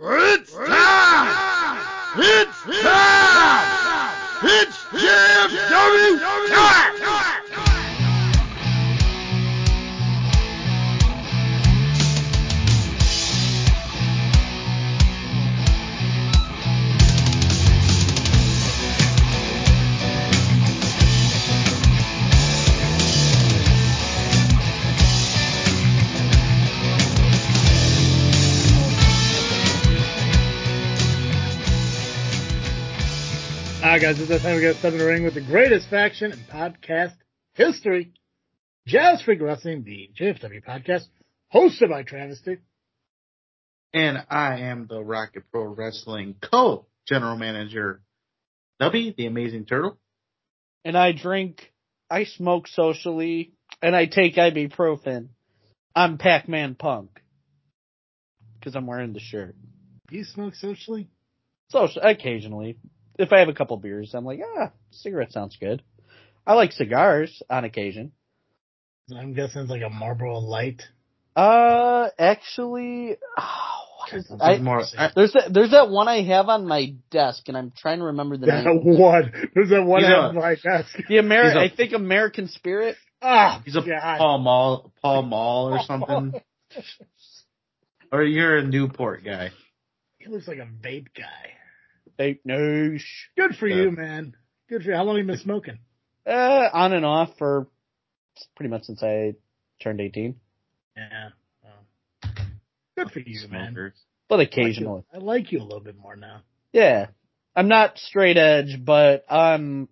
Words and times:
Rrrr! 0.00 0.29
Guys, 34.10 34.18
it's 34.18 34.28
that 34.28 34.40
time 34.40 34.56
we 34.56 34.62
got 34.62 34.72
to 34.72 34.78
step 34.80 34.92
in 34.92 34.98
the 34.98 35.06
ring 35.06 35.22
with 35.22 35.34
the 35.34 35.40
greatest 35.40 35.88
faction 35.88 36.32
in 36.32 36.38
podcast 36.40 37.14
history. 37.52 38.12
Just 38.84 39.24
Freaking 39.24 39.42
Wrestling, 39.42 39.84
the 39.84 40.10
JFW 40.18 40.64
podcast, 40.64 41.04
hosted 41.54 41.90
by 41.90 42.02
Travis-T. 42.02 42.56
And 43.94 44.18
I 44.28 44.62
am 44.62 44.88
the 44.88 45.00
Rocket 45.00 45.44
Pro 45.52 45.62
Wrestling 45.66 46.34
co 46.42 46.86
general 47.06 47.36
manager, 47.36 48.02
Nubby, 48.82 49.14
the 49.14 49.26
amazing 49.26 49.66
turtle. 49.66 49.96
and 50.84 50.98
I 50.98 51.12
drink, 51.12 51.72
I 52.10 52.24
smoke 52.24 52.66
socially, 52.66 53.52
and 53.80 53.94
I 53.94 54.06
take 54.06 54.34
ibuprofen. 54.34 55.28
I'm 55.94 56.18
Pac-Man 56.18 56.74
Punk. 56.74 57.22
Cause 58.64 58.74
I'm 58.74 58.88
wearing 58.88 59.12
the 59.12 59.20
shirt. 59.20 59.54
You 60.10 60.24
smoke 60.24 60.56
socially? 60.56 61.08
Social, 61.68 62.02
occasionally. 62.02 62.76
If 63.18 63.32
I 63.32 63.40
have 63.40 63.48
a 63.48 63.54
couple 63.54 63.76
beers, 63.76 64.12
I'm 64.14 64.24
like, 64.24 64.40
ah, 64.58 64.70
cigarette 64.90 65.32
sounds 65.32 65.56
good. 65.60 65.82
I 66.46 66.54
like 66.54 66.72
cigars 66.72 67.42
on 67.50 67.64
occasion. 67.64 68.12
I'm 69.14 69.34
guessing 69.34 69.62
it's 69.62 69.70
like 69.70 69.82
a 69.82 69.90
Marlboro 69.90 70.38
Light. 70.38 70.82
Uh, 71.36 72.08
actually, 72.18 73.16
oh, 73.38 73.80
what 73.98 74.12
is 74.14 74.32
I, 74.40 74.54
is 74.54 74.60
more, 74.62 74.82
I, 74.98 75.10
there's 75.14 75.32
that, 75.32 75.52
there's 75.52 75.70
that 75.72 75.88
one 75.90 76.08
I 76.08 76.22
have 76.22 76.48
on 76.48 76.66
my 76.66 76.94
desk, 77.10 77.44
and 77.48 77.56
I'm 77.56 77.72
trying 77.76 77.98
to 77.98 78.06
remember 78.06 78.36
the 78.36 78.46
That 78.46 78.64
name. 78.64 78.80
one. 78.98 79.32
There's 79.54 79.70
that 79.70 79.82
one 79.84 80.00
He's 80.02 80.10
a- 80.10 80.16
on 80.16 80.34
my 80.34 80.54
desk. 80.54 80.96
The 81.08 81.16
Ameri- 81.16 81.46
He's 81.46 81.56
a- 81.56 81.60
I 81.60 81.68
think 81.76 81.92
American 81.92 82.48
Spirit. 82.48 82.96
Ah, 83.22 83.60
he's 83.64 83.76
a 83.76 83.82
God. 83.82 84.18
Pall 84.18 84.38
Mall, 84.38 84.92
Pall 85.02 85.22
Mall 85.22 85.74
or 85.74 85.82
something. 85.84 86.40
or 88.12 88.22
you're 88.22 88.58
a 88.58 88.64
Newport 88.64 89.24
guy. 89.24 89.50
He 90.18 90.28
looks 90.28 90.48
like 90.48 90.58
a 90.58 90.66
vape 90.82 91.08
guy. 91.16 91.52
Fake 92.20 92.44
news. 92.44 93.02
Good 93.34 93.56
for 93.56 93.66
Yeah. 93.66 93.76
you, 93.76 93.90
man. 93.92 94.36
Good 94.68 94.82
for 94.82 94.90
you. 94.90 94.94
How 94.94 95.04
long 95.04 95.16
have 95.16 95.24
you 95.24 95.26
been 95.32 95.38
smoking? 95.40 95.78
Uh, 96.26 96.68
on 96.70 96.92
and 96.92 97.06
off 97.06 97.30
for 97.38 97.66
pretty 98.56 98.68
much 98.68 98.82
since 98.82 99.02
I 99.02 99.36
turned 99.82 100.02
18, 100.02 100.38
Yeah. 100.94 101.30
Well, 101.64 102.34
good 102.94 103.10
for 103.10 103.20
you, 103.20 103.48
man. 103.48 103.72
Smokers. 103.72 103.94
but 104.28 104.34
I 104.34 104.38
like 104.42 104.54
you- 104.56 104.62
occasionally. 104.64 105.04
I 105.14 105.16
like 105.16 105.50
you 105.50 105.60
a 105.60 105.64
little 105.64 105.80
bit 105.80 105.96
more 105.96 106.14
now. 106.14 106.42
Yeah. 106.74 107.06
I'm 107.56 107.68
not 107.68 107.96
straight 107.96 108.36
edge, 108.36 108.84
but 108.84 109.24
um, 109.32 109.88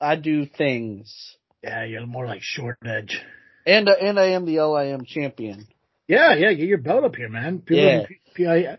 I 0.00 0.14
do 0.14 0.46
things. 0.46 1.36
Yeah, 1.60 1.82
you're 1.86 2.06
more 2.06 2.24
like 2.26 2.42
short 2.42 2.78
edge. 2.86 3.20
And, 3.66 3.88
and 3.88 4.20
I 4.20 4.26
am 4.26 4.44
the 4.44 4.60
LIM 4.60 5.06
champion. 5.06 5.66
Yeah, 6.06 6.34
yeah, 6.36 6.52
get 6.52 6.68
your 6.68 6.78
belt 6.78 7.02
up 7.02 7.16
here, 7.16 7.28
man. 7.28 7.58
People, 7.62 7.82
Yeah. 7.84 8.06
pe- 8.32 8.46
I- 8.46 8.78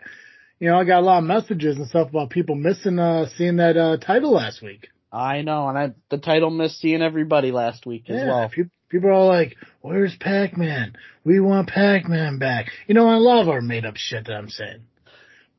you 0.66 0.72
know, 0.72 0.80
I 0.80 0.84
got 0.84 1.02
a 1.02 1.06
lot 1.06 1.20
of 1.20 1.26
messages 1.26 1.78
and 1.78 1.88
stuff 1.88 2.10
about 2.10 2.32
people 2.32 2.56
missing 2.56 2.98
uh 2.98 3.28
seeing 3.38 3.58
that 3.58 3.78
uh 3.78 3.98
title 3.98 4.32
last 4.32 4.64
week. 4.64 4.88
I 5.12 5.44
know, 5.44 5.68
and 5.70 5.78
I, 5.78 5.94
the 6.10 6.18
title 6.18 6.50
missed 6.50 6.80
seeing 6.80 7.04
everybody 7.04 7.52
last 7.52 7.86
week 7.86 8.10
as 8.10 8.16
well. 8.28 8.50
pe- 8.50 8.72
people 8.90 9.10
are 9.10 9.14
all 9.14 9.28
like, 9.28 9.58
"Where's 9.82 10.16
Pac-Man? 10.20 10.96
We 11.24 11.40
want 11.40 11.70
Pac-Man 11.70 12.40
back." 12.40 12.72
You 12.88 12.96
know, 12.96 13.08
I 13.08 13.18
love 13.18 13.48
our 13.48 13.62
made-up 13.62 13.96
shit 13.98 14.26
that 14.26 14.34
I'm 14.34 14.50
saying. 14.50 14.88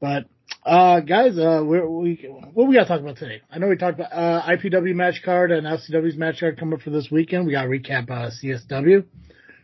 But 0.01 0.25
uh 0.65 0.99
guys, 0.99 1.39
uh 1.39 1.63
we're, 1.65 1.89
we 1.89 2.29
what 2.53 2.67
we 2.67 2.75
got 2.75 2.83
to 2.83 2.89
talk 2.89 3.01
about 3.01 3.17
today? 3.17 3.43
I 3.49 3.61
know 3.61 3.69
we 3.69 3.77
talked 3.77 4.01
about 4.01 4.13
uh 4.13 4.43
IPW 4.43 4.93
match 4.93 5.23
card 5.25 5.53
and 5.53 5.69
SCW's 5.69 6.17
match 6.17 6.41
card 6.41 6.59
coming 6.59 6.75
up 6.75 6.81
for 6.81 6.91
this 6.91 7.13
weekend. 7.13 7.47
We 7.47 7.53
got 7.53 7.63
to 7.63 7.69
recap 7.69 8.11
uh 8.11 8.31
CSW 8.43 9.05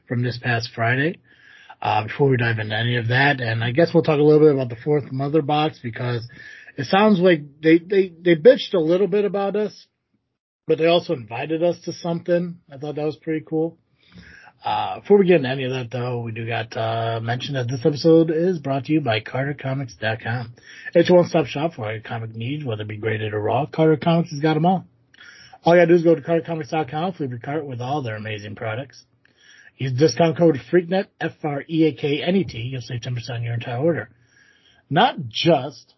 from 0.06 0.22
this 0.22 0.38
past 0.38 0.70
Friday. 0.72 1.19
Uh, 1.82 2.04
before 2.04 2.28
we 2.28 2.37
dive 2.37 2.60
into 2.60 2.76
any 2.76 2.97
of 2.97 3.09
that, 3.09 3.41
and 3.41 3.65
I 3.65 3.72
guess 3.72 3.91
we'll 3.93 4.04
talk 4.04 4.20
a 4.20 4.22
little 4.22 4.38
bit 4.38 4.54
about 4.54 4.69
the 4.69 4.81
fourth 4.84 5.10
mother 5.10 5.43
box 5.43 5.81
because 5.82 6.25
it 6.76 6.87
sounds 6.87 7.19
like 7.19 7.60
they, 7.60 7.78
they, 7.78 8.09
they 8.09 8.37
bitched 8.37 8.72
a 8.75 8.78
little 8.78 9.09
bit 9.09 9.25
about 9.25 9.56
us, 9.56 9.88
but 10.69 10.78
they 10.78 10.87
also 10.87 11.12
invited 11.12 11.65
us 11.65 11.81
to 11.84 11.93
something. 11.93 12.60
I 12.72 12.78
thought 12.78 12.94
that 12.94 13.04
was 13.04 13.16
pretty 13.16 13.44
cool. 13.44 13.78
Uh, 14.65 15.00
before 15.00 15.19
we 15.19 15.26
get 15.26 15.38
into 15.38 15.48
any 15.48 15.65
of 15.65 15.72
that 15.72 15.91
though, 15.91 16.20
we 16.20 16.31
do 16.31 16.47
got, 16.47 16.76
uh, 16.76 17.19
mention 17.20 17.54
that 17.54 17.66
this 17.69 17.84
episode 17.84 18.31
is 18.31 18.60
brought 18.60 18.84
to 18.84 18.93
you 18.93 19.00
by 19.00 19.19
CarterComics.com. 19.19 20.54
It's 20.94 21.10
a 21.10 21.12
one-stop 21.12 21.47
shop 21.47 21.75
for 21.75 21.87
all 21.87 21.93
your 21.93 22.00
comic 22.00 22.32
needs, 22.37 22.64
whether 22.64 22.82
it 22.82 22.88
be 22.88 22.97
graded 22.97 23.34
or 23.34 23.41
raw. 23.41 23.66
Carter 23.66 23.97
Comics 23.97 24.31
has 24.31 24.38
got 24.38 24.54
them 24.54 24.66
all. 24.66 24.87
All 25.64 25.75
you 25.75 25.81
gotta 25.81 25.88
do 25.88 25.94
is 25.94 26.04
go 26.04 26.14
to 26.14 26.20
CarterComics.com, 26.20 27.14
flip 27.14 27.31
your 27.31 27.41
cart 27.41 27.66
with 27.66 27.81
all 27.81 28.03
their 28.03 28.14
amazing 28.14 28.54
products. 28.54 29.04
Use 29.82 29.98
discount 29.98 30.38
code 30.38 30.60
FREAKNET, 30.70 31.09
F-R-E-A-K-N-E-T. 31.20 32.56
You'll 32.56 32.82
save 32.82 33.00
10% 33.00 33.31
on 33.31 33.43
your 33.43 33.54
entire 33.54 33.78
order. 33.78 34.10
Not 34.88 35.26
just 35.26 35.94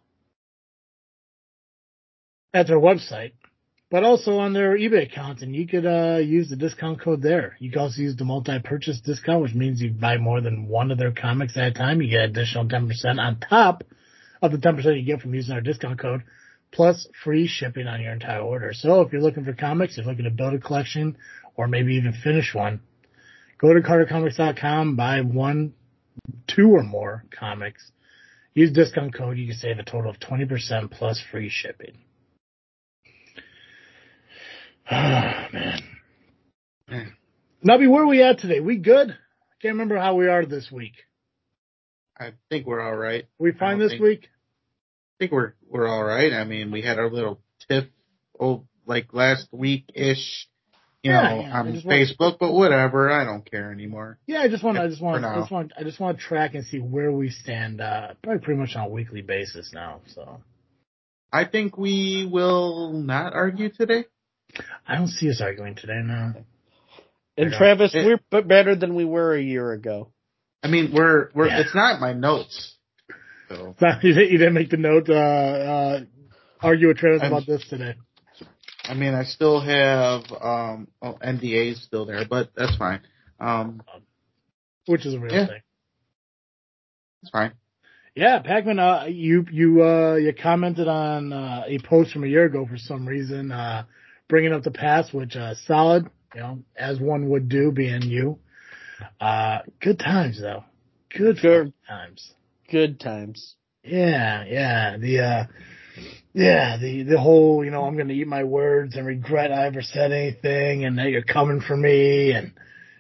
at 2.55 2.67
their 2.67 2.81
website, 2.81 3.33
but 3.91 4.03
also 4.03 4.39
on 4.39 4.55
their 4.55 4.75
eBay 4.79 5.03
account. 5.13 5.43
And 5.43 5.55
you 5.55 5.69
could 5.69 5.85
uh, 5.85 6.17
use 6.17 6.49
the 6.49 6.57
discount 6.57 7.03
code 7.03 7.21
there. 7.21 7.59
You 7.61 7.71
can 7.71 7.83
also 7.83 8.01
use 8.01 8.17
the 8.17 8.25
multi-purchase 8.25 9.03
discount, 9.03 9.43
which 9.43 9.55
means 9.55 9.83
you 9.83 9.91
buy 9.91 10.17
more 10.17 10.41
than 10.41 10.67
one 10.67 10.91
of 10.91 10.97
their 10.97 11.13
comics 11.13 11.55
at 11.59 11.65
a 11.65 11.73
time. 11.73 12.01
You 12.01 12.09
get 12.09 12.31
additional 12.31 12.65
10% 12.65 12.89
on 13.19 13.39
top 13.39 13.85
of 14.41 14.51
the 14.51 14.57
10% 14.57 14.99
you 14.99 15.05
get 15.05 15.21
from 15.21 15.35
using 15.35 15.55
our 15.55 15.61
discount 15.61 16.01
code, 16.01 16.23
plus 16.73 17.07
free 17.23 17.47
shipping 17.47 17.87
on 17.87 18.01
your 18.01 18.15
entire 18.15 18.41
order. 18.41 18.73
So 18.73 19.03
if 19.03 19.13
you're 19.13 19.21
looking 19.21 19.45
for 19.45 19.53
comics, 19.53 19.99
if 19.99 20.07
you're 20.07 20.13
looking 20.15 20.25
to 20.25 20.31
build 20.31 20.55
a 20.55 20.59
collection, 20.59 21.19
or 21.55 21.69
maybe 21.69 21.97
even 21.97 22.15
finish 22.15 22.55
one, 22.55 22.81
Go 23.59 23.73
to 23.73 23.81
CarterComics.com, 23.81 24.97
buy 24.97 25.21
one, 25.23 25.75
two 26.47 26.69
or 26.71 26.83
more 26.83 27.25
comics. 27.39 27.91
Use 28.55 28.73
discount 28.73 29.15
code. 29.15 29.37
You 29.39 29.49
can 29.49 29.57
save 29.57 29.79
a 29.79 29.85
total 29.85 30.11
of 30.11 30.19
20% 30.21 30.91
plus 30.91 31.23
free 31.31 31.49
shipping. 31.51 31.99
Oh, 34.91 35.47
man. 35.53 35.81
Nubby, 37.67 37.89
where 37.91 38.03
are 38.03 38.07
we 38.07 38.23
at 38.23 38.39
today? 38.39 38.61
We 38.61 38.77
good? 38.77 39.09
I 39.11 39.55
can't 39.63 39.73
remember 39.75 39.97
how 39.97 40.15
we 40.17 40.29
are 40.29 40.45
this 40.45 40.71
week. 40.71 40.93
I 42.21 42.33
think 42.51 42.67
we're 42.67 42.83
all 42.83 42.95
right. 42.95 43.25
We 43.39 43.53
fine 43.53 43.79
this 43.79 43.93
think- 43.93 44.03
week? 44.03 44.25
I 44.25 45.17
think 45.19 45.33
we're 45.33 45.55
we're 45.67 45.87
all 45.89 46.05
right. 46.05 46.33
I 46.35 46.45
mean, 46.45 46.71
we 46.71 46.83
had 46.83 46.99
our 46.99 47.09
little 47.09 47.41
tiff, 47.67 47.85
oh, 48.39 48.67
like 48.85 49.15
last 49.15 49.49
week 49.53 49.85
ish, 49.95 50.49
you 51.05 51.11
Yeah, 51.13 51.23
know, 51.23 51.41
yeah, 51.43 51.55
I 51.57 51.61
on 51.61 51.73
just 51.75 51.87
want- 51.87 51.99
Facebook. 52.01 52.39
But 52.41 52.53
whatever, 52.53 53.11
I 53.11 53.25
don't 53.25 53.49
care 53.49 53.71
anymore. 53.71 54.19
Yeah, 54.27 54.41
I 54.41 54.49
just 54.49 54.65
want, 54.65 54.79
I 54.79 54.89
just 54.89 55.03
want, 55.03 55.25
I 55.25 55.39
just 55.39 55.51
want, 55.53 55.73
I 55.79 55.83
just 55.85 56.01
want 56.01 56.19
to 56.19 56.25
track 56.25 56.55
and 56.55 56.65
see 56.65 56.79
where 56.79 57.13
we 57.13 57.29
stand, 57.31 57.81
uh, 57.81 58.15
probably 58.23 58.43
pretty 58.43 58.59
much 58.61 58.75
on 58.75 58.87
a 58.87 58.89
weekly 58.89 59.21
basis 59.23 59.71
now. 59.73 60.01
So 60.15 60.41
I 61.33 61.45
think 61.45 61.77
we 61.77 62.29
will 62.31 62.93
not 62.93 63.35
argue 63.35 63.69
today. 63.71 64.07
I 64.89 64.97
don't 64.97 65.09
see 65.09 65.29
us 65.31 65.41
arguing 65.41 65.75
today 65.75 66.01
now. 66.03 66.35
And 67.37 67.53
Travis, 67.53 67.95
It- 67.95 68.21
we're 68.33 68.43
better 68.43 68.75
than 68.75 68.95
we 68.95 69.05
were 69.05 69.35
a 69.35 69.43
year 69.43 69.73
ago. 69.73 70.09
I 70.63 70.69
mean, 70.69 70.93
we're 70.95 71.29
we're 71.35 71.49
Yeah. 71.49 71.61
it's 71.61 71.75
not 71.75 72.01
my 72.01 72.15
notes. 72.15 72.77
So 73.51 73.75
you 74.03 74.15
didn't 74.15 74.31
you 74.33 74.39
didn't 74.39 74.55
make 74.55 74.71
the 74.71 74.79
note, 74.79 75.11
uh, 75.11 75.13
uh, 75.13 76.01
argue 76.63 76.89
with 76.89 76.97
Travis 76.97 77.21
I'm- 77.23 77.33
about 77.33 77.47
this 77.47 77.63
today. 77.69 77.95
I 78.85 78.95
mean, 78.95 79.15
I 79.15 79.25
still 79.25 79.61
have 79.61 80.23
um 80.41 80.89
oh, 81.03 81.15
NDAs 81.25 81.83
still 81.83 82.07
there, 82.07 82.25
but 82.29 82.51
that's 82.57 82.77
fine. 82.77 83.01
Um, 83.41 83.83
Which 84.87 85.07
is 85.07 85.15
a 85.15 85.19
real 85.19 85.35
Yeah. 85.35 85.47
thing. 85.47 85.61
it's 87.23 87.31
fine. 87.31 87.53
Yeah, 88.15 88.39
Pac-Man, 88.41 88.79
uh, 88.79 89.07
you, 89.09 89.45
you, 89.51 89.83
uh, 89.83 90.15
you 90.15 90.33
commented 90.33 90.87
on, 90.87 91.33
uh, 91.33 91.65
a 91.67 91.79
post 91.81 92.13
from 92.13 92.23
a 92.23 92.29
year 92.29 92.45
ago 92.45 92.65
for 92.65 92.77
some 92.77 93.09
reason, 93.09 93.51
uh, 93.51 93.87
bringing 94.29 94.53
up 94.53 94.63
the 94.63 94.71
past, 94.71 95.13
which, 95.13 95.35
uh, 95.35 95.55
solid, 95.67 96.07
you 96.33 96.41
know, 96.41 96.59
as 96.77 97.01
one 97.01 97.29
would 97.31 97.49
do 97.49 97.73
being 97.73 98.03
you. 98.03 98.39
Uh, 99.21 99.59
good 99.81 99.99
times 99.99 100.41
though. 100.41 100.63
Good, 101.11 101.41
Good. 101.41 101.73
times. 101.89 102.35
Good 102.71 103.01
times. 103.01 103.57
Yeah, 103.83 104.45
yeah, 104.45 104.97
the, 104.97 105.19
uh, 105.21 105.45
yeah, 106.33 106.77
the, 106.79 107.03
the 107.05 107.21
whole, 107.21 107.65
you 107.65 107.71
know, 107.71 107.85
I'm 107.85 107.95
going 107.95 108.09
to 108.09 108.15
eat 108.15 108.27
my 108.27 108.45
words 108.45 108.97
and 108.97 109.07
regret 109.07 109.53
I 109.53 109.67
ever 109.67 109.83
said 109.83 110.13
anything 110.13 110.85
and 110.85 110.99
that 110.99 111.11
you're 111.11 111.23
coming 111.23 111.61
for 111.61 111.77
me 111.77 112.33
and, 112.33 112.53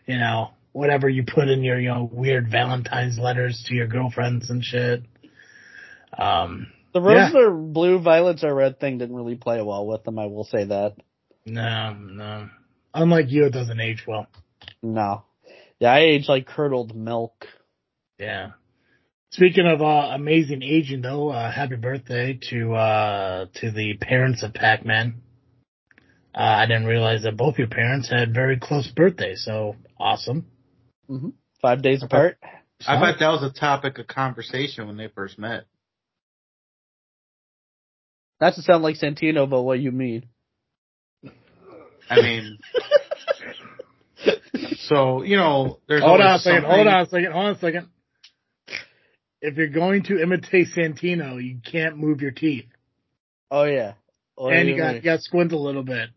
you 0.06 0.18
know, 0.18 0.50
whatever 0.72 1.08
you 1.08 1.24
put 1.24 1.48
in 1.48 1.62
your, 1.62 1.78
you 1.80 1.88
know, 1.88 2.08
weird 2.12 2.50
Valentine's 2.50 3.18
letters 3.18 3.64
to 3.68 3.74
your 3.74 3.86
girlfriends 3.86 4.50
and 4.50 4.62
shit. 4.64 5.02
Um, 6.16 6.68
The 6.92 7.00
roses 7.00 7.34
are 7.34 7.50
blue, 7.50 7.98
violets 8.00 8.44
are 8.44 8.54
red 8.54 8.78
thing 8.78 8.98
didn't 8.98 9.16
really 9.16 9.36
play 9.36 9.60
well 9.62 9.86
with 9.86 10.04
them. 10.04 10.18
I 10.18 10.26
will 10.26 10.44
say 10.44 10.64
that. 10.64 10.94
no, 11.46 11.94
no. 11.94 12.48
Unlike 12.96 13.26
you, 13.30 13.46
it 13.46 13.52
doesn't 13.52 13.80
age 13.80 14.04
well. 14.06 14.28
No. 14.80 15.24
Yeah, 15.80 15.92
I 15.92 16.00
age 16.00 16.28
like 16.28 16.46
curdled 16.46 16.94
milk. 16.94 17.46
Yeah. 18.18 18.50
Speaking 19.34 19.66
of 19.66 19.82
uh, 19.82 20.12
amazing 20.14 20.62
aging, 20.62 21.02
though, 21.02 21.30
uh, 21.30 21.50
happy 21.50 21.74
birthday 21.74 22.38
to 22.50 22.74
uh, 22.74 23.46
to 23.56 23.72
the 23.72 23.96
parents 24.00 24.44
of 24.44 24.54
Pac-Man. 24.54 25.22
Uh, 26.32 26.38
I 26.38 26.66
didn't 26.66 26.86
realize 26.86 27.24
that 27.24 27.36
both 27.36 27.58
your 27.58 27.66
parents 27.66 28.08
had 28.08 28.32
very 28.32 28.60
close 28.60 28.86
birthdays, 28.86 29.42
so 29.44 29.74
awesome. 29.98 30.46
Five 31.60 31.82
days 31.82 32.04
apart. 32.04 32.38
I 32.86 33.00
bet 33.00 33.18
that 33.18 33.26
was 33.26 33.42
a 33.42 33.52
topic 33.52 33.98
of 33.98 34.06
conversation 34.06 34.86
when 34.86 34.96
they 34.96 35.08
first 35.08 35.36
met. 35.36 35.64
Not 38.40 38.54
to 38.54 38.62
sound 38.62 38.84
like 38.84 38.98
Santino, 39.00 39.50
but 39.50 39.62
what 39.62 39.80
you 39.80 39.90
mean? 39.90 40.26
I 42.08 42.22
mean, 42.22 42.58
so 44.76 45.24
you 45.24 45.36
know, 45.36 45.80
there's 45.88 46.02
Hold 46.02 46.20
on 46.20 46.36
a 46.36 46.38
second. 46.38 46.66
Hold 46.66 46.86
on 46.86 47.00
a 47.00 47.06
second. 47.08 47.32
Hold 47.32 47.46
on 47.46 47.52
a 47.56 47.58
second. 47.58 47.88
If 49.46 49.56
you're 49.56 49.68
going 49.68 50.04
to 50.04 50.22
imitate 50.22 50.68
Santino, 50.76 51.42
you 51.42 51.58
can't 51.70 51.98
move 51.98 52.22
your 52.22 52.30
teeth, 52.30 52.64
Oh 53.54 53.64
yeah. 53.64 53.92
What 54.34 54.52
and 54.52 54.66
do 54.66 54.72
you 54.72 54.76
got 54.76 54.96
you 54.96 55.00
got 55.00 55.16
to 55.16 55.22
squint 55.22 55.52
a 55.52 55.58
little 55.58 55.84
bit. 55.84 56.10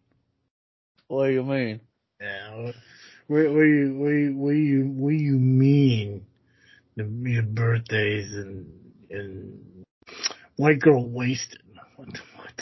What 1.07 1.27
do 1.27 1.33
you 1.33 1.43
mean? 1.43 1.81
Yeah. 2.19 2.55
What, 2.55 2.75
what, 3.27 3.53
what 3.53 3.61
you 3.61 3.95
what 3.95 4.09
you 4.09 4.33
what 4.35 4.55
you 4.55 4.83
what 4.85 5.13
you 5.13 5.37
mean? 5.37 6.25
The 6.95 7.03
your 7.03 7.43
birthdays 7.43 8.33
and 8.33 8.65
and 9.11 9.85
white 10.55 10.79
girl 10.79 11.07
wasted. 11.07 11.61
What? 11.95 12.07
what? 12.07 12.61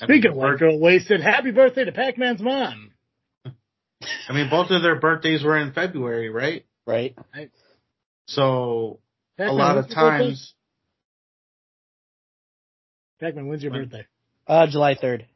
I 0.00 0.06
mean, 0.06 0.20
Speaking 0.20 0.30
of 0.30 0.36
white 0.36 0.58
girl 0.60 0.78
wasted, 0.78 1.20
happy 1.20 1.50
birthday 1.50 1.84
to 1.84 1.92
Pac-Man's 1.92 2.40
mom. 2.40 2.92
I 3.44 4.32
mean, 4.32 4.50
both 4.50 4.70
of 4.70 4.82
their 4.82 5.00
birthdays 5.00 5.42
were 5.42 5.56
in 5.56 5.72
February, 5.72 6.30
right? 6.30 6.64
Right. 6.86 7.16
So 8.28 9.00
a 9.38 9.42
Pac-Man, 9.42 9.56
lot 9.58 9.76
of 9.78 9.90
times, 9.90 10.54
Pac-Man, 13.20 13.46
when's 13.46 13.62
your 13.62 13.72
When? 13.72 13.84
birthday? 13.84 14.06
Uh, 14.46 14.66
July 14.66 14.94
third. 14.94 15.26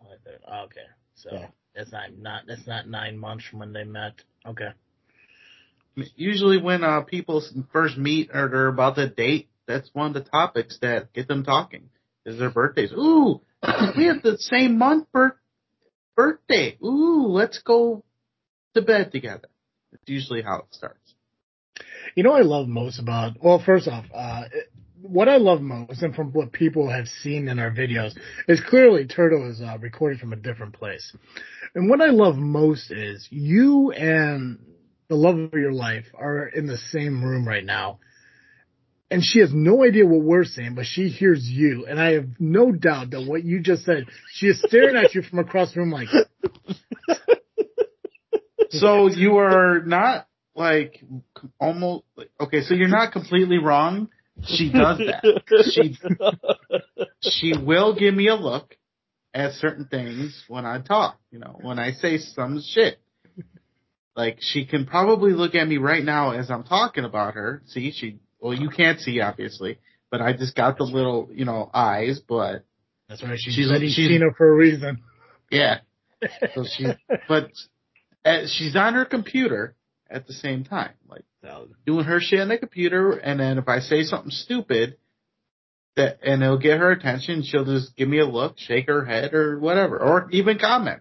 July 0.00 0.16
Oh, 0.48 0.64
okay, 0.64 0.86
so 1.14 1.30
Yeah. 1.32 1.48
that's 1.74 1.92
not 1.92 2.16
not 2.16 2.42
that's 2.46 2.66
not 2.66 2.88
nine 2.88 3.18
months 3.18 3.44
from 3.46 3.60
when 3.60 3.72
they 3.72 3.84
met. 3.84 4.14
Okay. 4.46 4.70
usually 6.16 6.58
when 6.58 6.82
uh, 6.84 7.02
people 7.02 7.42
first 7.72 7.96
meet 7.96 8.30
or 8.32 8.48
they're 8.48 8.68
about 8.68 8.96
to 8.96 9.08
date, 9.08 9.48
that's 9.66 9.90
one 9.92 10.08
of 10.08 10.14
the 10.14 10.28
topics 10.28 10.78
that 10.80 11.12
get 11.12 11.28
them 11.28 11.44
talking. 11.44 11.90
Is 12.26 12.38
their 12.38 12.50
birthdays? 12.50 12.92
Ooh, 12.92 13.40
we 13.96 14.04
have 14.06 14.22
the 14.22 14.36
same 14.38 14.78
month 14.78 15.06
bir- 15.12 15.40
birthday. 16.16 16.76
Ooh, 16.84 17.26
let's 17.28 17.58
go 17.62 18.04
to 18.74 18.82
bed 18.82 19.12
together. 19.12 19.48
It's 19.92 20.08
usually 20.08 20.42
how 20.42 20.58
it 20.60 20.66
starts. 20.74 20.99
You 22.14 22.22
know 22.22 22.32
I 22.32 22.42
love 22.42 22.68
most 22.68 22.98
about, 22.98 23.42
well, 23.42 23.62
first 23.64 23.88
off, 23.88 24.04
uh, 24.14 24.44
what 25.00 25.28
I 25.28 25.36
love 25.36 25.60
most, 25.60 26.02
and 26.02 26.14
from 26.14 26.32
what 26.32 26.52
people 26.52 26.90
have 26.90 27.06
seen 27.06 27.48
in 27.48 27.58
our 27.58 27.70
videos, 27.70 28.12
is 28.48 28.60
clearly 28.68 29.06
Turtle 29.06 29.50
is 29.50 29.60
uh, 29.60 29.78
recorded 29.78 30.20
from 30.20 30.32
a 30.32 30.36
different 30.36 30.74
place. 30.74 31.14
And 31.74 31.88
what 31.88 32.00
I 32.00 32.10
love 32.10 32.36
most 32.36 32.90
is 32.90 33.26
you 33.30 33.92
and 33.92 34.58
the 35.08 35.14
love 35.14 35.38
of 35.38 35.52
your 35.54 35.72
life 35.72 36.06
are 36.14 36.46
in 36.46 36.66
the 36.66 36.76
same 36.76 37.24
room 37.24 37.46
right 37.46 37.64
now. 37.64 37.98
And 39.10 39.24
she 39.24 39.40
has 39.40 39.52
no 39.52 39.82
idea 39.82 40.06
what 40.06 40.20
we're 40.20 40.44
saying, 40.44 40.76
but 40.76 40.86
she 40.86 41.08
hears 41.08 41.42
you. 41.48 41.86
And 41.86 42.00
I 42.00 42.12
have 42.12 42.26
no 42.38 42.70
doubt 42.70 43.10
that 43.10 43.26
what 43.26 43.42
you 43.42 43.60
just 43.60 43.84
said, 43.84 44.06
she 44.32 44.46
is 44.46 44.62
staring 44.64 44.94
at 44.96 45.14
you 45.14 45.22
from 45.22 45.40
across 45.40 45.74
the 45.74 45.80
room 45.80 45.90
like, 45.90 46.08
So 48.70 49.08
you 49.08 49.38
are 49.38 49.80
not 49.80 50.28
like 50.54 51.02
almost 51.60 52.04
okay. 52.40 52.62
So 52.62 52.74
you're 52.74 52.88
not 52.88 53.12
completely 53.12 53.58
wrong. 53.58 54.08
She 54.44 54.70
does 54.72 54.98
that. 54.98 55.42
She 55.72 55.96
she 57.20 57.52
will 57.58 57.94
give 57.94 58.14
me 58.14 58.28
a 58.28 58.34
look 58.34 58.74
at 59.34 59.52
certain 59.52 59.86
things 59.86 60.44
when 60.48 60.64
I 60.66 60.80
talk. 60.80 61.18
You 61.30 61.38
know, 61.40 61.58
when 61.60 61.78
I 61.78 61.92
say 61.92 62.18
some 62.18 62.60
shit. 62.66 62.98
Like 64.16 64.38
she 64.40 64.66
can 64.66 64.86
probably 64.86 65.32
look 65.32 65.54
at 65.54 65.66
me 65.68 65.76
right 65.78 66.04
now 66.04 66.32
as 66.32 66.50
I'm 66.50 66.64
talking 66.64 67.04
about 67.04 67.34
her. 67.34 67.62
See, 67.66 67.92
she 67.92 68.18
well 68.40 68.52
you 68.54 68.68
can't 68.68 68.98
see 68.98 69.20
obviously, 69.20 69.78
but 70.10 70.20
I 70.20 70.32
just 70.32 70.54
got 70.56 70.78
the 70.78 70.84
little 70.84 71.28
you 71.32 71.44
know 71.44 71.70
eyes. 71.72 72.20
But 72.26 72.64
that's 73.08 73.22
right, 73.22 73.38
she's, 73.38 73.54
She's- 73.54 73.68
she's 73.80 73.94
she's- 73.94 74.08
Tina 74.08 74.26
for 74.36 74.48
a 74.52 74.54
reason. 74.54 75.02
yeah, 75.50 75.78
so 76.54 76.64
she 76.64 76.86
but 77.28 77.50
uh, 78.24 78.46
she's 78.46 78.74
on 78.76 78.94
her 78.94 79.04
computer 79.04 79.74
at 80.10 80.26
the 80.26 80.32
same 80.32 80.64
time, 80.64 80.92
like 81.08 81.24
doing 81.86 82.04
her 82.04 82.20
shit 82.20 82.40
on 82.40 82.48
the 82.48 82.58
computer. 82.58 83.12
And 83.12 83.40
then 83.40 83.58
if 83.58 83.68
I 83.68 83.80
say 83.80 84.02
something 84.02 84.30
stupid, 84.30 84.96
that 85.96 86.18
and 86.22 86.42
it'll 86.42 86.58
get 86.58 86.78
her 86.78 86.90
attention, 86.90 87.42
she'll 87.42 87.64
just 87.64 87.96
give 87.96 88.08
me 88.08 88.18
a 88.18 88.26
look, 88.26 88.58
shake 88.58 88.86
her 88.88 89.04
head, 89.04 89.34
or 89.34 89.58
whatever, 89.58 89.98
or 89.98 90.28
even 90.32 90.58
comment. 90.58 91.00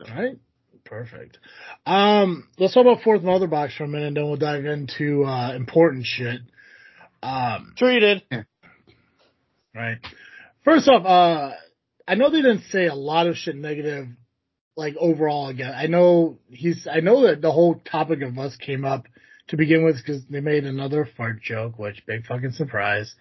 Right? 0.00 0.36
Perfect. 0.84 1.38
Um, 1.84 2.48
let's 2.58 2.74
talk 2.74 2.82
about 2.82 3.02
fourth 3.02 3.22
mother 3.22 3.48
box 3.48 3.74
for 3.76 3.84
a 3.84 3.88
minute, 3.88 4.08
and 4.08 4.16
then 4.16 4.24
we'll 4.24 4.36
dive 4.36 4.64
into 4.64 5.24
uh, 5.24 5.54
important 5.54 6.04
shit. 6.06 6.40
Um, 7.22 7.74
Treated. 7.76 8.22
right. 9.74 9.98
First 10.64 10.88
off, 10.88 11.04
uh, 11.04 11.56
I 12.06 12.14
know 12.14 12.30
they 12.30 12.42
didn't 12.42 12.64
say 12.70 12.86
a 12.86 12.94
lot 12.94 13.26
of 13.26 13.36
shit 13.36 13.56
negative, 13.56 14.06
like 14.76 14.94
overall. 14.98 15.48
Again, 15.48 15.72
I 15.74 15.86
know 15.86 16.38
he's. 16.48 16.86
I 16.90 17.00
know 17.00 17.26
that 17.26 17.40
the 17.40 17.50
whole 17.52 17.76
topic 17.90 18.22
of 18.22 18.38
us 18.38 18.56
came 18.56 18.84
up 18.84 19.06
to 19.48 19.56
begin 19.56 19.84
with 19.84 19.96
because 19.96 20.22
they 20.28 20.40
made 20.40 20.64
another 20.64 21.08
fart 21.16 21.40
joke, 21.42 21.78
which 21.78 22.04
big 22.06 22.26
fucking 22.26 22.52
surprise. 22.52 23.14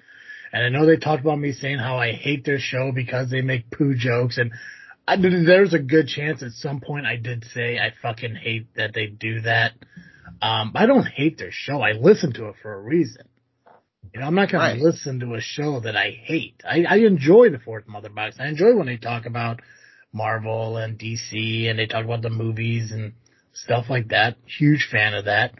And 0.52 0.64
I 0.64 0.70
know 0.70 0.86
they 0.86 0.98
talked 0.98 1.22
about 1.22 1.40
me 1.40 1.52
saying 1.52 1.80
how 1.80 1.98
I 1.98 2.12
hate 2.12 2.46
their 2.46 2.60
show 2.60 2.92
because 2.94 3.30
they 3.30 3.42
make 3.42 3.72
poo 3.72 3.96
jokes, 3.96 4.38
and 4.38 4.52
I, 5.08 5.18
there's 5.18 5.74
a 5.74 5.80
good 5.80 6.08
chance 6.08 6.44
at 6.44 6.52
some 6.52 6.82
point 6.82 7.06
I 7.06 7.16
did 7.16 7.46
say 7.54 7.78
I 7.80 7.92
fucking 8.02 8.36
hate 8.36 8.68
that 8.76 8.94
they 8.94 9.08
do 9.08 9.42
that. 9.42 9.74
Um, 10.42 10.74
I 10.76 10.86
don't 10.86 11.06
hate 11.06 11.38
their 11.38 11.52
show. 11.52 11.82
I 11.82 11.94
listen 11.94 12.34
to 12.34 12.50
it 12.50 12.56
for 12.62 12.74
a 12.74 12.82
reason. 12.82 13.24
You 14.14 14.20
know, 14.22 14.28
I'm 14.28 14.36
not 14.36 14.52
going 14.52 14.62
Right. 14.62 14.78
to 14.78 14.84
listen 14.84 15.20
to 15.22 15.34
a 15.36 15.42
show 15.42 15.80
that 15.82 15.96
I 15.96 16.12
hate. 16.12 16.62
I, 16.68 16.84
I 16.88 16.96
enjoy 16.98 17.50
the 17.50 17.60
Fourth 17.60 17.88
Mother 17.88 18.10
Box. 18.10 18.38
I 18.40 18.48
enjoy 18.48 18.76
when 18.76 18.88
they 18.88 18.98
talk 18.98 19.26
about 19.26 19.62
Marvel 20.16 20.78
and 20.78 20.98
DC 20.98 21.70
and 21.70 21.78
they 21.78 21.86
talk 21.86 22.06
about 22.06 22.22
the 22.22 22.30
movies 22.30 22.92
and 22.92 23.14
stuff 23.54 23.86
like 23.90 24.08
that. 24.10 24.38
Huge 24.58 24.88
fan 24.90 25.14
of 25.14 25.26
that. 25.26 25.54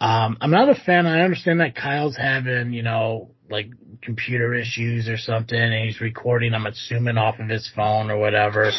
Um, 0.00 0.38
I'm 0.40 0.50
not 0.50 0.70
a 0.70 0.74
fan. 0.74 1.06
I 1.06 1.22
understand 1.22 1.60
that 1.60 1.76
Kyle's 1.76 2.16
having, 2.16 2.72
you 2.72 2.82
know, 2.82 3.32
like 3.50 3.68
computer 4.02 4.54
issues 4.54 5.08
or 5.08 5.16
something 5.18 5.58
and 5.58 5.84
he's 5.86 6.00
recording, 6.00 6.54
I'm 6.54 6.66
assuming 6.66 7.18
off 7.18 7.38
of 7.38 7.48
his 7.48 7.70
phone 7.74 8.10
or 8.10 8.18
whatever. 8.18 8.70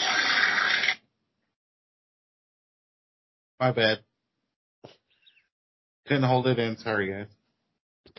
My 3.60 3.72
bad. 3.72 4.00
Couldn't 6.08 6.24
hold 6.24 6.48
it 6.48 6.58
in. 6.58 6.77
Sorry, 6.77 7.12
guys. 7.12 7.27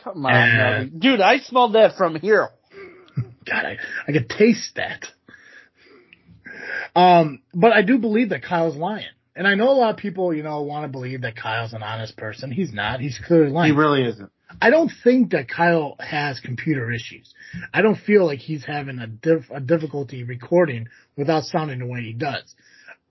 Come 0.03 0.25
on, 0.25 0.33
Uh, 0.33 0.85
dude. 0.97 1.19
I 1.21 1.39
smelled 1.39 1.73
that 1.75 1.97
from 1.97 2.15
here. 2.15 2.49
God, 3.45 3.65
I, 3.65 3.77
I 4.07 4.11
could 4.11 4.29
taste 4.29 4.75
that. 4.75 5.05
Um, 6.95 7.41
but 7.53 7.71
I 7.71 7.81
do 7.81 7.97
believe 7.97 8.29
that 8.29 8.43
Kyle's 8.43 8.75
lying. 8.75 9.05
And 9.35 9.47
I 9.47 9.55
know 9.55 9.69
a 9.69 9.71
lot 9.71 9.91
of 9.91 9.97
people, 9.97 10.33
you 10.33 10.43
know, 10.43 10.61
want 10.63 10.83
to 10.83 10.89
believe 10.89 11.21
that 11.21 11.35
Kyle's 11.35 11.73
an 11.73 11.83
honest 11.83 12.17
person. 12.17 12.51
He's 12.51 12.73
not. 12.73 12.99
He's 12.99 13.19
clearly 13.25 13.49
lying. 13.49 13.73
He 13.73 13.79
really 13.79 14.03
isn't. 14.03 14.29
I 14.61 14.69
don't 14.69 14.91
think 15.03 15.31
that 15.31 15.47
Kyle 15.47 15.95
has 15.99 16.39
computer 16.41 16.91
issues. 16.91 17.33
I 17.73 17.81
don't 17.81 17.97
feel 17.97 18.25
like 18.25 18.39
he's 18.39 18.65
having 18.65 18.99
a, 18.99 19.07
diff- 19.07 19.49
a 19.49 19.61
difficulty 19.61 20.23
recording 20.23 20.87
without 21.15 21.45
sounding 21.45 21.79
the 21.79 21.85
way 21.85 22.01
he 22.01 22.13
does. 22.13 22.53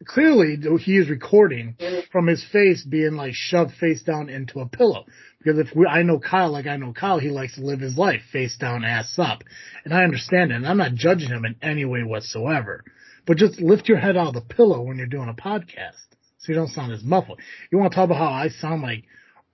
Clearly, 0.05 0.57
he 0.79 0.97
is 0.97 1.11
recording 1.11 1.77
from 2.11 2.27
his 2.27 2.45
face 2.53 2.85
being 2.85 3.17
like 3.17 3.35
shoved 3.35 3.73
face 3.75 4.03
down 4.03 4.29
into 4.31 4.61
a 4.61 4.67
pillow. 4.67 5.05
Because 5.39 5.59
if 5.59 5.77
we, 5.77 5.87
I 5.87 6.03
know 6.03 6.19
Kyle 6.19 6.51
like 6.51 6.67
I 6.67 6.77
know 6.77 6.93
Kyle, 6.93 7.19
he 7.19 7.29
likes 7.29 7.57
to 7.57 7.63
live 7.63 7.81
his 7.81 7.99
life 7.99 8.23
face 8.33 8.57
down, 8.57 8.85
ass 8.85 9.15
up. 9.19 9.43
And 9.85 9.93
I 9.93 10.05
understand 10.05 10.53
it, 10.53 10.57
and 10.57 10.67
I'm 10.67 10.79
not 10.79 10.95
judging 10.95 11.29
him 11.29 11.45
in 11.45 11.57
any 11.63 11.85
way 11.85 12.03
whatsoever. 12.03 12.83
But 13.31 13.37
just 13.39 13.61
lift 13.61 13.89
your 13.89 13.99
head 13.99 14.17
out 14.17 14.27
of 14.27 14.35
the 14.35 14.41
pillow 14.41 14.81
when 14.83 14.97
you're 14.97 15.07
doing 15.07 15.29
a 15.29 15.35
podcast. 15.35 15.95
So 16.39 16.47
you 16.49 16.55
don't 16.55 16.67
sound 16.71 16.91
as 16.91 17.05
muffled. 17.05 17.39
You 17.71 17.79
want 17.79 17.93
to 17.93 17.95
talk 17.95 18.07
about 18.07 18.19
how 18.19 18.25
I 18.27 18.49
sound 18.49 18.83
like 18.83 19.05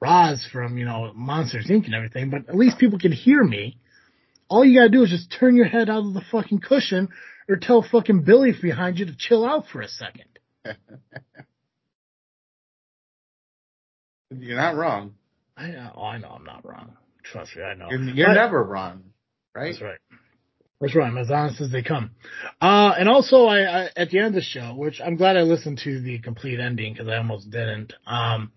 Roz 0.00 0.48
from, 0.50 0.78
you 0.78 0.86
know, 0.86 1.12
Monsters 1.14 1.66
Inc. 1.68 1.84
and 1.84 1.94
everything, 1.94 2.30
but 2.30 2.48
at 2.48 2.56
least 2.56 2.78
people 2.78 2.98
can 2.98 3.12
hear 3.12 3.44
me. 3.44 3.76
All 4.48 4.64
you 4.64 4.78
gotta 4.80 4.88
do 4.88 5.02
is 5.02 5.10
just 5.10 5.30
turn 5.38 5.56
your 5.56 5.66
head 5.66 5.90
out 5.90 6.06
of 6.06 6.14
the 6.14 6.22
fucking 6.32 6.60
cushion 6.60 7.10
or 7.50 7.56
tell 7.56 7.82
fucking 7.82 8.22
Billy 8.22 8.52
behind 8.58 8.98
you 8.98 9.04
to 9.04 9.14
chill 9.14 9.44
out 9.44 9.66
for 9.70 9.82
a 9.82 9.88
second. 9.88 10.38
You're 14.30 14.56
not 14.56 14.74
wrong. 14.74 15.16
I 15.54 15.66
know, 15.68 16.00
I 16.02 16.16
know 16.16 16.28
I'm 16.30 16.44
not 16.44 16.64
wrong. 16.64 16.96
Trust 17.24 17.54
me, 17.54 17.62
I 17.62 17.74
know. 17.74 17.88
You're, 17.90 18.00
you're 18.00 18.28
But- 18.28 18.34
never 18.36 18.64
wrong, 18.64 19.02
right? 19.54 19.72
That's 19.72 19.82
right. 19.82 19.98
That's 20.80 20.94
right. 20.94 21.06
I'm 21.06 21.16
as 21.16 21.30
honest 21.30 21.60
as 21.62 21.70
they 21.70 21.82
come. 21.82 22.10
Uh, 22.60 22.92
and 22.98 23.08
also 23.08 23.46
I, 23.46 23.60
I, 23.84 23.88
at 23.96 24.10
the 24.10 24.18
end 24.18 24.28
of 24.28 24.34
the 24.34 24.42
show, 24.42 24.74
which 24.76 25.00
I'm 25.00 25.16
glad 25.16 25.36
I 25.36 25.42
listened 25.42 25.78
to 25.84 26.00
the 26.00 26.18
complete 26.18 26.60
ending 26.60 26.92
because 26.92 27.08
I 27.08 27.16
almost 27.16 27.50
didn't. 27.50 27.94
Um, 28.06 28.52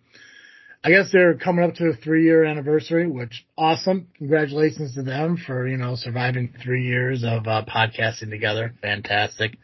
I 0.83 0.89
guess 0.91 1.11
they're 1.11 1.35
coming 1.37 1.63
up 1.65 1.75
to 1.75 1.87
a 1.87 1.93
three 1.93 2.23
year 2.25 2.43
anniversary, 2.43 3.07
which 3.07 3.45
awesome. 3.57 4.07
Congratulations 4.17 4.95
to 4.95 5.03
them 5.03 5.37
for, 5.37 5.67
you 5.67 5.77
know, 5.77 5.95
surviving 5.95 6.53
three 6.61 6.85
years 6.85 7.23
of, 7.23 7.47
uh, 7.47 7.63
podcasting 7.65 8.29
together. 8.29 8.73
Fantastic. 8.81 9.57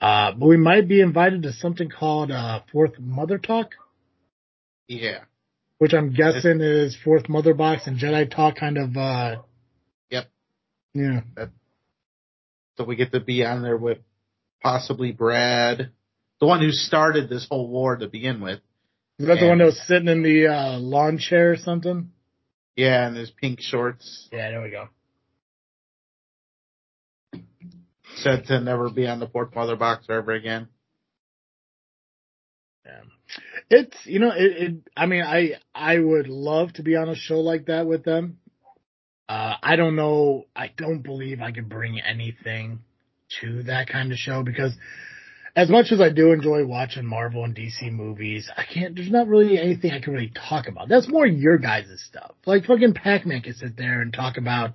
Uh, 0.00 0.32
but 0.32 0.46
we 0.46 0.56
might 0.56 0.88
be 0.88 1.00
invited 1.00 1.42
to 1.44 1.52
something 1.52 1.88
called, 1.90 2.30
uh, 2.30 2.60
Fourth 2.72 2.98
Mother 2.98 3.38
Talk, 3.38 3.70
Yeah. 4.88 5.20
which 5.78 5.92
I'm 5.94 6.12
guessing 6.12 6.60
is 6.60 6.96
Fourth 7.02 7.28
Mother 7.28 7.54
Box 7.54 7.86
and 7.86 7.98
Jedi 7.98 8.30
Talk 8.30 8.56
kind 8.56 8.78
of, 8.78 8.96
uh, 8.96 9.36
Yep. 10.10 10.28
yeah. 10.94 11.20
So 12.76 12.84
we 12.84 12.96
get 12.96 13.12
to 13.12 13.20
be 13.20 13.44
on 13.44 13.62
there 13.62 13.76
with 13.76 13.98
possibly 14.62 15.12
Brad, 15.12 15.90
the 16.40 16.46
one 16.46 16.60
who 16.60 16.70
started 16.70 17.28
this 17.28 17.46
whole 17.50 17.68
war 17.68 17.96
to 17.96 18.08
begin 18.08 18.40
with. 18.40 18.60
Is 19.18 19.26
that 19.26 19.38
the 19.40 19.46
one 19.46 19.58
that 19.58 19.66
was 19.66 19.80
sitting 19.86 20.08
in 20.08 20.22
the 20.22 20.48
uh, 20.48 20.78
lawn 20.78 21.18
chair 21.18 21.52
or 21.52 21.56
something? 21.56 22.10
Yeah, 22.76 23.06
and 23.06 23.16
his 23.16 23.30
pink 23.30 23.60
shorts 23.60 24.28
Yeah, 24.32 24.50
there 24.50 24.62
we 24.62 24.70
go. 24.70 24.88
said 28.16 28.44
to 28.46 28.60
never 28.60 28.90
be 28.90 29.06
on 29.06 29.20
the 29.20 29.26
fourth 29.26 29.54
mother 29.54 29.76
box 29.76 30.06
ever 30.08 30.32
again. 30.32 30.68
Yeah. 32.84 33.00
It's 33.70 33.96
you 34.04 34.18
know 34.18 34.32
it, 34.34 34.62
it. 34.62 34.74
I 34.96 35.06
mean, 35.06 35.22
I 35.22 35.52
I 35.74 35.98
would 35.98 36.28
love 36.28 36.72
to 36.74 36.82
be 36.82 36.96
on 36.96 37.08
a 37.08 37.14
show 37.14 37.40
like 37.40 37.66
that 37.66 37.86
with 37.86 38.04
them. 38.04 38.38
Uh, 39.28 39.54
I 39.62 39.76
don't 39.76 39.96
know. 39.96 40.46
I 40.54 40.70
don't 40.76 41.02
believe 41.02 41.40
I 41.40 41.52
could 41.52 41.68
bring 41.68 42.00
anything 42.00 42.80
to 43.40 43.62
that 43.64 43.88
kind 43.88 44.12
of 44.12 44.18
show 44.18 44.42
because 44.42 44.72
as 45.54 45.68
much 45.68 45.92
as 45.92 46.00
I 46.00 46.08
do 46.08 46.32
enjoy 46.32 46.64
watching 46.66 47.06
Marvel 47.06 47.44
and 47.44 47.54
DC 47.54 47.90
movies, 47.92 48.50
I 48.56 48.64
can't. 48.64 48.94
There's 48.94 49.10
not 49.10 49.28
really 49.28 49.58
anything 49.58 49.92
I 49.92 50.00
can 50.00 50.14
really 50.14 50.32
talk 50.48 50.66
about. 50.66 50.88
That's 50.88 51.08
more 51.08 51.26
your 51.26 51.58
guys' 51.58 52.02
stuff. 52.08 52.32
Like 52.46 52.64
fucking 52.64 52.94
Pac-Man 52.94 53.42
can 53.42 53.54
sit 53.54 53.76
there 53.76 54.00
and 54.00 54.12
talk 54.12 54.36
about 54.38 54.74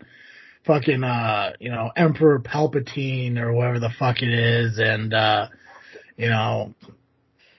fucking 0.66 1.04
uh 1.04 1.54
you 1.60 1.72
know 1.72 1.92
Emperor 1.96 2.40
Palpatine 2.40 3.38
or 3.38 3.54
whatever 3.54 3.80
the 3.80 3.90
fuck 3.98 4.22
it 4.22 4.30
is, 4.30 4.80
and 4.80 5.14
uh 5.14 5.48
you 6.16 6.30
know. 6.30 6.74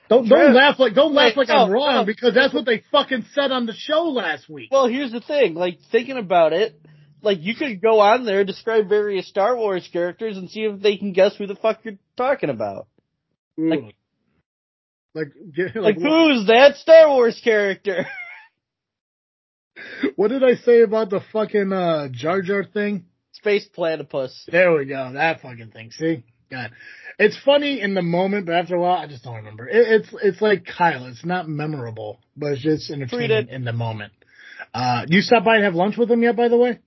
Don't 0.08 0.28
don't 0.28 0.54
laugh 0.54 0.78
like 0.78 0.94
don't 0.94 1.14
laugh 1.14 1.36
like 1.36 1.50
I'm 1.50 1.68
no, 1.68 1.74
wrong 1.74 1.94
no. 1.96 2.04
because 2.04 2.34
that's 2.34 2.54
what 2.54 2.64
they 2.64 2.82
fucking 2.90 3.26
said 3.34 3.52
on 3.52 3.66
the 3.66 3.74
show 3.74 4.04
last 4.04 4.48
week. 4.48 4.70
Well, 4.70 4.86
here's 4.86 5.12
the 5.12 5.20
thing. 5.20 5.54
Like 5.54 5.78
thinking 5.92 6.16
about 6.16 6.52
it, 6.52 6.80
like 7.22 7.38
you 7.40 7.54
could 7.54 7.80
go 7.82 8.00
on 8.00 8.24
there, 8.24 8.44
describe 8.44 8.88
various 8.88 9.28
Star 9.28 9.56
Wars 9.56 9.88
characters, 9.92 10.36
and 10.36 10.50
see 10.50 10.60
if 10.64 10.80
they 10.80 10.96
can 10.96 11.12
guess 11.12 11.36
who 11.36 11.46
the 11.46 11.56
fuck 11.56 11.80
you're 11.84 11.98
talking 12.16 12.50
about. 12.50 12.86
like- 13.56 13.80
Ooh. 13.80 13.90
like, 15.14 15.32
get, 15.54 15.74
Like, 15.76 15.96
like, 15.96 15.98
who's 15.98 16.46
that 16.46 16.76
Star 16.76 17.08
Wars 17.08 17.40
character? 17.42 18.06
what 20.16 20.28
did 20.28 20.44
I 20.44 20.54
say 20.54 20.82
about 20.82 21.10
the 21.10 21.20
fucking 21.32 21.72
uh 21.72 22.08
Jar 22.12 22.42
Jar 22.42 22.64
thing? 22.64 23.04
Space 23.32 23.66
Platypus. 23.72 24.46
There 24.50 24.72
we 24.74 24.86
go. 24.86 25.12
That 25.12 25.40
fucking 25.42 25.70
thing. 25.70 25.92
See? 25.92 26.24
God. 26.50 26.70
It's 27.18 27.36
funny 27.44 27.80
in 27.80 27.94
the 27.94 28.02
moment, 28.02 28.46
but 28.46 28.54
after 28.54 28.76
a 28.76 28.80
while, 28.80 28.96
I 28.96 29.06
just 29.08 29.24
don't 29.24 29.36
remember. 29.36 29.68
It, 29.68 30.02
it's 30.02 30.08
it's 30.22 30.40
like 30.40 30.64
Kyle. 30.66 31.06
It's 31.06 31.24
not 31.24 31.48
memorable, 31.48 32.20
but 32.36 32.52
it's 32.52 32.62
just 32.62 32.90
entertaining 32.90 33.48
in 33.48 33.64
the 33.64 33.72
moment. 33.72 34.12
Uh, 34.72 35.04
you 35.08 35.20
stop 35.20 35.44
by 35.44 35.56
and 35.56 35.64
have 35.64 35.74
lunch 35.74 35.96
with 35.96 36.10
him 36.10 36.22
yet, 36.22 36.36
by 36.36 36.48
the 36.48 36.56
way? 36.56 36.78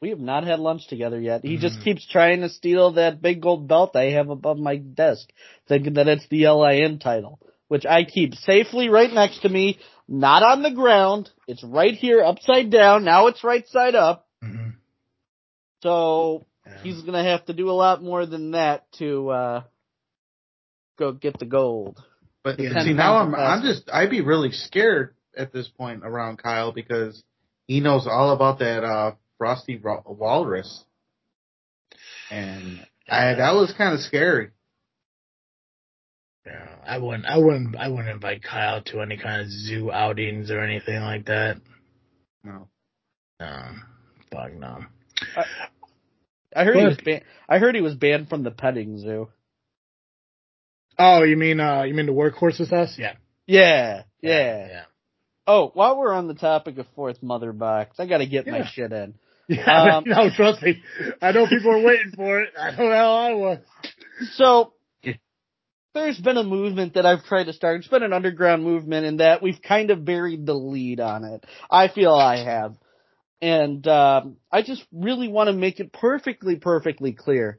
We 0.00 0.10
have 0.10 0.20
not 0.20 0.44
had 0.44 0.60
lunch 0.60 0.86
together 0.88 1.20
yet. 1.20 1.44
He 1.44 1.56
just 1.58 1.80
Mm. 1.80 1.84
keeps 1.84 2.06
trying 2.06 2.40
to 2.40 2.48
steal 2.48 2.92
that 2.92 3.20
big 3.20 3.42
gold 3.42 3.66
belt 3.68 3.96
I 3.96 4.10
have 4.10 4.30
above 4.30 4.58
my 4.58 4.76
desk, 4.76 5.28
thinking 5.68 5.94
that 5.94 6.08
it's 6.08 6.26
the 6.28 6.46
LIN 6.48 7.00
title, 7.00 7.40
which 7.68 7.84
I 7.84 8.04
keep 8.04 8.34
safely 8.34 8.88
right 8.88 9.12
next 9.12 9.40
to 9.40 9.48
me, 9.48 9.78
not 10.08 10.42
on 10.42 10.62
the 10.62 10.70
ground. 10.70 11.30
It's 11.48 11.64
right 11.64 11.94
here, 11.94 12.22
upside 12.22 12.70
down. 12.70 13.04
Now 13.04 13.26
it's 13.26 13.44
right 13.44 13.66
side 13.68 13.94
up. 13.94 14.26
Mm-hmm. 14.42 14.70
So 15.82 16.46
he's 16.82 17.02
gonna 17.02 17.24
have 17.24 17.44
to 17.46 17.52
do 17.52 17.70
a 17.70 17.72
lot 17.72 18.02
more 18.02 18.24
than 18.24 18.52
that 18.52 18.90
to 18.92 19.30
uh 19.30 19.62
go 21.00 21.10
get 21.12 21.38
the 21.40 21.46
gold. 21.46 21.98
But 22.44 22.60
Yeah. 22.60 22.82
see, 22.84 22.92
now 22.92 23.16
I'm 23.16 23.34
I'm 23.34 23.62
just 23.62 23.90
I'd 23.92 24.10
be 24.10 24.20
really 24.20 24.52
scared 24.52 25.14
at 25.36 25.52
this 25.52 25.66
point 25.68 26.02
around 26.04 26.38
Kyle 26.38 26.70
because 26.72 27.22
he 27.66 27.80
knows 27.80 28.06
all 28.06 28.30
about 28.30 28.60
that 28.60 28.84
uh 28.84 29.12
frosty 29.38 29.80
Wa- 29.82 30.02
walrus, 30.06 30.84
and 32.30 32.86
I, 33.08 33.34
that 33.34 33.54
was 33.54 33.72
kind 33.76 33.94
of 33.94 34.00
scary. 34.00 34.50
Yeah, 36.46 36.68
I 36.86 36.98
wouldn't. 36.98 37.26
I 37.26 37.36
wouldn't. 37.38 37.76
I 37.76 37.88
wouldn't 37.88 38.08
invite 38.08 38.42
Kyle 38.42 38.82
to 38.84 39.00
any 39.02 39.16
kind 39.18 39.42
of 39.42 39.48
zoo 39.50 39.90
outings 39.92 40.50
or 40.50 40.60
anything 40.62 41.00
like 41.00 41.26
that. 41.26 41.58
No. 42.44 42.68
No, 43.40 43.62
fuck 44.32 44.52
no. 44.54 44.80
I 46.54 46.64
heard 46.64 46.76
he 46.76 46.84
was 46.84 46.98
ban- 47.04 47.22
I 47.48 47.58
heard 47.58 47.74
he 47.74 47.80
was 47.80 47.94
banned 47.94 48.28
from 48.28 48.42
the 48.42 48.50
petting 48.50 48.98
zoo. 48.98 49.28
Oh, 51.00 51.22
you 51.22 51.36
mean 51.36 51.60
uh, 51.60 51.82
you 51.82 51.94
mean 51.94 52.06
the 52.06 52.12
workhorse's 52.12 52.70
house? 52.70 52.94
Yeah. 52.98 53.14
Yeah, 53.46 54.02
yeah. 54.20 54.66
yeah. 54.68 54.82
Oh, 55.46 55.70
while 55.72 55.98
we're 55.98 56.12
on 56.12 56.28
the 56.28 56.34
topic 56.34 56.78
of 56.78 56.86
fourth 56.94 57.22
mother 57.22 57.52
box, 57.52 57.98
I 57.98 58.06
gotta 58.06 58.26
get 58.26 58.46
my 58.46 58.66
shit 58.66 58.92
in. 58.92 59.14
Yeah, 59.48 59.96
Um, 59.96 60.04
no, 60.06 60.30
trust 60.30 60.62
me. 60.62 60.80
I 61.20 61.32
know 61.32 61.44
people 61.48 61.72
are 61.72 61.82
waiting 61.82 62.12
for 62.14 62.40
it. 62.40 62.50
I 62.56 62.70
know 62.70 62.88
how 62.88 63.14
I 63.14 63.32
was. 63.32 63.58
So, 64.34 64.74
there's 65.92 66.20
been 66.20 66.36
a 66.36 66.44
movement 66.44 66.94
that 66.94 67.04
I've 67.04 67.24
tried 67.24 67.44
to 67.44 67.52
start. 67.52 67.80
It's 67.80 67.88
been 67.88 68.04
an 68.04 68.12
underground 68.12 68.62
movement 68.62 69.06
in 69.06 69.16
that 69.16 69.42
we've 69.42 69.60
kind 69.60 69.90
of 69.90 70.04
buried 70.04 70.46
the 70.46 70.54
lead 70.54 71.00
on 71.00 71.24
it. 71.24 71.44
I 71.68 71.88
feel 71.88 72.14
I 72.14 72.44
have. 72.44 72.76
And, 73.42 73.84
um, 73.88 74.36
I 74.52 74.62
just 74.62 74.84
really 74.92 75.26
want 75.26 75.48
to 75.48 75.52
make 75.52 75.80
it 75.80 75.92
perfectly, 75.92 76.54
perfectly 76.54 77.12
clear. 77.12 77.58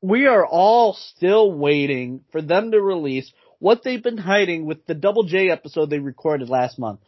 We 0.00 0.26
are 0.26 0.46
all 0.46 0.94
still 0.94 1.52
waiting 1.52 2.24
for 2.30 2.40
them 2.40 2.70
to 2.70 2.80
release 2.80 3.32
what 3.58 3.82
they've 3.82 4.02
been 4.02 4.18
hiding 4.18 4.64
with 4.64 4.86
the 4.86 4.94
Double 4.94 5.24
J 5.24 5.50
episode 5.50 5.90
they 5.90 5.98
recorded 5.98 6.48
last 6.48 6.78
month. 6.78 7.00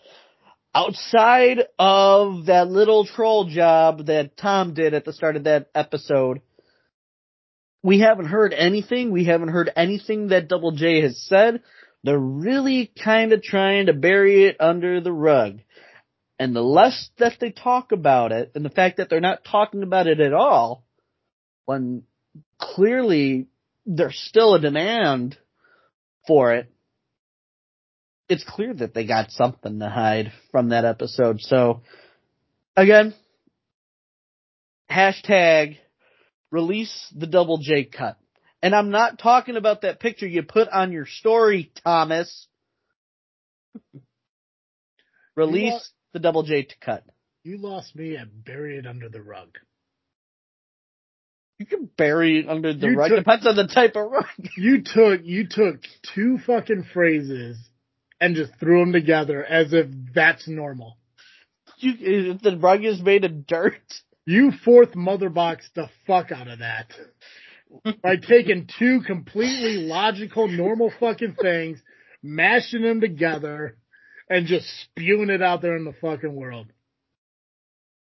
Outside 0.75 1.61
of 1.78 2.47
that 2.47 2.68
little 2.68 3.04
troll 3.04 3.44
job 3.44 4.06
that 4.06 4.37
Tom 4.37 4.75
did 4.75 4.94
at 4.94 5.04
the 5.04 5.12
start 5.12 5.37
of 5.37 5.44
that 5.44 5.70
episode, 5.75 6.42
we 7.82 8.00
haven't 8.00 8.26
heard 8.26 8.52
anything. 8.52 9.11
We 9.11 9.25
haven't 9.25 9.49
heard 9.49 9.70
anything 9.75 10.28
that 10.28 10.49
Double 10.49 10.73
J 10.73 11.02
has 11.02 11.20
said. 11.23 11.62
They're 12.02 12.18
really 12.18 12.90
kind 13.02 13.32
of 13.32 13.42
trying 13.42 13.87
to 13.87 13.92
bury 13.92 14.44
it 14.44 14.56
under 14.61 15.00
the 15.00 15.12
rug. 15.12 15.61
And 16.38 16.56
the 16.56 16.62
less 16.62 17.11
that 17.18 17.35
they 17.38 17.50
talk 17.50 17.92
about 17.92 18.32
it, 18.32 18.52
and 18.54 18.64
the 18.64 18.70
fact 18.70 18.97
that 18.97 19.11
they're 19.11 19.20
not 19.20 19.44
talking 19.44 19.82
about 19.82 20.06
it 20.06 20.20
at 20.20 20.32
all, 20.32 20.85
when 21.66 22.04
clearly 22.60 23.48
there's 23.86 24.18
still 24.18 24.54
a 24.54 24.60
demand 24.60 25.36
for 26.26 26.54
it, 26.54 26.70
it's 28.28 28.44
clear 28.44 28.72
that 28.74 28.94
they 28.94 29.06
got 29.06 29.32
something 29.32 29.80
to 29.80 29.88
hide 29.88 30.32
from 30.52 30.68
that 30.68 30.84
episode. 30.84 31.40
So, 31.40 31.82
again, 32.76 33.14
hashtag 34.90 35.78
release 36.50 37.12
the 37.16 37.26
double 37.26 37.58
J 37.58 37.84
cut. 37.84 38.16
And 38.62 38.74
I'm 38.74 38.90
not 38.90 39.18
talking 39.18 39.56
about 39.56 39.82
that 39.82 40.00
picture 40.00 40.28
you 40.28 40.42
put 40.42 40.68
on 40.68 40.92
your 40.92 41.06
story, 41.06 41.72
Thomas. 41.82 42.46
Release 45.36 45.72
know- 45.72 45.80
the 46.12 46.20
double 46.20 46.42
J 46.42 46.68
cut. 46.80 47.04
You 47.42 47.56
lost 47.56 47.96
me 47.96 48.16
at 48.16 48.44
buried 48.44 48.80
it 48.80 48.86
under 48.86 49.08
the 49.08 49.22
rug. 49.22 49.56
You 51.60 51.66
can 51.66 51.90
bury 51.98 52.38
it 52.40 52.48
under 52.48 52.72
the 52.72 52.86
You 52.86 52.96
rug. 52.96 53.10
took- 53.10 53.18
Depends 53.18 53.46
on 53.46 53.54
the 53.54 53.66
type 53.66 53.94
of 53.94 54.10
rug. 54.10 54.24
You 54.56 54.82
took 54.82 55.20
you 55.24 55.46
took 55.46 55.82
two 56.14 56.38
fucking 56.46 56.84
phrases 56.94 57.58
and 58.18 58.34
just 58.34 58.52
threw 58.58 58.80
them 58.80 58.92
together 58.92 59.44
as 59.44 59.74
if 59.74 59.86
that's 60.14 60.48
normal. 60.48 60.96
You, 61.78 62.34
the 62.42 62.56
rug 62.58 62.82
is 62.84 63.02
made 63.02 63.24
of 63.26 63.46
dirt, 63.46 63.74
You 64.24 64.52
fourth 64.64 64.94
mother 64.94 65.28
box 65.28 65.68
the 65.74 65.88
fuck 66.06 66.32
out 66.32 66.48
of 66.48 66.60
that 66.60 66.92
by 68.02 68.16
taking 68.16 68.66
two 68.78 69.02
completely 69.06 69.86
logical, 69.86 70.48
normal 70.48 70.90
fucking 70.98 71.36
things, 71.40 71.78
mashing 72.22 72.82
them 72.82 73.02
together, 73.02 73.76
and 74.30 74.46
just 74.46 74.66
spewing 74.84 75.28
it 75.30 75.42
out 75.42 75.60
there 75.60 75.76
in 75.76 75.84
the 75.84 75.92
fucking 76.00 76.34
world. 76.34 76.66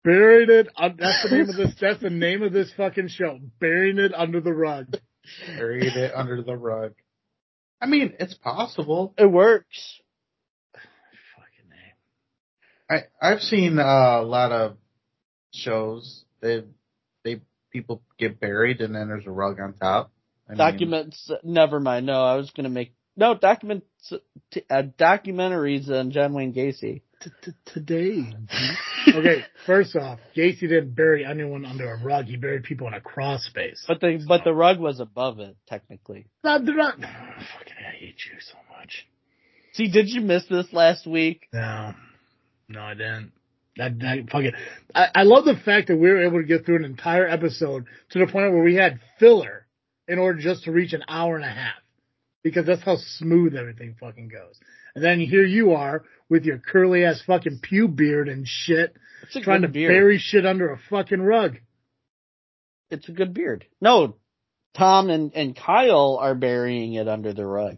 Buried 0.04 0.50
it. 0.50 0.68
Uh, 0.76 0.90
that's 0.98 1.24
the 1.24 1.36
name 1.38 1.50
of 1.50 1.56
this. 1.56 1.76
That's 1.80 2.02
the 2.02 2.10
name 2.10 2.44
of 2.44 2.54
this 2.54 2.72
fucking 2.76 3.10
show. 3.10 3.40
Burying 3.60 4.00
it 4.00 4.14
under 4.16 4.42
the 4.42 4.54
rug. 4.54 4.96
Buried 5.58 5.96
it 5.96 6.12
under 6.16 6.42
the 6.42 6.56
rug. 6.56 6.94
I 7.82 7.86
mean, 7.86 8.14
it's 8.20 8.34
possible. 8.34 9.14
it 9.18 9.26
works. 9.26 10.02
Fucking 10.74 11.70
name. 11.70 13.08
I 13.22 13.32
I've 13.34 13.42
seen 13.42 13.80
uh, 13.80 13.84
a 13.84 14.24
lot 14.24 14.52
of 14.52 14.78
shows, 15.54 16.26
they 16.42 16.64
they 17.24 17.42
people 17.72 18.02
get 18.18 18.40
buried 18.40 18.82
and 18.82 18.96
then 18.96 19.08
there's 19.08 19.28
a 19.28 19.32
rug 19.32 19.60
on 19.60 19.74
top. 19.74 20.12
I 20.48 20.52
mean, 20.52 20.58
Documents. 20.58 21.32
Never 21.44 21.80
mind. 21.80 22.06
No, 22.06 22.24
I 22.24 22.36
was 22.36 22.52
gonna 22.52 22.70
make 22.70 22.94
no 23.16 23.36
documents. 23.36 23.86
T- 24.52 24.64
uh, 24.70 24.84
documentaries 24.98 25.90
on 25.90 26.12
John 26.12 26.34
Wayne 26.34 26.54
Gacy. 26.54 27.02
Today. 27.66 28.34
okay, 29.08 29.44
first 29.66 29.96
off, 29.96 30.20
Gacy 30.36 30.62
didn't 30.62 30.96
bury 30.96 31.26
anyone 31.26 31.66
under 31.66 31.92
a 31.92 32.02
rug. 32.02 32.26
He 32.26 32.38
buried 32.38 32.64
people 32.64 32.88
in 32.88 32.94
a 32.94 33.02
crawl 33.02 33.38
space. 33.40 33.84
But 33.88 34.00
the 34.00 34.24
but 34.26 34.44
the 34.46 34.54
rug 34.54 34.80
was 34.80 35.00
above 35.02 35.40
it 35.40 35.58
technically. 35.68 36.28
Not, 36.44 36.66
the 36.66 36.74
rug. 36.74 37.00
not. 37.00 37.12
Fucking, 37.12 37.74
I 37.88 37.92
hate 37.92 38.16
you 38.26 38.40
so 38.40 38.58
much. 38.78 39.06
See, 39.74 39.92
did 39.92 40.08
you 40.08 40.22
miss 40.22 40.46
this 40.48 40.72
last 40.72 41.06
week? 41.06 41.48
No, 41.54 41.94
no, 42.70 42.82
I 42.82 42.94
didn't. 42.94 43.34
That, 43.78 44.00
that 44.00 44.30
fucking. 44.32 44.52
I, 44.94 45.08
I 45.16 45.24
love 45.24 45.46
the 45.46 45.56
fact 45.56 45.88
that 45.88 45.96
we 45.96 46.10
were 46.10 46.24
able 46.26 46.42
to 46.42 46.48
get 46.48 46.66
through 46.66 46.78
an 46.78 46.86
entire 46.86 47.28
episode 47.28 47.86
to 48.12 48.20
the 48.20 48.26
point 48.26 48.52
where 48.52 48.64
we 48.64 48.76
had 48.76 49.00
filler 49.20 49.68
in 50.08 50.20
order 50.20 50.40
just 50.40 50.64
to 50.64 50.72
reach 50.72 50.94
an 50.94 51.04
hour 51.08 51.36
and 51.36 51.46
a 51.46 51.50
half, 51.50 51.82
because 52.44 52.66
that's 52.66 52.84
how 52.84 52.98
smooth 52.98 53.56
everything 53.56 53.96
fucking 54.00 54.28
goes. 54.28 54.60
And 54.96 55.04
then 55.04 55.20
here 55.20 55.46
you 55.46 55.74
are 55.74 56.04
with 56.30 56.46
your 56.46 56.60
curly 56.60 57.06
ass 57.06 57.22
fucking 57.26 57.60
pew 57.62 57.88
beard 57.88 58.30
and 58.30 58.48
shit, 58.48 58.96
trying 59.42 59.64
to 59.64 59.68
beard. 59.68 59.92
bury 59.92 60.18
shit 60.18 60.46
under 60.46 60.72
a 60.72 60.80
fucking 60.90 61.22
rug. 61.22 61.58
It's 62.90 63.08
a 63.08 63.12
good 63.12 63.34
beard. 63.34 63.66
No, 63.82 64.16
Tom 64.76 65.10
and 65.10 65.32
and 65.34 65.56
Kyle 65.56 66.18
are 66.20 66.36
burying 66.36 66.94
it 66.94 67.08
under 67.08 67.34
the 67.34 67.46
rug. 67.46 67.78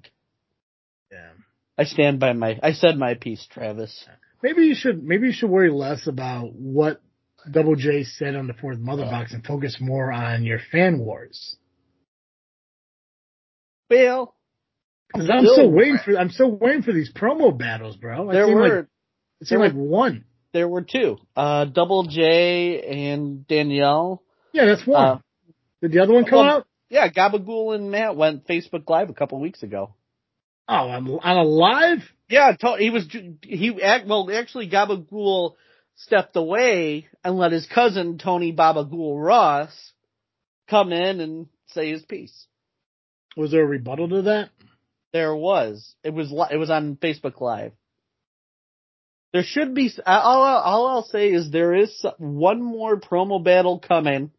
Yeah. 1.12 1.32
I 1.77 1.84
stand 1.86 2.20
by 2.20 2.34
my. 2.34 2.60
I 2.62 2.74
said 2.74 2.98
my 2.98 3.15
piece, 3.15 3.46
Travis. 3.50 4.06
Maybe 4.44 4.65
you 4.65 4.75
should 4.75 5.03
maybe 5.03 5.27
you 5.27 5.34
should 5.34 5.50
worry 5.50 5.72
less 5.72 6.08
about 6.08 6.53
what 6.53 7.01
Double 7.50 7.75
J 7.75 8.03
said 8.03 8.36
on 8.36 8.48
the 8.48 8.53
fourth 8.53 8.80
mother 8.80 9.03
box 9.03 9.34
and 9.34 9.44
focus 9.44 9.77
more 9.80 10.12
on 10.12 10.44
your 10.44 10.60
fan 10.72 11.00
wars. 11.00 11.58
Well, 13.89 14.36
Because 15.13 15.30
I'm 15.30 15.46
Still- 15.46 15.72
waiting 15.72 15.98
for 16.03 16.18
I'm 16.18 16.30
still 16.30 16.51
waiting 16.51 16.82
for 16.84 16.91
these 16.94 17.12
promo 17.13 17.58
battles, 17.58 17.98
bro. 17.98 18.30
I 18.30 18.34
there 18.34 18.48
were 18.48 18.77
like 18.77 18.88
it 19.41 19.48
seemed 19.48 19.62
like 19.62 19.74
one. 19.74 20.25
there 20.53 20.68
were 20.68 20.82
two. 20.84 21.18
Uh, 21.36 21.65
Double 21.65 22.03
J 22.03 22.82
and 23.12 23.46
Danielle. 23.48 24.22
Yeah, 24.53 24.65
that's 24.65 24.86
one. 24.86 25.03
Uh, 25.03 25.20
Did 25.82 25.91
the 25.94 26.00
other 26.03 26.13
one 26.13 26.25
come 26.25 26.39
well- 26.46 26.58
out? 26.58 26.68
Yeah, 26.89 27.08
Gabagool 27.08 27.74
and 27.74 27.89
Matt 27.89 28.18
went 28.18 28.46
Facebook 28.48 28.89
Live 28.89 29.10
a 29.10 29.13
couple 29.13 29.39
weeks 29.39 29.63
ago. 29.63 29.96
Oh, 30.68 30.74
on, 30.89 31.08
on 31.24 31.38
a 31.38 31.44
live? 31.44 32.00
Yeah, 32.30 32.51
to- 32.60 32.77
he 32.77 32.89
was 32.89 33.08
he 33.44 33.72
well. 33.72 34.30
Actually, 34.32 34.70
Gabagool 34.70 35.53
stepped 35.96 36.36
away 36.36 37.08
and 37.24 37.38
let 37.38 37.51
his 37.51 37.65
cousin 37.65 38.18
Tony 38.18 38.53
Babagool 38.53 39.24
Ross 39.24 39.72
come 40.70 40.91
in 40.91 41.20
and 41.22 41.48
say 41.68 41.91
his 41.91 42.03
piece. 42.03 42.48
Was 43.38 43.51
there 43.51 43.63
a 43.63 43.68
rebuttal 43.68 44.10
to 44.10 44.22
that? 44.24 44.50
There 45.13 45.36
was. 45.36 45.96
It 46.03 46.13
was. 46.13 46.32
li- 46.32 46.48
It 46.51 46.58
was 46.58 46.70
on 46.70 46.96
Facebook 46.96 47.39
Live. 47.41 47.74
There 49.34 49.44
should 49.44 49.74
be. 49.74 49.91
All, 50.06 50.41
all 50.44 50.88
I'll 50.88 51.03
say 51.03 51.32
is 51.32 51.51
there 51.51 51.74
is 51.74 52.06
one 52.18 52.62
more 52.62 53.00
promo 53.00 53.44
battle 53.44 53.80
coming, 53.80 54.32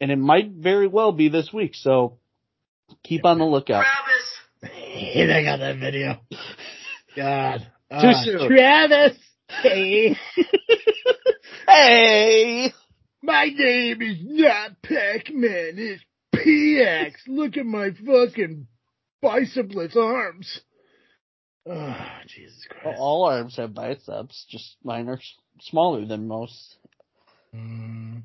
and 0.00 0.10
it 0.10 0.16
might 0.18 0.50
very 0.50 0.86
well 0.88 1.12
be 1.12 1.28
this 1.28 1.52
week. 1.52 1.74
So 1.74 2.18
keep 3.02 3.24
on 3.24 3.38
the 3.38 3.44
lookout. 3.44 3.84
Hey, 4.62 5.30
I 5.32 5.42
got 5.42 5.58
that 5.58 5.78
video. 5.78 6.20
God. 7.16 7.60
Too 7.90 7.96
Uh, 7.96 8.24
soon. 8.24 8.48
Travis. 8.48 9.16
Hey, 9.62 10.16
Hey, 11.68 12.72
my 13.22 13.46
name 13.46 14.02
is 14.02 14.18
not 14.22 14.82
Pac-Man. 14.82 15.74
It's 15.76 16.02
PX. 16.34 17.12
Look 17.28 17.56
at 17.56 17.66
my 17.66 17.90
fucking 17.90 18.66
bicepless 19.24 19.96
arms. 19.96 20.60
Oh, 21.68 21.96
Jesus 22.28 22.66
Christ. 22.68 22.98
all 22.98 23.24
arms 23.24 23.56
have 23.56 23.72
biceps. 23.74 24.44
Just 24.50 24.76
mine 24.84 25.08
are 25.08 25.20
smaller 25.60 26.04
than 26.04 26.28
most. 26.28 26.76
Mm. 27.54 28.22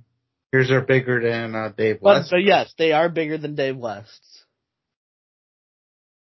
Yours 0.51 0.71
are 0.71 0.81
bigger 0.81 1.21
than 1.21 1.55
uh, 1.55 1.69
Dave 1.77 1.99
But, 2.01 2.17
West. 2.19 2.31
but 2.31 2.43
yes, 2.43 2.73
they 2.77 2.91
are 2.91 3.07
bigger 3.09 3.37
than 3.37 3.55
Dave 3.55 3.77
West's. 3.77 4.43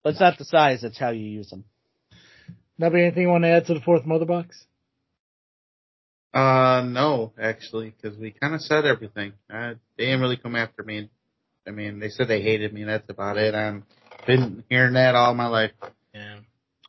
But 0.04 0.10
it's 0.10 0.20
not 0.20 0.38
the 0.38 0.44
size; 0.44 0.82
it's 0.84 0.98
how 0.98 1.10
you 1.10 1.24
use 1.26 1.48
them. 1.50 1.64
Nobody, 2.78 3.04
anything 3.04 3.22
you 3.22 3.28
want 3.28 3.44
to 3.44 3.48
add 3.50 3.66
to 3.66 3.74
the 3.74 3.80
fourth 3.80 4.04
mother 4.04 4.24
box? 4.24 4.64
Uh, 6.34 6.82
no, 6.86 7.32
actually, 7.40 7.94
because 8.00 8.18
we 8.18 8.30
kind 8.32 8.54
of 8.54 8.60
said 8.62 8.84
everything. 8.84 9.32
Uh, 9.52 9.74
they 9.96 10.06
didn't 10.06 10.20
really 10.20 10.36
come 10.38 10.56
after 10.56 10.82
me. 10.82 11.08
I 11.66 11.70
mean, 11.70 11.98
they 12.00 12.08
said 12.08 12.28
they 12.28 12.42
hated 12.42 12.72
me. 12.72 12.84
That's 12.84 13.08
about 13.08 13.36
it. 13.36 13.54
I've 13.54 13.82
been 14.26 14.64
hearing 14.68 14.94
that 14.94 15.14
all 15.14 15.34
my 15.34 15.46
life. 15.46 15.72
Yeah. 16.14 16.36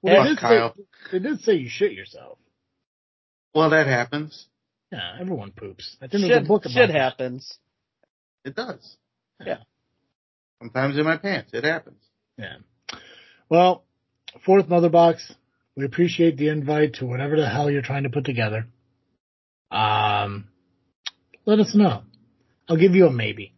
Yeah, 0.01 0.13
Well, 0.15 0.23
they, 0.23 0.29
did 0.31 0.37
Kyle. 0.39 0.75
say, 0.75 0.83
they 1.13 1.19
did 1.19 1.41
say 1.41 1.53
you 1.53 1.69
shit 1.69 1.93
yourself. 1.93 2.37
Well, 3.55 3.69
that 3.69 3.87
happens. 3.87 4.47
Yeah, 4.91 5.15
everyone 5.19 5.51
poops. 5.51 5.95
I 6.01 6.07
think 6.07 6.23
there's 6.23 6.33
Shit, 6.33 6.43
a 6.43 6.47
book 6.47 6.65
about 6.65 6.73
shit 6.73 6.89
happens. 6.89 7.57
It 8.43 8.55
does. 8.55 8.97
Yeah. 9.43 9.57
Sometimes 10.59 10.97
in 10.97 11.03
my 11.05 11.17
pants, 11.17 11.51
it 11.53 11.63
happens. 11.63 12.01
Yeah. 12.37 12.57
Well, 13.49 13.85
fourth 14.45 14.67
mother 14.67 14.89
box. 14.89 15.33
We 15.75 15.85
appreciate 15.85 16.37
the 16.37 16.49
invite 16.49 16.95
to 16.95 17.05
whatever 17.05 17.35
the 17.35 17.47
hell 17.49 17.69
you're 17.71 17.81
trying 17.81 18.03
to 18.03 18.09
put 18.09 18.25
together. 18.25 18.67
Um, 19.71 20.47
let 21.45 21.59
us 21.59 21.73
know. 21.73 22.03
I'll 22.69 22.77
give 22.77 22.93
you 22.93 23.07
a 23.07 23.11
maybe. 23.11 23.52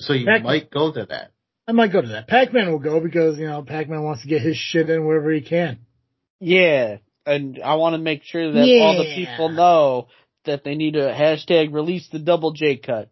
So 0.00 0.12
you 0.12 0.26
Heck. 0.26 0.42
might 0.42 0.70
go 0.70 0.92
to 0.92 1.06
that. 1.06 1.32
I 1.68 1.72
might 1.72 1.92
go 1.92 2.02
to 2.02 2.08
that. 2.08 2.26
Pac-Man 2.26 2.72
will 2.72 2.80
go 2.80 3.00
because, 3.00 3.38
you 3.38 3.46
know, 3.46 3.62
Pac-Man 3.62 4.02
wants 4.02 4.22
to 4.22 4.28
get 4.28 4.42
his 4.42 4.56
shit 4.56 4.90
in 4.90 5.06
wherever 5.06 5.30
he 5.30 5.40
can. 5.40 5.78
Yeah, 6.40 6.96
and 7.26 7.60
I 7.62 7.74
want 7.74 7.94
to 7.94 7.98
make 7.98 8.24
sure 8.24 8.52
that 8.52 8.80
all 8.80 8.96
the 8.96 9.14
people 9.14 9.50
know 9.50 10.08
that 10.46 10.64
they 10.64 10.74
need 10.74 10.94
to 10.94 11.00
hashtag 11.00 11.72
release 11.72 12.08
the 12.10 12.18
double 12.18 12.52
J 12.52 12.76
cut. 12.76 13.10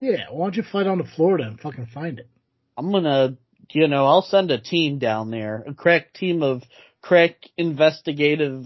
Yeah, 0.00 0.26
why 0.30 0.46
don't 0.46 0.56
you 0.56 0.64
fly 0.64 0.82
down 0.82 0.98
to 0.98 1.04
Florida 1.04 1.44
and 1.44 1.58
fucking 1.58 1.86
find 1.86 2.18
it? 2.18 2.28
I'm 2.76 2.90
gonna, 2.92 3.38
you 3.70 3.88
know, 3.88 4.04
I'll 4.04 4.22
send 4.22 4.50
a 4.50 4.60
team 4.60 4.98
down 4.98 5.30
there, 5.30 5.64
a 5.66 5.72
crack 5.72 6.12
team 6.12 6.42
of 6.42 6.62
crack 7.00 7.36
investigative 7.56 8.64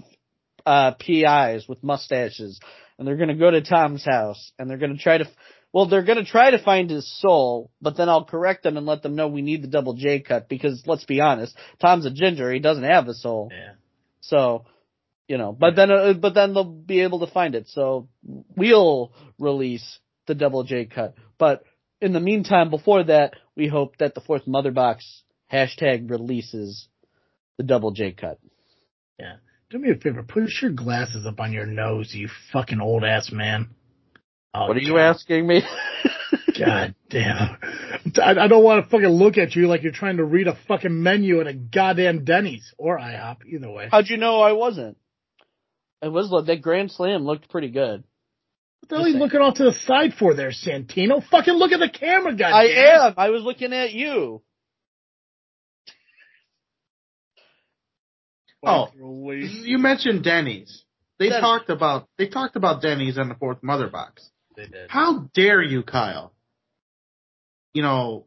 uh, 0.64 0.92
PIs 0.92 1.68
with 1.68 1.84
mustaches, 1.84 2.58
and 2.98 3.06
they're 3.06 3.16
gonna 3.16 3.36
go 3.36 3.50
to 3.50 3.60
Tom's 3.60 4.04
house 4.04 4.52
and 4.58 4.68
they're 4.68 4.78
gonna 4.78 4.96
try 4.96 5.18
to, 5.18 5.28
well, 5.72 5.86
they're 5.86 6.02
gonna 6.02 6.24
try 6.24 6.50
to 6.50 6.62
find 6.62 6.88
his 6.88 7.10
soul, 7.20 7.70
but 7.80 7.96
then 7.96 8.08
I'll 8.08 8.24
correct 8.24 8.62
them 8.62 8.76
and 8.76 8.86
let 8.86 9.02
them 9.02 9.16
know 9.16 9.28
we 9.28 9.42
need 9.42 9.62
the 9.62 9.68
double 9.68 9.94
J 9.94 10.20
cut 10.20 10.48
because 10.48 10.82
let's 10.86 11.04
be 11.04 11.20
honest, 11.20 11.56
Tom's 11.80 12.06
a 12.06 12.10
ginger, 12.10 12.50
he 12.52 12.58
doesn't 12.58 12.84
have 12.84 13.08
a 13.08 13.14
soul. 13.14 13.50
Yeah. 13.52 13.74
So, 14.20 14.64
you 15.26 15.36
know, 15.36 15.52
but 15.52 15.76
then, 15.76 15.90
uh, 15.90 16.14
but 16.14 16.34
then 16.34 16.54
they'll 16.54 16.64
be 16.64 17.00
able 17.00 17.20
to 17.20 17.32
find 17.32 17.54
it. 17.54 17.68
So 17.68 18.08
we'll 18.56 19.12
release 19.38 19.98
the 20.26 20.34
double 20.34 20.64
J 20.64 20.86
cut. 20.86 21.14
But 21.38 21.64
in 22.00 22.12
the 22.12 22.20
meantime, 22.20 22.70
before 22.70 23.04
that, 23.04 23.34
we 23.56 23.68
hope 23.68 23.98
that 23.98 24.14
the 24.14 24.20
fourth 24.20 24.46
mother 24.46 24.70
box 24.70 25.22
hashtag 25.52 26.10
releases 26.10 26.88
the 27.58 27.64
double 27.64 27.90
J 27.90 28.12
cut. 28.12 28.38
Yeah. 29.18 29.36
Do 29.70 29.78
me 29.78 29.90
a 29.90 29.96
favor, 29.96 30.22
push 30.22 30.62
your 30.62 30.70
glasses 30.70 31.26
up 31.26 31.40
on 31.40 31.52
your 31.52 31.66
nose, 31.66 32.14
you 32.14 32.30
fucking 32.52 32.80
old 32.80 33.04
ass 33.04 33.30
man. 33.30 33.68
Oh, 34.54 34.66
What 34.68 34.76
are 34.76 34.80
you 34.80 34.98
asking 34.98 35.46
me? 35.46 35.62
God 36.58 36.94
damn. 37.10 37.56
I, 38.22 38.30
I 38.40 38.48
don't 38.48 38.64
want 38.64 38.84
to 38.84 38.90
fucking 38.90 39.06
look 39.06 39.38
at 39.38 39.54
you 39.54 39.68
like 39.68 39.82
you're 39.82 39.92
trying 39.92 40.16
to 40.16 40.24
read 40.24 40.48
a 40.48 40.58
fucking 40.66 41.02
menu 41.02 41.40
at 41.40 41.46
a 41.46 41.54
goddamn 41.54 42.24
Denny's 42.24 42.72
or 42.78 42.98
IHOP, 42.98 43.44
either 43.46 43.70
way. 43.70 43.88
How'd 43.90 44.08
you 44.08 44.16
know 44.16 44.40
I 44.40 44.52
wasn't? 44.52 44.96
It 46.02 46.08
was 46.08 46.30
that 46.46 46.62
Grand 46.62 46.90
Slam 46.90 47.24
looked 47.24 47.48
pretty 47.50 47.68
good. 47.70 48.04
What 48.80 48.88
the 48.88 48.96
hell 48.96 49.04
are 49.04 49.08
you 49.08 49.18
looking 49.18 49.40
off 49.40 49.56
to 49.56 49.64
the 49.64 49.72
side 49.72 50.14
for 50.18 50.34
there, 50.34 50.50
Santino? 50.50 51.22
Fucking 51.28 51.54
look 51.54 51.72
at 51.72 51.80
the 51.80 51.90
camera, 51.90 52.32
goddamn. 52.32 52.54
I 52.54 53.06
am. 53.06 53.14
I 53.16 53.30
was 53.30 53.42
looking 53.42 53.72
at 53.72 53.92
you. 53.92 54.42
Oh, 58.64 58.88
you 59.34 59.78
mentioned 59.78 60.24
Denny's. 60.24 60.82
They 61.18 61.28
Denny's. 61.28 61.40
talked 61.40 61.70
about 61.70 62.08
they 62.18 62.28
talked 62.28 62.56
about 62.56 62.82
Denny's 62.82 63.18
on 63.18 63.28
the 63.28 63.34
fourth 63.34 63.62
mother 63.62 63.88
box. 63.88 64.30
They 64.58 64.66
did. 64.66 64.90
How 64.90 65.28
dare 65.34 65.62
you, 65.62 65.84
Kyle? 65.84 66.32
You 67.72 67.82
know, 67.82 68.26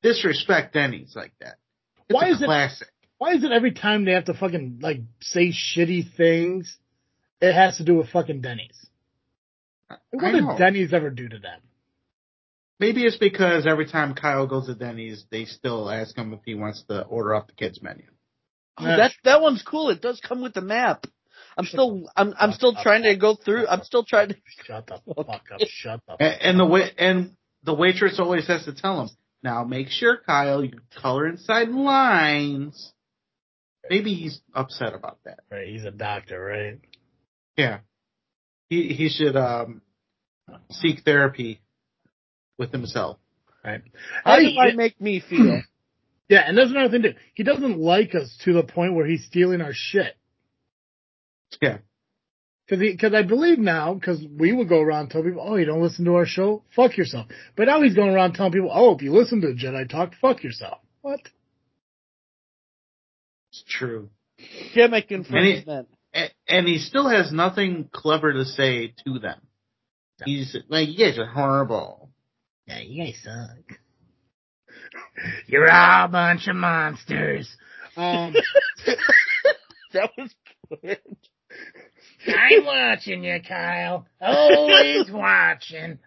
disrespect 0.00 0.74
Denny's 0.74 1.14
like 1.16 1.32
that. 1.40 1.56
It's 2.08 2.14
Why 2.14 2.28
a 2.28 2.30
is 2.32 2.40
it- 2.42 2.44
classic? 2.46 2.88
Why 3.18 3.32
is 3.34 3.42
it 3.44 3.50
every 3.52 3.72
time 3.72 4.04
they 4.06 4.12
have 4.12 4.26
to 4.26 4.34
fucking, 4.34 4.78
like, 4.80 5.00
say 5.20 5.48
shitty 5.48 6.14
things, 6.16 6.78
it 7.42 7.52
has 7.52 7.76
to 7.76 7.84
do 7.84 7.96
with 7.96 8.08
fucking 8.08 8.40
Denny's? 8.40 8.86
What 10.10 10.32
did. 10.32 10.44
Denny's 10.56 10.94
ever 10.94 11.10
do 11.10 11.28
to 11.28 11.38
them? 11.38 11.60
Maybe 12.78 13.04
it's 13.04 13.18
because 13.18 13.66
every 13.66 13.86
time 13.86 14.14
Kyle 14.14 14.46
goes 14.46 14.66
to 14.68 14.74
Denny's, 14.74 15.26
they 15.30 15.44
still 15.44 15.90
ask 15.90 16.16
him 16.16 16.32
if 16.32 16.40
he 16.46 16.54
wants 16.54 16.82
to 16.84 17.02
order 17.02 17.34
off 17.34 17.48
the 17.48 17.52
kids 17.52 17.82
menu. 17.82 18.04
Oh, 18.78 18.84
that 18.84 19.12
that 19.24 19.42
one's 19.42 19.62
cool. 19.62 19.90
It 19.90 20.00
does 20.00 20.18
come 20.26 20.40
with 20.40 20.54
the 20.54 20.62
map. 20.62 21.04
I'm 21.60 21.66
still, 21.66 22.10
I'm, 22.16 22.34
I'm 22.40 22.52
still 22.52 22.74
trying 22.74 23.02
to 23.02 23.16
go 23.16 23.34
through. 23.34 23.66
I'm 23.68 23.82
still 23.82 24.02
trying 24.02 24.30
to. 24.30 24.36
Shut 24.64 24.86
the 24.86 25.00
fuck 25.14 25.28
up. 25.28 25.60
Shut 25.66 26.00
the 26.06 26.16
And, 26.18 26.42
and 26.42 26.60
the 26.60 26.64
wait 26.64 26.94
and 26.96 27.36
the 27.62 27.74
waitress 27.74 28.18
always 28.18 28.46
has 28.46 28.64
to 28.64 28.72
tell 28.72 29.02
him, 29.02 29.10
now 29.42 29.64
make 29.64 29.88
sure, 29.88 30.16
Kyle, 30.24 30.64
you 30.64 30.78
color 31.02 31.28
inside 31.28 31.68
lines. 31.68 32.94
Maybe 33.90 34.14
he's 34.14 34.40
upset 34.54 34.94
about 34.94 35.18
that. 35.24 35.40
Right, 35.50 35.68
he's 35.68 35.84
a 35.84 35.90
doctor, 35.90 36.42
right? 36.42 36.78
Yeah. 37.56 37.80
He 38.70 38.94
he 38.94 39.10
should 39.10 39.36
um 39.36 39.82
seek 40.70 41.02
therapy 41.04 41.60
with 42.56 42.72
himself. 42.72 43.18
Right. 43.62 43.82
How 44.24 44.36
Hey, 44.36 44.54
do 44.54 44.58
I 44.58 44.72
make 44.72 44.98
me 44.98 45.20
feel? 45.20 45.60
yeah, 46.30 46.44
and 46.46 46.56
there's 46.56 46.70
another 46.70 46.88
thing 46.88 47.02
too. 47.02 47.14
He 47.34 47.42
doesn't 47.42 47.78
like 47.78 48.14
us 48.14 48.34
to 48.44 48.54
the 48.54 48.62
point 48.62 48.94
where 48.94 49.06
he's 49.06 49.26
stealing 49.26 49.60
our 49.60 49.74
shit. 49.74 50.16
Yeah. 51.60 51.78
Cause, 52.68 52.78
he, 52.78 52.96
cause 52.96 53.12
I 53.14 53.22
believe 53.22 53.58
now, 53.58 53.98
cause 54.02 54.22
we 54.38 54.52
would 54.52 54.68
go 54.68 54.80
around 54.80 55.08
telling 55.08 55.28
people, 55.28 55.44
oh, 55.44 55.56
you 55.56 55.64
don't 55.64 55.82
listen 55.82 56.04
to 56.04 56.14
our 56.14 56.26
show? 56.26 56.62
Fuck 56.76 56.96
yourself. 56.96 57.26
But 57.56 57.64
now 57.64 57.82
he's 57.82 57.96
going 57.96 58.10
around 58.10 58.34
telling 58.34 58.52
people, 58.52 58.70
oh, 58.72 58.94
if 58.94 59.02
you 59.02 59.12
listen 59.12 59.40
to 59.40 59.48
Jedi 59.48 59.88
Talk, 59.88 60.12
fuck 60.20 60.44
yourself. 60.44 60.78
What? 61.02 61.20
It's 63.50 63.64
true. 63.68 64.10
Gimmick 64.72 65.10
infringement. 65.10 65.88
And, 66.14 66.30
and 66.46 66.68
he 66.68 66.78
still 66.78 67.08
has 67.08 67.32
nothing 67.32 67.88
clever 67.92 68.32
to 68.32 68.44
say 68.44 68.94
to 69.04 69.18
them. 69.18 69.40
He's 70.24 70.56
like, 70.68 70.88
you 70.88 71.06
guys 71.06 71.18
are 71.18 71.26
horrible. 71.26 72.10
Yeah, 72.66 72.80
you 72.80 73.04
guys 73.04 73.18
suck. 73.22 73.78
You're 75.46 75.70
all 75.70 76.04
a 76.04 76.08
bunch 76.08 76.46
of 76.46 76.56
monsters. 76.56 77.48
Um, 77.96 78.34
that 79.92 80.10
was 80.16 80.34
good. 80.82 80.98
I'm 82.26 82.64
watching 82.64 83.24
you, 83.24 83.40
Kyle. 83.46 84.06
Always 84.20 85.10
watching. 85.12 85.98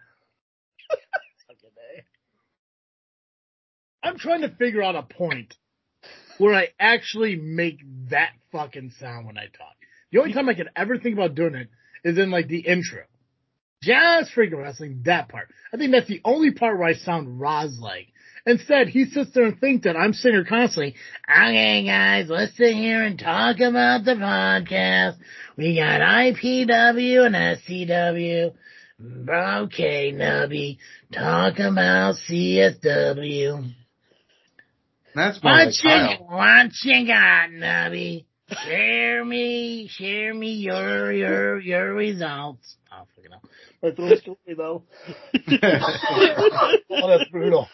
I'm 4.02 4.18
trying 4.18 4.42
to 4.42 4.50
figure 4.50 4.82
out 4.82 4.96
a 4.96 5.02
point 5.02 5.54
where 6.38 6.54
I 6.54 6.68
actually 6.78 7.36
make 7.36 7.78
that 8.10 8.30
fucking 8.52 8.92
sound 9.00 9.26
when 9.26 9.38
I 9.38 9.46
talk. 9.46 9.74
The 10.12 10.20
only 10.20 10.34
time 10.34 10.48
I 10.48 10.54
can 10.54 10.68
ever 10.76 10.98
think 10.98 11.14
about 11.14 11.34
doing 11.34 11.54
it 11.54 11.68
is 12.04 12.18
in 12.18 12.30
like 12.30 12.48
the 12.48 12.60
intro. 12.60 13.04
Just 13.82 14.32
freaking 14.34 14.62
wrestling, 14.62 15.02
that 15.04 15.28
part. 15.28 15.48
I 15.72 15.76
think 15.76 15.92
that's 15.92 16.08
the 16.08 16.20
only 16.24 16.52
part 16.52 16.78
where 16.78 16.88
I 16.88 16.94
sound 16.94 17.40
Roz 17.40 17.78
like. 17.80 18.08
Instead, 18.46 18.88
he 18.88 19.06
sits 19.06 19.30
there 19.32 19.44
and 19.46 19.58
thinks 19.58 19.84
that 19.84 19.96
I'm 19.96 20.12
sitting 20.12 20.36
here 20.36 20.44
constantly, 20.44 20.94
okay 21.30 21.84
guys, 21.86 22.26
let's 22.28 22.54
sit 22.56 22.74
here 22.74 23.02
and 23.02 23.18
talk 23.18 23.56
about 23.60 24.04
the 24.04 24.12
podcast. 24.12 25.16
We 25.56 25.76
got 25.76 26.00
IPW 26.02 27.24
and 27.26 27.34
SCW. 27.34 28.52
Okay, 29.02 30.12
Nubby, 30.12 30.78
talk 31.12 31.58
about 31.58 32.16
CSW. 32.28 33.72
That's 35.14 35.42
more 35.42 35.52
like 35.52 35.66
What 35.66 35.74
you, 35.82 35.88
Kyle. 35.88 36.26
what 36.28 36.70
you 36.82 37.06
got, 37.06 37.50
Nubby? 37.50 38.24
Share 38.66 39.24
me, 39.24 39.88
share 39.90 40.34
me 40.34 40.52
your, 40.54 41.10
your, 41.12 41.60
your 41.60 41.94
results. 41.94 42.76
Oh, 42.92 43.04
fucking 43.16 43.30
hell. 43.30 43.42
My 43.82 43.90
throat's 43.92 44.20
killing 44.20 44.38
me 44.46 44.54
though. 44.54 44.82
Oh, 45.34 46.72
that's 47.18 47.30
brutal. 47.30 47.68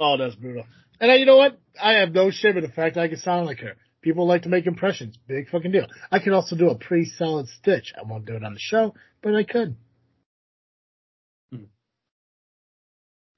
Oh, 0.00 0.16
that's 0.16 0.34
brutal. 0.34 0.64
And 1.00 1.10
I, 1.10 1.16
you 1.16 1.26
know 1.26 1.36
what? 1.36 1.58
I 1.80 1.94
have 1.94 2.12
no 2.12 2.30
shame 2.30 2.56
in 2.56 2.62
the 2.62 2.70
fact 2.70 2.94
that 2.94 3.02
I 3.02 3.08
can 3.08 3.18
sound 3.18 3.46
like 3.46 3.60
her. 3.60 3.76
People 4.00 4.26
like 4.26 4.42
to 4.42 4.48
make 4.48 4.66
impressions. 4.66 5.18
Big 5.26 5.48
fucking 5.48 5.72
deal. 5.72 5.86
I 6.10 6.18
can 6.20 6.32
also 6.32 6.56
do 6.56 6.70
a 6.70 6.76
pretty 6.76 7.06
solid 7.16 7.48
stitch. 7.48 7.92
I 7.98 8.06
won't 8.06 8.26
do 8.26 8.36
it 8.36 8.44
on 8.44 8.54
the 8.54 8.60
show, 8.60 8.94
but 9.22 9.34
I 9.34 9.42
could. 9.42 9.76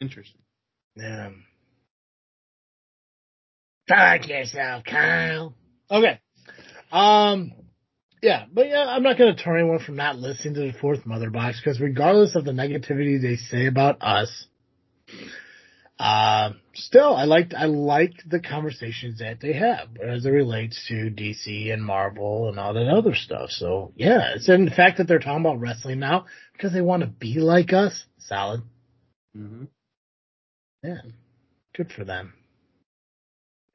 Interesting. 0.01 0.41
Yeah. 0.97 1.31
Fuck 3.89 4.29
yourself, 4.29 4.85
Kyle. 4.85 5.55
Okay. 5.91 6.21
Um, 6.93 7.53
yeah, 8.23 8.45
but 8.53 8.69
yeah, 8.69 8.85
I'm 8.87 9.03
not 9.03 9.19
going 9.19 9.35
to 9.35 9.43
turn 9.43 9.61
anyone 9.61 9.79
from 9.79 9.97
not 9.97 10.19
listening 10.19 10.55
to 10.55 10.61
the 10.61 10.73
fourth 10.79 11.05
mother 11.07 11.31
box 11.31 11.61
because 11.61 11.81
regardless 11.81 12.35
of 12.35 12.45
the 12.45 12.53
negativity 12.53 13.21
they 13.21 13.37
say 13.37 13.67
about 13.67 14.01
us, 14.01 14.47
uh, 16.01 16.55
still, 16.73 17.15
I 17.15 17.25
like 17.25 17.53
I 17.55 17.67
like 17.67 18.15
the 18.27 18.41
conversations 18.41 19.19
that 19.19 19.39
they 19.43 19.53
have 19.53 19.89
as 20.03 20.25
it 20.25 20.31
relates 20.31 20.83
to 20.89 21.11
DC 21.11 21.71
and 21.71 21.85
Marvel 21.85 22.49
and 22.49 22.59
all 22.59 22.73
that 22.73 22.89
other 22.89 23.15
stuff. 23.15 23.51
So 23.51 23.93
yeah, 23.97 24.33
it's 24.35 24.49
in 24.49 24.65
the 24.65 24.71
fact 24.71 24.97
that 24.97 25.07
they're 25.07 25.19
talking 25.19 25.45
about 25.45 25.61
wrestling 25.61 25.99
now 25.99 26.25
because 26.55 26.73
they 26.73 26.81
want 26.81 27.03
to 27.03 27.07
be 27.07 27.35
like 27.35 27.75
us. 27.75 28.07
Solid. 28.17 28.63
hmm 29.37 29.65
Yeah, 30.83 31.03
good 31.77 31.93
for 31.93 32.05
them. 32.05 32.33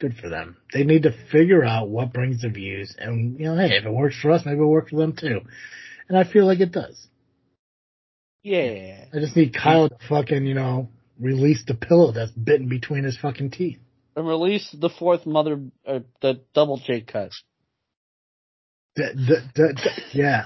Good 0.01 0.15
for 0.15 0.27
them. 0.27 0.57
They 0.73 0.83
need 0.83 1.03
to 1.03 1.15
figure 1.31 1.63
out 1.63 1.89
what 1.89 2.11
brings 2.11 2.41
the 2.41 2.49
views, 2.49 2.95
and 2.97 3.39
you 3.39 3.45
know, 3.45 3.55
hey, 3.55 3.77
if 3.77 3.85
it 3.85 3.91
works 3.91 4.19
for 4.19 4.31
us, 4.31 4.41
maybe 4.47 4.57
it'll 4.57 4.71
work 4.71 4.89
for 4.89 4.97
them 4.97 5.15
too. 5.15 5.41
And 6.09 6.17
I 6.17 6.23
feel 6.23 6.47
like 6.47 6.59
it 6.59 6.71
does. 6.71 7.05
Yeah. 8.41 9.05
I 9.13 9.19
just 9.19 9.35
need 9.35 9.55
Kyle 9.55 9.89
to 9.89 9.97
fucking, 10.09 10.45
you 10.45 10.55
know, 10.55 10.89
release 11.19 11.63
the 11.65 11.73
pillow 11.73 12.11
that's 12.11 12.31
bitten 12.31 12.67
between 12.67 13.03
his 13.03 13.17
fucking 13.17 13.51
teeth. 13.51 13.79
And 14.15 14.27
release 14.27 14.69
the 14.77 14.89
fourth 14.89 15.25
mother, 15.25 15.59
uh, 15.85 15.99
the 16.21 16.41
double 16.53 16.77
J 16.77 17.01
cut. 17.01 17.31
D- 18.95 19.03
d- 19.13 19.35
d- 19.55 19.73
yeah, 20.13 20.45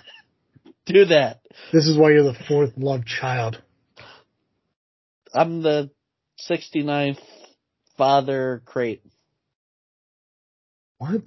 Do 0.88 1.06
that. 1.06 1.42
this 1.72 1.86
is 1.86 1.96
why 1.98 2.12
you're 2.12 2.24
the 2.24 2.38
fourth 2.48 2.72
love 2.78 3.06
child. 3.06 3.62
I'm 5.34 5.62
the 5.62 5.92
69th 6.50 7.20
father 7.96 8.64
crate. 8.66 9.04
What? 10.98 11.24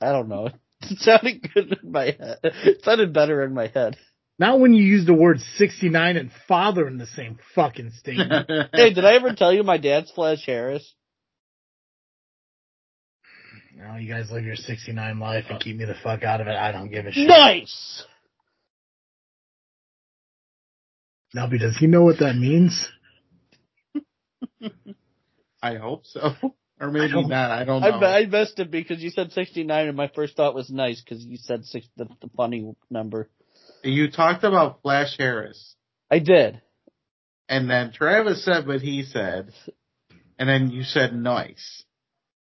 I 0.00 0.12
don't 0.12 0.28
know. 0.28 0.50
It 0.80 1.00
sounded 1.00 1.52
good 1.52 1.76
in 1.82 1.90
my 1.90 2.04
head. 2.04 2.38
It 2.44 2.84
sounded 2.84 3.12
better 3.12 3.42
in 3.42 3.52
my 3.52 3.66
head. 3.66 3.96
Not 4.38 4.60
when 4.60 4.72
you 4.72 4.84
use 4.84 5.04
the 5.04 5.14
word 5.14 5.40
69 5.56 6.16
and 6.16 6.30
father 6.46 6.86
in 6.86 6.96
the 6.98 7.06
same 7.06 7.38
fucking 7.54 7.90
statement. 7.98 8.48
Hey, 8.72 8.92
did 8.94 9.04
I 9.04 9.14
ever 9.14 9.34
tell 9.34 9.52
you 9.52 9.64
my 9.64 9.78
dad's 9.78 10.10
Flash 10.12 10.44
Harris? 10.46 10.94
no, 13.76 13.96
you 13.96 14.12
guys 14.12 14.30
live 14.30 14.44
your 14.44 14.56
69 14.56 15.18
life 15.20 15.44
and 15.50 15.60
keep 15.60 15.76
me 15.76 15.84
the 15.84 15.94
fuck 16.02 16.22
out 16.24 16.40
of 16.40 16.46
it. 16.48 16.54
I 16.56 16.72
don't 16.72 16.90
give 16.90 17.06
a 17.06 17.12
shit. 17.12 17.28
Nice! 17.28 18.04
Nubby, 21.36 21.60
does 21.60 21.76
he 21.76 21.86
know 21.86 22.02
what 22.02 22.18
that 22.20 22.34
means? 22.34 22.88
I 25.62 25.76
hope 25.76 26.06
so. 26.06 26.32
Or 26.80 26.90
maybe 26.90 27.12
don't- 27.12 27.32
I 27.32 27.64
don't 27.64 27.82
know. 27.82 27.88
I, 27.88 28.20
I 28.20 28.26
messed 28.26 28.58
it 28.58 28.70
because 28.70 29.00
you 29.02 29.10
said 29.10 29.32
69 29.32 29.88
and 29.88 29.96
my 29.96 30.08
first 30.14 30.36
thought 30.36 30.54
was 30.54 30.70
nice 30.70 31.00
because 31.00 31.24
you 31.24 31.36
said 31.36 31.64
six, 31.64 31.86
the, 31.96 32.06
the 32.20 32.30
funny 32.36 32.72
number. 32.90 33.28
You 33.82 34.10
talked 34.10 34.44
about 34.44 34.82
Flash 34.82 35.16
Harris, 35.18 35.74
I 36.10 36.18
did. 36.18 36.60
and 37.48 37.68
then 37.70 37.92
Travis 37.92 38.44
said 38.44 38.66
what 38.66 38.80
he 38.80 39.02
said, 39.04 39.52
and 40.38 40.48
then 40.48 40.70
you 40.70 40.82
said 40.82 41.14
nice. 41.14 41.84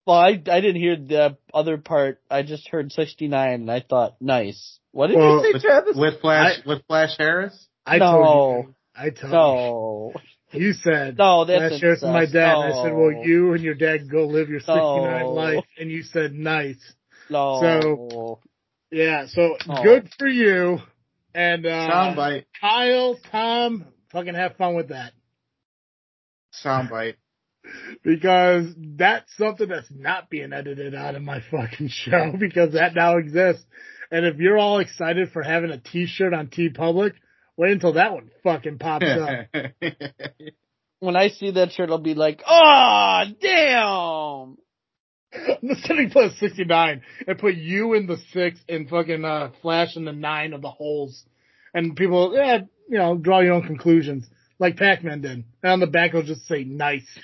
Well, 0.06 0.16
I, 0.18 0.30
I 0.30 0.60
didn't 0.60 0.76
hear 0.76 0.96
the 0.96 1.36
other 1.54 1.76
part. 1.78 2.20
I 2.30 2.42
just 2.42 2.68
heard 2.68 2.90
69 2.90 3.52
and 3.52 3.70
I 3.70 3.80
thought 3.80 4.16
nice. 4.20 4.78
What 4.92 5.08
did 5.08 5.18
Well, 5.18 5.36
you 5.36 5.42
say, 5.44 5.52
With, 5.52 5.62
Travis? 5.62 5.96
with 5.96 6.20
Flash 6.20 6.54
with 6.66 6.82
Flash 6.88 7.16
Harris. 7.16 7.68
I 7.86 7.98
No. 7.98 8.10
told 8.12 8.64
you. 8.66 8.74
I 8.96 9.10
told 9.10 9.32
no. 9.32 10.12
you. 10.52 10.60
You 10.66 10.72
said, 10.72 11.16
No, 11.16 11.44
that's 11.44 11.72
last 11.74 11.82
year 11.82 11.92
with 11.92 12.02
my 12.02 12.20
incest. 12.22 12.32
dad. 12.34 12.54
And 12.56 12.72
I 12.74 12.82
said, 12.82 12.92
well, 12.92 13.12
you 13.12 13.52
and 13.52 13.62
your 13.62 13.74
dad 13.74 14.10
go 14.10 14.26
live 14.26 14.48
your 14.48 14.58
69 14.58 15.20
No. 15.20 15.30
life. 15.30 15.64
And 15.78 15.90
you 15.92 16.02
said, 16.02 16.32
nice. 16.32 16.80
No. 17.28 17.60
So- 17.60 18.40
Yeah, 18.90 19.26
so 19.28 19.56
Oh. 19.68 19.82
good 19.84 20.08
for 20.18 20.26
you. 20.26 20.78
And, 21.34 21.66
uh, 21.66 21.90
Soundbite. 21.90 22.44
Kyle, 22.60 23.18
Tom, 23.30 23.86
fucking 24.12 24.34
have 24.34 24.56
fun 24.56 24.74
with 24.74 24.88
that. 24.88 25.12
Soundbite. 26.64 27.14
Because 28.02 28.66
that's 28.76 29.30
something 29.36 29.68
that's 29.68 29.90
not 29.90 30.30
being 30.30 30.52
edited 30.52 30.94
out 30.94 31.14
of 31.14 31.22
my 31.22 31.40
fucking 31.50 31.88
show 31.88 32.32
because 32.40 32.72
that 32.72 32.94
now 32.94 33.18
exists. 33.18 33.64
And 34.10 34.24
if 34.24 34.38
you're 34.38 34.58
all 34.58 34.78
excited 34.78 35.30
for 35.30 35.42
having 35.42 35.70
a 35.70 35.78
t-shirt 35.78 36.32
on 36.32 36.48
TeePublic, 36.48 37.12
wait 37.56 37.72
until 37.72 37.92
that 37.92 38.14
one 38.14 38.30
fucking 38.42 38.78
pops 38.78 39.04
up. 39.04 39.46
when 41.00 41.16
I 41.16 41.28
see 41.28 41.50
that 41.52 41.72
shirt, 41.72 41.90
I'll 41.90 41.98
be 41.98 42.14
like, 42.14 42.42
oh, 42.48 43.24
damn. 43.40 44.56
I'm 45.32 45.68
just 45.68 45.86
gonna 45.88 46.08
put 46.10 46.24
a 46.24 46.30
69 46.36 47.02
and 47.26 47.38
put 47.38 47.54
you 47.54 47.94
in 47.94 48.06
the 48.06 48.16
six 48.32 48.58
and 48.68 48.88
fucking 48.88 49.24
uh, 49.24 49.50
Flash 49.62 49.96
in 49.96 50.04
the 50.04 50.12
nine 50.12 50.52
of 50.52 50.62
the 50.62 50.70
holes, 50.70 51.24
and 51.72 51.96
people, 51.96 52.32
yeah, 52.34 52.58
you 52.88 52.98
know, 52.98 53.16
draw 53.16 53.40
your 53.40 53.54
own 53.54 53.62
conclusions 53.66 54.26
like 54.58 54.76
Pac-Man 54.76 55.20
did. 55.20 55.44
And 55.62 55.72
on 55.72 55.80
the 55.80 55.86
back, 55.86 56.10
it'll 56.10 56.22
just 56.22 56.46
say 56.46 56.64
nice. 56.64 57.06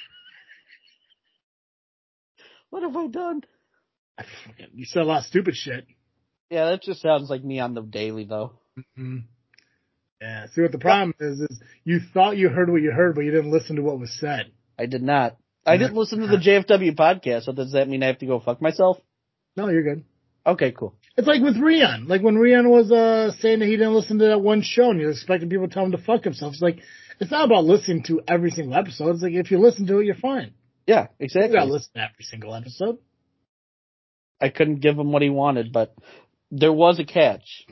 What 2.71 2.83
have 2.83 2.97
I 2.97 3.07
done? 3.07 3.43
You 4.73 4.85
said 4.85 5.03
a 5.03 5.05
lot 5.05 5.19
of 5.21 5.25
stupid 5.25 5.55
shit. 5.55 5.87
Yeah, 6.51 6.71
that 6.71 6.83
just 6.83 7.01
sounds 7.01 7.31
like 7.31 7.43
me 7.43 7.61
on 7.61 7.75
the 7.75 7.81
daily 7.81 8.25
though. 8.25 8.53
Mhm. 8.99 9.23
Yeah. 10.21 10.47
See 10.49 10.63
what 10.63 10.73
the 10.73 10.79
problem 10.79 11.15
is 11.21 11.41
is 11.41 11.61
you 11.85 12.01
thought 12.13 12.37
you 12.37 12.49
heard 12.49 12.69
what 12.69 12.83
you 12.83 12.91
heard, 12.91 13.15
but 13.15 13.23
you 13.23 13.31
didn't 13.31 13.53
listen 13.53 13.77
to 13.77 13.83
what 13.83 13.99
was 14.01 14.19
said. 14.19 14.51
I 14.79 14.87
did 14.87 15.03
not. 15.03 15.37
I 15.67 15.77
didn't 15.77 15.95
listen 15.97 16.21
to 16.21 16.27
the 16.29 16.37
JFW 16.37 16.95
podcast, 16.95 17.45
so 17.45 17.53
does 17.53 17.73
that 17.73 17.89
mean 17.89 18.03
I 18.03 18.07
have 18.07 18.19
to 18.19 18.27
go 18.27 18.41
fuck 18.41 18.63
myself? 18.63 18.99
No, 19.57 19.69
you're 19.69 19.83
good. 19.83 20.05
Okay, 20.47 20.71
cool. 20.71 20.95
It's 21.17 21.27
like 21.27 21.43
with 21.43 21.57
Rion. 21.59 22.07
Like 22.07 22.23
when 22.23 22.37
Rion 22.37 22.69
was 22.69 22.93
uh 22.93 23.33
saying 23.41 23.59
that 23.59 23.67
he 23.67 23.73
didn't 23.77 23.95
listen 23.95 24.19
to 24.21 24.27
that 24.29 24.39
one 24.41 24.63
show 24.63 24.91
and 24.91 25.01
you're 25.01 25.11
expecting 25.11 25.49
people 25.51 25.67
to 25.67 25.75
tell 25.75 25.85
him 25.85 25.93
to 25.93 25.99
fuck 25.99 26.23
himself. 26.25 26.53
It's 26.53 26.63
like 26.63 26.79
it's 27.19 27.31
not 27.31 27.47
about 27.47 27.65
listening 27.65 28.05
to 28.05 28.21
every 28.29 28.51
single 28.51 28.77
episode. 28.79 29.11
It's 29.15 29.23
like 29.23 29.33
if 29.33 29.51
you 29.51 29.59
listen 29.59 29.87
to 29.89 29.99
it, 29.99 30.07
you're 30.07 30.15
fine. 30.15 30.53
Yeah, 30.87 31.09
You 31.19 31.25
exactly. 31.25 31.53
gotta 31.55 31.73
listen 31.73 31.91
to 31.95 32.01
every 32.03 32.25
single 32.25 32.55
episode. 32.55 32.99
I 34.41 34.51
couldn't 34.51 34.81
give 34.81 34.97
him 34.99 35.11
what 35.11 35.23
he 35.23 35.31
wanted, 35.31 35.73
but 35.73 35.95
there 36.53 36.73
was 36.73 37.01
a 37.01 37.05
catch. 37.05 37.67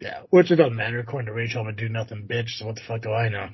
Yeah. 0.00 0.22
Which 0.30 0.50
it 0.50 0.56
doesn't 0.56 0.76
matter. 0.76 0.98
According 0.98 1.26
to 1.26 1.32
Rachel, 1.32 1.62
I'm 1.62 1.68
a 1.68 1.72
do 1.72 1.88
nothing 1.88 2.26
bitch, 2.28 2.50
so 2.58 2.66
what 2.66 2.74
the 2.74 2.82
fuck 2.86 3.02
do 3.02 3.12
I 3.12 3.28
know? 3.28 3.48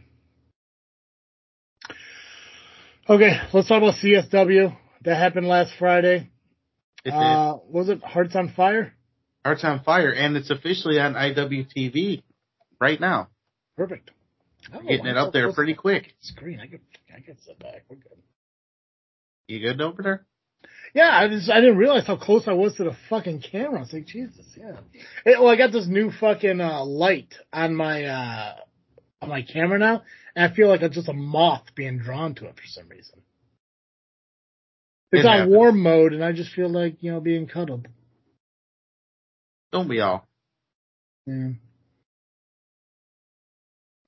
Okay, 3.11 3.40
let's 3.55 3.68
talk 3.68 3.79
about 3.79 3.94
CSW. 3.94 4.77
That 5.05 5.16
happened 5.16 5.47
last 5.47 5.73
Friday. 5.79 6.29
Uh, 7.11 7.57
was 7.66 7.88
it 7.88 8.03
Hearts 8.05 8.37
on 8.37 8.53
Fire? 8.55 8.92
Hearts 9.47 9.64
on 9.64 9.83
Fire, 9.83 10.12
and 10.12 10.37
it's 10.37 10.51
officially 10.51 11.01
on 11.01 11.14
IWTV 11.14 12.23
right 12.79 13.01
now. 13.01 13.29
Perfect. 13.79 14.11
I 14.71 14.83
Getting 14.83 15.07
it 15.07 15.11
I'm 15.12 15.29
up 15.29 15.33
there 15.33 15.51
pretty 15.55 15.73
quick. 15.73 16.12
Screen. 16.21 16.61
I 16.61 16.66
could, 16.66 16.81
I 17.16 17.21
could 17.21 17.40
sit 17.47 17.59
back. 17.59 17.85
We're 17.88 17.97
good. 17.97 18.18
You 19.47 19.61
good 19.61 19.81
over 19.81 20.03
there? 20.03 20.27
Yeah, 20.92 21.09
I 21.11 21.29
just 21.29 21.49
I 21.51 21.61
didn't 21.61 21.79
realize 21.79 22.07
how 22.07 22.18
close 22.18 22.47
I 22.47 22.53
was 22.53 22.75
to 22.75 22.85
the 22.85 22.97
fucking 23.09 23.42
camera. 23.51 23.79
I 23.79 23.83
was 23.83 23.92
like, 23.94 24.07
Jesus, 24.07 24.44
yeah. 24.55 24.81
Hey, 25.25 25.37
well, 25.38 25.49
I 25.49 25.57
got 25.57 25.73
this 25.73 25.87
new 25.87 26.11
fucking 26.11 26.61
uh, 26.61 26.85
light 26.85 27.33
on 27.55 27.75
my 27.75 28.05
uh 28.05 28.55
on 29.23 29.29
my 29.31 29.42
camera 29.42 29.79
now, 29.79 30.03
and 30.38 30.53
I 30.53 30.55
feel 30.55 30.68
like 30.68 30.83
it's 30.83 30.94
just 30.94 31.09
a 31.09 31.12
moth 31.12 31.64
being 31.74 31.98
drawn 31.98 32.37
to 32.37 32.46
it 32.46 32.55
for 32.55 32.66
some 32.66 32.88
reason. 32.88 33.20
It's 35.11 35.24
It 35.24 35.27
on 35.27 35.38
happens. 35.38 35.55
warm 35.57 35.83
mode, 35.83 36.12
and 36.12 36.22
I 36.24 36.31
just 36.33 36.53
feel 36.55 36.68
like 36.68 36.98
you 37.03 37.11
know 37.11 37.20
being 37.20 37.48
cuddled. 37.48 37.88
Don't 39.72 39.88
we 39.88 39.98
all? 40.01 40.29
Yeah. 41.27 41.51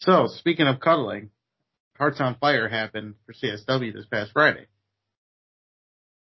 So, 0.02 0.26
speaking 0.28 0.68
of 0.68 0.78
cuddling, 0.78 1.30
Hearts 1.98 2.20
on 2.20 2.36
Fire 2.36 2.68
happened 2.68 3.16
for 3.26 3.32
CSW 3.32 3.92
this 3.92 4.06
past 4.06 4.30
Friday. 4.32 4.66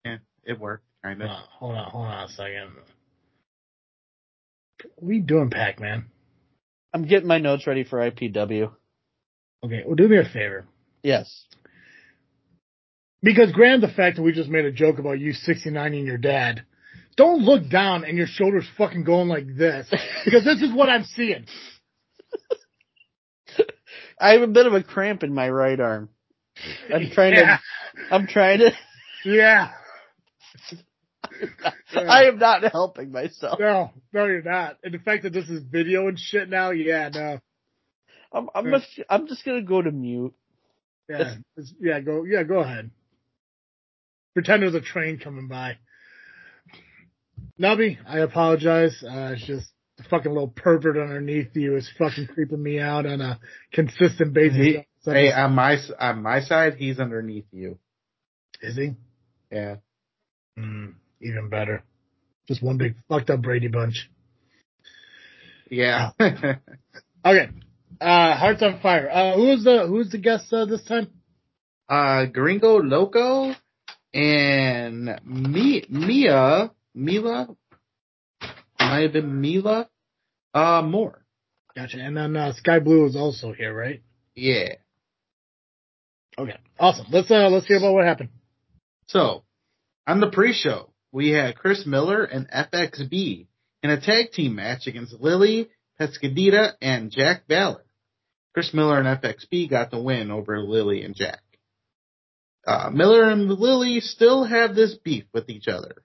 Yeah, 0.05 0.19
it 0.45 0.59
worked, 0.61 0.85
kind 1.03 1.21
of. 1.21 1.31
Uh, 1.31 1.35
hold 1.59 1.75
on, 1.75 1.91
hold 1.91 2.07
on 2.07 2.25
a 2.25 2.29
second. 2.29 2.71
What 4.97 5.11
are 5.11 5.13
you 5.13 5.21
doing, 5.23 5.51
Pac 5.51 5.81
Man? 5.81 6.07
I'm 6.95 7.07
getting 7.07 7.29
my 7.29 7.39
notes 7.39 7.67
ready 7.67 7.83
for 7.85 7.99
IPW. 7.99 8.71
Okay, 9.65 9.83
well, 9.87 9.95
do 9.95 10.09
me 10.09 10.19
a 10.19 10.25
favor. 10.25 10.67
Yes. 11.03 11.45
Because 13.23 13.53
granted 13.53 13.83
the 13.83 13.95
fact 13.95 14.17
that 14.17 14.23
we 14.23 14.33
just 14.33 14.49
made 14.49 14.65
a 14.65 14.73
joke 14.73 14.99
about 14.99 15.21
you 15.21 15.33
69 15.33 15.95
and 15.95 16.07
your 16.07 16.17
dad, 16.17 16.65
don't 17.17 17.43
look 17.43 17.69
down 17.69 18.05
and 18.05 18.17
your 18.17 18.27
shoulders 18.27 18.67
fucking 18.79 19.05
going 19.05 19.29
like 19.29 19.47
this. 19.57 19.87
Because 20.25 20.45
this 20.45 20.63
is 20.63 20.73
what 20.73 20.89
I'm 20.89 21.05
seeing. 21.05 21.45
I 24.21 24.33
have 24.33 24.43
a 24.43 24.47
bit 24.47 24.67
of 24.67 24.73
a 24.73 24.83
cramp 24.83 25.23
in 25.23 25.35
my 25.35 25.49
right 25.51 25.79
arm. 25.79 26.09
I'm 26.93 27.11
trying 27.11 27.35
yeah. 27.35 27.59
to. 27.59 28.15
I'm 28.15 28.27
trying 28.27 28.59
to. 28.61 28.73
Yeah. 29.23 29.73
I 31.95 32.25
am 32.25 32.39
not 32.39 32.63
helping 32.73 33.13
myself. 33.13 33.61
No, 33.61 33.91
no, 34.15 34.25
you're 34.25 34.41
not. 34.41 34.79
And 34.83 34.95
the 34.95 34.99
fact 34.99 35.25
that 35.25 35.35
this 35.35 35.49
is 35.51 35.63
video 35.63 36.09
and 36.09 36.19
shit 36.19 36.49
now, 36.49 36.71
yeah, 36.71 37.11
no. 37.13 37.39
I'm. 38.33 38.49
I'm. 38.55 38.71
Just, 38.71 39.01
I'm 39.09 39.27
just 39.29 39.45
gonna 39.45 39.63
go 39.63 39.83
to 39.83 39.91
mute. 39.91 40.35
Yeah, 41.09 41.17
it's- 41.57 41.75
yeah, 41.81 42.01
go, 42.01 42.25
yeah, 42.25 42.43
go 42.45 42.61
ahead. 42.61 42.91
Pretend 44.35 44.63
there's 44.63 44.75
a 44.75 44.81
train 44.81 45.19
coming 45.19 45.49
by. 45.49 45.77
Nubby, 47.61 47.99
I 48.07 48.21
apologize. 48.21 49.03
Uh, 49.03 49.33
it's 49.35 49.45
just 49.47 49.69
the 49.99 50.05
fucking 50.05 50.31
little 50.33 50.49
pervert 50.49 50.97
underneath 50.97 51.49
you 51.55 51.77
is 51.77 51.91
fucking 51.99 52.29
creeping 52.29 52.63
me 52.63 52.79
out 52.79 53.07
on 53.07 53.21
a 53.21 53.41
consistent 53.73 54.33
basis. 54.33 54.57
He- 54.57 54.87
So- 55.03 55.13
Hey, 55.13 55.33
on 55.33 55.55
my 55.55 55.79
on 55.99 56.23
my 56.23 56.41
side, 56.41 56.75
he's 56.75 57.01
underneath 57.01 57.47
you. 57.53 57.79
is 58.63 58.77
he? 58.77 58.93
Yeah. 59.51 59.77
Mm, 60.59 60.95
even 61.23 61.49
better. 61.49 61.83
Just 62.47 62.63
one 62.63 62.77
big 62.77 62.95
fucked 63.09 63.31
up 63.31 63.41
Brady 63.43 63.69
bunch. 63.69 64.11
Yeah. 65.71 66.11
Okay. 67.25 67.51
Uh, 68.01 68.37
Hearts 68.37 68.63
on 68.63 68.81
Fire. 68.81 69.11
Uh, 69.11 69.35
who 69.37 69.49
was 69.49 69.65
the, 69.65 69.87
who 69.87 69.95
was 69.95 70.11
the 70.11 70.19
guest, 70.19 70.53
uh, 70.53 70.65
this 70.65 70.85
time? 70.85 71.09
uh, 71.89 72.27
Gringo 72.27 72.79
Loco 72.81 73.53
and 74.15 75.21
Mi- 75.25 75.85
Mia, 75.89 76.71
Mila, 76.95 77.49
might 78.79 79.03
have 79.03 79.13
been 79.13 79.41
Mila, 79.41 79.89
uh, 80.55 80.83
Moore. 80.83 81.25
Gotcha. 81.77 81.99
And 81.99 82.17
then, 82.17 82.37
uh, 82.37 82.53
Sky 82.55 82.79
Blue 82.79 83.07
is 83.07 83.17
also 83.17 83.53
here, 83.53 83.75
right? 83.75 84.03
Yeah. 84.35 84.75
Okay. 86.39 86.57
Awesome. 86.79 87.07
Let's, 87.11 87.31
uh, 87.31 87.49
let's 87.51 87.67
hear 87.67 87.79
about 87.79 87.93
what 87.95 88.05
happened. 88.05 88.31
So, 89.09 89.43
on 90.07 90.21
the 90.21 90.31
pre-show, 90.31 90.91
we 91.13 91.31
had 91.31 91.57
Chris 91.57 91.85
Miller 91.87 92.25
and 92.25 92.49
FXB 92.51 93.47
in 93.83 93.91
a 93.91 94.01
tag 94.01 94.31
team 94.33 94.55
match 94.55 94.87
against 94.87 95.13
Lily 95.21 95.69
Pescadita 96.01 96.73
and 96.81 97.11
Jack 97.11 97.47
Ballard. 97.49 97.83
Chris 98.53 98.75
Miller 98.75 98.99
and 98.99 99.23
FXB 99.23 99.71
got 99.71 99.91
the 99.91 100.01
win 100.01 100.31
over 100.31 100.61
Lily 100.61 101.03
and 101.05 101.15
Jack. 101.15 101.41
Uh, 102.67 102.91
Miller 102.91 103.31
and 103.31 103.49
Lily 103.49 104.01
still 104.01 104.45
have 104.45 104.75
this 104.75 104.95
beef 104.95 105.25
with 105.33 105.49
each 105.49 105.69
other. 105.69 106.03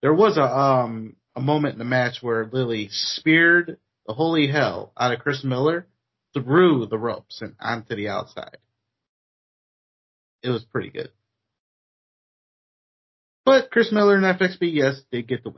There 0.00 0.14
was 0.14 0.36
a 0.36 0.42
um 0.42 1.16
a 1.34 1.40
moment 1.40 1.74
in 1.74 1.78
the 1.78 1.84
match 1.84 2.18
where 2.20 2.48
Lily 2.50 2.88
speared 2.90 3.78
the 4.06 4.14
holy 4.14 4.48
hell 4.48 4.92
out 4.98 5.12
of 5.12 5.20
Chris 5.20 5.44
Miller 5.44 5.86
through 6.34 6.86
the 6.86 6.98
ropes 6.98 7.42
and 7.42 7.54
onto 7.60 7.94
the 7.94 8.08
outside. 8.08 8.58
It 10.42 10.50
was 10.50 10.64
pretty 10.64 10.90
good. 10.90 11.10
But 13.44 13.70
Chris 13.70 13.90
Miller 13.92 14.16
and 14.16 14.24
FXB, 14.24 14.74
yes, 14.74 15.00
did 15.10 15.26
get 15.26 15.42
the 15.42 15.50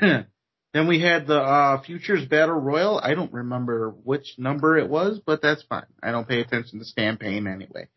win. 0.00 0.26
then 0.74 0.86
we 0.86 1.00
had 1.00 1.26
the 1.26 1.38
uh, 1.38 1.82
Futures 1.82 2.26
Battle 2.26 2.54
Royal. 2.54 3.00
I 3.02 3.14
don't 3.14 3.32
remember 3.32 3.90
which 4.04 4.34
number 4.36 4.76
it 4.76 4.88
was, 4.88 5.20
but 5.24 5.40
that's 5.40 5.62
fine. 5.62 5.86
I 6.02 6.10
don't 6.10 6.28
pay 6.28 6.40
attention 6.40 6.78
to 6.78 6.84
Stan 6.84 7.16
Payne 7.16 7.46
anyway. 7.46 7.88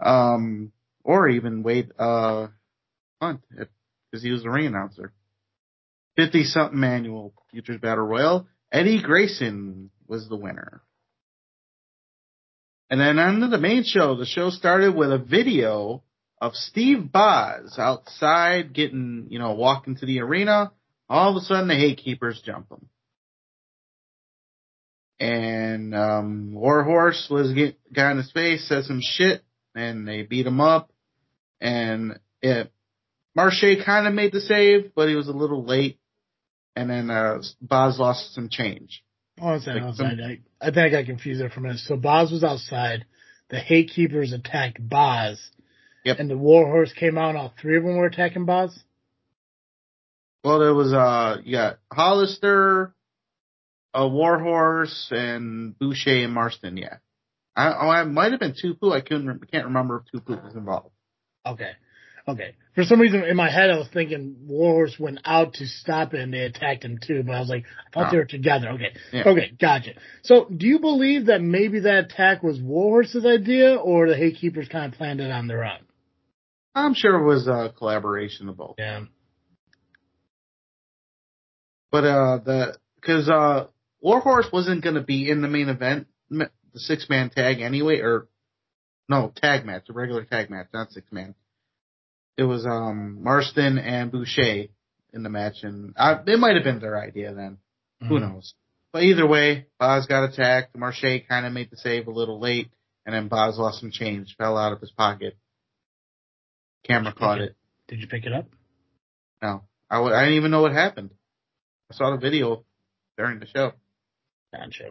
Um, 0.00 0.72
or 1.02 1.28
even 1.28 1.64
Wade 1.64 1.90
uh, 1.98 2.48
Hunt, 3.20 3.40
because 3.50 4.22
he 4.22 4.30
was 4.30 4.42
the 4.42 4.50
ring 4.50 4.66
announcer. 4.66 5.12
50 6.16 6.44
something 6.44 6.82
annual 6.84 7.32
Futures 7.50 7.80
Battle 7.80 8.04
Royal. 8.04 8.46
Eddie 8.70 9.02
Grayson 9.02 9.90
was 10.06 10.28
the 10.28 10.36
winner. 10.36 10.82
And 12.90 13.00
then 13.00 13.18
on 13.18 13.40
to 13.40 13.48
the 13.48 13.58
main 13.58 13.84
show, 13.84 14.16
the 14.16 14.24
show 14.24 14.50
started 14.50 14.94
with 14.94 15.12
a 15.12 15.18
video 15.18 16.02
of 16.40 16.54
Steve 16.54 17.10
Boz 17.12 17.76
outside 17.78 18.72
getting, 18.72 19.26
you 19.30 19.38
know, 19.38 19.52
walking 19.52 19.96
to 19.96 20.06
the 20.06 20.20
arena. 20.20 20.72
All 21.08 21.30
of 21.30 21.36
a 21.36 21.44
sudden 21.44 21.68
the 21.68 21.74
hate 21.74 21.98
keepers 21.98 22.42
jump 22.44 22.70
him. 22.70 22.88
And, 25.20 25.94
um, 25.94 26.52
Warhorse 26.54 27.26
was 27.30 27.52
get, 27.52 27.76
got 27.92 28.12
in 28.12 28.18
his 28.18 28.30
face, 28.30 28.68
said 28.68 28.84
some 28.84 29.00
shit, 29.02 29.42
and 29.74 30.06
they 30.06 30.22
beat 30.22 30.46
him 30.46 30.60
up. 30.60 30.92
And 31.60 32.20
it, 32.40 32.70
Marche 33.34 33.64
kind 33.84 34.06
of 34.06 34.14
made 34.14 34.32
the 34.32 34.40
save, 34.40 34.94
but 34.94 35.08
he 35.08 35.16
was 35.16 35.26
a 35.28 35.32
little 35.32 35.64
late. 35.64 35.98
And 36.76 36.88
then, 36.88 37.10
uh, 37.10 37.42
Boz 37.60 37.98
lost 37.98 38.32
some 38.34 38.48
change. 38.48 39.02
Oh, 39.40 39.54
it's 39.54 39.66
Like 39.66 39.82
outside. 39.82 40.18
some- 40.18 40.20
I, 40.20 40.38
I 40.60 40.66
think 40.66 40.78
I 40.78 40.90
got 40.90 41.06
confused 41.06 41.40
there 41.40 41.50
for 41.50 41.60
a 41.60 41.62
minute. 41.64 41.78
So 41.78 41.96
Boz 41.96 42.30
was 42.30 42.44
outside. 42.44 43.04
The 43.50 43.58
Hate 43.58 43.90
Keepers 43.90 44.32
attacked 44.32 44.78
Boz. 44.88 45.40
Yep. 46.04 46.20
And 46.20 46.30
the 46.30 46.38
Warhorse 46.38 46.92
came 46.92 47.18
out 47.18 47.30
and 47.30 47.38
all 47.38 47.52
three 47.60 47.76
of 47.76 47.82
them 47.82 47.96
were 47.96 48.06
attacking 48.06 48.44
Boz? 48.44 48.78
Well, 50.44 50.58
there 50.60 50.74
was 50.74 50.92
uh, 50.92 51.38
you 51.44 51.56
got 51.56 51.78
Hollister, 51.92 52.94
a 53.92 54.08
Warhorse, 54.08 55.08
and 55.10 55.78
Boucher 55.78 56.24
and 56.24 56.32
Marston. 56.32 56.76
Yeah, 56.76 56.96
I, 57.56 57.68
oh, 57.72 57.88
I 57.88 58.04
might 58.04 58.32
have 58.32 58.40
been 58.40 58.54
Tupu. 58.54 58.92
I 58.92 59.00
couldn't, 59.00 59.50
can't 59.50 59.66
remember 59.66 60.04
if 60.12 60.22
Tupu 60.22 60.42
was 60.42 60.54
involved. 60.54 60.90
Okay. 61.44 61.72
Okay. 62.28 62.54
For 62.74 62.84
some 62.84 63.00
reason 63.00 63.24
in 63.24 63.36
my 63.36 63.50
head 63.50 63.70
I 63.70 63.78
was 63.78 63.88
thinking 63.92 64.36
Warhorse 64.46 64.98
went 65.00 65.20
out 65.24 65.54
to 65.54 65.66
stop 65.66 66.12
it 66.12 66.20
and 66.20 66.32
they 66.32 66.42
attacked 66.42 66.84
him 66.84 66.98
too, 67.02 67.22
but 67.24 67.32
I 67.34 67.40
was 67.40 67.48
like, 67.48 67.64
I 67.86 67.90
thought 67.90 68.08
Oh. 68.08 68.10
they 68.12 68.18
were 68.18 68.26
together. 68.26 68.68
Okay. 68.68 68.92
Yeah. 69.12 69.22
Okay, 69.26 69.52
gotcha. 69.58 69.92
So 70.22 70.44
do 70.54 70.66
you 70.66 70.78
believe 70.78 71.26
that 71.26 71.40
maybe 71.40 71.80
that 71.80 72.04
attack 72.04 72.42
was 72.42 72.60
Warhorse's 72.60 73.24
idea 73.24 73.76
or 73.76 74.08
the 74.08 74.16
Hate 74.16 74.36
Keepers 74.36 74.68
kind 74.68 74.92
of 74.92 74.98
planned 74.98 75.20
it 75.20 75.30
on 75.30 75.48
their 75.48 75.64
own? 75.64 75.78
I'm 76.74 76.92
sure 76.92 77.16
it 77.18 77.24
was 77.26 77.48
a 77.48 77.72
collaboration 77.76 78.50
of 78.50 78.58
both. 78.58 78.74
Yeah. 78.78 79.04
But 81.90 82.04
uh, 82.04 82.38
the 82.44 82.76
because 82.96 83.28
uh, 83.28 83.66
Warhorse 84.00 84.48
wasn't 84.52 84.82
going 84.82 84.96
to 84.96 85.02
be 85.02 85.30
in 85.30 85.40
the 85.42 85.48
main 85.48 85.68
event, 85.68 86.06
the 86.30 86.50
six 86.74 87.08
man 87.08 87.30
tag 87.30 87.60
anyway, 87.60 88.00
or 88.00 88.28
no 89.08 89.32
tag 89.34 89.64
match, 89.64 89.84
a 89.88 89.92
regular 89.92 90.24
tag 90.24 90.50
match, 90.50 90.66
not 90.72 90.90
six 90.92 91.10
man. 91.10 91.34
It 92.36 92.44
was 92.44 92.66
um 92.66 93.22
Marston 93.22 93.78
and 93.78 94.12
Boucher 94.12 94.66
in 95.12 95.22
the 95.22 95.30
match, 95.30 95.62
and 95.62 95.94
I, 95.96 96.20
it 96.26 96.38
might 96.38 96.54
have 96.56 96.64
been 96.64 96.80
their 96.80 97.00
idea 97.00 97.32
then. 97.34 97.58
Who 98.08 98.16
Mhm. 98.16 98.20
knows? 98.32 98.54
But 98.92 99.02
either 99.02 99.26
way, 99.26 99.66
Boz 99.78 100.06
got 100.06 100.24
attacked. 100.24 100.76
Marche 100.76 101.26
kind 101.28 101.46
of 101.46 101.52
made 101.52 101.70
the 101.70 101.76
save 101.76 102.06
a 102.06 102.10
little 102.12 102.38
late, 102.40 102.70
and 103.04 103.14
then 103.14 103.28
Boz 103.28 103.58
lost 103.58 103.80
some 103.80 103.90
change, 103.90 104.36
fell 104.36 104.56
out 104.56 104.72
of 104.72 104.80
his 104.80 104.90
pocket. 104.92 105.36
Camera 106.84 107.12
caught 107.12 107.40
it. 107.40 107.56
Did 107.88 108.00
you 108.00 108.06
pick 108.06 108.24
it 108.24 108.32
up? 108.32 108.46
No, 109.42 109.64
I 109.90 109.96
w- 109.96 110.14
I 110.14 110.20
didn't 110.20 110.36
even 110.36 110.50
know 110.50 110.62
what 110.62 110.72
happened. 110.72 111.10
I 111.90 111.94
saw 111.94 112.10
the 112.10 112.18
video 112.18 112.64
during 113.16 113.38
the 113.40 113.46
show. 113.46 113.72
Gotcha. 114.52 114.90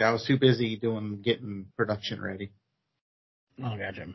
I 0.00 0.10
was 0.10 0.24
too 0.26 0.38
busy 0.38 0.76
doing 0.76 1.20
getting 1.22 1.66
production 1.76 2.20
ready. 2.20 2.50
Oh, 3.62 3.76
gotcha. 3.76 4.06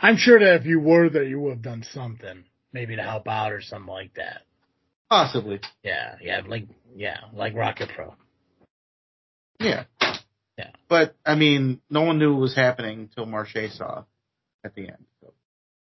I'm 0.00 0.16
sure 0.16 0.38
that 0.38 0.60
if 0.60 0.66
you 0.66 0.80
were 0.80 1.08
there, 1.08 1.24
you 1.24 1.40
would 1.40 1.50
have 1.54 1.62
done 1.62 1.84
something, 1.92 2.44
maybe 2.72 2.96
to 2.96 3.02
help 3.02 3.26
out 3.26 3.52
or 3.52 3.60
something 3.60 3.92
like 3.92 4.14
that. 4.14 4.42
Possibly, 5.10 5.60
Yeah, 5.82 6.16
yeah, 6.20 6.42
like 6.46 6.64
yeah, 6.94 7.16
like 7.32 7.54
Rocket 7.54 7.88
Pro. 7.94 8.14
yeah, 9.58 9.84
Yeah. 10.58 10.70
But 10.88 11.16
I 11.24 11.34
mean, 11.34 11.80
no 11.88 12.02
one 12.02 12.18
knew 12.18 12.32
what 12.34 12.42
was 12.42 12.54
happening 12.54 13.00
until 13.00 13.24
Marche 13.26 13.70
saw 13.72 14.04
at 14.64 14.74
the 14.74 14.82
end. 14.82 15.04
So. 15.22 15.32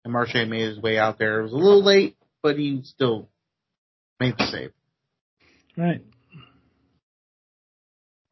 And 0.05 0.13
Marche 0.13 0.35
made 0.49 0.69
his 0.71 0.79
way 0.81 0.97
out 0.99 1.19
there. 1.19 1.41
It 1.41 1.43
was 1.45 1.53
a 1.53 1.57
little 1.57 1.85
late, 1.85 2.17
but 2.43 2.57
he 2.59 2.81
still 2.85 3.29
made 4.21 4.35
the 4.39 4.47
save. 4.47 4.71
Right. 5.77 6.03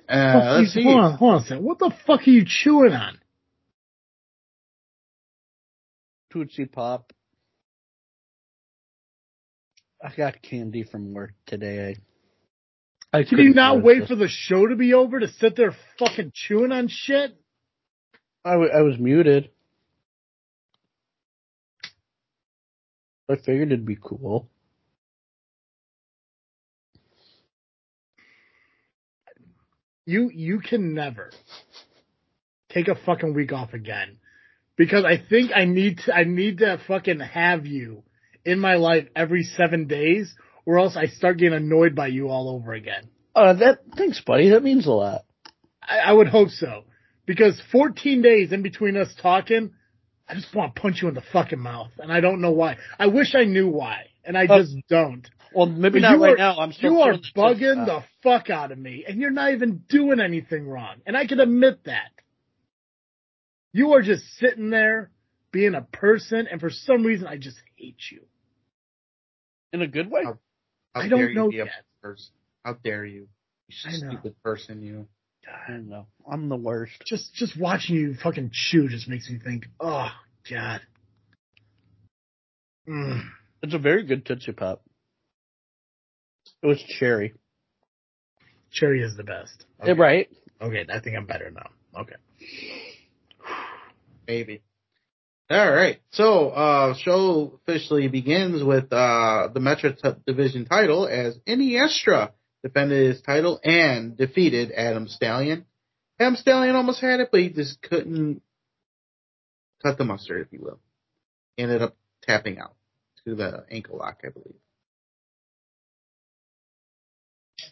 Uh, 0.09 0.57
let's 0.61 0.75
you- 0.77 0.83
see. 0.83 0.85
Hold 0.85 1.01
on, 1.01 1.15
hold 1.19 1.35
on 1.35 1.41
a 1.41 1.45
second. 1.45 1.65
What 1.65 1.79
the 1.79 1.91
fuck 2.07 2.27
are 2.27 2.31
you 2.31 2.45
chewing 2.47 2.93
on? 2.93 3.19
Tootsie 6.33 6.67
Pop. 6.67 7.13
I 10.03 10.15
got 10.15 10.41
candy 10.43 10.85
from 10.85 11.13
work 11.13 11.33
today. 11.47 11.97
I, 13.13 13.19
I 13.19 13.25
Can 13.25 13.39
you 13.39 13.53
couldn't 13.55 13.83
wait 13.83 13.95
resist. 13.95 14.11
for 14.11 14.17
the 14.17 14.29
show 14.29 14.67
to 14.69 14.77
be 14.77 14.95
over 14.95 15.19
to 15.19 15.27
sit 15.29 15.57
there 15.57 15.75
fucking 15.99 16.33
chewing 16.35 16.71
on 16.71 16.89
shit? 16.89 17.37
I, 18.45 18.53
w- 18.53 18.71
I 18.71 18.83
was 18.83 18.99
muted. 18.99 19.51
I 23.31 23.37
figured 23.37 23.73
it'd 23.73 23.85
be 23.85 23.99
cool. 24.01 24.49
You 30.09 30.31
you 30.33 30.61
can 30.61 30.95
never 30.95 31.31
take 32.71 32.89
a 32.89 32.95
fucking 32.95 33.35
week 33.35 33.53
off 33.53 33.75
again. 33.75 34.17
Because 34.75 35.05
I 35.05 35.19
think 35.19 35.51
I 35.55 35.67
need 35.67 35.99
to 36.07 36.15
I 36.15 36.25
need 36.25 36.59
to 36.59 36.81
fucking 36.89 37.21
have 37.21 37.67
you 37.67 38.05
in 38.43 38.59
my 38.59 38.77
life 38.77 39.07
every 39.15 39.43
seven 39.43 39.87
days 39.87 40.35
or 40.65 40.79
else 40.79 40.97
I 40.97 41.09
start 41.09 41.37
getting 41.37 41.53
annoyed 41.53 41.95
by 41.95 42.07
you 42.07 42.29
all 42.31 42.49
over 42.49 42.73
again. 42.73 43.11
Uh, 43.35 43.53
that 43.53 43.81
thanks, 43.99 44.23
buddy. 44.23 44.49
That 44.49 44.63
means 44.63 44.87
a 44.87 44.93
lot. 44.93 45.27
I, 45.83 45.99
I 45.99 46.13
would 46.13 46.29
hope 46.29 46.49
so. 46.49 46.85
Because 47.27 47.61
14 47.71 48.23
days 48.23 48.51
in 48.53 48.63
between 48.63 48.97
us 48.97 49.15
talking, 49.21 49.73
I 50.27 50.35
just 50.37 50.55
want 50.55 50.75
to 50.75 50.81
punch 50.81 51.03
you 51.03 51.09
in 51.09 51.15
the 51.15 51.23
fucking 51.35 51.59
mouth. 51.61 51.91
And 51.99 52.11
I 52.11 52.21
don't 52.21 52.41
know 52.41 52.53
why. 52.53 52.79
I 52.99 53.09
wish 53.09 53.35
I 53.35 53.45
knew 53.45 53.69
why. 53.69 54.07
And 54.25 54.39
I 54.39 54.47
Uh, 54.47 54.61
just 54.61 54.75
don't. 54.89 55.29
Well, 55.55 55.67
maybe 55.67 56.01
But 56.01 56.11
not 56.11 56.19
right 56.19 56.35
are- 56.35 56.37
now. 56.37 56.59
I'm 56.59 56.73
still 56.73 56.93
You 56.93 57.01
are 57.01 57.13
bugging 57.35 57.87
the 57.87 58.05
fuck 58.23 58.51
out 58.51 58.73
of 58.73 58.79
me. 58.79 59.05
And 59.07 59.21
you're 59.21 59.31
not 59.31 59.53
even 59.53 59.85
doing 59.89 60.21
anything 60.21 60.67
wrong. 60.69 60.97
And 61.07 61.17
I 61.17 61.27
can 61.27 61.41
admit 61.41 61.85
that. 61.85 62.11
You 63.73 63.93
are 63.95 64.03
just 64.03 64.25
sitting 64.39 64.71
there 64.71 65.11
being 65.53 65.75
a 65.75 65.83
person. 65.83 66.47
And 66.51 66.61
for 66.61 66.71
some 66.71 67.05
reason, 67.05 67.27
I 67.27 67.37
just 67.37 67.59
hate 67.77 68.01
you. 68.11 68.23
In 69.73 69.83
a 69.83 69.87
good 69.87 70.11
way. 70.11 70.23
Oh. 70.27 70.39
How 70.95 71.03
I 71.03 71.09
don't 71.09 71.35
know 71.35 71.51
be 71.51 71.57
yet. 71.57 71.69
person? 72.03 72.33
How 72.65 72.75
dare 72.75 73.05
you? 73.05 73.29
You 73.69 73.77
I 73.87 73.91
know. 73.99 74.11
stupid 74.11 74.43
person, 74.43 74.83
you. 74.83 75.07
I 75.47 75.71
don't 75.71 75.89
know. 75.89 76.07
I'm 76.31 76.49
the 76.49 76.57
worst. 76.57 76.93
Just, 77.07 77.35
just 77.35 77.59
watching 77.59 77.97
you 77.97 78.15
fucking 78.23 78.51
chew 78.53 78.89
just 78.89 79.09
makes 79.09 79.31
me 79.31 79.39
think, 79.43 79.67
oh, 79.81 80.09
God. 80.51 80.81
Mm. 82.89 83.23
It's 83.63 83.75
a 83.75 83.79
very 83.79 84.05
good 84.05 84.25
Tootsie 84.27 84.53
Pop. 84.53 84.83
It 86.63 86.67
was 86.67 86.83
cherry. 86.99 87.35
Cherry 88.73 89.03
is 89.03 89.17
the 89.17 89.25
best. 89.25 89.65
Eh, 89.83 89.95
Right. 89.97 90.29
Okay, 90.61 90.85
I 90.93 91.01
think 91.01 91.17
I'm 91.17 91.27
better 91.27 91.51
now. 91.51 91.71
Okay. 92.01 92.17
Maybe. 94.27 94.63
All 95.51 95.73
right. 95.73 95.99
So, 96.11 96.51
uh, 96.51 96.95
show 96.95 97.59
officially 97.67 98.09
begins 98.09 98.63
with 98.63 98.93
uh, 98.93 99.49
the 99.55 99.61
Metro 99.61 99.93
t- 99.93 100.19
Division 100.27 100.67
title 100.67 101.07
as 101.07 101.39
Iniestra 101.47 102.33
defended 102.63 103.15
his 103.15 103.23
title 103.23 103.59
and 103.65 104.17
defeated 104.17 104.73
Adam 104.73 105.09
Stallion. 105.09 105.65
Adam 106.21 106.37
Stallion 106.37 106.75
almost 106.77 107.01
had 107.01 107.21
it, 107.21 107.29
but 107.31 107.41
he 107.41 107.49
just 107.49 107.81
couldn't 107.81 108.43
cut 109.83 109.97
the 109.97 110.05
mustard, 110.05 110.43
if 110.47 110.53
you 110.53 110.61
will. 110.61 110.81
He 111.57 111.63
ended 111.63 111.81
up 111.81 111.97
tapping 112.25 112.59
out 112.59 112.75
to 113.25 113.35
the 113.35 113.65
ankle 113.71 113.97
lock, 113.99 114.21
I 114.25 114.29
believe. 114.31 114.57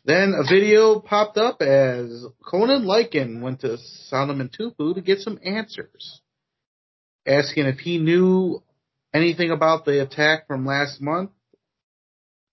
Then 0.06 0.34
a 0.38 0.44
video 0.48 1.00
popped 1.00 1.36
up 1.36 1.60
as 1.60 2.24
Conan 2.48 2.84
Lycan 2.84 3.40
went 3.40 3.62
to 3.62 3.76
Solomon 4.08 4.48
Tupu 4.48 4.94
to 4.94 5.00
get 5.00 5.18
some 5.18 5.40
answers 5.44 6.20
asking 7.26 7.66
if 7.66 7.80
he 7.80 7.98
knew 7.98 8.62
anything 9.12 9.50
about 9.50 9.84
the 9.84 10.00
attack 10.00 10.46
from 10.46 10.64
last 10.64 11.00
month. 11.00 11.30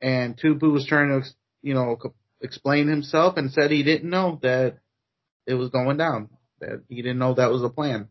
And 0.01 0.35
Tupu 0.35 0.73
was 0.73 0.87
trying 0.87 1.09
to, 1.09 1.29
you 1.61 1.75
know, 1.75 1.95
explain 2.41 2.87
himself 2.87 3.37
and 3.37 3.51
said 3.51 3.69
he 3.69 3.83
didn't 3.83 4.09
know 4.09 4.39
that 4.41 4.79
it 5.45 5.53
was 5.53 5.69
going 5.69 5.97
down. 5.97 6.29
That 6.59 6.81
he 6.89 7.03
didn't 7.03 7.19
know 7.19 7.35
that 7.35 7.51
was 7.51 7.61
the 7.61 7.69
plan. 7.69 8.09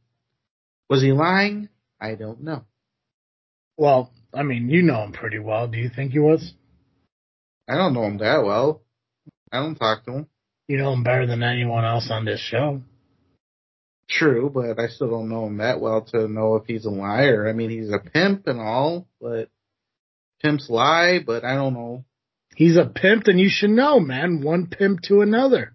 Was 0.89 1.03
he 1.03 1.11
lying? 1.11 1.69
I 2.01 2.15
don't 2.15 2.45
know. 2.45 2.65
Well, 3.77 4.13
I 4.33 4.45
mean, 4.45 4.71
you 4.71 4.83
know 4.83 5.03
him 5.03 5.13
pretty 5.13 5.41
well. 5.41 5.67
Do 5.67 5.79
you 5.79 5.89
think 5.89 6.13
he 6.13 6.21
was? 6.21 6.55
I 7.69 7.75
don't 7.75 7.93
know 7.93 8.05
him 8.05 8.19
that 8.19 8.45
well. 8.45 8.83
I 9.53 9.59
don't 9.59 9.75
talk 9.75 10.05
to 10.07 10.13
him. 10.13 10.27
You 10.67 10.79
know 10.79 10.93
him 10.93 11.03
better 11.03 11.27
than 11.27 11.43
anyone 11.43 11.85
else 11.85 12.09
on 12.11 12.25
this 12.25 12.41
show. 12.41 12.81
True, 14.09 14.51
but 14.53 14.79
I 14.83 14.89
still 14.89 15.11
don't 15.11 15.29
know 15.29 15.47
him 15.47 15.59
that 15.59 15.81
well 15.81 16.03
to 16.13 16.29
know 16.29 16.57
if 16.57 16.65
he's 16.67 16.85
a 16.85 16.91
liar. 16.91 17.49
I 17.49 17.53
mean, 17.53 17.71
he's 17.71 17.91
a 17.91 17.99
pimp 17.99 18.47
and 18.47 18.61
all, 18.61 19.07
but 19.21 19.49
pimps 20.41 20.69
lie, 20.69 21.21
but 21.25 21.45
I 21.45 21.55
don't 21.55 21.75
know. 21.75 22.05
He's 22.55 22.77
a 22.77 22.85
pimp, 22.85 23.27
and 23.29 23.41
you 23.41 23.49
should 23.51 23.71
know, 23.71 24.01
man. 24.01 24.43
One 24.43 24.67
pimp 24.67 25.01
to 25.05 25.23
another. 25.23 25.73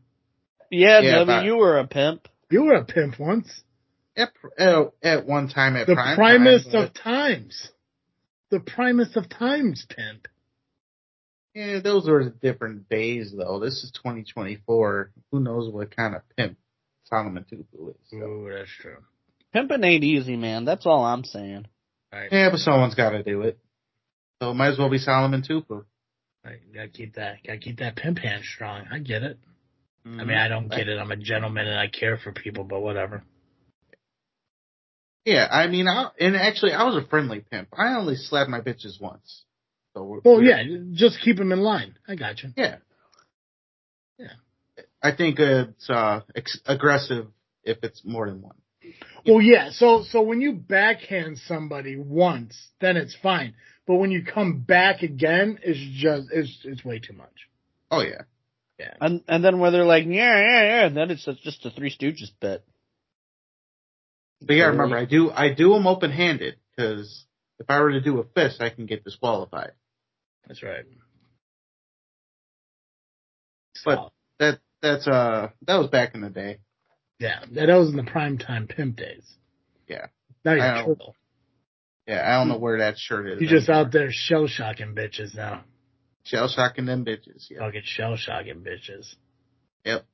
Yeah, 0.70 1.00
Yeah, 1.02 1.12
Debbie, 1.20 1.26
but- 1.26 1.46
you 1.46 1.58
were 1.58 1.78
a 1.78 1.88
pimp. 1.88 2.28
You 2.50 2.64
were 2.64 2.76
a 2.76 2.86
pimp 2.86 3.20
once. 3.20 3.64
At, 4.16 4.30
at, 4.58 4.94
at 5.04 5.26
one 5.26 5.50
time 5.50 5.76
at 5.76 5.86
The 5.86 5.94
prime 5.94 6.16
primest 6.16 6.72
time, 6.72 6.84
of 6.84 6.94
times. 6.94 7.70
The 8.50 8.60
primest 8.60 9.16
of 9.18 9.30
times, 9.30 9.86
pimp. 9.90 10.28
Yeah, 11.58 11.80
those 11.80 12.08
were 12.08 12.30
different 12.30 12.88
days 12.88 13.34
though. 13.36 13.60
This 13.60 13.84
is 13.84 13.92
2024. 13.96 15.12
Who 15.32 15.40
knows 15.40 15.74
what 15.74 15.96
kind 15.96 16.14
of 16.16 16.22
pimp 16.36 16.56
Solomon 17.06 17.46
Tupu 17.52 17.90
is. 17.90 17.96
So. 18.12 18.18
Ooh, 18.18 18.54
that's 18.56 18.70
true. 18.80 18.98
Pimping 19.54 19.84
ain't 19.84 20.04
easy, 20.04 20.36
man. 20.36 20.66
That's 20.66 20.86
all 20.86 21.04
I'm 21.04 21.24
saying. 21.24 21.66
Right. 22.14 22.32
Yeah, 22.32 22.50
but 22.52 22.60
someone's 22.60 22.94
got 22.94 23.10
to 23.10 23.24
do 23.24 23.42
it. 23.42 23.58
So 24.40 24.52
it 24.52 24.54
might 24.54 24.68
as 24.74 24.78
well 24.78 24.92
be 24.92 25.00
Solomon 25.00 25.42
Tupu. 25.42 25.84
right. 26.46 26.60
Gotta 26.72 26.90
keep 26.90 27.16
that. 27.16 27.38
Gotta 27.44 27.58
keep 27.58 27.80
that 27.80 27.96
pimp 27.96 28.20
hand 28.20 28.44
strong. 28.44 28.86
I 28.92 29.00
get 29.00 29.24
it. 29.24 29.40
I 30.06 30.08
Mm-hmm. 30.10 30.28
mean, 30.28 30.38
I 30.38 30.48
don't 30.48 30.70
get 30.70 30.88
it. 30.88 31.00
I'm 31.00 31.12
a 31.12 31.18
gentleman 31.18 31.68
and 31.68 31.80
I 31.80 31.88
care 31.88 32.18
for 32.18 32.32
people, 32.32 32.64
but 32.66 32.82
whatever. 32.82 33.24
Yeah, 35.26 35.48
I 35.52 35.68
mean, 35.68 35.88
I, 35.88 36.12
and 36.20 36.36
actually, 36.36 36.72
I 36.74 36.84
was 36.84 36.96
a 37.04 37.08
friendly 37.08 37.40
pimp. 37.42 37.70
I 37.74 37.96
only 37.96 38.16
slapped 38.16 38.50
my 38.50 38.62
bitches 38.62 39.02
once. 39.02 39.44
So 39.98 40.22
Well, 40.24 40.38
we're- 40.38 40.48
yeah, 40.50 40.64
just 40.94 41.20
keep 41.22 41.40
him 41.40 41.52
in 41.52 41.60
line. 41.62 41.98
I 42.08 42.16
got 42.16 42.42
you. 42.44 42.50
yeah, 42.56 42.78
yeah. 44.18 44.28
I 45.02 45.16
think 45.16 45.40
it's 45.40 45.90
uh, 45.90 46.22
ex- 46.36 46.60
aggressive 46.66 47.28
if 47.64 47.78
it's 47.84 48.04
more 48.06 48.28
than 48.28 48.42
one. 48.42 48.56
Well, 49.26 49.42
yeah. 49.42 49.70
So, 49.72 50.04
so 50.04 50.22
when 50.22 50.40
you 50.42 50.54
backhand 50.54 51.38
somebody 51.40 51.98
once, 51.98 52.56
then 52.80 52.96
it's 52.98 53.16
fine. 53.22 53.54
But 53.86 53.96
when 53.96 54.12
you 54.12 54.24
come 54.24 54.60
back 54.62 55.02
again, 55.04 55.60
it's 55.64 55.80
just 56.02 56.28
it's 56.32 56.60
it's 56.64 56.84
way 56.86 57.00
too 57.00 57.14
much. 57.14 57.48
Oh 57.92 58.02
yeah, 58.02 58.22
Yeah. 58.80 58.94
And 59.02 59.24
and 59.28 59.44
then 59.44 59.60
where 59.60 59.72
they're 59.72 59.86
like, 59.86 60.06
yeah, 60.06 60.38
yeah, 60.40 60.64
yeah, 60.64 60.86
and 60.88 60.96
then 60.96 61.10
it's 61.12 61.26
just 61.44 61.66
a 61.66 61.72
Three 61.72 61.90
Stooges 61.96 62.32
bit. 62.42 62.64
but 64.42 64.54
yeah, 64.56 64.66
remember, 64.66 64.98
I 64.98 65.06
do 65.06 65.32
I 65.32 65.54
do 65.54 65.74
them 65.74 65.88
open 65.88 66.12
handed 66.12 66.56
because 66.76 67.26
if 67.60 67.70
I 67.70 67.80
were 67.80 67.92
to 67.92 68.02
do 68.02 68.20
a 68.20 68.24
fist, 68.24 68.62
I 68.62 68.70
can 68.70 68.86
get 68.86 69.04
disqualified. 69.04 69.72
That's 70.48 70.64
right. 70.64 70.86
But- 73.86 74.12
That 74.40 74.60
that's 74.82 75.08
uh 75.08 75.50
that 75.66 75.78
was 75.78 75.88
back 75.88 76.14
in 76.14 76.22
the 76.22 76.30
day. 76.30 76.60
yeah, 77.20 77.44
that 77.52 77.68
was 77.70 77.90
in 77.90 77.96
the 77.98 78.04
prime 78.04 78.38
time 78.38 78.68
pimp 78.68 78.96
days. 78.98 79.26
Yeah. 79.88 80.08
Now 80.46 80.54
you're 80.54 80.74
know. 80.76 80.86
turtle. 80.86 81.16
Yeah, 82.08 82.24
I 82.26 82.38
don't 82.40 82.48
know 82.48 82.58
where 82.58 82.78
that 82.80 82.98
shirt 82.98 83.28
is. 83.28 83.42
You're 83.42 83.50
just 83.50 83.70
out 83.70 83.92
there 83.92 84.10
shell 84.12 84.48
shocking 84.48 84.94
bitches 84.96 85.36
now. 85.36 85.64
shell 86.24 86.48
shocking 86.48 86.86
them 86.86 87.04
bitches. 87.06 87.50
Yeah. 87.50 87.60
Fucking 87.60 87.82
shell 87.86 88.16
shocking 88.16 88.64
bitches. 88.64 89.14
Yep. 89.84 90.06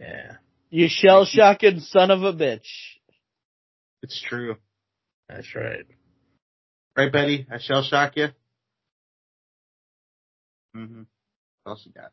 Yeah, 0.00 0.36
You 0.70 0.86
shell 0.88 1.24
shocking 1.24 1.80
son 1.80 2.10
of 2.10 2.22
a 2.22 2.32
bitch. 2.32 2.66
It's 4.02 4.20
true. 4.20 4.56
that's 5.28 5.54
right. 5.54 5.84
Right, 6.96 7.12
Betty? 7.12 7.46
I 7.50 7.58
shell 7.58 7.82
shock 7.82 8.16
you. 8.16 8.28
Mm-hmm. 10.76 11.02
What 11.62 11.72
else 11.72 11.86
you 11.86 11.92
got? 11.92 12.12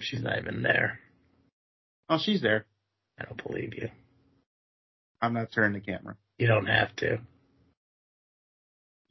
She's 0.00 0.22
not 0.22 0.38
even 0.38 0.62
there. 0.62 1.00
Oh, 2.08 2.18
she's 2.22 2.40
there. 2.40 2.66
I 3.18 3.24
don't 3.24 3.42
believe 3.42 3.74
you. 3.74 3.88
I'm 5.20 5.34
not 5.34 5.52
turning 5.52 5.80
the 5.80 5.84
camera. 5.84 6.16
You 6.38 6.46
don't 6.46 6.66
have 6.66 6.94
to. 6.96 7.18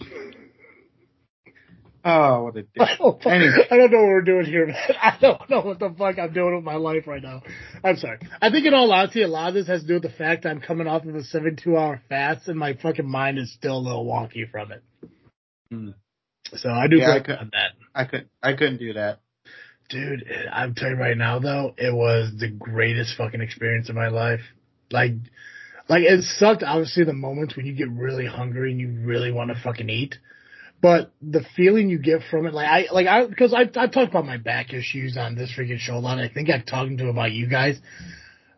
Oh, 2.08 2.44
what 2.44 2.56
a 2.56 2.62
dick. 2.62 2.70
I 2.80 2.96
don't, 3.00 3.26
Anyway. 3.26 3.68
I 3.72 3.78
don't 3.78 3.92
know 3.92 3.98
what 3.98 4.08
we're 4.10 4.22
doing 4.22 4.46
here, 4.46 4.68
man. 4.68 4.76
I 5.02 5.18
don't 5.20 5.50
know 5.50 5.62
what 5.62 5.80
the 5.80 5.94
fuck 5.98 6.20
I'm 6.20 6.34
doing 6.34 6.54
with 6.54 6.64
my 6.64 6.76
life 6.76 7.08
right 7.08 7.22
now. 7.22 7.42
I'm 7.84 7.98
sorry. 7.98 8.20
I 8.40 8.52
think 8.52 8.68
in 8.68 8.76
all 8.76 8.92
honesty, 8.92 9.24
a 9.24 9.28
lot 9.28 9.48
of 9.48 9.54
this 9.56 9.66
has 9.66 9.82
to 9.82 9.88
do 9.88 9.96
with 9.96 10.04
the 10.04 10.10
fact 10.10 10.44
that 10.44 10.50
I'm 10.50 10.62
coming 10.62 10.86
off 10.86 11.04
of 11.04 11.16
a 11.16 11.24
72 11.24 11.76
hour 11.76 12.00
fast 12.08 12.48
and 12.48 12.60
my 12.60 12.76
fucking 12.76 13.10
mind 13.10 13.40
is 13.40 13.52
still 13.54 13.78
a 13.78 13.80
little 13.80 14.06
wonky 14.06 14.48
from 14.50 14.72
it. 14.72 14.84
Hmm. 15.72 15.90
So 16.54 16.70
I 16.70 16.88
do 16.88 16.98
Yeah, 16.98 17.12
I 17.12 17.20
could- 17.20 17.38
on 17.38 17.50
that. 17.54 17.72
I 17.94 18.06
couldn't. 18.06 18.30
I 18.44 18.54
couldn't 18.54 18.78
do 18.78 18.94
that. 18.94 19.20
Dude, 19.90 20.26
I'm 20.52 20.74
telling 20.74 20.96
you 20.96 21.02
right 21.02 21.18
now 21.18 21.40
though, 21.40 21.76
it 21.78 21.94
was 21.94 22.32
the 22.38 22.50
greatest 22.50 23.16
fucking 23.18 23.42
experience 23.42 23.88
of 23.90 23.96
my 23.96 24.08
life. 24.08 24.42
Like, 24.92 25.14
like 25.88 26.04
it 26.04 26.24
sucked 26.24 26.64
obviously 26.64 27.04
the 27.04 27.14
moments 27.14 27.56
when 27.56 27.66
you 27.66 27.74
get 27.74 27.90
really 27.90 28.26
hungry 28.26 28.72
and 28.72 28.80
you 28.80 28.90
really 29.04 29.32
want 29.32 29.52
to 29.52 29.62
fucking 29.62 29.90
eat. 29.90 30.18
But 30.82 31.12
the 31.22 31.44
feeling 31.56 31.90
you 31.90 32.00
get 32.00 32.22
from 32.30 32.46
it, 32.46 32.54
like 32.54 32.68
I, 32.68 32.92
like 32.92 33.08
I, 33.08 33.26
because 33.28 33.54
I, 33.54 33.62
I 33.62 33.88
talked 33.88 34.10
about 34.10 34.26
my 34.26 34.38
back 34.38 34.74
issues 34.74 35.18
on 35.18 35.36
this 35.36 35.52
freaking 35.58 35.80
show 35.80 35.96
a 35.96 36.00
lot. 36.00 36.20
I 36.20 36.30
think 36.30 36.50
I've 36.50 36.66
talked 36.66 36.98
to 36.98 37.10
about 37.10 37.32
you 37.32 37.48
guys. 37.48 37.80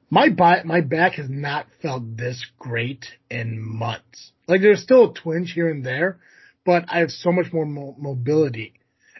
My 0.09 0.29
back, 0.29 0.65
my 0.65 0.81
back 0.81 1.13
has 1.13 1.29
not 1.29 1.67
felt 1.81 2.15
this 2.17 2.45
great 2.57 3.05
in 3.29 3.61
months. 3.61 4.31
Like 4.47 4.61
there's 4.61 4.81
still 4.81 5.11
a 5.11 5.13
twinge 5.13 5.51
here 5.53 5.69
and 5.69 5.85
there, 5.85 6.19
but 6.67 6.83
I 6.89 6.99
have 6.99 7.11
so 7.11 7.31
much 7.31 7.53
more 7.53 7.65
mo- 7.65 7.95
mobility. 7.97 8.73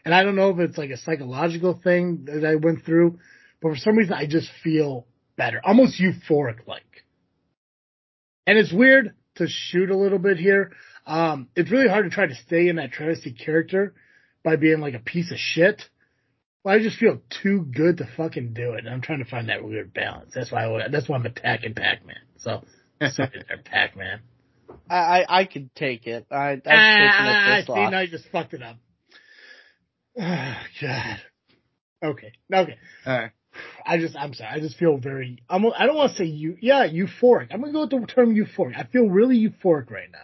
And 0.04 0.14
I 0.14 0.24
don't 0.24 0.36
know 0.36 0.50
if 0.50 0.60
it's 0.60 0.78
like 0.78 0.90
a 0.90 0.98
psychological 0.98 1.80
thing 1.82 2.26
that 2.26 2.46
I 2.46 2.56
went 2.56 2.84
through, 2.86 3.20
but 3.62 3.70
for 3.70 3.78
some 3.78 3.96
reason 3.96 4.14
I 4.14 4.28
just 4.28 4.50
feel 4.64 5.08
better, 5.38 5.62
almost 5.64 6.00
euphoric 6.00 6.68
like. 6.68 6.84
And 8.46 8.58
it's 8.58 8.74
weird 8.74 9.16
to 9.36 9.48
shoot 9.48 9.90
a 9.90 9.98
little 9.98 10.20
bit 10.20 10.38
here. 10.38 10.74
Um, 11.06 11.48
it's 11.56 11.72
really 11.72 11.88
hard 11.88 12.04
to 12.04 12.12
try 12.12 12.28
to 12.28 12.36
stay 12.36 12.68
in 12.68 12.76
that 12.76 12.92
travesty 12.92 13.32
character 13.32 13.94
by 14.44 14.58
being 14.58 14.82
like 14.82 14.94
a 14.94 15.00
piece 15.00 15.32
of 15.32 15.38
shit. 15.38 15.82
But 16.66 16.72
I 16.72 16.80
just 16.80 16.98
feel 16.98 17.22
too 17.42 17.66
good 17.74 17.98
to 18.00 18.10
fucking 18.18 18.54
do 18.54 18.74
it. 18.74 18.80
And 18.80 18.90
I'm 18.90 19.02
trying 19.02 19.24
to 19.24 19.30
find 19.30 19.48
that 19.48 19.64
weird 19.64 19.94
balance. 19.94 20.34
That's 20.36 20.52
why 20.52 20.66
I, 20.66 20.90
that's 20.90 21.08
why 21.08 21.16
I'm 21.16 21.26
attacking 21.26 21.76
Pac-Man. 21.76 22.18
So, 22.40 22.66
sorry 23.10 23.44
there, 23.48 23.62
Pac-Man. 23.64 24.20
I 24.90 24.96
I, 24.96 25.40
I 25.42 25.46
could 25.46 25.74
take 25.76 26.08
it. 26.08 26.28
I 26.32 26.52
I've 26.52 26.60
taken 26.60 26.70
Ah, 26.70 27.62
see, 27.66 27.90
now 27.92 28.00
you 28.02 28.08
just 28.08 28.28
fucked 28.32 28.54
it 28.54 28.64
up. 28.64 28.78
Ah, 30.20 30.64
God. 30.82 31.22
Okay. 32.04 32.32
Okay. 32.54 32.78
All 33.06 33.18
right. 33.18 33.32
I 33.86 33.98
just, 33.98 34.16
I'm 34.16 34.34
sorry. 34.34 34.52
I 34.52 34.60
just 34.60 34.78
feel 34.78 34.98
very, 34.98 35.42
I'm, 35.50 35.66
I 35.66 35.86
don't 35.88 35.96
want 35.96 36.12
to 36.12 36.18
say 36.18 36.26
you, 36.26 36.58
yeah, 36.62 36.88
euphoric. 36.88 37.48
I'm 37.52 37.62
going 37.62 37.74
to 37.74 37.88
go 37.88 37.98
with 37.98 38.08
the 38.08 38.14
term 38.14 38.36
euphoric. 38.36 38.78
I 38.78 38.84
feel 38.84 39.08
really 39.08 39.38
euphoric 39.38 39.90
right 39.90 40.10
now. 40.12 40.20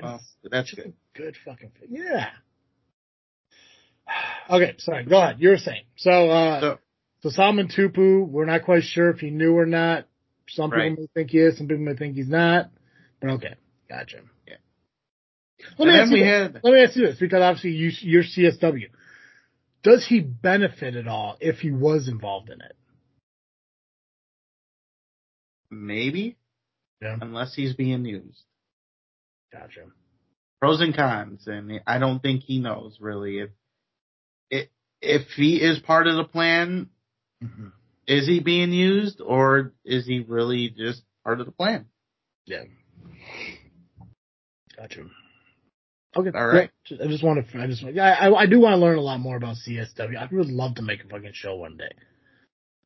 Well, 0.00 0.20
that's 0.48 0.72
good. 0.72 0.94
a 1.14 1.18
good 1.18 1.36
fucking, 1.44 1.72
yeah. 1.88 2.28
Okay, 4.50 4.76
sorry. 4.78 5.04
Go 5.04 5.20
ahead. 5.20 5.36
You're 5.40 5.58
saying. 5.58 5.82
So, 5.96 6.30
uh, 6.30 6.60
So, 6.60 6.78
so 7.20 7.28
Solomon 7.28 7.68
Tupu, 7.68 8.26
we're 8.26 8.46
not 8.46 8.64
quite 8.64 8.84
sure 8.84 9.10
if 9.10 9.18
he 9.18 9.28
knew 9.28 9.52
or 9.58 9.66
not. 9.66 10.06
Some 10.48 10.70
people 10.70 10.90
may 10.90 11.06
think 11.14 11.30
he 11.30 11.38
is, 11.38 11.58
some 11.58 11.66
people 11.68 11.84
may 11.84 11.94
think 11.94 12.14
he's 12.14 12.28
not. 12.30 12.70
Okay, 13.24 13.54
gotcha. 13.88 14.18
Yeah. 14.46 14.54
Let 15.78 15.88
and 15.88 15.88
me 15.88 16.00
ask 16.00 16.12
you, 16.12 16.24
had 16.24 16.60
let 16.62 16.72
me 16.72 16.82
ask 16.82 16.96
you 16.96 17.06
this, 17.06 17.18
because 17.18 17.40
obviously 17.42 17.70
you, 17.70 17.90
you're 18.00 18.22
CSW. 18.22 18.90
Does 19.82 20.06
he 20.08 20.20
benefit 20.20 20.96
at 20.96 21.08
all 21.08 21.36
if 21.40 21.56
he 21.58 21.70
was 21.70 22.08
involved 22.08 22.50
in 22.50 22.60
it? 22.60 22.76
maybe, 25.70 26.36
Yeah. 27.00 27.16
unless 27.20 27.54
he's 27.54 27.74
being 27.74 28.04
used. 28.04 28.42
Gotcha. 29.52 29.86
Pros 30.60 30.80
and 30.80 30.94
cons, 30.94 31.46
and 31.46 31.80
I 31.86 31.98
don't 31.98 32.20
think 32.20 32.42
he 32.42 32.58
knows 32.58 32.98
really 33.00 33.38
if 33.38 33.50
it 34.50 34.70
if 35.00 35.28
he 35.36 35.56
is 35.56 35.78
part 35.78 36.06
of 36.06 36.16
the 36.16 36.24
plan. 36.24 36.90
hmm 37.40 37.68
Is 38.06 38.26
he 38.26 38.40
being 38.40 38.72
used, 38.72 39.20
or 39.20 39.72
is 39.84 40.06
he 40.06 40.20
really 40.20 40.70
just 40.70 41.02
part 41.24 41.40
of 41.40 41.46
the 41.46 41.52
plan? 41.52 41.86
Yeah. 42.46 42.64
Gotcha. 44.76 45.00
Okay. 46.16 46.30
All 46.36 46.46
right. 46.46 46.70
Yeah, 46.88 47.04
I 47.04 47.06
just 47.08 47.22
want 47.22 47.46
to. 47.46 47.58
I 47.60 47.66
just. 47.66 47.84
I, 47.84 47.90
I 47.98 48.34
I 48.42 48.46
do 48.46 48.60
want 48.60 48.72
to 48.74 48.78
learn 48.78 48.96
a 48.98 49.02
lot 49.02 49.20
more 49.20 49.36
about 49.36 49.56
CSW. 49.56 50.16
I'd 50.16 50.32
really 50.32 50.52
love 50.52 50.76
to 50.76 50.82
make 50.82 51.04
a 51.04 51.08
fucking 51.08 51.32
show 51.34 51.56
one 51.56 51.76
day. 51.76 51.90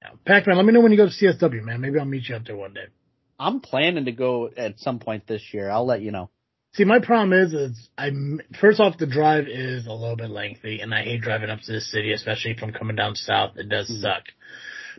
Yeah. 0.02 0.10
Pac-Man, 0.26 0.56
let 0.56 0.66
me 0.66 0.72
know 0.72 0.80
when 0.80 0.90
you 0.92 0.98
go 0.98 1.06
to 1.06 1.12
CSW, 1.12 1.62
man. 1.62 1.80
Maybe 1.80 1.98
I'll 1.98 2.04
meet 2.04 2.28
you 2.28 2.34
up 2.36 2.44
there 2.44 2.56
one 2.56 2.74
day. 2.74 2.86
I'm 3.38 3.60
planning 3.60 4.06
to 4.06 4.12
go 4.12 4.50
at 4.56 4.80
some 4.80 4.98
point 4.98 5.26
this 5.26 5.42
year. 5.52 5.70
I'll 5.70 5.86
let 5.86 6.02
you 6.02 6.10
know. 6.10 6.30
See, 6.74 6.84
my 6.84 6.98
problem 7.00 7.32
is, 7.38 7.52
is 7.52 7.88
I 7.98 8.10
first 8.60 8.80
off 8.80 8.98
the 8.98 9.06
drive 9.06 9.46
is 9.46 9.86
a 9.86 9.92
little 9.92 10.16
bit 10.16 10.30
lengthy, 10.30 10.80
and 10.80 10.92
I 10.94 11.02
hate 11.02 11.20
driving 11.20 11.50
up 11.50 11.60
to 11.60 11.72
the 11.72 11.80
city, 11.80 12.12
especially 12.12 12.52
if 12.52 12.62
I'm 12.62 12.72
coming 12.72 12.96
down 12.96 13.14
south. 13.14 13.56
It 13.56 13.68
does 13.68 13.90
Mhm. 13.90 14.00
suck. 14.00 14.22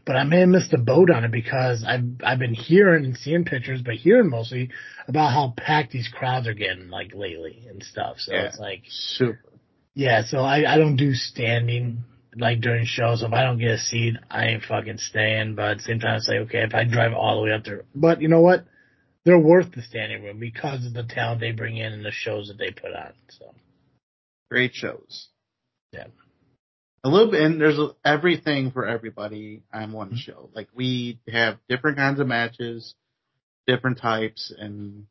But 0.05 0.17
I 0.17 0.23
may 0.25 0.41
have 0.41 0.49
missed 0.49 0.71
the 0.71 0.77
boat 0.77 1.09
on 1.09 1.23
it 1.23 1.31
because 1.31 1.83
I've 1.87 2.03
I've 2.23 2.39
been 2.39 2.53
hearing 2.53 3.05
and 3.05 3.17
seeing 3.17 3.45
pictures, 3.45 3.81
but 3.81 3.95
hearing 3.95 4.29
mostly 4.29 4.69
about 5.07 5.31
how 5.31 5.53
packed 5.55 5.91
these 5.93 6.09
crowds 6.09 6.47
are 6.47 6.53
getting 6.53 6.89
like 6.89 7.13
lately 7.13 7.65
and 7.69 7.81
stuff. 7.81 8.17
So 8.19 8.33
Yeah. 8.33 8.47
it's 8.47 8.59
like, 8.59 8.83
Super. 8.89 9.39
yeah. 9.93 10.23
So 10.25 10.39
I 10.39 10.73
I 10.73 10.77
don't 10.77 10.97
do 10.97 11.13
standing 11.13 12.03
like 12.35 12.59
during 12.59 12.85
shows. 12.85 13.21
So 13.21 13.27
if 13.27 13.33
I 13.33 13.43
don't 13.43 13.59
get 13.59 13.71
a 13.71 13.77
seat, 13.77 14.15
I 14.29 14.47
ain't 14.47 14.63
fucking 14.63 14.97
staying. 14.97 15.55
But 15.55 15.65
at 15.71 15.77
the 15.77 15.83
same 15.83 15.99
time, 15.99 16.17
it's 16.17 16.27
like 16.27 16.39
okay, 16.47 16.63
if 16.63 16.73
I 16.73 16.83
drive 16.83 17.13
all 17.13 17.37
the 17.37 17.43
way 17.43 17.53
up 17.53 17.63
there, 17.63 17.83
but 17.95 18.21
you 18.21 18.27
know 18.27 18.41
what? 18.41 18.65
They're 19.25 19.39
worth 19.39 19.71
the 19.73 19.81
standing 19.81 20.21
room 20.23 20.37
because 20.37 20.85
of 20.85 20.93
the 20.93 21.03
talent 21.03 21.39
they 21.39 21.51
bring 21.51 21.77
in 21.77 21.93
and 21.93 22.03
the 22.03 22.11
shows 22.11 22.49
that 22.49 22.57
they 22.57 22.71
put 22.71 22.93
on. 22.93 23.13
So 23.29 23.53
Great 24.51 24.73
shows. 24.73 25.29
Yeah. 25.93 26.07
A 27.05 27.09
little 27.09 27.31
bit, 27.31 27.41
and 27.41 27.59
there's 27.59 27.79
everything 28.05 28.71
for 28.71 28.87
everybody 28.87 29.63
on 29.73 29.83
Mm-hmm. 29.83 29.91
one 29.91 30.15
show. 30.15 30.49
Like 30.53 30.69
we 30.73 31.19
have 31.31 31.57
different 31.67 31.97
kinds 31.97 32.19
of 32.21 32.27
matches, 32.27 32.95
different 33.67 33.97
types, 33.99 34.53
and 34.57 35.05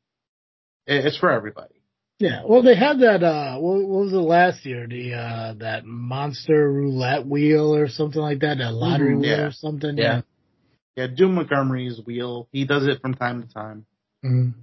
it's 0.87 1.19
for 1.19 1.31
everybody. 1.31 1.75
yeah, 2.19 2.43
well 2.47 2.63
they 2.63 2.75
had 2.77 3.01
that. 3.01 3.23
uh 3.23 3.59
What, 3.59 3.83
what 3.87 4.05
was 4.05 4.13
it 4.13 4.17
last 4.17 4.65
year? 4.65 4.87
The 4.87 5.15
uh 5.15 5.55
that 5.59 5.85
monster 5.85 6.71
roulette 6.73 7.27
wheel 7.27 7.75
or 7.75 7.89
something 7.89 8.21
like 8.23 8.41
that. 8.41 8.59
That 8.59 8.73
lottery 8.73 9.15
Mhm, 9.15 9.21
wheel 9.21 9.31
yeah. 9.31 9.47
or 9.49 9.53
something. 9.53 9.97
Yeah. 9.99 10.23
Yeah, 10.97 11.07
Doom 11.09 11.35
Montgomery's 11.37 12.01
wheel. 12.07 12.49
He 12.53 12.65
does 12.67 12.87
it 12.87 13.01
from 13.01 13.15
time 13.15 13.43
to 13.47 13.53
time. 13.53 13.87
Mhm. 14.25 14.55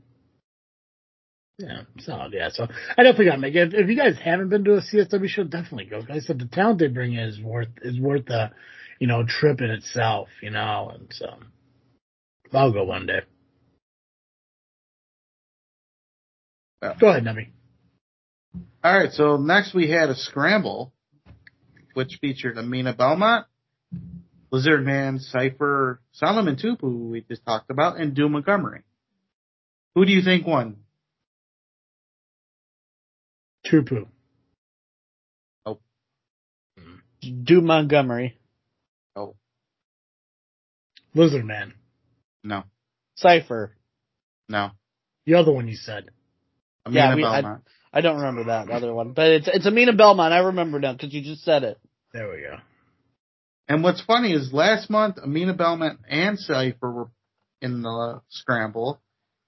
Yeah, 1.59 1.81
solid. 1.99 2.31
Yeah, 2.33 2.49
so 2.53 2.67
I 2.97 3.03
definitely 3.03 3.25
gotta 3.25 3.39
make 3.39 3.53
it. 3.53 3.73
If, 3.73 3.89
you 3.89 3.97
guys 3.97 4.15
haven't 4.23 4.47
been 4.47 4.63
to 4.63 4.75
a 4.75 4.81
CSW 4.81 5.27
show, 5.27 5.43
definitely 5.43 5.85
go. 5.85 5.97
Like 5.97 6.09
I 6.09 6.19
said 6.19 6.39
the 6.39 6.45
talent 6.45 6.79
they 6.79 6.87
bring 6.87 7.13
in 7.13 7.19
is 7.19 7.39
worth 7.41 7.67
is 7.81 7.99
worth 7.99 8.27
the, 8.27 8.51
you 8.97 9.07
know, 9.07 9.25
trip 9.27 9.59
in 9.59 9.69
itself. 9.69 10.29
You 10.41 10.51
know, 10.51 10.91
and 10.95 11.09
so 11.11 11.27
I'll 12.53 12.71
go 12.71 12.85
one 12.85 13.07
day. 13.07 13.19
Yeah. 16.81 16.93
Go 16.97 17.09
ahead, 17.09 17.25
Nubby. 17.25 17.49
All 18.81 18.97
right, 18.97 19.11
so 19.11 19.35
next 19.35 19.73
we 19.73 19.89
had 19.89 20.09
a 20.09 20.15
scramble, 20.15 20.93
which 21.93 22.19
featured 22.21 22.57
Amina 22.57 22.93
Belmont, 22.93 23.47
Lizard 24.49 24.85
Man, 24.85 25.19
Cypher, 25.19 25.99
Solomon 26.13 26.55
Tupu, 26.55 26.79
who 26.79 27.09
we 27.09 27.25
just 27.29 27.45
talked 27.45 27.69
about, 27.69 27.97
and 27.99 28.15
Doom 28.15 28.31
Montgomery. 28.31 28.83
Who 29.95 30.05
do 30.05 30.13
you 30.13 30.21
think 30.21 30.47
won? 30.47 30.77
Tupu. 33.69 34.07
Oh. 35.65 35.79
Doom 37.21 37.65
Montgomery, 37.65 38.37
Oh, 39.15 39.35
Lizard 41.13 41.45
Man. 41.45 41.73
no, 42.43 42.63
Cipher. 43.15 43.75
no. 44.47 44.71
The 45.25 45.35
other 45.35 45.51
one 45.51 45.67
you 45.67 45.75
said. 45.75 46.09
Amina 46.85 47.01
Yeah, 47.09 47.15
we- 47.15 47.23
I- 47.25 47.41
Belmont. 47.41 47.63
I 47.91 48.01
don't 48.01 48.17
remember 48.17 48.43
that 48.45 48.69
other 48.69 48.93
one, 48.93 49.13
but 49.13 49.27
it's 49.27 49.47
it's 49.47 49.65
Amina 49.65 49.93
Belmont. 49.93 50.33
I 50.33 50.39
remember 50.39 50.79
now 50.79 50.93
because 50.93 51.13
you 51.13 51.21
just 51.21 51.43
said 51.43 51.63
it. 51.63 51.79
There 52.13 52.29
we 52.29 52.41
go. 52.41 52.57
And 53.67 53.83
what's 53.83 54.01
funny 54.01 54.31
is 54.31 54.53
last 54.53 54.89
month, 54.89 55.17
Amina 55.19 55.53
Belmont 55.53 55.99
and 56.07 56.37
Cypher 56.39 56.91
were 56.91 57.11
in 57.61 57.81
the 57.81 58.21
scramble, 58.29 59.01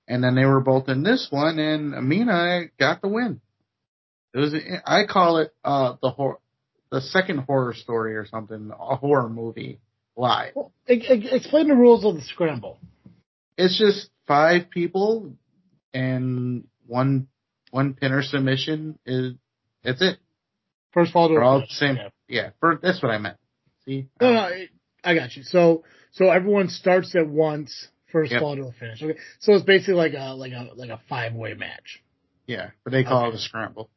and 0.08 0.24
then 0.24 0.36
they 0.36 0.46
were 0.46 0.60
both 0.62 0.90
in 0.90 1.02
this 1.04 1.28
one, 1.32 1.58
and 1.60 1.94
Amina 1.96 2.66
got 2.80 3.02
the 3.02 3.08
win. 3.08 3.42
It 4.34 4.38
was 4.40 4.56
I 4.86 5.06
call 5.06 5.38
it 5.38 5.54
uh 5.64 5.96
the 6.02 6.10
hor- 6.10 6.40
the 6.92 7.02
second 7.02 7.40
horror 7.40 7.74
story 7.74 8.16
or 8.16 8.26
something, 8.26 8.72
a 8.78 8.96
horror 8.96 9.30
movie 9.30 9.80
live. 10.16 10.54
Well, 10.56 10.72
explain 10.88 11.68
the 11.68 11.76
rules 11.76 12.06
of 12.06 12.16
the 12.16 12.22
scramble. 12.22 12.78
It's 13.58 13.78
just 13.78 14.10
five 14.28 14.70
people 14.70 15.34
and 15.94 16.66
one 16.88 17.28
one 17.72 17.94
pinner 17.94 18.22
submission 18.22 19.00
is 19.06 19.34
that's 19.84 20.02
it. 20.02 20.18
First 20.94 21.14
fall 21.14 21.30
to 21.30 21.34
They're 21.36 21.44
a 21.44 21.48
all 21.48 21.60
the 21.62 21.66
finish. 21.68 21.78
same. 21.80 21.96
Yeah. 21.96 22.10
Yeah, 22.28 22.50
for, 22.60 22.80
that's 22.82 23.02
what 23.02 23.12
I 23.12 23.18
meant. 23.18 23.38
See, 23.86 24.08
No, 24.22 24.32
no, 24.34 24.50
I 25.04 25.16
got 25.16 25.36
you. 25.36 25.44
So, 25.44 25.84
so 26.12 26.30
everyone 26.30 26.70
starts 26.70 27.14
at 27.16 27.28
once, 27.28 27.88
first 28.12 28.32
Yep. 28.32 28.42
fall 28.42 28.56
to 28.56 28.64
a 28.64 28.72
finish. 28.74 29.02
Okay, 29.02 29.18
so 29.40 29.54
it's 29.54 29.66
basically 29.66 29.96
like 29.96 30.14
a 30.14 30.34
like 30.34 30.52
a 30.54 30.70
like 30.76 30.90
a 30.90 31.00
five 31.10 31.34
way 31.34 31.54
match. 31.56 32.02
yeah, 32.48 32.70
but 32.84 32.92
they 32.92 33.04
call 33.04 33.26
Okay. 33.28 33.36
it 33.36 33.40
a 33.40 33.42
scramble. 33.42 33.90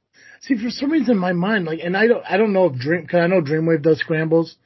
See, 0.42 0.56
for 0.56 0.70
some 0.70 0.90
reason 0.90 1.12
in 1.12 1.18
my 1.18 1.32
mind, 1.32 1.64
like, 1.64 1.80
and 1.82 1.96
I 1.96 2.06
don't, 2.06 2.24
I 2.28 2.36
don't 2.36 2.52
know 2.52 2.66
if 2.66 2.74
Dream, 2.78 3.06
cause 3.06 3.20
I 3.20 3.26
know 3.26 3.40
Dreamwave 3.40 3.82
does 3.82 3.98
scrambles, 4.00 4.56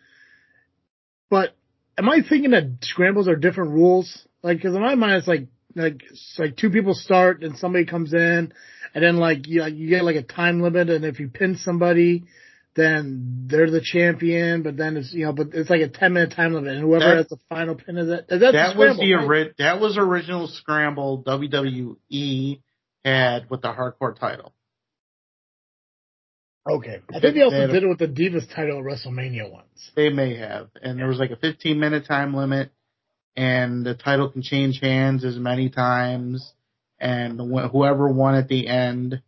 but 1.30 1.54
am 1.96 2.08
I 2.08 2.20
thinking 2.28 2.50
that 2.52 2.78
scrambles 2.82 3.28
are 3.28 3.36
different 3.36 3.72
rules? 3.72 4.26
Like, 4.42 4.60
cause 4.62 4.74
in 4.74 4.80
my 4.82 4.94
mind, 4.94 5.14
it's 5.18 5.28
like, 5.28 5.46
like, 5.74 6.02
it's 6.10 6.36
like 6.38 6.56
two 6.56 6.70
people 6.70 6.94
start 6.94 7.42
and 7.42 7.56
somebody 7.58 7.84
comes 7.84 8.12
in 8.12 8.52
and 8.94 9.04
then 9.04 9.16
like, 9.16 9.46
you, 9.46 9.64
you 9.66 9.88
get 9.88 10.04
like 10.04 10.16
a 10.16 10.22
time 10.22 10.60
limit 10.62 10.90
and 10.90 11.04
if 11.04 11.20
you 11.20 11.28
pin 11.28 11.56
somebody, 11.56 12.24
then 12.74 13.46
they're 13.48 13.70
the 13.70 13.80
champion, 13.82 14.62
but 14.62 14.76
then 14.76 14.96
it's, 14.96 15.12
you 15.12 15.24
know, 15.26 15.32
but 15.32 15.48
it's 15.52 15.70
like 15.70 15.80
a 15.80 15.88
10 15.88 16.12
minute 16.12 16.32
time 16.34 16.54
limit 16.54 16.74
and 16.74 16.80
whoever 16.82 17.04
That- 17.04 17.16
has 17.18 17.28
the 17.28 17.38
final 17.48 17.74
pin 17.74 17.98
is 17.98 18.08
that, 18.08 18.24
is 18.30 18.40
that, 18.40 18.52
that 18.52 18.74
the 18.74 18.78
was 18.78 18.96
the 18.98 19.14
right? 19.14 19.24
ori- 19.26 19.54
that 19.58 19.80
was 19.80 19.96
original 19.98 20.48
scramble 20.48 21.22
WWE 21.24 22.60
had 23.04 23.48
with 23.50 23.62
the 23.62 23.68
hardcore 23.68 24.18
title. 24.18 24.52
Okay. 26.68 27.00
I 27.14 27.20
think 27.20 27.34
they 27.34 27.42
also 27.42 27.56
they 27.56 27.60
had 27.62 27.70
a- 27.70 27.72
did 27.72 27.82
it 27.84 27.88
with 27.88 27.98
the 27.98 28.08
Divas 28.08 28.52
title 28.54 28.78
at 28.78 28.84
WrestleMania 28.84 29.50
once. 29.50 29.90
They 29.96 30.10
may 30.10 30.36
have, 30.36 30.68
and 30.82 30.98
there 30.98 31.06
was 31.06 31.18
like 31.18 31.30
a 31.30 31.36
15 31.36 31.80
minute 31.80 32.06
time 32.06 32.34
limit, 32.34 32.70
and 33.36 33.86
the 33.86 33.94
title 33.94 34.30
can 34.30 34.42
change 34.42 34.80
hands 34.80 35.24
as 35.24 35.36
many 35.36 35.70
times, 35.70 36.52
and 36.98 37.40
wh- 37.40 37.70
whoever 37.70 38.08
won 38.08 38.34
at 38.34 38.48
the 38.48 38.68
end 38.68 39.22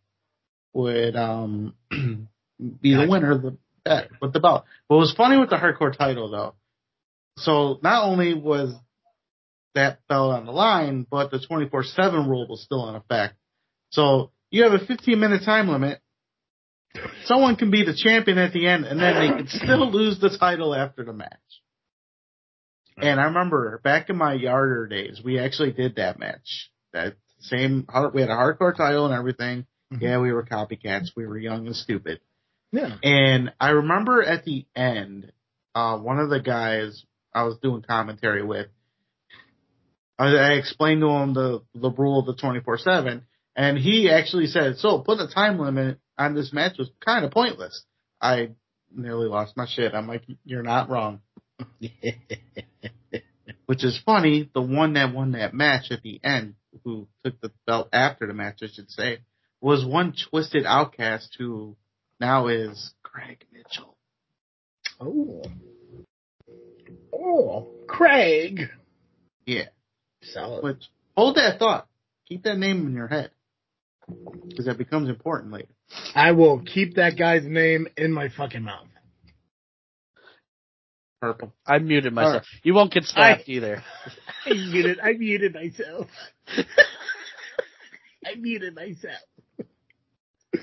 would 0.75 1.17
um 1.17 1.75
be 1.91 2.95
the 2.95 3.07
winner 3.09 3.33
of 3.33 3.43
the 3.43 3.57
bet 3.85 4.11
with 4.21 4.33
the 4.33 4.41
belt. 4.41 4.65
What 4.89 4.99
was 4.99 5.15
funny 5.15 5.39
with 5.39 5.51
the 5.51 5.57
hardcore 5.57 5.97
title 5.97 6.31
though, 6.31 6.55
so 7.39 7.79
not 7.83 8.05
only 8.05 8.35
was 8.35 8.75
that 9.75 10.01
belt 10.09 10.33
on 10.35 10.47
the 10.47 10.53
line, 10.53 11.07
but 11.11 11.31
the 11.31 11.39
24/7 11.39 12.29
rule 12.29 12.47
was 12.49 12.63
still 12.63 12.89
in 12.89 12.97
effect. 12.97 13.35
So 13.91 14.31
you 14.51 14.65
have 14.65 14.73
a 14.73 14.85
15 14.85 15.19
minute 15.19 15.43
time 15.45 15.69
limit. 15.69 16.01
Someone 17.25 17.57
can 17.57 17.71
be 17.71 17.85
the 17.85 17.95
champion 17.95 18.39
at 18.39 18.53
the 18.53 18.67
end, 18.67 18.85
and 18.85 18.99
then 19.01 19.15
they 19.15 19.29
can 19.37 19.49
still 19.49 19.91
lose 19.91 20.19
the 20.19 20.37
title 20.37 20.75
after 20.75 21.05
the 21.05 21.13
match. 21.13 21.39
And 22.97 23.21
I 23.21 23.25
remember 23.25 23.81
back 23.83 24.11
in 24.11 24.17
my 24.17 24.35
yarder 24.35 24.87
days, 24.87 25.21
we 25.25 25.39
actually 25.39 25.73
did 25.73 25.97
that 25.97 26.19
match. 26.19 26.71
That 26.93 27.15
same, 27.39 27.87
we 28.13 28.21
had 28.21 28.31
a 28.31 28.35
hardcore 28.35 28.77
title 28.77 29.07
and 29.07 29.15
everything. 29.15 29.67
Mhm. 29.93 30.03
Yeah, 30.03 30.19
we 30.21 30.33
were 30.33 30.45
copycats. 30.45 31.11
We 31.17 31.27
were 31.27 31.39
young 31.39 31.67
and 31.67 31.77
stupid. 31.77 32.21
Yeah. 32.73 32.97
And 33.03 33.53
I 33.61 33.71
remember 33.71 34.23
at 34.23 34.45
the 34.45 34.67
end, 34.77 35.33
uh, 35.75 35.99
one 35.99 36.19
of 36.19 36.31
the 36.31 36.41
guys 36.41 37.05
I 37.35 37.45
was 37.45 37.59
doing 37.59 37.83
commentary 37.83 38.45
with, 38.45 38.69
I, 40.19 40.27
I 40.27 40.53
explained 40.53 41.01
to 41.01 41.09
him 41.09 41.35
the, 41.35 41.63
the 41.75 41.91
rule 41.91 42.21
of 42.21 42.27
the 42.27 42.41
24-7, 42.41 43.23
and 43.57 43.79
he 43.79 44.11
actually 44.11 44.47
said, 44.47 44.77
so 44.79 44.99
putting 45.01 45.27
a 45.27 45.33
time 45.33 45.59
limit 45.59 45.99
on 46.21 46.35
this 46.35 46.53
match 46.53 46.77
was 46.79 46.91
kind 47.05 47.25
of 47.25 47.31
pointless. 47.31 47.83
I 48.21 48.51
nearly 48.95 49.27
lost 49.27 49.57
my 49.57 49.67
shit. 49.67 49.95
I'm 49.95 50.07
like, 50.07 50.25
you're 50.45 50.63
not 50.63 50.91
wrong. 50.91 51.23
Which 53.67 53.85
is 53.85 53.99
funny, 54.05 54.51
the 54.53 54.61
one 54.61 54.93
that 54.95 55.15
won 55.15 55.33
that 55.33 55.55
match 55.55 55.91
at 55.91 56.03
the 56.03 56.21
end, 56.23 56.57
who 56.85 57.09
took 57.25 57.41
the 57.41 57.51
belt 57.67 57.89
after 57.93 58.27
the 58.27 58.35
match, 58.35 58.59
I 58.63 58.67
should 58.67 58.91
say, 58.91 59.21
was 59.61 59.85
one 59.85 60.15
twisted 60.31 60.67
outcast 60.67 61.37
who 61.39 61.77
now 62.21 62.49
is 62.49 62.93
Craig 63.03 63.47
Mitchell. 63.53 63.97
Oh. 65.01 65.43
Oh, 67.15 67.69
Craig. 67.87 68.69
Yeah. 69.47 69.69
Solid. 70.23 70.63
Which 70.63 70.91
hold 71.17 71.37
that 71.37 71.59
thought. 71.59 71.89
Keep 72.29 72.43
that 72.45 72.59
name 72.59 72.87
in 72.87 72.95
your 72.95 73.09
head. 73.09 73.31
Because 74.49 74.67
that 74.67 74.77
becomes 74.79 75.09
important 75.09 75.53
later. 75.53 75.69
I 76.15 76.33
will 76.33 76.61
keep 76.61 76.97
that 76.97 77.19
guy's 77.19 77.45
name 77.45 77.89
in 77.97 78.13
my 78.13 78.29
fucking 78.29 78.63
mouth. 78.63 78.87
Purple. 81.21 81.53
I 81.67 81.79
muted 81.79 82.15
myself. 82.15 82.33
Alright. 82.33 82.47
You 82.63 82.75
won't 82.75 82.93
get 82.93 83.05
stabbed 83.05 83.43
either. 83.47 83.83
I 84.47 84.55
muted. 84.55 85.01
I 85.01 85.13
muted 85.13 85.55
myself. 85.55 86.07
I 88.25 88.35
muted 88.37 88.75
myself. 88.75 89.21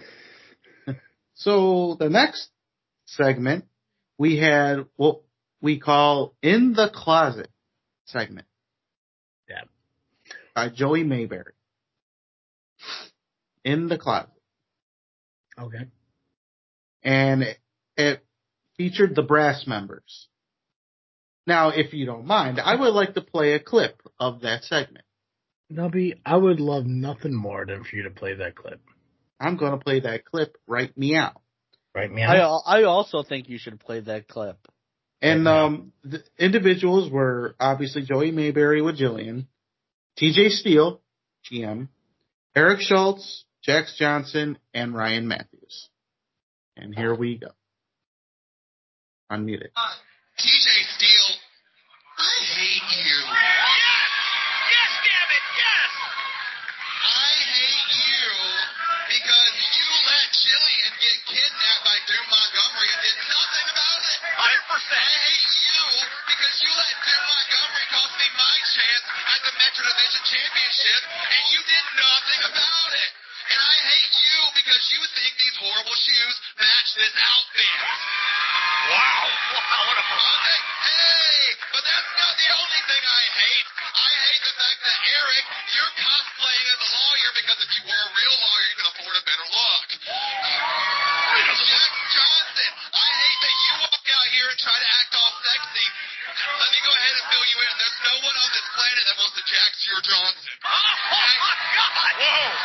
So 1.39 1.95
the 1.99 2.09
next 2.09 2.49
segment 3.05 3.65
we 4.17 4.37
had 4.39 4.87
what 4.95 5.21
we 5.61 5.79
call 5.79 6.33
in 6.41 6.73
the 6.73 6.89
closet 6.91 7.49
segment. 8.05 8.47
Yeah. 9.47 9.61
By 10.55 10.69
Joey 10.69 11.03
Mayberry. 11.03 11.53
In 13.63 13.87
the 13.87 13.99
closet. 13.99 14.31
Okay. 15.59 15.85
and 17.03 17.43
it, 17.43 17.57
it 17.95 18.25
featured 18.77 19.15
the 19.15 19.23
brass 19.23 19.65
members. 19.65 20.27
Now, 21.47 21.69
if 21.69 21.93
you 21.93 22.05
don't 22.05 22.25
mind, 22.25 22.59
I 22.59 22.75
would 22.75 22.93
like 22.93 23.13
to 23.15 23.21
play 23.21 23.53
a 23.53 23.59
clip 23.59 24.01
of 24.19 24.41
that 24.41 24.63
segment. 24.65 25.05
Nubby, 25.71 26.19
I 26.25 26.35
would 26.35 26.59
love 26.59 26.85
nothing 26.85 27.33
more 27.33 27.65
than 27.65 27.83
for 27.83 27.95
you 27.95 28.03
to 28.03 28.09
play 28.09 28.35
that 28.35 28.55
clip. 28.55 28.81
I'm 29.39 29.57
going 29.57 29.71
to 29.71 29.77
play 29.77 30.01
that 30.01 30.25
clip 30.25 30.57
right 30.67 30.95
meow. 30.97 31.33
Right, 31.95 32.09
I 32.09 32.13
man? 32.13 32.29
al- 32.29 32.63
I 32.65 32.83
also 32.83 33.23
think 33.23 33.49
you 33.49 33.57
should 33.57 33.79
play 33.79 34.01
that 34.01 34.27
clip. 34.27 34.57
And 35.21 35.45
Right 35.45 35.63
um, 35.63 35.93
the 36.03 36.23
individuals 36.37 37.09
were 37.11 37.55
obviously 37.59 38.03
Joey 38.03 38.31
Mayberry 38.31 38.81
with 38.81 38.99
Jillian, 38.99 39.47
TJ 40.19 40.49
Steele, 40.49 41.01
GM, 41.51 41.87
Eric 42.55 42.81
Schultz, 42.81 43.45
Jax 43.67 43.99
Johnson, 43.99 44.55
and 44.71 44.95
Ryan 44.95 45.27
Matthews. 45.27 45.91
And 46.79 46.95
here 46.95 47.11
we 47.11 47.35
go. 47.35 47.51
Unmute 49.27 49.59
it. 49.59 49.75
Uh, 49.75 49.91
TJ 50.39 50.67
Steele, 50.95 51.35
I 52.15 52.35
hate 52.55 52.87
you. 52.95 53.19
Yes! 53.27 54.07
Yes, 54.71 54.91
damn 55.03 55.31
it, 55.35 55.45
yes! 55.59 55.91
I 57.11 57.31
hate 57.43 57.91
you 58.07 58.27
because 59.11 59.55
you 59.59 59.87
let 60.15 60.27
Jillian 60.31 60.93
get 61.03 61.17
kidnapped 61.27 61.83
by 61.83 61.97
Doom 62.07 62.23
Montgomery 62.23 62.87
and 62.87 63.01
did 63.03 63.19
nothing 63.27 63.67
about 63.67 63.99
it. 63.99 64.19
100%. 64.31 64.95
I 64.95 65.11
hate 65.27 65.51
you 65.67 65.83
because 66.23 66.55
you 66.63 66.71
let 66.71 66.95
Doom 67.03 67.23
Montgomery 67.35 67.87
cost 67.91 68.15
me 68.15 68.27
my 68.31 68.55
chance 68.79 69.05
at 69.11 69.39
the 69.43 69.53
Metro 69.59 69.83
Division 69.91 70.23
Championship 70.23 71.01
and 71.03 71.43
you 71.51 71.59
did 71.67 71.85
nothing 71.99 72.41
about 72.47 72.91
it. 72.95 73.11
And 73.47 73.59
I 73.63 73.75
hate 73.87 74.15
you 74.27 74.39
because 74.59 74.83
you 74.91 75.01
think 75.15 75.31
these 75.39 75.55
horrible 75.55 75.95
shoes 75.95 76.35
match 76.59 76.89
this 76.99 77.15
outfit. 77.15 77.79
Wow. 78.91 79.23
Wow, 79.55 79.81
what 79.87 79.97
a 79.99 80.03
okay. 80.03 80.59
Hey, 80.83 81.43
but 81.71 81.83
that's 81.87 82.11
not 82.19 82.33
the 82.35 82.49
only 82.55 82.81
thing 82.91 83.03
I 83.07 83.23
hate. 83.39 83.67
I 83.87 84.11
hate 84.27 84.41
the 84.43 84.55
fact 84.59 84.79
that 84.83 84.97
Eric, 85.15 85.45
you're 85.75 85.95
cosplaying 85.95 86.67
as 86.75 86.79
a 86.83 86.89
lawyer 86.91 87.31
because 87.39 87.59
if 87.63 87.71
you 87.79 87.83
were 87.87 88.01
a 88.03 88.11
real 88.15 88.35
lawyer, 88.35 88.65
you 88.67 88.75
could 88.79 88.89
afford 88.95 89.15
a 89.15 89.23
better 89.23 89.47
look. 89.47 89.87
Jack 91.57 91.91
Johnson, 92.13 92.71
I 92.95 93.07
hate 93.07 93.39
that 93.43 93.55
you 93.63 93.73
walk 93.81 94.05
out 94.07 94.27
here 94.29 94.47
and 94.51 94.59
try 94.59 94.77
to 94.77 94.87
act 94.87 95.11
all 95.15 95.33
sexy. 95.41 95.87
Let 96.37 96.69
me 96.69 96.79
go 96.85 96.91
ahead 96.91 97.13
and 97.17 97.25
fill 97.31 97.45
you 97.49 97.57
in. 97.63 97.71
There's 97.81 97.99
no 98.07 98.15
one 98.23 98.35
on 98.37 98.49
this 98.51 98.67
planet 98.77 99.03
that 99.07 99.15
wants 99.17 99.35
to 99.35 99.43
jack 99.47 99.71
your 99.87 100.01
Johnson. 100.03 100.53
Oh, 100.63 100.95
my 101.11 101.55
God. 101.75 102.13
Whoa. 102.17 102.56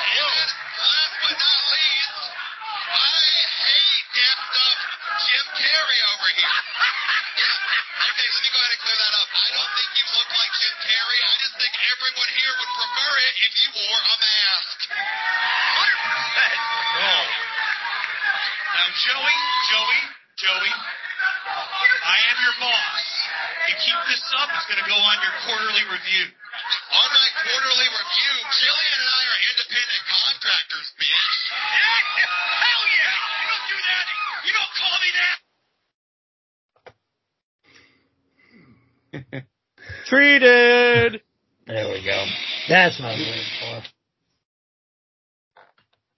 That's 42.82 42.98
what 42.98 43.10
I 43.10 43.12
was 43.12 43.20
waiting 43.20 43.82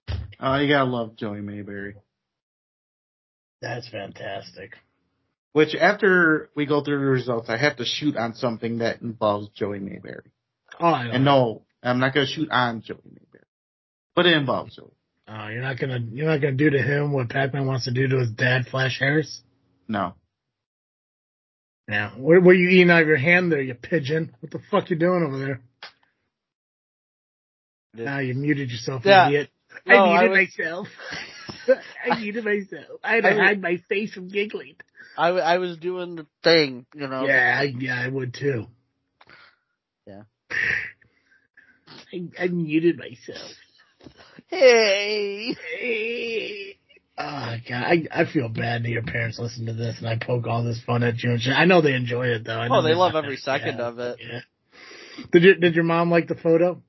for. 0.07 0.15
Oh, 0.39 0.55
you 0.55 0.67
gotta 0.67 0.89
love 0.89 1.15
Joey 1.15 1.41
Mayberry. 1.41 1.95
That's 3.61 3.87
fantastic. 3.87 4.73
Which 5.53 5.75
after 5.75 6.49
we 6.55 6.65
go 6.65 6.83
through 6.83 6.97
the 6.99 7.05
results, 7.05 7.49
I 7.49 7.57
have 7.57 7.75
to 7.77 7.85
shoot 7.85 8.17
on 8.17 8.33
something 8.33 8.79
that 8.79 9.01
involves 9.01 9.49
Joey 9.49 9.79
Mayberry. 9.79 10.31
Oh, 10.79 10.87
I 10.87 11.05
know. 11.05 11.11
And 11.11 11.25
no, 11.25 11.61
I'm 11.83 11.99
not 11.99 12.15
gonna 12.15 12.25
shoot 12.25 12.49
on 12.49 12.81
Joey 12.81 12.97
Mayberry, 13.05 13.45
but 14.15 14.25
it 14.25 14.35
involves 14.35 14.75
Joey. 14.75 14.91
Oh, 15.27 15.47
you're 15.49 15.61
not 15.61 15.79
gonna 15.79 15.99
you're 16.11 16.25
not 16.25 16.41
gonna 16.41 16.53
do 16.53 16.71
to 16.71 16.81
him 16.81 17.11
what 17.11 17.29
Pac-Man 17.29 17.67
wants 17.67 17.85
to 17.85 17.91
do 17.91 18.07
to 18.07 18.17
his 18.17 18.31
dad, 18.31 18.65
Flash 18.71 18.97
Harris. 18.99 19.43
No, 19.87 20.15
Now, 21.87 22.13
what 22.17 22.41
were 22.41 22.55
you 22.55 22.69
eating 22.69 22.89
out 22.89 23.03
of 23.03 23.07
your 23.07 23.17
hand 23.17 23.51
there, 23.51 23.61
you 23.61 23.75
pigeon? 23.75 24.35
What 24.39 24.51
the 24.51 24.59
fuck 24.71 24.89
you 24.89 24.95
doing 24.95 25.21
over 25.21 25.37
there? 25.37 25.61
Now 27.97 28.19
you 28.19 28.33
muted 28.33 28.69
yourself, 28.71 29.03
Yeah. 29.05 29.27
idiot. 29.27 29.49
No, 29.85 29.95
I 29.95 29.97
I 29.97 30.21
muted 30.27 30.29
was- 30.31 30.37
myself. 30.59 30.87
I 32.11 32.19
muted 32.19 32.45
myself. 32.45 32.99
I 33.03 33.15
had 33.15 33.23
to 33.23 33.29
I 33.29 33.33
hide 33.37 33.61
my 33.61 33.77
face 33.89 34.13
from 34.13 34.27
giggling. 34.29 34.75
I, 35.17 35.27
w- 35.27 35.43
I 35.43 35.57
was 35.59 35.77
doing 35.77 36.15
the 36.15 36.25
thing, 36.43 36.85
you 36.93 37.07
know. 37.07 37.25
Yeah, 37.25 37.57
I, 37.59 37.63
yeah, 37.77 37.99
I 37.99 38.07
would 38.07 38.33
too. 38.33 38.65
Yeah. 40.05 40.23
I, 42.13 42.29
I 42.39 42.47
muted 42.47 42.97
myself. 42.97 43.51
Hey. 44.47 45.55
Oh 47.17 47.55
god, 47.69 47.83
I, 47.83 48.03
I 48.11 48.25
feel 48.25 48.49
bad 48.49 48.83
that 48.83 48.89
your 48.89 49.03
parents 49.03 49.39
listen 49.39 49.65
to 49.67 49.73
this 49.73 49.95
and 49.99 50.07
I 50.07 50.17
poke 50.17 50.47
all 50.47 50.63
this 50.65 50.81
fun 50.85 51.01
at 51.03 51.23
you 51.23 51.31
and 51.31 51.41
shit. 51.41 51.53
I 51.53 51.63
know 51.65 51.81
they 51.81 51.93
enjoy 51.93 52.27
it 52.27 52.43
though. 52.43 52.59
I 52.59 52.65
oh, 52.65 52.67
know 52.67 52.75
Oh, 52.79 52.81
they 52.81 52.89
they're 52.89 52.97
love 52.97 53.15
every 53.15 53.37
second 53.37 53.77
yeah, 53.79 53.87
of 53.87 53.99
it. 53.99 54.19
Yeah. 54.21 54.39
Did 55.31 55.43
your 55.43 55.55
did 55.55 55.75
your 55.75 55.85
mom 55.85 56.11
like 56.11 56.27
the 56.27 56.35
photo? 56.35 56.81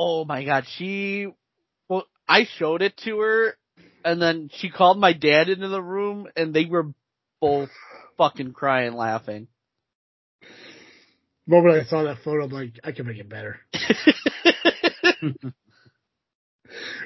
Oh 0.00 0.24
my 0.24 0.44
god, 0.44 0.64
she, 0.76 1.26
well, 1.88 2.04
I 2.28 2.46
showed 2.56 2.82
it 2.82 2.96
to 2.98 3.18
her 3.18 3.56
and 4.04 4.22
then 4.22 4.48
she 4.52 4.70
called 4.70 5.00
my 5.00 5.12
dad 5.12 5.48
into 5.48 5.66
the 5.66 5.82
room 5.82 6.28
and 6.36 6.54
they 6.54 6.66
were 6.66 6.92
both 7.40 7.70
fucking 8.16 8.52
crying 8.52 8.92
laughing. 8.92 9.48
The 10.40 11.56
moment 11.56 11.74
I 11.74 11.84
saw 11.88 12.04
that 12.04 12.18
photo, 12.22 12.44
I'm 12.44 12.50
like, 12.50 12.78
I 12.84 12.92
can 12.92 13.06
make 13.06 13.18
it 13.18 13.28
better. 13.28 13.58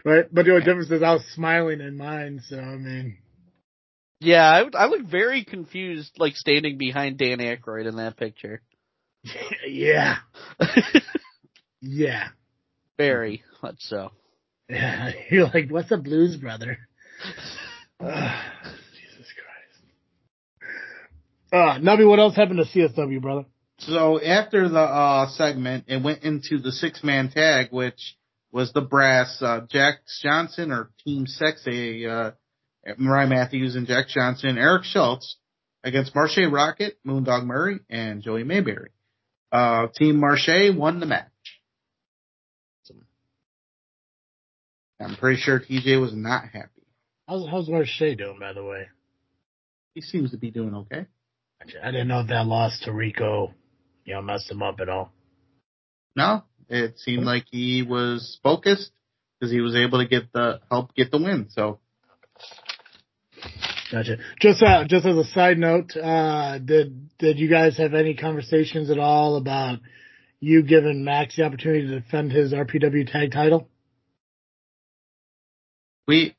Right? 0.05 0.24
But 0.32 0.45
the 0.45 0.53
only 0.53 0.64
difference 0.64 0.90
is 0.90 1.03
I 1.03 1.12
was 1.12 1.24
smiling 1.34 1.80
in 1.80 1.97
mine, 1.97 2.40
so 2.49 2.59
I 2.59 2.76
mean, 2.76 3.18
yeah, 4.20 4.43
I, 4.74 4.84
I 4.84 4.86
look 4.86 5.03
very 5.03 5.45
confused, 5.45 6.12
like 6.18 6.36
standing 6.36 6.78
behind 6.78 7.18
Dan 7.18 7.38
Aykroyd 7.38 7.86
in 7.86 7.97
that 7.97 8.16
picture. 8.16 8.62
yeah, 9.68 10.16
yeah. 11.80 12.28
Very 12.99 13.43
much 13.62 13.76
so. 13.80 14.11
Yeah, 14.68 15.12
you're 15.30 15.45
like, 15.45 15.70
what's 15.70 15.90
a 15.90 15.97
blues 15.97 16.36
brother? 16.36 16.78
Ugh, 18.01 18.40
Jesus 18.95 19.32
Christ. 19.36 20.72
Uh, 21.53 21.78
Nubby, 21.78 22.09
what 22.09 22.18
else 22.18 22.34
happened 22.34 22.61
to 22.64 22.78
CSW, 22.78 23.20
brother? 23.20 23.45
So 23.78 24.20
after 24.22 24.68
the 24.68 24.78
uh, 24.78 25.28
segment, 25.30 25.84
it 25.88 26.03
went 26.03 26.22
into 26.22 26.59
the 26.59 26.72
six 26.72 27.03
man 27.03 27.30
tag, 27.30 27.68
which 27.70 28.16
was 28.53 28.72
the 28.72 28.80
brass 28.80 29.38
uh, 29.40 29.61
Jack 29.68 30.01
Johnson 30.22 30.70
or 30.70 30.90
Team 31.05 31.26
Sexy, 31.26 32.07
uh, 32.07 32.32
Mariah 32.97 33.26
Matthews 33.26 33.76
and 33.76 33.86
Jack 33.86 34.09
Johnson, 34.09 34.59
Eric 34.59 34.84
Schultz 34.84 35.36
against 35.82 36.14
Marche 36.14 36.38
Rocket, 36.51 36.99
Moondog 37.07 37.45
Murray, 37.45 37.80
and 37.90 38.22
Joey 38.22 38.45
Mayberry. 38.45 38.90
Uh, 39.51 39.88
Team 39.97 40.20
Marche 40.20 40.70
won 40.74 41.01
the 41.01 41.07
match. 41.07 41.32
I'm 45.03 45.16
pretty 45.16 45.40
sure 45.40 45.61
TJ 45.61 46.00
was 46.00 46.14
not 46.14 46.44
happy. 46.44 46.82
How's, 47.28 47.48
how's 47.48 47.68
Marche 47.68 47.98
doing, 47.98 48.38
by 48.38 48.53
the 48.53 48.64
way? 48.64 48.88
He 49.94 50.00
seems 50.00 50.30
to 50.30 50.36
be 50.36 50.50
doing 50.50 50.74
okay. 50.74 51.07
I 51.82 51.90
didn't 51.90 52.09
know 52.09 52.20
if 52.20 52.28
that 52.28 52.46
loss 52.46 52.80
to 52.84 52.92
Rico, 52.92 53.53
you 54.05 54.14
know, 54.14 54.22
messed 54.22 54.50
him 54.50 54.62
up 54.62 54.80
at 54.80 54.88
all. 54.88 55.12
No, 56.16 56.44
it 56.68 56.98
seemed 56.98 57.24
like 57.24 57.44
he 57.50 57.82
was 57.82 58.38
focused 58.42 58.90
because 59.38 59.53
he 59.53 59.61
was 59.61 59.76
able 59.76 59.98
to 59.98 60.09
get 60.09 60.32
the 60.32 60.61
help 60.70 60.94
get 60.94 61.11
the 61.11 61.18
win. 61.18 61.48
So 61.50 61.78
Gotcha. 63.92 64.16
Just 64.40 64.62
uh, 64.62 64.84
just 64.88 65.05
as 65.05 65.16
a 65.16 65.24
side 65.24 65.59
note, 65.59 65.94
uh, 65.94 66.59
did 66.59 67.16
did 67.18 67.38
you 67.38 67.50
guys 67.50 67.76
have 67.76 67.92
any 67.92 68.14
conversations 68.14 68.90
at 68.90 68.98
all 68.98 69.36
about 69.36 69.80
you 70.40 70.62
giving 70.62 71.05
Max 71.05 71.36
the 71.36 71.44
opportunity 71.44 71.86
to 71.86 72.00
defend 72.00 72.32
his 72.32 72.55
RPW 72.55 73.11
tag 73.11 73.32
title? 73.32 73.68
We 76.12 76.36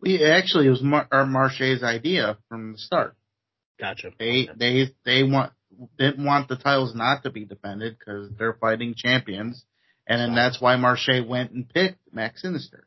we 0.00 0.24
actually 0.24 0.66
it 0.66 0.70
was 0.70 0.82
Mar- 0.82 1.08
our 1.12 1.26
Marche's 1.26 1.82
idea 1.82 2.36
from 2.48 2.72
the 2.72 2.78
start. 2.78 3.14
Gotcha. 3.80 4.10
They 4.18 4.48
they 4.56 4.90
they 5.04 5.22
want 5.22 5.52
didn't 5.98 6.24
want 6.24 6.48
the 6.48 6.56
titles 6.56 6.94
not 6.94 7.22
to 7.22 7.30
be 7.30 7.44
defended 7.44 7.96
because 7.98 8.30
they're 8.38 8.54
fighting 8.60 8.94
champions, 8.96 9.64
and 10.06 10.20
then 10.20 10.34
that's 10.34 10.60
why 10.60 10.76
Marche 10.76 11.20
went 11.26 11.52
and 11.52 11.68
picked 11.68 11.98
Max 12.12 12.42
Sinister. 12.42 12.86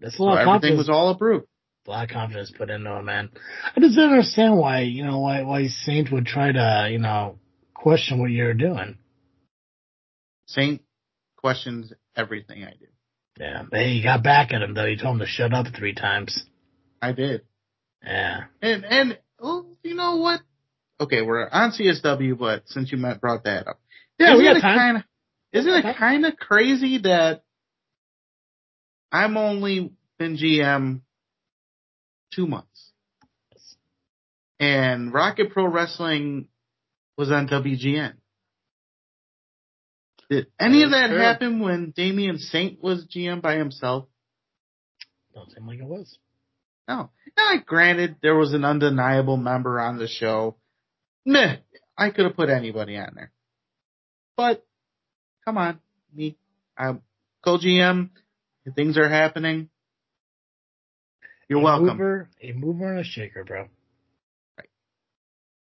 That's 0.00 0.14
a 0.14 0.16
So 0.18 0.24
lot 0.24 0.32
of 0.34 0.38
everything 0.40 0.52
confidence. 0.52 0.78
was 0.78 0.88
all 0.90 1.10
approved. 1.10 1.46
a 1.86 1.90
lot 1.90 2.04
of 2.04 2.10
confidence 2.10 2.52
put 2.56 2.70
into 2.70 2.90
him, 2.90 3.04
man. 3.04 3.30
I 3.76 3.80
just 3.80 3.96
don't 3.96 4.10
understand 4.10 4.56
why, 4.58 4.80
you 4.82 5.04
know, 5.04 5.18
why 5.20 5.42
why 5.42 5.66
Saint 5.68 6.10
would 6.12 6.26
try 6.26 6.52
to, 6.52 6.88
you 6.90 6.98
know, 6.98 7.38
question 7.74 8.18
what 8.20 8.30
you're 8.30 8.54
doing. 8.54 8.98
Saint 10.46 10.82
questions 11.36 11.92
everything 12.16 12.64
I 12.64 12.72
do. 12.72 12.86
Yeah. 13.40 13.62
Hey, 13.72 13.92
you 13.92 14.02
got 14.02 14.22
back 14.22 14.52
at 14.52 14.60
him 14.60 14.74
though. 14.74 14.84
You 14.84 14.98
told 14.98 15.14
him 15.14 15.20
to 15.20 15.26
shut 15.26 15.54
up 15.54 15.66
three 15.74 15.94
times. 15.94 16.44
I 17.00 17.12
did. 17.12 17.40
Yeah. 18.04 18.44
And 18.60 18.84
and 18.84 19.18
oh, 19.40 19.64
you 19.82 19.94
know 19.94 20.16
what? 20.16 20.40
Okay, 21.00 21.22
we're 21.22 21.48
on 21.48 21.72
CSW, 21.72 22.38
but 22.38 22.64
since 22.66 22.92
you 22.92 22.98
brought 23.18 23.44
that 23.44 23.66
up, 23.66 23.80
Yeah, 24.18 24.36
we 24.36 24.42
isn't 24.44 24.58
it 24.58 24.60
time. 24.60 24.78
kind 24.78 24.96
of 24.98 25.02
isn't 25.54 25.72
it 25.72 25.96
kind 25.96 26.26
of 26.26 26.36
crazy 26.36 26.98
that 26.98 27.42
I'm 29.10 29.38
only 29.38 29.90
been 30.18 30.36
GM 30.36 31.00
two 32.34 32.46
months, 32.46 32.92
and 34.60 35.14
Rocket 35.14 35.50
Pro 35.50 35.66
Wrestling 35.66 36.48
was 37.16 37.30
on 37.32 37.48
WGN. 37.48 38.14
Did 40.30 40.46
any 40.60 40.84
of 40.84 40.90
That 40.90 40.98
that 40.98 41.10
is 41.10 41.16
true. 41.16 41.20
happen 41.20 41.60
when 41.60 41.92
Damian 41.94 42.38
Saint 42.38 42.80
was 42.82 43.04
GM 43.06 43.42
by 43.42 43.56
himself? 43.56 44.06
Don't 45.34 45.50
seem 45.50 45.66
like 45.66 45.80
it 45.80 45.84
was. 45.84 46.16
No. 46.86 47.10
Now, 47.36 47.54
granted, 47.66 48.16
there 48.22 48.36
was 48.36 48.52
an 48.54 48.64
undeniable 48.64 49.36
member 49.36 49.80
on 49.80 49.98
the 49.98 50.06
show. 50.06 50.56
Meh, 51.26 51.56
I 51.98 52.10
could 52.10 52.24
have 52.26 52.36
put 52.36 52.48
anybody 52.48 52.96
on 52.96 53.12
there. 53.14 53.32
But, 54.36 54.64
come 55.44 55.58
on, 55.58 55.80
me, 56.14 56.36
I'm 56.78 57.02
co-GM, 57.44 58.10
things 58.74 58.96
are 58.98 59.08
happening. 59.08 59.68
You're 61.48 61.60
a 61.60 61.64
welcome. 61.64 61.98
Mover, 61.98 62.28
a 62.40 62.52
mover 62.52 62.90
and 62.90 63.00
a 63.00 63.04
shaker, 63.04 63.44
bro. 63.44 63.68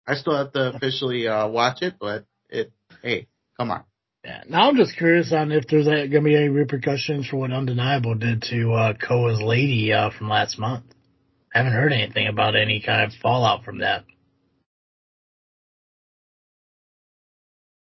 I 0.06 0.16
still 0.16 0.36
have 0.36 0.52
to 0.54 0.74
officially 0.76 1.28
uh, 1.28 1.48
watch 1.48 1.82
it, 1.82 1.96
but 2.00 2.26
it, 2.50 2.72
hey, 3.02 3.28
come 3.58 3.72
on. 3.72 3.84
Yeah. 4.24 4.44
Now 4.50 4.68
I'm 4.70 4.76
just 4.76 4.98
curious 4.98 5.32
on 5.32 5.52
if 5.52 5.68
there's 5.68 5.86
going 5.86 6.12
to 6.12 6.22
be 6.22 6.36
any 6.36 6.50
repercussions 6.50 7.28
for 7.28 7.38
what 7.38 7.52
Undeniable 7.52 8.16
did 8.16 8.42
to 8.44 8.74
uh, 8.74 8.94
Koa's 8.94 9.42
lady 9.42 9.94
uh, 9.94 10.10
from 10.12 10.30
last 10.30 10.60
month. 10.60 10.84
I 11.54 11.60
haven't 11.60 11.74
heard 11.74 11.94
anything 11.94 12.28
about 12.28 12.56
any 12.56 12.82
kind 12.86 13.02
of 13.04 13.18
fallout 13.22 13.64
from 13.64 13.80
that. 13.80 14.04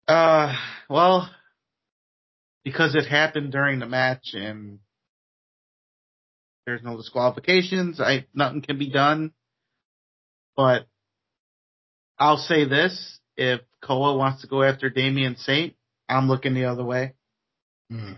Uh, 0.06 0.54
well, 0.88 1.28
because 2.64 2.94
it 2.94 3.06
happened 3.06 3.50
during 3.50 3.80
the 3.80 3.86
match 3.86 4.34
and 4.34 4.78
there's 6.66 6.82
no 6.82 6.96
disqualifications, 6.96 8.00
I 8.00 8.26
nothing 8.34 8.60
can 8.60 8.78
be 8.78 8.90
done. 8.90 9.32
But 10.56 10.86
I'll 12.18 12.36
say 12.36 12.64
this: 12.68 13.20
if 13.36 13.60
Koa 13.82 14.16
wants 14.16 14.42
to 14.42 14.48
go 14.48 14.62
after 14.62 14.90
Damian 14.90 15.36
Saint, 15.36 15.75
I'm 16.08 16.28
looking 16.28 16.54
the 16.54 16.66
other 16.66 16.84
way 16.84 17.14
Hmm. 17.90 18.14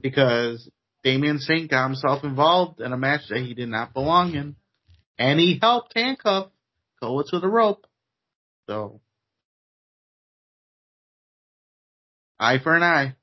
because 0.00 0.70
Damian 1.02 1.38
Saint 1.38 1.70
got 1.70 1.84
himself 1.84 2.22
involved 2.22 2.80
in 2.80 2.92
a 2.92 2.96
match 2.96 3.22
that 3.28 3.40
he 3.40 3.54
did 3.54 3.68
not 3.68 3.92
belong 3.92 4.34
in, 4.34 4.56
and 5.18 5.40
he 5.40 5.58
helped 5.60 5.92
handcuff 5.96 6.50
Koa 7.00 7.24
to 7.30 7.40
the 7.40 7.48
rope. 7.48 7.86
So, 8.68 9.00
eye 12.38 12.58
for 12.62 12.76
an 12.76 12.84
eye. 12.84 13.16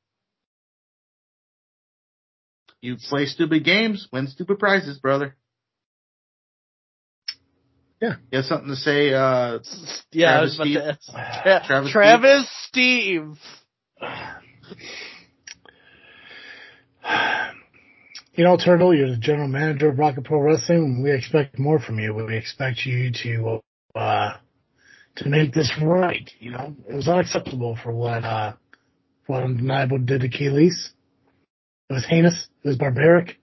You 2.81 2.97
play 3.09 3.25
stupid 3.25 3.63
games, 3.63 4.07
win 4.11 4.27
stupid 4.27 4.59
prizes, 4.59 4.99
brother. 4.99 5.35
Yeah. 8.01 8.15
You 8.31 8.37
have 8.37 8.45
something 8.45 8.69
to 8.69 8.75
say, 8.75 9.13
uh, 9.13 9.59
Yeah, 10.11 10.39
I 10.41 10.45
Travis 10.47 10.57
was 10.59 10.59
about 10.59 10.65
Steve? 10.65 10.75
to 10.75 11.19
ask. 11.19 11.43
Tra- 11.43 11.63
Travis 11.67 11.91
Travis, 11.91 12.49
Steve. 12.67 13.37
You 18.35 18.45
know, 18.45 18.55
Turtle, 18.55 18.95
you're 18.95 19.09
the 19.09 19.17
general 19.17 19.49
manager 19.49 19.89
of 19.89 19.99
Rocket 19.99 20.23
Pro 20.23 20.39
Wrestling. 20.39 21.03
We 21.03 21.11
expect 21.11 21.59
more 21.59 21.77
from 21.77 21.99
you. 21.99 22.13
We 22.13 22.37
expect 22.37 22.85
you 22.85 23.11
to 23.23 23.59
uh, 23.99 24.37
to 25.17 25.27
make 25.27 25.51
this 25.53 25.73
right. 25.81 26.29
You 26.39 26.51
know, 26.51 26.73
it 26.87 26.95
was 26.95 27.09
unacceptable 27.09 27.77
for 27.83 27.91
what 27.91 28.23
uh, 28.23 28.53
what 29.27 29.43
Undeniable 29.43 29.97
did 29.97 30.21
to 30.21 30.29
Keylese. 30.29 30.91
It 31.89 31.93
was 31.93 32.05
heinous. 32.05 32.47
It 32.63 32.67
was 32.69 32.77
barbaric. 32.77 33.39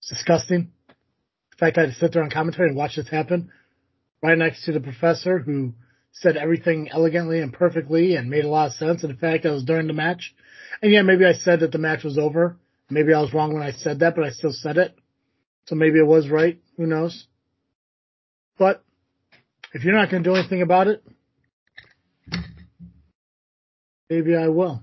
It's 0.00 0.08
disgusting. 0.08 0.70
The 0.88 1.56
fact 1.58 1.76
I 1.76 1.82
had 1.82 1.90
to 1.90 1.94
sit 1.96 2.12
there 2.14 2.22
on 2.22 2.30
commentary 2.30 2.68
and 2.68 2.78
watch 2.78 2.96
this 2.96 3.08
happen 3.08 3.50
right 4.24 4.38
next 4.38 4.64
to 4.64 4.72
the 4.72 4.80
professor 4.80 5.38
who 5.38 5.74
said 6.10 6.38
everything 6.38 6.88
elegantly 6.90 7.40
and 7.40 7.52
perfectly 7.52 8.16
and 8.16 8.30
made 8.30 8.46
a 8.46 8.48
lot 8.48 8.68
of 8.68 8.72
sense. 8.72 9.04
And 9.04 9.12
the 9.12 9.18
fact 9.18 9.44
I 9.44 9.50
was 9.50 9.64
during 9.64 9.86
the 9.86 9.92
match. 9.92 10.34
And 10.80 10.90
yeah, 10.90 11.02
maybe 11.02 11.26
I 11.26 11.34
said 11.34 11.60
that 11.60 11.72
the 11.72 11.78
match 11.78 12.04
was 12.04 12.16
over. 12.16 12.56
Maybe 12.88 13.12
I 13.12 13.20
was 13.20 13.34
wrong 13.34 13.52
when 13.52 13.62
I 13.62 13.72
said 13.72 13.98
that, 14.00 14.16
but 14.16 14.24
I 14.24 14.30
still 14.30 14.52
said 14.52 14.78
it. 14.78 14.96
So 15.66 15.74
maybe 15.74 15.98
it 15.98 16.06
was 16.06 16.30
right. 16.30 16.58
Who 16.78 16.86
knows? 16.86 17.26
But 18.58 18.82
if 19.74 19.84
you're 19.84 19.94
not 19.94 20.10
going 20.10 20.22
to 20.22 20.30
do 20.30 20.36
anything 20.36 20.62
about 20.62 20.86
it, 20.86 21.04
maybe 24.08 24.34
I 24.34 24.48
will. 24.48 24.82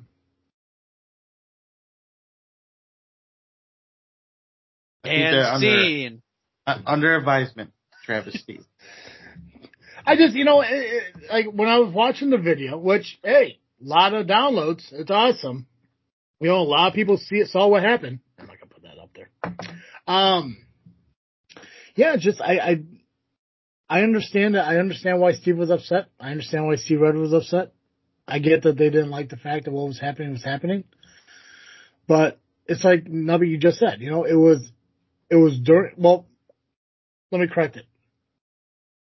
And 5.04 5.36
under- 5.36 5.84
scene. 5.84 6.22
uh, 6.68 6.78
under 6.86 7.16
advisement, 7.16 7.72
Travis 8.06 8.40
Steve. 8.40 8.66
I 10.12 10.18
just, 10.18 10.36
you 10.36 10.44
know, 10.44 10.60
it, 10.60 10.68
it, 10.70 11.04
like 11.30 11.46
when 11.46 11.70
I 11.70 11.80
was 11.80 11.94
watching 11.94 12.32
the 12.32 12.38
video, 12.38 12.78
which, 12.78 13.18
hey, 13.24 13.60
a 13.82 13.88
lot 13.88 14.14
of 14.14 14.28
downloads. 14.28 14.84
It's 14.92 15.10
awesome. 15.10 15.68
You 16.42 16.50
know, 16.50 16.58
a 16.58 16.64
lot 16.64 16.90
of 16.90 16.94
people 16.94 17.18
see 17.18 17.38
it, 17.38 17.48
saw 17.48 17.68
what 17.68 17.82
happened. 17.82 18.20
I'm 18.38 18.48
not 18.48 18.58
gonna 18.60 18.74
put 18.74 18.84
that 18.84 18.98
up 19.00 19.12
there. 19.16 20.14
Um, 20.14 20.58
yeah, 21.96 22.18
just 22.18 22.42
I, 22.42 22.58
I, 22.58 22.82
I 23.90 24.02
understand 24.02 24.56
that. 24.56 24.68
I 24.68 24.80
understand 24.80 25.22
why 25.22 25.32
Steve 25.32 25.58
was 25.58 25.70
upset. 25.70 26.08
I 26.20 26.32
understand 26.32 26.66
why 26.66 26.76
Steve 26.76 27.00
Red 27.00 27.16
was 27.16 27.32
upset. 27.32 27.72
I 28.28 28.40
get 28.40 28.64
that 28.64 28.78
they 28.78 28.90
didn't 28.90 29.12
like 29.12 29.30
the 29.30 29.38
fact 29.38 29.66
that 29.66 29.72
what 29.72 29.88
was 29.88 30.00
happening 30.00 30.32
was 30.32 30.44
happening, 30.44 30.84
but 32.08 32.40
it's 32.66 32.84
like 32.84 33.06
Nubby, 33.06 33.50
you 33.50 33.58
just 33.58 33.80
said. 33.80 34.02
You 34.02 34.12
know, 34.12 34.26
it 34.26 34.36
was, 34.36 34.72
it 35.30 35.38
was 35.38 35.58
during. 35.58 35.94
Well, 35.98 36.28
let 37.32 37.40
me 37.40 37.48
correct 37.48 37.78
it. 37.78 37.86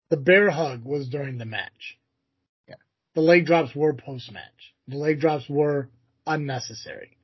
The 0.10 0.18
bear 0.18 0.50
hug 0.50 0.86
was 0.86 1.10
during 1.10 1.38
the 1.38 1.46
match. 1.46 1.98
Yeah. 2.68 2.76
The 3.16 3.22
leg 3.22 3.46
drops 3.46 3.76
were 3.76 3.94
post 3.94 4.32
match. 4.32 4.74
The 4.88 4.98
leg 4.98 5.20
drops 5.20 5.50
were 5.50 5.90
unnecessary. 6.26 7.18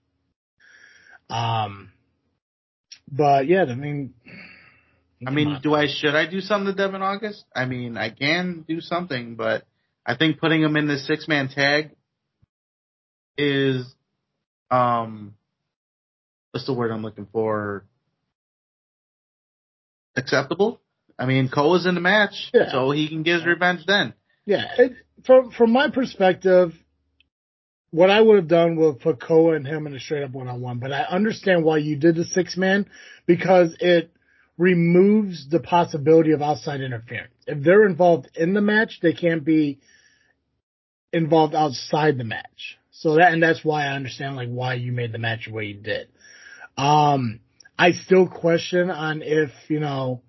Um, 1.30 1.92
but 3.12 3.48
yeah, 3.48 3.64
I 3.64 3.76
mean, 3.76 4.14
I 5.26 5.32
mean, 5.32 5.60
do 5.62 5.74
I 5.74 5.88
should 5.88 6.16
I 6.16 6.30
do 6.30 6.42
something 6.42 6.74
to 6.74 6.78
Devin 6.78 7.02
August? 7.02 7.46
I 7.56 7.66
mean, 7.66 7.98
I 7.98 8.10
can 8.10 8.66
do 8.68 8.82
something, 8.82 9.36
but 9.36 9.64
I 10.06 10.16
think 10.16 10.40
putting 10.40 10.62
him 10.62 10.76
in 10.76 10.88
the 10.88 10.98
six 10.98 11.28
man 11.28 11.50
tag 11.50 11.92
is 13.38 13.86
um 14.70 15.36
what's 16.52 16.66
the 16.66 16.74
word 16.74 16.92
I'm 16.92 17.02
looking 17.02 17.28
for? 17.32 17.86
Acceptable. 20.16 20.80
I 21.24 21.26
mean, 21.26 21.48
Koa 21.48 21.78
is 21.78 21.86
in 21.86 21.96
the 21.96 22.02
match, 22.02 22.52
Yeah. 22.54 22.70
so 22.70 22.92
he 22.92 23.08
can 23.08 23.24
get 23.24 23.36
his 23.36 23.46
revenge 23.46 23.86
then. 23.88 24.14
Yeah, 24.46 24.66
it, 24.78 24.94
from 25.26 25.52
from 25.52 25.72
my 25.72 25.90
perspective, 25.90 26.74
what 27.92 28.10
I 28.10 28.20
would 28.20 28.36
have 28.36 28.48
done 28.50 28.76
was 28.76 28.98
put 29.02 29.22
Koa 29.22 29.56
and 29.56 29.66
him 29.66 29.88
in 29.88 29.96
a 29.96 30.00
straight 30.02 30.24
up 30.24 30.32
one 30.32 30.50
on 30.50 30.60
one. 30.60 30.80
But 30.80 30.92
I 30.92 31.04
understand 31.04 31.64
why 31.64 31.78
you 31.78 31.96
did 31.96 32.16
the 32.16 32.26
six 32.26 32.58
man 32.58 32.88
because 33.26 33.74
it 33.80 34.12
removes 34.58 35.48
the 35.50 35.62
possibility 35.62 36.32
of 36.32 36.42
outside 36.42 36.82
interference. 36.82 37.32
If 37.48 37.64
they're 37.64 37.86
involved 37.86 38.30
in 38.36 38.54
the 38.54 38.62
match, 38.62 39.00
they 39.02 39.14
can't 39.14 39.46
be 39.46 39.80
involved 41.14 41.56
outside 41.56 42.18
the 42.18 42.26
match. 42.26 42.78
So 42.92 43.16
that 43.16 43.32
and 43.32 43.42
that's 43.42 43.64
why 43.64 43.86
I 43.86 43.96
understand 43.96 44.36
like 44.36 44.50
why 44.50 44.74
you 44.74 44.92
made 44.92 45.14
the 45.14 45.20
match 45.20 45.46
the 45.46 45.54
way 45.54 45.66
you 45.68 45.76
did. 45.76 46.10
Um, 46.78 47.40
I 47.80 47.94
still 47.94 48.28
question 48.28 48.92
on 48.92 49.22
if 49.22 49.52
you 49.70 49.80
know 49.80 50.22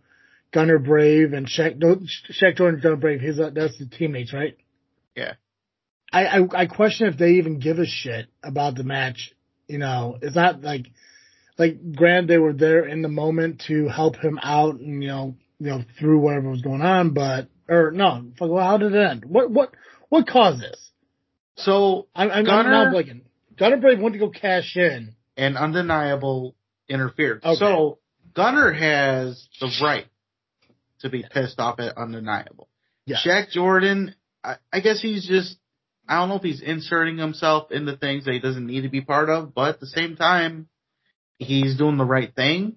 Gunner 0.55 0.79
Brave 0.79 1.33
and 1.33 1.47
Shaq, 1.49 1.83
Shaq 2.31 2.57
Jordan, 2.57 2.81
Gunner 2.81 2.97
Brave, 2.97 3.21
his 3.21 3.41
uh, 3.41 3.51
that's 3.53 3.77
the 3.77 3.87
teammates, 3.87 4.33
right? 4.33 4.57
Yeah. 5.17 5.33
I, 6.13 6.27
I 6.27 6.49
I 6.55 6.67
question 6.67 7.09
if 7.09 7.19
they 7.19 7.33
even 7.33 7.59
give 7.59 7.81
a 7.81 7.87
shit 7.87 8.29
about 8.43 8.77
the 8.77 8.85
match. 8.85 9.33
You 9.67 9.79
know, 9.79 10.17
it's 10.23 10.37
not 10.37 10.63
like 10.63 10.87
like 11.59 11.95
granted 11.97 12.29
they 12.29 12.39
were 12.39 12.53
there 12.53 12.87
in 12.87 13.03
the 13.03 13.09
moment 13.09 13.65
to 13.67 13.89
help 13.89 14.17
him 14.17 14.39
out 14.41 14.77
and 14.77 15.03
you 15.03 15.09
know 15.09 15.35
you 15.59 15.71
know 15.71 15.83
through 15.99 16.21
whatever 16.21 16.51
was 16.51 16.63
going 16.63 16.83
on, 16.83 17.15
but 17.15 17.49
or 17.69 17.91
no, 17.91 18.31
fuck, 18.39 18.49
well, 18.49 18.65
how 18.65 18.77
did 18.77 18.95
it 18.95 19.05
end? 19.05 19.25
What 19.25 19.51
what 19.51 19.73
what 20.09 20.29
caused 20.29 20.61
this? 20.61 20.91
So 21.57 22.07
I'm 22.15 22.31
I'm, 22.31 22.39
I'm 22.39 22.45
Gunner- 22.45 22.71
now 22.71 22.91
blinking. 22.93 23.23
Gunner 23.59 23.79
Brave 23.79 24.01
went 24.01 24.13
to 24.13 24.19
go 24.21 24.31
cash 24.31 24.77
in. 24.77 25.17
and 25.37 25.57
undeniable 25.57 26.55
interfered. 26.89 27.43
Okay. 27.45 27.57
So 27.59 27.99
Gunner 28.35 28.73
has 28.73 29.49
the 29.61 29.71
right 29.83 30.07
to 31.01 31.09
be 31.11 31.25
pissed 31.31 31.59
off 31.59 31.81
at 31.81 31.97
undeniable. 31.97 32.69
Yeah. 33.07 33.17
Shaq 33.25 33.51
Jordan, 33.51 34.15
I, 34.43 34.57
I 34.73 34.81
guess 34.81 35.01
he's 35.01 35.27
just 35.27 35.57
I 36.09 36.19
don't 36.19 36.29
know 36.29 36.37
if 36.37 36.43
he's 36.43 36.61
inserting 36.63 37.17
himself 37.19 37.71
into 37.73 37.97
things 37.97 38.25
that 38.27 38.33
he 38.35 38.41
doesn't 38.41 38.67
need 38.67 38.83
to 38.83 38.89
be 38.91 39.01
part 39.01 39.31
of, 39.31 39.55
but 39.55 39.71
at 39.71 39.81
the 39.81 39.87
same 39.87 40.17
time, 40.17 40.69
he's 41.39 41.77
doing 41.77 41.97
the 41.97 42.05
right 42.05 42.35
thing 42.35 42.77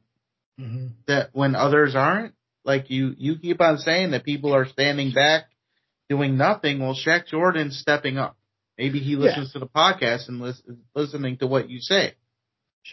Mm-hmm. 0.59 0.87
that 1.05 1.29
when 1.33 1.53
others 1.55 1.93
aren't. 1.95 2.33
Like 2.65 2.89
you, 2.89 3.13
you 3.17 3.37
keep 3.37 3.61
on 3.61 3.77
saying 3.77 4.11
that 4.11 4.23
people 4.25 4.53
are 4.55 4.65
standing 4.65 5.11
back 5.13 5.43
doing 6.09 6.35
nothing. 6.35 6.79
Well, 6.79 6.95
Shaq 6.95 7.27
Jordan's 7.27 7.77
stepping 7.79 8.17
up. 8.17 8.35
Maybe 8.77 8.99
he 8.99 9.15
listens 9.15 9.53
to 9.53 9.59
the 9.59 9.67
podcast 9.67 10.27
and 10.27 10.41
lis- 10.41 10.61
listening 10.95 11.37
to 11.37 11.47
what 11.47 11.69
you 11.69 11.79
say. 11.79 12.15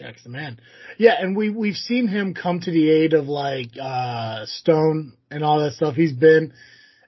Shaq's 0.01 0.24
the 0.24 0.30
man. 0.30 0.59
Yeah, 0.99 1.14
and 1.18 1.36
we 1.36 1.51
we've 1.51 1.76
seen 1.76 2.09
him 2.09 2.34
come 2.34 2.61
to 2.61 2.70
the 2.70 2.90
aid 2.90 3.12
of 3.12 3.26
like 3.28 3.70
uh 3.80 4.45
Stone 4.47 5.12
and 5.30 5.45
all 5.45 5.61
that 5.61 5.74
stuff. 5.74 5.95
He's 5.95 6.12
been 6.12 6.53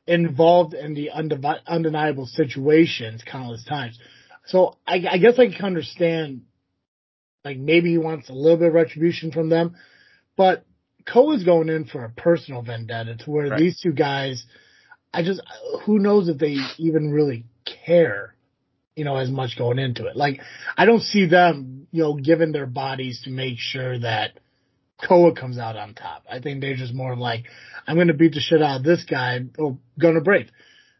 involved 0.07 0.75
in 0.75 0.95
the 0.95 1.11
undevi- 1.15 1.67
undeniable 1.67 2.27
situations 2.27 3.23
countless 3.27 3.65
times. 3.65 3.99
So 4.47 4.77
I, 4.87 5.03
I 5.11 5.19
guess 5.19 5.39
I 5.39 5.49
can 5.49 5.65
understand 5.65 6.43
like 7.45 7.59
maybe 7.59 7.91
he 7.91 7.99
wants 7.99 8.29
a 8.29 8.33
little 8.33 8.59
bit 8.59 8.69
of 8.69 8.75
retribution 8.75 9.33
from 9.33 9.49
them, 9.49 9.77
but 10.37 10.65
Koa's 11.13 11.45
going 11.45 11.69
in 11.69 11.85
for 11.87 12.05
a 12.05 12.11
personal 12.11 12.63
vendetta 12.63 13.17
to 13.17 13.31
where 13.31 13.49
Right. 13.49 13.59
these 13.59 13.81
two 13.81 13.93
guys 13.93 14.45
I 15.13 15.23
just 15.23 15.41
who 15.85 15.99
knows 15.99 16.29
if 16.29 16.39
they 16.39 16.57
even 16.79 17.11
really 17.11 17.45
care, 17.87 18.35
you 18.97 19.05
know, 19.05 19.17
as 19.17 19.31
much 19.31 19.57
going 19.57 19.79
into 19.79 20.07
it. 20.07 20.17
Like 20.17 20.41
I 20.77 20.87
don't 20.87 21.03
see 21.03 21.27
them, 21.27 21.87
you 21.93 22.03
know, 22.03 22.15
giving 22.15 22.51
their 22.51 22.67
bodies 22.67 23.21
to 23.25 23.31
make 23.31 23.59
sure 23.59 23.99
that 24.01 24.39
Koa 25.07 25.35
comes 25.35 25.59
out 25.59 25.77
on 25.77 25.95
top. 25.95 26.25
I 26.31 26.41
think 26.41 26.61
they're 26.61 26.75
just 26.75 26.95
more 26.95 27.15
like, 27.15 27.45
I'm 27.87 27.97
going 27.97 28.09
to 28.09 28.15
beat 28.15 28.33
the 28.33 28.41
shit 28.41 28.63
out 28.63 28.79
of 28.79 28.83
this 28.83 29.05
guy. 29.05 29.41
Oh, 29.59 29.79
Gunner 29.99 30.23
Brave. 30.23 30.49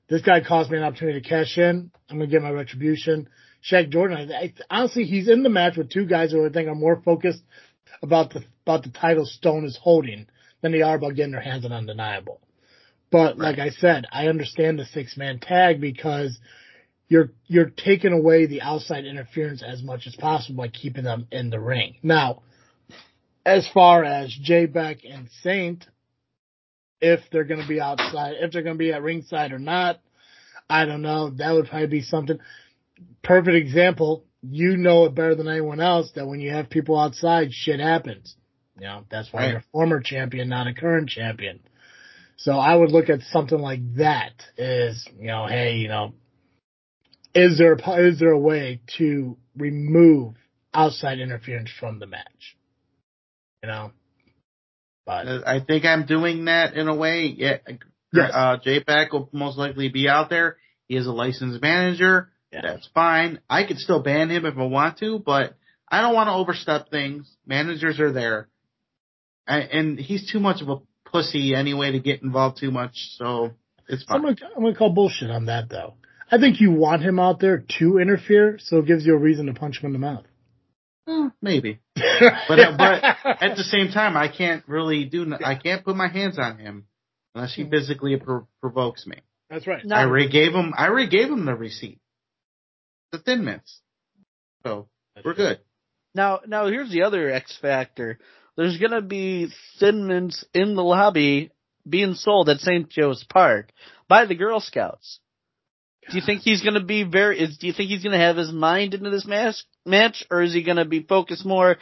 This 0.09 0.23
guy 0.23 0.41
cost 0.41 0.71
me 0.71 0.77
an 0.77 0.85
opportunity 0.85 1.21
to 1.21 1.29
cash 1.29 1.57
in. 1.59 1.91
I'm 2.09 2.19
going 2.19 2.29
to 2.29 2.33
get 2.33 2.43
my 2.43 2.51
retribution. 2.51 3.29
Shaq 3.69 3.91
Jordan, 3.91 4.31
I, 4.31 4.35
I, 4.35 4.55
honestly, 4.71 5.05
he's 5.05 5.29
in 5.29 5.43
the 5.43 5.49
match 5.49 5.77
with 5.77 5.91
two 5.91 6.05
guys 6.05 6.31
who 6.31 6.47
I 6.47 6.51
think 6.51 6.69
are 6.69 6.75
more 6.75 7.01
focused 7.05 7.43
about 8.03 8.33
the 8.33 8.45
about 8.65 8.83
the 8.83 8.91
title 8.91 9.25
Stone 9.25 9.65
is 9.65 9.79
holding 9.81 10.27
than 10.61 10.73
they 10.73 10.83
are 10.83 10.97
about 10.97 11.15
getting 11.15 11.33
their 11.33 11.41
hands 11.41 11.65
on 11.65 11.73
undeniable. 11.73 12.41
But 13.11 13.39
like 13.39 13.59
I 13.59 13.71
said, 13.71 14.07
I 14.13 14.27
understand 14.27 14.79
the 14.79 14.85
six 14.85 15.17
man 15.17 15.39
tag 15.39 15.81
because 15.81 16.39
you're 17.09 17.31
you're 17.47 17.71
taking 17.71 18.13
away 18.13 18.47
the 18.47 18.63
outside 18.63 19.05
interference 19.05 19.63
as 19.63 19.83
much 19.83 20.07
as 20.07 20.17
possible 20.17 20.63
by 20.63 20.69
keeping 20.69 21.05
them 21.05 21.27
in 21.31 21.51
the 21.51 21.61
ring. 21.61 21.97
Now, 22.03 22.43
as 23.45 23.69
far 23.73 24.05
as 24.05 24.37
J 24.43 24.67
Beck 24.67 24.99
and 25.09 25.29
Saint, 25.43 25.87
if 27.01 27.21
they're 27.31 27.45
going 27.45 27.63
to 27.63 27.69
be 27.69 27.81
outside, 27.81 28.35
if 28.41 28.53
they're 28.53 28.63
going 28.63 28.77
to 28.77 28.79
be 28.79 28.93
at 28.93 29.03
ringside 29.03 29.53
or 29.53 29.59
not, 29.59 30.01
I 30.69 30.85
don't 30.85 31.03
know. 31.03 31.31
That 31.31 31.53
would 31.53 31.69
probably 31.69 31.87
be 31.87 32.03
something. 32.03 32.39
Perfect 33.23 33.57
example. 33.57 34.25
You 34.43 34.77
know 34.77 35.05
it 35.05 35.15
better 35.15 35.35
than 35.35 35.49
anyone 35.49 35.81
else 35.81 36.11
that 36.15 36.27
when 36.27 36.41
you 36.41 36.51
have 36.53 36.71
people 36.71 36.99
outside, 36.99 37.53
shit 37.53 37.81
happens. 37.81 38.35
You 38.79 38.85
know, 38.87 39.05
that's 39.11 39.33
why 39.33 39.41
Right. 39.41 39.49
you're 39.51 39.59
a 39.59 39.65
former 39.73 40.01
champion, 40.01 40.49
not 40.49 40.67
a 40.67 40.75
current 40.75 41.09
champion. 41.09 41.61
So 42.37 42.53
I 42.53 42.75
would 42.75 42.93
look 42.93 43.09
at 43.09 43.23
something 43.23 43.59
like 43.59 43.81
that 43.97 44.33
as, 44.59 45.05
you 45.19 45.27
know, 45.29 45.47
hey, 45.47 45.77
you 45.77 45.89
know, 45.89 46.15
is 47.37 47.59
there, 47.59 47.75
a 47.75 48.07
is 48.09 48.19
there 48.19 48.33
a 48.33 48.39
way 48.39 48.81
to 48.99 49.37
remove 49.57 50.35
outside 50.75 51.19
interference 51.21 51.71
from 51.79 51.99
the 51.99 52.07
match? 52.07 52.57
You 53.63 53.69
know? 53.69 53.93
But, 55.05 55.27
I 55.47 55.61
think 55.65 55.85
I'm 55.85 56.07
doing 56.07 56.47
that 56.47 56.75
in 56.75 56.89
a 56.89 56.95
way. 56.95 57.27
Yeah, 57.37 57.59
Yes. 58.13 58.31
uh, 58.33 58.57
J-Pack 58.63 59.13
will 59.13 59.29
most 59.33 59.59
likely 59.59 59.89
be 59.89 60.09
out 60.09 60.31
there. 60.31 60.57
He 60.89 60.97
is 60.97 61.07
a 61.07 61.13
licensed 61.13 61.61
manager. 61.61 62.31
Yeah. 62.53 62.63
That's 62.63 62.89
fine. 62.95 63.41
I 63.51 63.65
could 63.65 63.79
still 63.79 64.03
ban 64.03 64.31
him 64.31 64.47
if 64.47 64.57
I 64.57 64.65
want 64.65 64.99
to, 64.99 65.19
but 65.19 65.55
I 65.89 66.01
don't 66.01 66.15
want 66.15 66.29
to 66.29 66.33
overstep 66.33 66.91
things. 66.91 67.31
Managers 67.47 68.01
are 68.01 68.13
there. 68.13 68.49
And, 69.47 69.71
and 69.71 69.99
he's 69.99 70.31
too 70.31 70.41
much 70.41 70.63
of 70.63 70.69
a 70.69 70.77
pussy 71.11 71.55
anyway 71.55 71.93
to 71.93 72.01
get 72.01 72.23
involved 72.23 72.59
too 72.59 72.71
much, 72.71 72.93
so 73.17 73.53
it's 73.89 74.05
I'm 74.09 74.23
fine. 74.23 74.35
gonna, 74.35 74.53
I'm 74.57 74.63
gonna 74.65 74.75
call 74.77 74.91
bullshit 74.93 75.31
on 75.31 75.47
that 75.47 75.69
though. 75.69 75.95
I 76.31 76.39
think 76.39 76.61
you 76.61 76.73
want 76.73 77.03
him 77.03 77.19
out 77.19 77.41
there 77.41 77.65
to 77.79 77.99
interfere, 77.99 78.59
so 78.61 78.79
it 78.79 78.87
gives 78.87 79.07
you 79.07 79.15
a 79.15 79.19
reason 79.19 79.47
to 79.47 79.55
punch 79.55 79.81
him 79.81 79.87
in 79.87 79.93
the 79.93 79.99
mouth. 79.99 80.25
Eh, 81.09 81.29
maybe. 81.41 81.81
But, 82.49 82.59
uh, 82.59 82.75
but 82.79 83.05
at 83.43 83.57
the 83.57 83.63
same 83.65 83.89
time, 83.93 84.17
I 84.17 84.29
can't 84.29 84.65
really 84.67 85.05
do, 85.05 85.31
I 85.45 85.55
can't 85.55 85.85
put 85.85 85.97
my 85.97 86.09
hands 86.09 86.39
on 86.39 86.59
him 86.59 86.87
unless 87.35 87.55
he 87.55 87.69
physically 87.69 88.17
pro- 88.17 88.49
provokes 88.63 89.07
me. 89.07 89.19
that's 89.51 89.67
right. 89.67 89.85
No. 89.85 89.97
I 89.97 90.05
already 90.05 90.31
gave 90.31 90.53
him, 90.53 90.73
I 90.77 90.87
already 90.89 91.11
gave 91.11 91.29
him 91.29 91.45
the 91.45 91.55
receipt. 91.55 92.01
The 93.13 93.19
thin 93.19 93.45
mints. 93.45 93.81
So, 94.65 94.89
we're 95.23 95.35
good. 95.35 95.61
Now, 96.15 96.41
now 96.47 96.69
here's 96.69 96.91
the 96.91 97.03
other 97.03 97.31
X 97.31 97.59
factor. 97.61 98.19
There's 98.57 98.79
gonna 98.79 99.03
be 99.03 99.49
Thin 99.79 100.07
Mints 100.07 100.43
in 100.55 100.75
the 100.75 100.83
lobby 100.83 101.51
being 101.89 102.15
sold 102.15 102.49
at 102.49 102.61
St. 102.61 102.89
Joe's 102.89 103.23
Park 103.25 103.71
by 104.09 104.25
the 104.25 104.35
Girl 104.35 104.61
Scouts. 104.61 105.21
Do 106.11 106.17
you 106.17 106.23
think 106.25 106.43
he's 106.43 106.63
gonna 106.63 106.85
be 106.85 107.03
very? 107.03 107.41
Is, 107.41 107.59
do 107.59 107.67
you 107.67 107.73
think 107.73 107.91
he's 107.91 108.03
gonna 108.05 108.19
have 108.19 108.37
his 108.37 108.53
mind 108.53 108.95
into 108.95 109.11
this 109.11 109.27
match, 109.27 109.57
match, 109.85 110.25
or 110.31 110.43
is 110.43 110.53
he 110.53 110.63
gonna 110.63 110.85
be 110.85 111.03
focused 111.03 111.45
more 111.45 111.77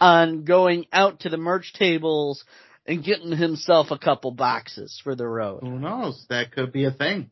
on 0.00 0.44
going 0.44 0.86
out 0.92 1.20
to 1.20 1.28
the 1.28 1.36
merch 1.36 1.72
tables 1.74 2.44
and 2.86 3.04
getting 3.04 3.32
himself 3.32 3.90
a 3.90 3.98
couple 3.98 4.30
boxes 4.32 5.00
for 5.02 5.14
the 5.14 5.26
road? 5.26 5.60
Who 5.62 5.78
knows? 5.78 6.24
That 6.28 6.52
could 6.52 6.72
be 6.72 6.84
a 6.84 6.90
thing. 6.90 7.30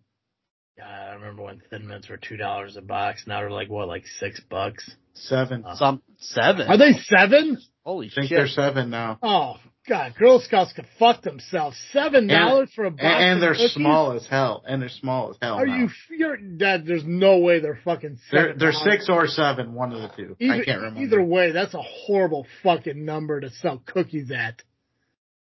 God, 0.78 0.86
I 0.86 1.14
remember 1.14 1.42
when 1.42 1.62
Thin 1.70 1.86
Mints 1.86 2.08
were 2.08 2.18
two 2.18 2.36
dollars 2.36 2.76
a 2.76 2.82
box. 2.82 3.24
Now 3.26 3.40
they're 3.40 3.50
like 3.50 3.70
what, 3.70 3.88
like 3.88 4.06
six 4.06 4.40
bucks? 4.40 4.88
Seven. 5.14 5.64
Uh, 5.64 5.76
Some 5.76 6.02
seven. 6.18 6.68
Are 6.68 6.76
they 6.76 6.92
seven? 7.04 7.58
Holy 7.84 8.08
I 8.08 8.14
think 8.14 8.28
shit! 8.28 8.36
they're 8.36 8.48
seven 8.48 8.90
now. 8.90 9.18
Oh 9.22 9.54
God, 9.88 10.14
Girl 10.18 10.40
Scouts 10.40 10.72
could 10.72 10.86
fuck 10.98 11.22
themselves. 11.22 11.76
Seven 11.92 12.26
dollars 12.26 12.70
for 12.74 12.86
a 12.86 12.90
box, 12.90 13.02
And, 13.04 13.24
and 13.34 13.42
they're 13.42 13.52
cookies? 13.52 13.72
small 13.74 14.12
as 14.12 14.26
hell. 14.26 14.64
And 14.66 14.82
they're 14.82 14.88
small 14.88 15.30
as 15.30 15.36
hell. 15.40 15.54
Are 15.54 15.66
now. 15.66 15.76
you? 15.76 15.88
You're 16.10 16.36
Dad. 16.36 16.84
There's 16.86 17.04
no 17.04 17.38
way 17.38 17.60
they're 17.60 17.78
fucking. 17.84 18.18
They're, 18.32 18.54
$7. 18.54 18.58
they're 18.58 18.72
six 18.72 19.08
or 19.08 19.26
seven, 19.28 19.74
one 19.74 19.92
of 19.92 20.02
the 20.02 20.08
two. 20.16 20.36
Either, 20.40 20.52
I 20.54 20.64
can't 20.64 20.78
remember. 20.82 21.00
Either 21.02 21.22
way, 21.22 21.52
that's 21.52 21.74
a 21.74 21.82
horrible 21.82 22.46
fucking 22.62 23.04
number 23.04 23.40
to 23.40 23.50
sell 23.50 23.80
cookies 23.86 24.30
at. 24.30 24.62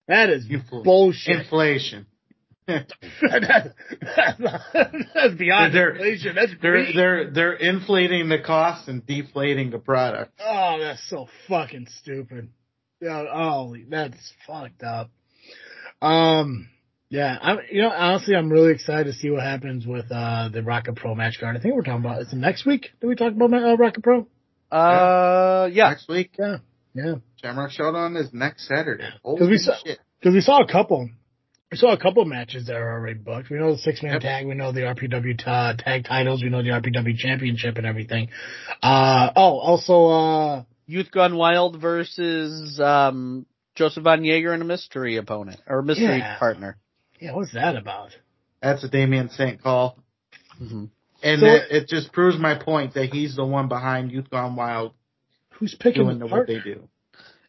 That 0.08 0.30
is 0.30 0.46
Infl- 0.48 0.84
bullshit. 0.84 1.42
Inflation. 1.42 2.06
that's, 2.70 2.92
that's 5.14 5.36
beyond 5.38 5.74
They're- 5.74 5.90
inflation. 5.92 6.36
That's 6.36 6.52
They're 6.62 6.72
greed. 6.84 6.96
they're 6.96 7.32
they're 7.32 7.54
inflating 7.54 8.30
the 8.30 8.40
cost 8.40 8.88
and 8.88 9.06
deflating 9.06 9.72
the 9.72 9.80
product. 9.80 10.34
Oh, 10.44 10.78
that's 10.80 11.02
so 11.10 11.28
fucking 11.48 11.88
stupid. 12.02 12.50
Yeah, 13.02 13.26
oh, 13.34 13.76
that's 13.90 14.34
fucked 14.46 14.84
up. 14.84 15.10
Um, 16.02 16.68
yeah, 17.10 17.38
I'm, 17.42 17.58
you 17.72 17.82
know, 17.82 17.90
honestly, 17.90 18.36
I'm 18.36 18.50
really 18.50 18.72
excited 18.74 19.06
to 19.06 19.14
see 19.14 19.30
what 19.32 19.42
happens 19.44 19.86
with 19.88 20.06
uh 20.12 20.50
the 20.50 20.62
Rocket 20.64 20.96
Pro 20.96 21.16
match 21.16 21.38
card. 21.40 21.58
I 21.58 21.60
think 21.60 21.76
we're 21.76 21.82
talking 21.82 22.06
about 22.06 22.22
is 22.22 22.32
it 22.34 22.36
next 22.38 22.66
week? 22.66 22.90
Did 23.02 23.08
we 23.08 23.16
talk 23.16 23.34
about 23.34 23.54
uh, 23.54 23.76
Rocket 23.78 24.04
Pro? 24.04 24.28
Uh, 24.72 25.70
yeah. 25.72 25.90
Next 25.90 26.08
week, 26.08 26.32
Yeah, 26.38 26.58
yeah. 26.94 27.16
Shamrock 27.42 27.72
Showdown 27.72 28.16
is 28.16 28.30
next 28.34 28.68
Saturday. 28.68 29.04
Yeah. 29.04 29.10
'Cause 29.24 29.40
Holy 29.40 29.50
we 29.52 29.58
saw- 29.58 29.76
shit! 29.84 30.00
Because 30.20 30.36
we 30.36 30.42
saw 30.42 30.62
a 30.62 30.68
couple. 30.68 31.10
We 31.72 31.78
saw 31.78 31.92
a 31.94 31.98
couple 31.98 32.26
matches 32.26 32.66
that 32.68 32.76
are 32.76 32.94
already 32.94 33.20
booked. 33.20 33.50
We 33.50 33.58
know 33.58 33.72
the 33.72 33.78
six 33.78 34.02
man 34.04 34.14
Yep. 34.14 34.22
tag. 34.22 34.48
We 34.48 34.56
know 34.56 34.72
the 34.72 34.82
RPW 34.88 35.38
ta- 35.38 35.74
tag 35.78 36.04
titles. 36.06 36.44
We 36.44 36.50
know 36.50 36.62
the 36.64 36.70
RPW 36.72 37.16
championship 37.18 37.78
and 37.78 37.86
everything. 37.86 38.30
Uh 38.84 39.30
oh, 39.36 39.58
also 39.60 40.08
uh 40.08 40.64
Youth 40.90 41.12
Gone 41.12 41.36
Wild 41.36 41.80
versus 41.80 42.80
um, 42.80 43.46
Joseph 43.76 44.04
Von 44.04 44.24
Jaeger 44.24 44.54
and 44.54 44.64
a 44.64 44.66
mystery 44.66 45.18
opponent 45.18 45.60
or 45.68 45.84
mystery 45.84 46.18
Yeah. 46.18 46.40
partner. 46.40 46.78
yeah, 47.20 47.34
what's 47.36 47.54
that 47.54 47.76
about? 47.76 48.10
That's 48.60 48.84
a 48.84 48.90
Damien 48.90 49.30
Saint 49.30 49.62
call, 49.62 50.00
hmm 50.58 50.86
and 51.22 51.42
So- 51.42 51.46
it, 51.48 51.64
it 51.70 51.88
just 51.90 52.12
proves 52.12 52.40
my 52.40 52.56
point 52.56 52.96
that 52.96 53.14
he's 53.14 53.36
the 53.36 53.46
one 53.46 53.68
behind 53.68 54.12
Youth 54.12 54.30
Gone 54.32 54.56
Wild 54.56 54.94
Who's 55.52 55.76
picking 55.76 56.06
doing 56.06 56.18
the 56.18 56.26
what 56.26 56.48
they 56.48 56.56
partner? 56.56 56.74
do. 56.76 56.90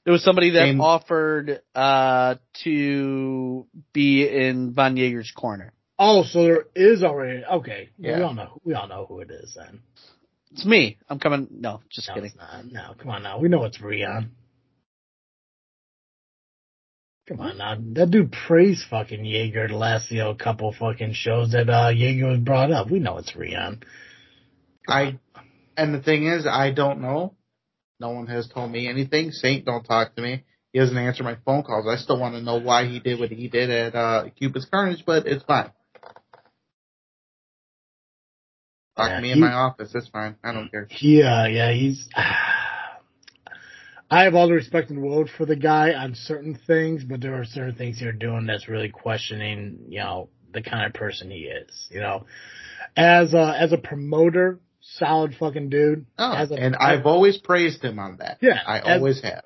It 0.05 0.11
was 0.11 0.23
somebody 0.23 0.51
that 0.51 0.67
Same- 0.67 0.81
offered 0.83 1.63
uh, 1.75 2.35
to 2.65 3.67
be 3.95 4.29
in 4.29 4.73
Von 4.75 4.97
Jaeger's 4.99 5.31
corner. 5.31 5.73
Oh, 5.99 6.25
so 6.25 6.43
there 6.43 6.65
is 6.75 7.03
already 7.03 7.45
okay. 7.45 7.89
Well, 7.99 8.17
we 8.17 8.23
all 8.23 8.35
know. 8.35 8.61
We 8.65 8.75
all 8.75 8.89
know 8.89 9.07
who 9.09 9.21
it 9.21 9.31
is 9.31 9.55
then. 9.57 9.81
It's 10.53 10.65
me. 10.65 10.99
I'm 11.09 11.19
coming. 11.21 11.47
No, 11.51 11.81
just 11.91 12.09
No, 12.09 12.15
kidding. 12.15 12.31
it's 12.31 12.37
not. 12.39 12.65
No, 12.67 12.95
come 12.99 13.11
on 13.11 13.23
now. 13.23 13.39
We 13.39 13.49
know 13.49 13.65
it's 13.65 13.81
Rion. 13.81 14.33
Come 17.29 17.41
on 17.41 17.59
now. 17.59 17.77
That 17.95 18.11
dude 18.11 18.33
praised 18.33 18.83
fucking 18.91 19.25
Jaeger 19.25 19.69
the 19.69 19.77
last, 19.77 20.11
you 20.11 20.19
know, 20.19 20.35
couple 20.35 20.73
fucking 20.73 21.13
shows 21.13 21.53
that 21.53 21.71
uh 21.71 21.91
Jaeger 21.91 22.27
was 22.29 22.41
brought 22.41 22.73
up. 22.73 22.91
We 22.91 22.99
know 22.99 23.19
it's 23.19 23.37
Rion. 23.37 23.83
I 24.89 25.19
and 25.77 25.95
the 25.95 26.03
thing 26.03 26.27
is, 26.27 26.47
I 26.47 26.73
don't 26.73 27.01
know. 27.01 27.35
No 28.01 28.11
one 28.11 28.27
has 28.27 28.49
told 28.49 28.73
me 28.73 28.89
anything. 28.89 29.31
Saint 29.31 29.65
don't 29.65 29.85
talk 29.85 30.17
to 30.17 30.23
me. 30.23 30.45
He 30.73 30.79
doesn't 30.79 30.97
answer 30.97 31.23
my 31.23 31.37
phone 31.45 31.63
calls. 31.63 31.87
I 31.89 31.97
still 31.97 32.19
want 32.19 32.35
to 32.35 32.41
know 32.43 32.59
why 32.61 32.87
he 32.87 32.99
did 32.99 33.21
what 33.21 33.31
he 33.31 33.49
did 33.49 33.71
at 33.71 33.95
uh, 33.95 34.25
Cupid's 34.39 34.65
Carnage, 34.67 35.05
but 35.05 35.27
it's 35.27 35.45
fine. 35.45 35.71
Yeah, 39.09 39.21
me 39.21 39.31
in 39.33 39.37
he- 39.37 39.41
my 39.41 39.53
office. 39.53 39.95
It's 39.95 40.09
fine. 40.09 40.37
I 40.45 40.53
don't 40.53 40.71
care. 40.71 40.87
He, 40.91 41.23
uh, 41.23 41.47
yeah, 41.47 41.73
he's. 41.73 42.09
I 44.13 44.25
have 44.25 44.35
all 44.35 44.49
the 44.49 44.55
respect 44.55 44.91
in 44.91 44.97
the 44.97 45.03
world 45.07 45.31
for 45.37 45.47
the 45.47 45.55
guy 45.55 45.93
on 45.93 46.15
certain 46.17 46.59
things, 46.67 47.05
but 47.05 47.21
there 47.21 47.35
are 47.35 47.45
certain 47.45 47.77
things 47.77 48.01
you're 48.01 48.13
doing 48.13 48.45
that's 48.47 48.69
really 48.69 48.89
questioning, 48.89 49.85
you 49.89 50.01
know, 50.01 50.29
the 50.53 50.63
kind 50.63 50.85
of 50.85 50.93
person 50.95 51.31
he 51.31 51.43
is. 51.43 51.87
You 51.91 52.01
know, 52.01 52.27
as 52.97 53.35
a 53.35 53.55
as 53.57 53.73
a 53.73 53.79
promoter, 53.79 54.59
solid 54.81 55.37
fucking 55.39 55.69
dude. 55.69 56.07
Oh, 56.19 56.33
a, 56.33 56.53
and 56.55 56.75
I've 56.75 57.07
always 57.07 57.39
praised 57.39 57.85
him 57.85 58.01
on 58.01 58.17
that. 58.17 58.39
Yeah, 58.41 58.59
I 58.67 58.79
as- 58.79 58.85
always 58.99 59.23
have. 59.23 59.45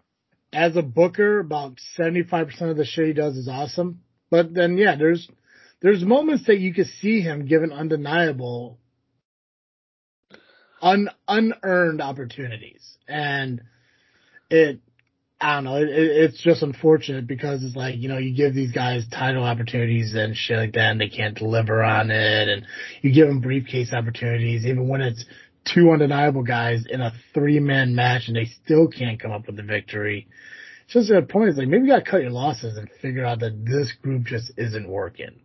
as 0.50 0.76
a 0.76 0.82
booker, 0.82 1.40
about 1.40 1.78
seventy 1.94 2.22
five 2.22 2.46
percent 2.46 2.70
of 2.70 2.78
the 2.78 2.86
shit 2.86 3.08
he 3.08 3.12
does 3.12 3.36
is 3.36 3.48
awesome. 3.48 4.00
But 4.30 4.54
then, 4.54 4.78
yeah, 4.78 4.96
there's 4.96 5.28
there's 5.82 6.02
moments 6.02 6.46
that 6.46 6.58
you 6.58 6.72
can 6.72 6.86
see 6.86 7.20
him 7.20 7.44
given 7.44 7.70
undeniable, 7.70 8.78
un 10.84 11.08
unearned 11.26 12.00
opportunities, 12.00 12.96
and 13.08 13.62
it. 14.50 14.80
I 15.40 15.56
don't 15.56 15.64
know. 15.64 15.76
It, 15.76 15.88
it, 15.88 16.10
it's 16.30 16.42
just 16.42 16.62
unfortunate 16.62 17.26
because 17.26 17.64
it's 17.64 17.74
like 17.74 17.96
you 17.96 18.08
know 18.08 18.18
you 18.18 18.34
give 18.34 18.54
these 18.54 18.72
guys 18.72 19.04
title 19.10 19.42
opportunities 19.42 20.14
and 20.14 20.36
shit 20.36 20.56
like 20.56 20.74
that, 20.74 20.92
and 20.92 21.00
they 21.00 21.08
can't 21.08 21.36
deliver 21.36 21.82
on 21.82 22.10
it, 22.10 22.48
and 22.48 22.66
you 23.02 23.12
give 23.12 23.26
them 23.26 23.40
briefcase 23.40 23.92
opportunities 23.92 24.64
even 24.64 24.88
when 24.88 25.00
it's 25.00 25.24
two 25.72 25.90
undeniable 25.90 26.42
guys 26.42 26.84
in 26.88 27.00
a 27.00 27.12
three 27.32 27.58
man 27.58 27.94
match 27.94 28.28
and 28.28 28.36
they 28.36 28.44
still 28.44 28.86
can't 28.86 29.20
come 29.20 29.32
up 29.32 29.46
with 29.46 29.56
the 29.56 29.62
victory. 29.62 30.28
It's 30.84 31.08
just 31.08 31.28
point, 31.28 31.48
it's 31.48 31.58
like 31.58 31.68
maybe 31.68 31.84
you 31.84 31.90
gotta 31.90 32.08
cut 32.08 32.20
your 32.20 32.30
losses 32.30 32.76
and 32.76 32.88
figure 33.00 33.24
out 33.24 33.40
that 33.40 33.64
this 33.64 33.92
group 34.02 34.24
just 34.24 34.52
isn't 34.58 34.88
working. 34.88 35.40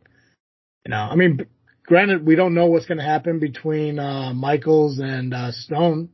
You 0.85 0.91
know, 0.91 0.97
I 0.97 1.15
mean, 1.15 1.45
granted, 1.89 2.25
we 2.25 2.35
don't 2.35 2.53
know 2.53 2.67
what's 2.67 2.85
gonna 2.85 3.03
happen 3.03 3.39
between, 3.39 3.99
uh, 3.99 4.31
Michaels 4.33 4.99
and, 4.99 5.33
uh, 5.33 5.51
Stone, 5.51 6.09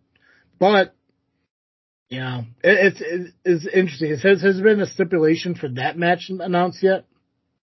but, 0.58 0.96
you 2.10 2.20
know, 2.20 2.46
it, 2.64 2.94
it's, 2.94 3.02
it's, 3.02 3.32
it's 3.44 3.68
interesting. 3.76 4.12
It 4.12 4.20
says, 4.22 4.42
has 4.42 4.56
there 4.56 4.64
been 4.64 4.80
a 4.82 4.88
stipulation 4.88 5.54
for 5.54 5.68
that 5.70 5.98
match 5.98 6.30
announced 6.30 6.82
yet? 6.82 7.06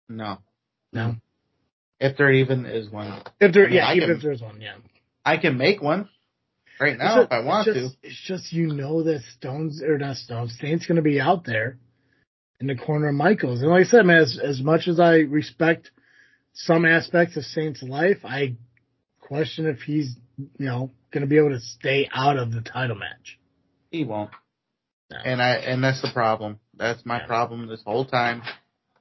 No. 0.08 0.38
No. 0.92 1.16
If 1.98 2.16
there 2.18 2.30
even 2.30 2.66
is 2.66 2.90
one. 2.90 3.22
If 3.40 3.54
there, 3.54 3.64
I 3.64 3.68
mean, 3.68 3.76
yeah, 3.76 3.86
I 3.86 3.94
even 3.94 4.08
can- 4.08 4.16
if 4.18 4.22
there's 4.22 4.42
one, 4.42 4.60
yeah. 4.60 4.74
I 5.24 5.36
can 5.38 5.56
make 5.56 5.80
one 5.80 6.08
right 6.80 6.98
now 6.98 7.22
if 7.22 7.32
I 7.32 7.40
want 7.40 7.68
it's 7.68 7.78
just, 7.78 7.96
It's 8.02 8.22
just 8.26 8.52
you 8.52 8.74
know 8.74 9.04
that 9.04 9.22
Stones 9.38 9.82
or 9.82 9.96
not 9.98 10.16
Stones, 10.16 10.56
Saint's 10.60 10.84
going 10.86 10.96
to 10.96 11.02
be 11.02 11.20
out 11.20 11.44
there 11.46 11.78
in 12.60 12.66
the 12.66 12.74
corner 12.74 13.08
of 13.08 13.14
Michaels. 13.14 13.62
And 13.62 13.70
like 13.70 13.86
I 13.86 13.88
said, 13.88 14.04
man, 14.04 14.18
as, 14.18 14.38
as 14.42 14.60
much 14.60 14.88
as 14.88 14.98
I 15.00 15.18
respect 15.18 15.92
some 16.54 16.84
aspects 16.84 17.36
of 17.36 17.44
Saint's 17.44 17.82
life, 17.82 18.18
I 18.24 18.56
question 19.20 19.66
if 19.66 19.80
he's 19.80 20.14
you 20.36 20.66
know 20.66 20.90
going 21.12 21.22
to 21.22 21.26
be 21.26 21.38
able 21.38 21.50
to 21.50 21.60
stay 21.60 22.08
out 22.12 22.36
of 22.38 22.52
the 22.52 22.60
title 22.60 22.96
match. 22.96 23.38
He 23.90 24.04
won't. 24.04 24.30
No. 25.10 25.18
And 25.24 25.42
I 25.42 25.56
and 25.56 25.82
that's 25.84 26.00
the 26.02 26.10
problem. 26.12 26.58
That's 26.76 27.04
my 27.04 27.20
Yeah. 27.20 27.26
problem 27.26 27.66
this 27.68 27.82
whole 27.84 28.04
time. 28.04 28.42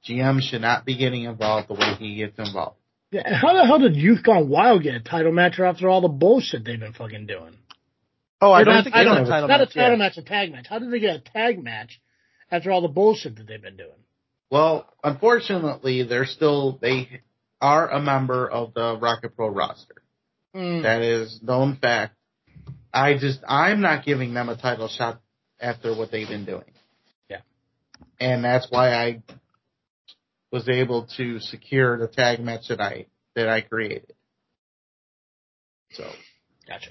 GM 0.06 0.40
should 0.42 0.60
not 0.62 0.84
be 0.84 0.96
getting 0.96 1.24
involved 1.24 1.68
the 1.68 1.74
way 1.74 1.94
he 1.98 2.16
gets 2.16 2.38
involved. 2.38 2.76
Yeah, 3.12 3.34
how 3.34 3.52
the 3.54 3.64
hell 3.66 3.78
did 3.78 3.94
Youth 3.94 4.22
Gone 4.22 4.48
Wild 4.48 4.82
get 4.82 4.94
a 4.94 5.00
title 5.00 5.32
match 5.32 5.60
after 5.60 5.88
all 5.88 6.00
the 6.00 6.08
bullshit 6.08 6.64
they've 6.64 6.80
been 6.80 6.92
fucking 6.94 7.26
doing? 7.26 7.56
Oh, 8.40 8.50
I 8.50 8.64
don't 8.64 8.82
think 8.82 8.96
I 8.96 9.04
don't 9.04 9.14
got 9.14 9.20
a 9.20 9.24
know, 9.24 9.30
title 9.30 9.48
not 9.48 9.60
match. 9.60 9.68
a 9.70 9.74
title 9.74 9.90
yeah. 9.92 9.96
match, 9.96 10.16
a 10.16 10.22
tag 10.22 10.50
match. 10.52 10.66
How 10.68 10.78
did 10.80 10.90
they 10.90 10.98
get 10.98 11.16
a 11.16 11.20
tag 11.20 11.62
match 11.62 12.00
after 12.50 12.70
all 12.72 12.80
the 12.82 12.88
bullshit 12.88 13.36
that 13.36 13.46
they've 13.46 13.62
been 13.62 13.76
doing? 13.76 13.90
Well, 14.50 14.86
unfortunately, 15.04 16.02
they're 16.02 16.26
still 16.26 16.78
they 16.80 17.20
are 17.62 17.88
a 17.88 18.00
member 18.00 18.46
of 18.50 18.74
the 18.74 18.98
Rocket 19.00 19.34
Pro 19.36 19.48
roster. 19.48 19.94
Mm. 20.54 20.82
That 20.82 21.00
is 21.00 21.40
known 21.42 21.76
fact. 21.80 22.14
I 22.92 23.16
just 23.16 23.38
I'm 23.48 23.80
not 23.80 24.04
giving 24.04 24.34
them 24.34 24.50
a 24.50 24.56
title 24.56 24.88
shot 24.88 25.22
after 25.58 25.96
what 25.96 26.10
they've 26.10 26.28
been 26.28 26.44
doing. 26.44 26.64
Yeah. 27.30 27.38
And 28.20 28.44
that's 28.44 28.66
why 28.68 28.92
I 28.92 29.22
was 30.50 30.68
able 30.68 31.06
to 31.16 31.40
secure 31.40 31.96
the 31.96 32.08
tag 32.08 32.40
match 32.40 32.68
that 32.68 32.80
I 32.80 33.06
that 33.34 33.48
I 33.48 33.62
created. 33.62 34.12
So 35.92 36.04
Gotcha. 36.68 36.90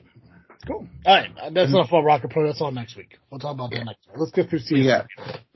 Cool. 0.68 0.88
All 1.06 1.16
right, 1.16 1.30
that's 1.54 1.72
enough 1.72 1.90
about 1.90 2.04
Rocket 2.04 2.30
Pro. 2.30 2.46
That's 2.46 2.62
all 2.62 2.72
next 2.72 2.96
week. 2.96 3.18
We'll 3.32 3.40
talk 3.40 3.56
about 3.56 3.72
Yeah. 3.72 3.80
that 3.80 3.86
next 3.86 4.08
week. 4.08 4.18
Let's 4.18 4.32
get 4.32 4.50
through 4.50 4.60
CSW. 4.60 4.84
Yeah. 4.86 5.04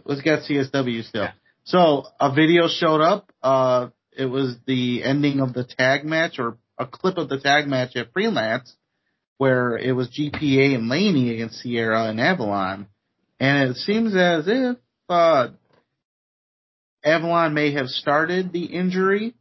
Let's 0.04 0.22
get 0.22 0.40
CSW 0.44 1.04
still. 1.04 1.28
So 1.64 2.06
a 2.20 2.34
video 2.34 2.68
showed 2.68 3.02
up. 3.02 3.32
Uh, 3.42 3.90
it 4.18 4.26
was 4.26 4.56
the 4.66 5.04
ending 5.04 5.40
of 5.40 5.54
the 5.54 5.64
tag 5.64 6.06
match 6.06 6.40
or 6.40 6.58
a 6.78 6.86
clip 6.86 7.18
of 7.18 7.30
the 7.30 7.40
tag 7.40 7.68
match 7.68 7.96
at 7.96 8.12
Freelance 8.14 8.76
where 9.38 9.78
it 9.78 9.92
was 9.92 10.10
GPA 10.10 10.76
and 10.76 10.90
Laney 10.90 11.34
against 11.34 11.60
Sierra 11.60 12.06
and 12.06 12.20
Avalon. 12.20 12.88
And 13.40 13.70
it 13.70 13.78
seems 13.78 14.16
as 14.16 14.46
if, 14.48 14.78
uh, 15.10 15.50
Avalon 17.04 17.54
may 17.54 17.74
have 17.74 17.88
started 17.88 18.52
the 18.52 18.66
injury 18.66 19.36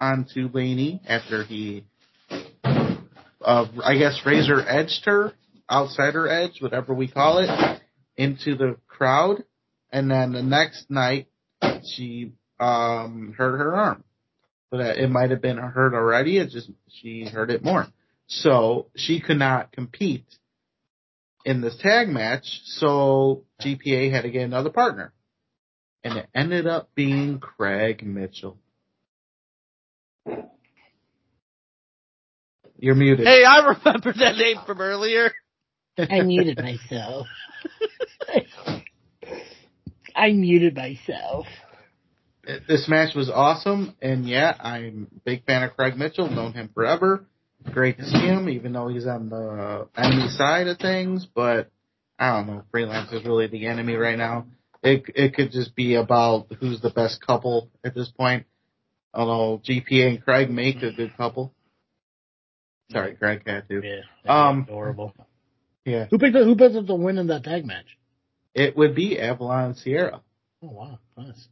onto 0.00 0.48
Laney 0.52 1.00
after 1.06 1.44
he, 1.44 1.84
uh, 2.30 3.66
I 3.84 3.96
guess 3.96 4.20
Razor 4.24 4.60
edged 4.66 5.04
her, 5.04 5.32
outsider 5.70 6.28
edge, 6.28 6.60
whatever 6.60 6.94
we 6.94 7.08
call 7.08 7.38
it, 7.38 7.80
into 8.16 8.56
the 8.56 8.76
crowd 8.88 9.44
and 9.90 10.10
then 10.10 10.32
the 10.32 10.42
next 10.42 10.90
night 10.90 11.26
she 11.94 12.32
um 12.58 13.34
hurt 13.36 13.58
her 13.58 13.74
arm. 13.74 14.04
But 14.70 14.80
uh, 14.80 14.94
it 14.96 15.10
might 15.10 15.30
have 15.30 15.42
been 15.42 15.58
hurt 15.58 15.94
already. 15.94 16.38
It 16.38 16.50
just 16.50 16.70
she 16.88 17.24
hurt 17.24 17.50
it 17.50 17.62
more, 17.62 17.86
so 18.26 18.86
she 18.96 19.20
could 19.20 19.38
not 19.38 19.72
compete 19.72 20.26
in 21.44 21.60
this 21.60 21.76
tag 21.80 22.08
match. 22.08 22.44
So 22.64 23.44
GPA 23.62 24.10
had 24.10 24.22
to 24.22 24.30
get 24.30 24.42
another 24.42 24.70
partner, 24.70 25.12
and 26.02 26.18
it 26.18 26.26
ended 26.34 26.66
up 26.66 26.90
being 26.94 27.38
Craig 27.38 28.04
Mitchell. 28.04 28.58
You're 32.78 32.94
muted. 32.94 33.26
Hey, 33.26 33.44
I 33.44 33.58
remember 33.58 34.12
that 34.18 34.36
name 34.36 34.58
from 34.66 34.80
earlier. 34.80 35.32
I 35.98 36.20
muted 36.20 36.58
myself. 36.58 37.26
I 40.14 40.32
muted 40.32 40.76
myself. 40.76 41.46
This 42.68 42.86
match 42.88 43.14
was 43.14 43.30
awesome, 43.30 43.94
and 44.00 44.28
yeah, 44.28 44.54
I'm 44.58 45.08
a 45.16 45.20
big 45.24 45.44
fan 45.44 45.62
of 45.62 45.74
Craig 45.76 45.96
Mitchell. 45.96 46.28
Known 46.30 46.52
him 46.52 46.70
forever. 46.74 47.24
Great 47.72 47.98
to 47.98 48.04
see 48.04 48.18
him, 48.18 48.48
even 48.48 48.72
though 48.72 48.88
he's 48.88 49.06
on 49.06 49.28
the 49.28 49.88
enemy 49.96 50.28
side 50.28 50.68
of 50.68 50.78
things. 50.78 51.26
But 51.34 51.70
I 52.18 52.36
don't 52.36 52.46
know, 52.46 52.62
freelance 52.70 53.12
is 53.12 53.24
really 53.24 53.48
the 53.48 53.66
enemy 53.66 53.94
right 53.94 54.16
now. 54.18 54.46
It 54.82 55.04
it 55.14 55.34
could 55.34 55.50
just 55.50 55.74
be 55.74 55.94
about 55.96 56.46
who's 56.60 56.80
the 56.80 56.90
best 56.90 57.20
couple 57.26 57.70
at 57.84 57.94
this 57.94 58.08
point. 58.08 58.46
Although 59.12 59.62
GPA 59.68 60.08
and 60.08 60.22
Craig 60.22 60.50
make 60.50 60.82
a 60.82 60.92
good 60.92 61.16
couple. 61.16 61.52
Sorry, 62.92 63.14
Craig 63.16 63.42
had 63.46 63.68
to. 63.68 63.82
Yeah. 63.82 64.00
Um, 64.48 64.62
adorable. 64.68 65.14
Yeah, 65.84 66.06
Who 66.10 66.18
picked 66.18 66.36
up, 66.36 66.44
who 66.44 66.56
picked 66.56 66.74
up 66.76 66.86
the 66.86 66.94
win 66.96 67.16
in 67.18 67.28
that 67.28 67.44
tag 67.44 67.64
match? 67.64 67.86
it 68.54 68.76
would 68.76 68.94
be 68.94 69.20
Avalon 69.20 69.64
and 69.66 69.76
Sierra. 69.76 70.20
Oh 70.62 70.68
wow, 70.70 70.98
nice. 71.16 71.48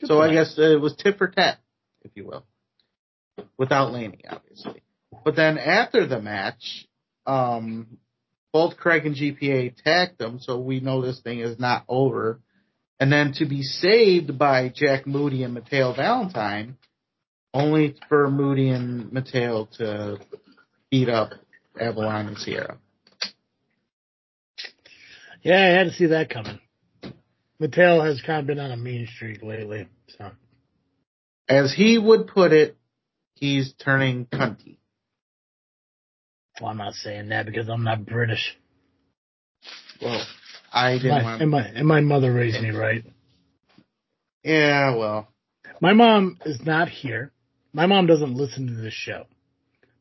Good 0.00 0.08
So 0.08 0.16
for 0.16 0.22
I 0.22 0.32
guess 0.32 0.54
it 0.58 0.80
was 0.80 0.96
tit 0.96 1.18
for 1.18 1.28
tat, 1.28 1.58
if 2.02 2.12
you 2.14 2.26
will, 2.26 2.46
without 3.58 3.92
Laney, 3.92 4.22
obviously. 4.28 4.82
But 5.24 5.36
then 5.36 5.58
after 5.58 6.06
the 6.06 6.20
match, 6.20 6.86
um, 7.26 7.98
both 8.52 8.76
Craig 8.76 9.06
and 9.06 9.14
GPA 9.14 9.76
tagged 9.82 10.18
them, 10.18 10.38
so 10.40 10.58
we 10.58 10.80
know 10.80 11.02
this 11.02 11.20
thing 11.20 11.40
is 11.40 11.58
not 11.58 11.84
over. 11.88 12.40
And 12.98 13.12
then 13.12 13.32
to 13.34 13.46
be 13.46 13.62
saved 13.62 14.38
by 14.38 14.70
Jack 14.74 15.06
Moody 15.06 15.42
and 15.42 15.54
Mateo 15.54 15.94
Valentine, 15.94 16.76
only 17.54 17.96
for 18.08 18.30
Moody 18.30 18.68
and 18.68 19.12
Mateo 19.12 19.68
to 19.78 20.18
beat 20.90 21.08
up 21.08 21.30
Avalon 21.78 22.28
and 22.28 22.38
Sierra. 22.38 22.78
Yeah, 25.42 25.56
I 25.56 25.78
had 25.78 25.84
to 25.84 25.92
see 25.92 26.06
that 26.06 26.28
coming. 26.28 26.60
Mateo 27.60 28.00
has 28.00 28.20
kind 28.22 28.40
of 28.40 28.46
been 28.46 28.58
on 28.58 28.72
a 28.72 28.76
mean 28.76 29.06
streak 29.14 29.42
lately, 29.42 29.86
so 30.18 30.30
As 31.48 31.72
he 31.74 31.98
would 31.98 32.26
put 32.26 32.52
it, 32.52 32.76
he's 33.34 33.72
turning 33.74 34.24
cunty. 34.26 34.78
well, 36.60 36.70
I'm 36.70 36.78
not 36.78 36.94
saying 36.94 37.28
that 37.28 37.46
because 37.46 37.68
I'm 37.68 37.84
not 37.84 38.06
British. 38.06 38.56
Well, 40.00 40.24
I 40.72 40.94
didn't 40.94 41.10
My, 41.10 41.22
want. 41.22 41.42
and 41.42 41.50
my 41.50 41.62
and 41.66 41.86
my 41.86 42.00
mother 42.00 42.32
raised 42.32 42.60
me 42.62 42.70
right. 42.70 43.04
Yeah, 44.42 44.96
well, 44.96 45.28
My 45.82 45.92
mom 45.92 46.38
is 46.46 46.60
not 46.64 46.88
here. 46.88 47.30
My 47.74 47.84
mom 47.86 48.06
doesn't 48.06 48.34
listen 48.34 48.66
to 48.68 48.72
this 48.74 48.94
show. 48.94 49.24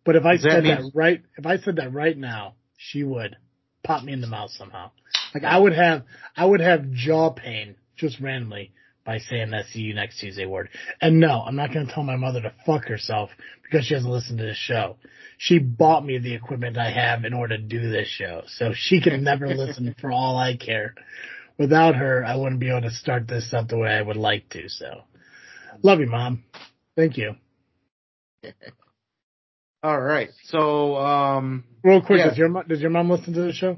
But 0.06 0.16
if 0.16 0.24
I 0.26 0.36
Does 0.36 0.44
that 0.44 0.52
said 0.52 0.64
mean- 0.64 0.76
that 0.78 0.92
right, 0.94 1.22
if 1.38 1.46
I 1.46 1.58
said 1.58 1.76
that 1.76 1.94
right 1.94 2.18
now, 2.18 2.54
she 2.78 3.04
would 3.04 3.36
pop 3.84 4.04
me 4.04 4.14
in 4.14 4.22
the 4.22 4.28
mouth 4.28 4.52
somehow. 4.52 4.92
Like 5.34 5.44
I 5.44 5.58
would 5.58 5.74
have, 5.74 6.04
I 6.36 6.46
would 6.46 6.60
have 6.62 6.92
jaw 6.92 7.30
pain 7.32 7.76
just 7.96 8.20
randomly 8.20 8.72
by 9.06 9.18
saying 9.20 9.52
that 9.52 9.66
see 9.68 9.80
you 9.80 9.94
next 9.94 10.20
Tuesday 10.20 10.46
word. 10.46 10.70
And 11.02 11.20
no, 11.20 11.42
I'm 11.46 11.56
not 11.56 11.74
going 11.74 11.88
to 11.88 11.94
tell 11.94 12.04
my 12.04 12.16
mother 12.16 12.42
to 12.42 12.54
fuck 12.66 12.86
herself 12.86 13.30
because 13.64 13.86
she 13.86 13.94
hasn't 13.94 14.12
listened 14.12 14.38
to 14.40 14.46
this 14.46 14.58
show. 14.58 14.98
She 15.38 15.58
bought 15.60 16.06
me 16.06 16.18
the 16.18 16.34
equipment 16.34 16.78
I 16.78 16.92
have 16.92 17.24
in 17.26 17.34
order 17.34 17.58
to 17.58 17.64
do 17.64 17.90
this 17.90 18.08
show. 18.08 18.44
So 18.48 18.72
she 18.76 19.02
can 19.02 19.24
never 19.24 19.48
listen 19.56 19.96
for 20.00 20.12
all 20.12 20.38
I 20.38 20.58
care. 20.58 20.96
Without 21.58 21.96
her, 21.96 22.24
I 22.26 22.36
wouldn't 22.36 22.60
be 22.60 22.70
able 22.70 22.82
to 22.82 22.92
start 22.92 23.28
this 23.28 23.54
up 23.54 23.68
the 23.68 23.78
way 23.78 23.90
I 23.90 24.02
would 24.02 24.18
like 24.18 24.50
to. 24.50 24.70
So 24.70 25.02
love 25.82 26.00
you, 26.00 26.08
mom. 26.08 26.44
Thank 26.96 27.18
you. 27.18 27.36
all 29.84 30.00
right. 30.00 30.30
So, 30.44 30.98
um, 30.98 31.64
Real 31.84 32.02
quick, 32.02 32.20
Yeah. 32.20 32.30
does 32.30 32.38
your 32.38 32.64
does 32.64 32.82
your 32.82 32.90
mom 32.92 33.10
listen 33.10 33.34
to 33.34 33.42
the 33.42 33.54
show? 33.54 33.78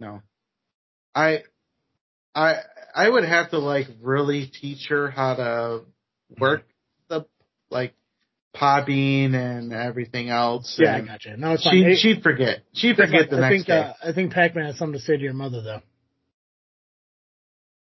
no, 0.00 0.22
I, 1.14 1.42
I, 2.34 2.56
I 2.94 3.08
would 3.08 3.24
have 3.24 3.50
to 3.50 3.58
like 3.58 3.86
really 4.00 4.46
teach 4.46 4.88
her 4.88 5.10
how 5.10 5.34
to 5.34 5.80
work 6.38 6.64
the 7.08 7.26
like 7.70 7.94
Podbean 8.54 9.34
and 9.34 9.72
everything 9.72 10.30
else. 10.30 10.76
Yeah, 10.78 10.94
I 10.94 10.98
and 10.98 11.06
got 11.06 11.24
you. 11.24 11.36
No, 11.36 11.52
it's 11.54 11.64
fine. 11.64 11.74
She 11.74 11.82
Hey, 11.82 11.94
she'd 11.96 12.22
forget. 12.22 12.58
She'd 12.72 12.96
forget 12.96 13.28
fine. 13.28 13.30
the 13.30 13.36
I 13.36 13.50
next 13.50 13.52
think 13.52 13.66
day. 13.66 13.78
uh, 13.78 13.92
I 14.02 14.12
think 14.12 14.32
Pac-Man 14.32 14.66
has 14.66 14.78
something 14.78 14.98
to 14.98 15.04
say 15.04 15.16
to 15.16 15.22
your 15.22 15.32
mother 15.34 15.62
though. 15.62 15.82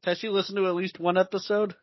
Has 0.04 0.18
she 0.18 0.28
listened 0.28 0.56
to 0.56 0.66
at 0.66 0.74
least 0.74 0.98
one 0.98 1.18
episode? 1.18 1.74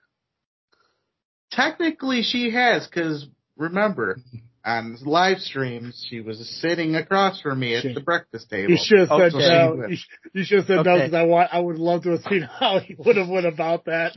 Technically, 1.52 2.24
she 2.24 2.52
has 2.52 2.88
because 2.88 3.28
remember. 3.56 4.20
On 4.68 4.98
live 5.06 5.38
streams, 5.40 6.06
she 6.10 6.20
was 6.20 6.46
sitting 6.60 6.96
across 6.96 7.40
from 7.40 7.60
me 7.62 7.76
at 7.76 7.84
She- 7.84 7.94
the 7.94 8.02
breakfast 8.02 8.50
table. 8.50 8.70
You 8.72 8.78
should 8.78 9.00
have 9.00 9.08
Oh, 9.12 9.20
said 9.20 9.32
so 9.32 9.38
no. 9.40 9.88
You, 9.88 9.98
you 10.34 10.44
should 10.44 10.58
have 10.58 10.68
said 10.68 10.86
no 10.86 10.96
because 10.98 11.14
I 11.14 11.24
want. 11.24 11.54
I 11.54 11.60
would 11.60 11.78
love 11.78 12.04
to 12.04 12.10
have 12.12 12.22
seen 12.24 12.42
how 12.60 12.80
he 12.80 12.94
would 12.98 13.16
have 13.16 13.30
went 13.30 13.46
about 13.46 13.86
that. 13.86 14.14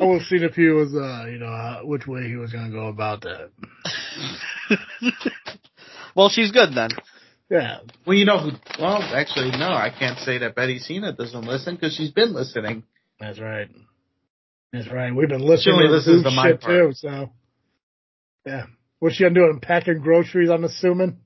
I 0.00 0.04
would 0.04 0.20
have 0.20 0.28
seen 0.28 0.44
if 0.44 0.54
he 0.54 0.68
was, 0.68 0.94
uh, 0.94 1.26
you 1.28 1.38
know, 1.38 1.46
uh, 1.52 1.80
which 1.80 2.06
way 2.06 2.28
he 2.28 2.36
was 2.36 2.52
going 2.52 2.66
to 2.66 2.70
go 2.70 2.86
about 2.86 3.22
that. 3.22 3.50
well, 6.14 6.28
she's 6.28 6.52
good 6.52 6.70
then. 6.74 6.90
Yeah, 7.50 7.78
Well, 8.06 8.16
you 8.16 8.24
know 8.24 8.38
who? 8.38 8.50
Well, 8.80 9.02
actually, 9.02 9.50
no, 9.50 9.66
I 9.68 9.90
can't 9.96 10.18
say 10.20 10.38
that 10.38 10.54
Betty 10.54 10.78
Cena 10.78 11.12
doesn't 11.12 11.42
listen 11.44 11.74
because 11.74 11.94
she's 11.94 12.10
been 12.10 12.32
listening. 12.32 12.84
that's 13.20 13.38
right. 13.40 13.68
That's 14.72 14.90
right. 14.90 15.14
We've 15.14 15.28
been 15.28 15.40
listening 15.42 15.58
She 15.62 15.70
only 15.72 15.86
to 15.88 15.92
listens 15.92 16.22
to 16.24 16.30
my 16.30 16.48
shit 16.48 16.60
part. 16.60 16.72
too. 16.74 16.92
So, 16.94 17.30
yeah. 18.46 18.66
What's 19.04 19.16
she 19.16 19.24
gonna? 19.28 19.60
Packing 19.60 20.00
groceries? 20.00 20.48
I'm 20.48 20.64
assuming. 20.64 21.18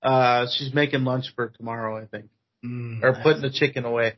Uh, 0.00 0.46
she's 0.56 0.72
making 0.72 1.02
lunch 1.02 1.32
for 1.34 1.48
tomorrow, 1.48 2.00
I 2.00 2.04
think, 2.06 2.26
Mm, 2.64 3.02
or 3.02 3.14
putting 3.24 3.42
the 3.42 3.50
chicken 3.50 3.84
away. 3.84 4.12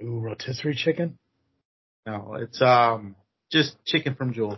ooh 0.00 0.20
rotisserie 0.20 0.76
chicken. 0.76 1.18
No, 2.06 2.36
it's 2.38 2.62
um 2.62 3.16
just 3.50 3.74
chicken 3.84 4.14
from 4.14 4.32
Jewel. 4.34 4.56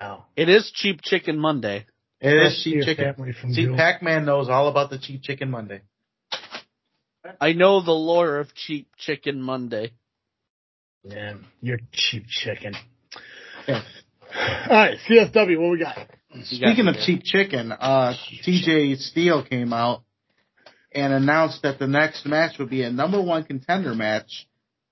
Oh, 0.00 0.24
It 0.34 0.48
is 0.48 0.72
Cheap 0.74 1.02
Chicken 1.02 1.38
Monday. 1.38 1.84
It 2.18 2.30
Rest 2.30 2.56
is 2.56 2.64
cheap 2.64 2.82
chicken. 2.84 3.14
from 3.38 3.52
See, 3.52 3.66
Jewel. 3.66 3.76
Pac-Man 3.76 4.24
knows 4.24 4.48
all 4.48 4.68
about 4.68 4.88
the 4.88 4.98
cheap 4.98 5.22
chicken 5.22 5.50
Monday. 5.50 5.82
I 7.38 7.52
know 7.52 7.82
the 7.82 7.92
lore 7.92 8.38
of 8.38 8.54
Cheap 8.54 8.88
Chicken 8.96 9.42
Monday. 9.42 9.92
Yeah, 11.04 11.34
you're 11.60 11.80
cheap 11.92 12.24
chicken. 12.28 12.74
Yeah. 13.68 13.82
All 14.34 14.76
right, 14.76 14.98
CSW, 15.08 15.60
what 15.60 15.70
we 15.72 15.78
got? 15.78 15.98
Speaking 16.44 16.88
of 16.88 16.96
cheap 17.04 17.22
chicken, 17.24 17.72
uh, 17.72 18.14
TJ 18.46 18.96
Steele 18.98 19.44
came 19.44 19.72
out 19.72 20.02
and 20.94 21.12
announced 21.12 21.62
that 21.62 21.78
the 21.78 21.86
next 21.86 22.24
match 22.24 22.58
would 22.58 22.70
be 22.70 22.82
a 22.82 22.90
number 22.90 23.20
one 23.20 23.44
contender 23.44 23.94
match 23.94 24.46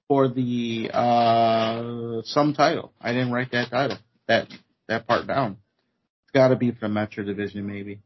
for 0.08 0.28
the 0.28 0.90
uh 0.92 2.20
some 2.24 2.52
title. 2.52 2.92
I 3.00 3.12
didn't 3.12 3.32
write 3.32 3.52
that 3.52 3.70
title, 3.70 3.98
that 4.28 4.48
that 4.88 5.06
part 5.06 5.26
down. 5.26 5.56
It's 6.24 6.32
got 6.32 6.48
to 6.48 6.56
be 6.56 6.72
for 6.72 6.80
the 6.82 6.88
Metro 6.88 7.24
Division, 7.24 7.66
maybe, 7.66 8.00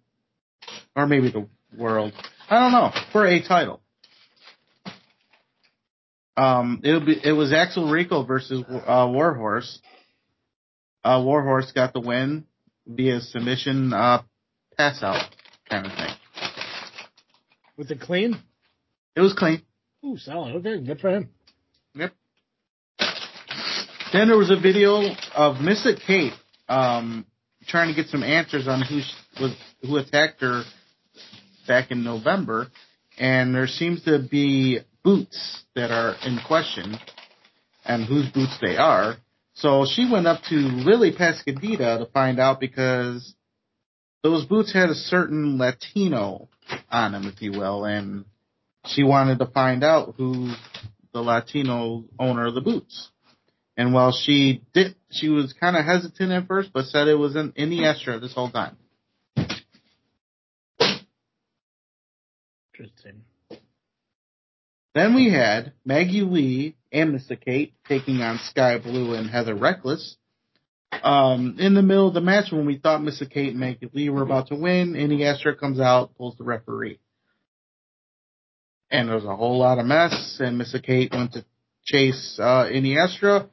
or 0.94 1.06
maybe 1.06 1.30
the 1.30 1.48
World. 1.76 2.12
I 2.48 2.60
don't 2.60 2.72
know 2.72 2.92
for 3.10 3.26
a 3.26 3.42
title. 3.42 3.80
Um, 6.36 6.80
it 6.84 6.92
would 6.92 7.06
be 7.06 7.20
it 7.24 7.32
was 7.32 7.52
Axel 7.52 7.90
Rico 7.90 8.24
versus 8.24 8.62
uh, 8.68 9.08
Warhorse. 9.10 9.80
Uh, 11.04 11.22
Warhorse 11.22 11.70
got 11.72 11.92
the 11.92 12.00
win 12.00 12.46
via 12.86 13.20
submission 13.20 13.92
uh, 13.92 14.22
pass 14.76 15.02
out 15.02 15.22
kind 15.68 15.86
of 15.86 15.92
thing. 15.92 16.10
Was 17.76 17.90
it 17.90 18.00
clean? 18.00 18.36
It 19.14 19.20
was 19.20 19.32
clean. 19.32 19.62
Ooh, 20.04 20.16
solid. 20.16 20.56
Okay, 20.56 20.80
good 20.84 21.00
for 21.00 21.10
him. 21.10 21.28
Yep. 21.94 22.12
Then 24.12 24.28
there 24.28 24.36
was 24.36 24.50
a 24.50 24.60
video 24.60 25.02
of 25.34 25.60
Missa 25.60 25.94
Kate 26.06 26.32
um, 26.68 27.26
trying 27.66 27.88
to 27.88 27.94
get 27.94 28.10
some 28.10 28.22
answers 28.22 28.68
on 28.68 28.82
who 28.82 29.00
was 29.42 29.56
who 29.82 29.96
attacked 29.96 30.40
her 30.40 30.62
back 31.66 31.90
in 31.90 32.04
November, 32.04 32.68
and 33.18 33.54
there 33.54 33.66
seems 33.66 34.04
to 34.04 34.18
be 34.18 34.80
boots 35.02 35.64
that 35.74 35.90
are 35.90 36.14
in 36.24 36.38
question, 36.46 36.96
and 37.84 38.04
whose 38.04 38.30
boots 38.30 38.56
they 38.60 38.76
are. 38.76 39.16
So 39.54 39.86
she 39.86 40.08
went 40.10 40.26
up 40.26 40.42
to 40.50 40.54
Lily 40.56 41.12
Pascadita 41.12 41.98
to 41.98 42.06
find 42.12 42.40
out 42.40 42.58
because 42.58 43.34
those 44.22 44.44
boots 44.46 44.72
had 44.72 44.90
a 44.90 44.94
certain 44.94 45.58
Latino 45.58 46.48
on 46.90 47.12
them, 47.12 47.26
if 47.26 47.40
you 47.40 47.52
will, 47.52 47.84
and 47.84 48.24
she 48.86 49.04
wanted 49.04 49.38
to 49.38 49.46
find 49.46 49.84
out 49.84 50.14
who 50.16 50.52
the 51.12 51.20
Latino 51.20 52.04
owner 52.18 52.46
of 52.46 52.54
the 52.54 52.60
boots. 52.60 53.10
And 53.76 53.92
while 53.94 54.12
she 54.12 54.62
did, 54.72 54.96
she 55.10 55.28
was 55.28 55.52
kind 55.52 55.76
of 55.76 55.84
hesitant 55.84 56.32
at 56.32 56.46
first, 56.46 56.70
but 56.72 56.86
said 56.86 57.08
it 57.08 57.14
was 57.14 57.36
in 57.36 57.52
the 57.56 57.62
Iniestra 57.62 58.20
this 58.20 58.34
whole 58.34 58.50
time. 58.50 58.76
Interesting. 62.72 63.22
Then 64.94 65.14
we 65.14 65.30
had 65.30 65.72
Maggie 65.84 66.22
Lee 66.22 66.76
and 66.94 67.12
Missa 67.12 67.36
Kate 67.36 67.74
taking 67.88 68.22
on 68.22 68.38
Sky 68.38 68.78
Blue 68.78 69.14
and 69.14 69.28
Heather 69.28 69.54
Reckless. 69.54 70.16
Um, 71.02 71.56
in 71.58 71.74
the 71.74 71.82
middle 71.82 72.06
of 72.06 72.14
the 72.14 72.20
match, 72.20 72.52
when 72.52 72.66
we 72.66 72.78
thought 72.78 73.02
Missa 73.02 73.26
Kate 73.26 73.50
and 73.50 73.58
Maggie 73.58 73.90
Lee 73.92 74.08
were 74.10 74.22
about 74.22 74.46
to 74.48 74.54
win, 74.54 74.94
Iniestra 74.94 75.58
comes 75.58 75.80
out, 75.80 76.16
pulls 76.16 76.36
the 76.36 76.44
referee. 76.44 77.00
And 78.90 79.08
there's 79.08 79.24
a 79.24 79.34
whole 79.34 79.58
lot 79.58 79.80
of 79.80 79.86
mess, 79.86 80.36
and 80.38 80.56
Missa 80.56 80.80
Kate 80.80 81.12
went 81.12 81.32
to 81.32 81.44
chase 81.84 82.38
uh, 82.40 82.68
Iniestra, 82.72 83.48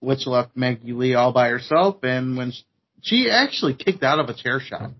which 0.00 0.26
left 0.26 0.56
Maggie 0.56 0.92
Lee 0.92 1.14
all 1.14 1.32
by 1.32 1.50
herself, 1.50 1.96
and 2.04 2.38
when 2.38 2.52
she, 2.52 2.64
she 3.02 3.30
actually 3.30 3.74
kicked 3.74 4.02
out 4.02 4.18
of 4.18 4.30
a 4.30 4.34
chair 4.34 4.60
shot. 4.60 4.90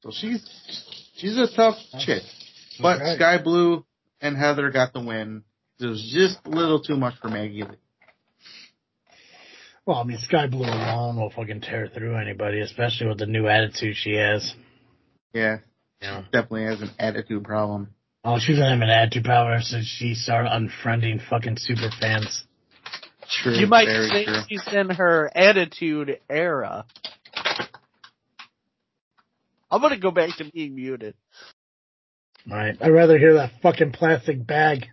So 0.00 0.10
she's 0.12 0.44
she's 1.16 1.38
a 1.38 1.46
tough 1.54 1.76
chick. 2.00 2.22
But 2.80 3.00
Right. 3.00 3.16
Sky 3.16 3.38
Blue 3.42 3.84
and 4.20 4.36
Heather 4.36 4.70
got 4.70 4.92
the 4.92 5.00
win. 5.00 5.44
It 5.80 5.86
was 5.86 6.10
just 6.12 6.38
a 6.44 6.50
little 6.50 6.80
too 6.82 6.96
much 6.96 7.14
for 7.20 7.28
Maggie 7.28 7.62
Lee. 7.62 7.76
Well, 9.86 9.98
I 9.98 10.04
mean, 10.04 10.18
Sky 10.18 10.46
Blue 10.48 10.64
alone 10.66 11.16
will 11.16 11.30
fucking 11.30 11.62
tear 11.62 11.88
through 11.88 12.16
anybody, 12.16 12.60
especially 12.60 13.06
with 13.08 13.18
the 13.18 13.26
new 13.26 13.46
attitude 13.48 13.96
she 13.96 14.14
has. 14.16 14.54
Yeah, 15.32 15.58
Yeah. 16.02 16.22
definitely 16.32 16.64
has 16.64 16.82
an 16.82 16.90
attitude 16.98 17.44
problem. 17.44 17.94
Oh, 18.24 18.38
she's 18.38 18.56
gonna 18.58 18.70
have 18.70 18.80
an 18.82 18.90
attitude 18.90 19.24
power 19.24 19.60
since 19.62 19.86
she 19.86 20.14
started 20.14 20.50
unfriending 20.50 21.20
fucking 21.30 21.56
super 21.58 21.90
fans. 22.00 22.44
True. 23.30 23.54
You 23.54 23.66
might 23.66 23.86
very 23.86 24.08
say 24.08 24.24
true. 24.24 24.40
she's 24.48 24.66
in 24.72 24.90
her 24.90 25.30
attitude 25.34 26.18
era. 26.28 26.84
I'm 29.70 29.80
gonna 29.80 29.98
go 29.98 30.10
back 30.10 30.36
to 30.38 30.50
being 30.52 30.74
muted. 30.74 31.14
Right. 32.50 32.76
I'd 32.80 32.88
rather 32.90 33.18
hear 33.18 33.34
that 33.34 33.52
fucking 33.62 33.92
plastic 33.92 34.44
bag. 34.46 34.86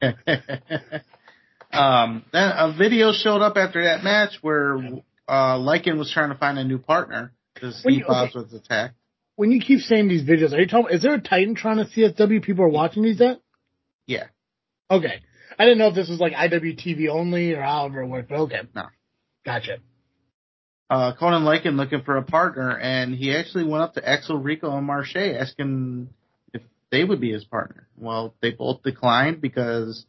um, 1.72 2.24
then 2.32 2.52
a 2.56 2.74
video 2.76 3.12
showed 3.12 3.42
up 3.42 3.56
after 3.56 3.84
that 3.84 4.04
match 4.04 4.38
where 4.42 4.76
uh, 5.26 5.58
Lycan 5.58 5.98
was 5.98 6.10
trying 6.12 6.30
to 6.30 6.36
find 6.36 6.58
a 6.58 6.64
new 6.64 6.78
partner 6.78 7.32
because 7.54 7.78
Steve 7.80 8.04
okay. 8.08 8.30
Was 8.34 8.52
attacked. 8.52 8.94
When 9.36 9.52
you 9.52 9.60
keep 9.60 9.80
saying 9.80 10.08
these 10.08 10.22
videos, 10.22 10.52
are 10.52 10.60
you 10.60 10.66
talking? 10.66 10.94
Is 10.94 11.02
there 11.02 11.14
a 11.14 11.20
Titantron 11.20 11.80
of 11.80 11.88
CSW 11.88 12.42
people 12.42 12.64
are 12.64 12.68
watching 12.68 13.02
these 13.02 13.20
at? 13.20 13.40
Yeah. 14.06 14.26
Okay. 14.90 15.20
I 15.58 15.64
didn't 15.64 15.78
know 15.78 15.88
if 15.88 15.94
this 15.94 16.08
was 16.08 16.20
like 16.20 16.32
IWTV 16.32 17.08
only 17.08 17.52
or 17.52 17.62
however 17.62 18.02
it 18.02 18.06
worked, 18.06 18.28
but 18.30 18.38
okay. 18.40 18.60
No. 18.74 18.86
Gotcha. 19.44 19.78
Uh, 20.90 21.14
Conan 21.14 21.42
Lycan 21.42 21.76
looking 21.76 22.02
for 22.02 22.16
a 22.16 22.22
partner, 22.22 22.76
and 22.78 23.14
he 23.14 23.34
actually 23.34 23.64
went 23.64 23.82
up 23.82 23.94
to 23.94 24.08
Axel 24.08 24.38
Rico 24.38 24.74
and 24.76 24.86
Marche 24.86 25.16
asking 25.16 26.08
they 26.90 27.04
would 27.04 27.20
be 27.20 27.32
his 27.32 27.44
partner. 27.44 27.88
Well, 27.96 28.34
they 28.40 28.50
both 28.50 28.82
declined 28.82 29.40
because 29.40 30.04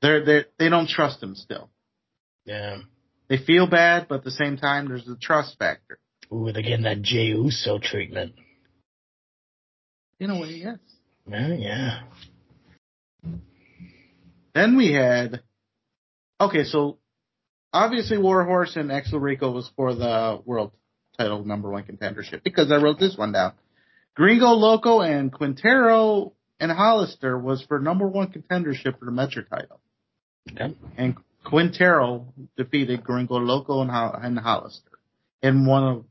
they're 0.00 0.24
they 0.24 0.44
they 0.58 0.68
don't 0.68 0.88
trust 0.88 1.22
him 1.22 1.34
still. 1.34 1.70
Yeah. 2.44 2.78
They 3.28 3.38
feel 3.38 3.66
bad, 3.66 4.06
but 4.08 4.16
at 4.16 4.24
the 4.24 4.30
same 4.30 4.56
time, 4.56 4.88
there's 4.88 5.06
the 5.06 5.16
trust 5.16 5.58
factor. 5.58 5.98
Ooh, 6.32 6.50
they're 6.52 6.62
getting 6.62 6.82
that 6.82 7.02
Jey 7.02 7.26
Uso 7.26 7.78
treatment. 7.78 8.34
In 10.20 10.30
a 10.30 10.40
way, 10.40 10.62
yes. 10.62 10.78
Yeah, 11.26 11.54
yeah. 11.54 12.00
Then 14.54 14.76
we 14.76 14.92
had, 14.92 15.42
okay, 16.40 16.64
so 16.64 16.98
obviously 17.72 18.18
Warhorse 18.18 18.76
and 18.76 18.92
Axel 18.92 19.18
Rico 19.18 19.50
was 19.50 19.70
for 19.74 19.94
the 19.94 20.40
world 20.44 20.72
title 21.18 21.44
number 21.44 21.70
one 21.70 21.84
contendership 21.84 22.42
because 22.44 22.70
I 22.70 22.76
wrote 22.76 22.98
this 22.98 23.16
one 23.16 23.32
down. 23.32 23.54
Gringo 24.14 24.50
Loco 24.50 25.00
and 25.00 25.32
Quintero 25.32 26.32
and 26.60 26.70
Hollister 26.70 27.38
was 27.38 27.64
for 27.66 27.80
number 27.80 28.06
one 28.06 28.32
contendership 28.32 28.98
for 28.98 29.04
the 29.06 29.10
Metro 29.10 29.42
title. 29.42 29.80
Okay. 30.50 30.74
And 30.96 31.16
Quintero 31.44 32.32
defeated 32.56 33.02
Gringo 33.02 33.36
Loco 33.36 33.82
and, 33.82 33.90
Hol- 33.90 34.18
and 34.20 34.38
Hollister 34.38 34.98
in 35.42 35.66
one 35.66 35.84
of 35.84 36.04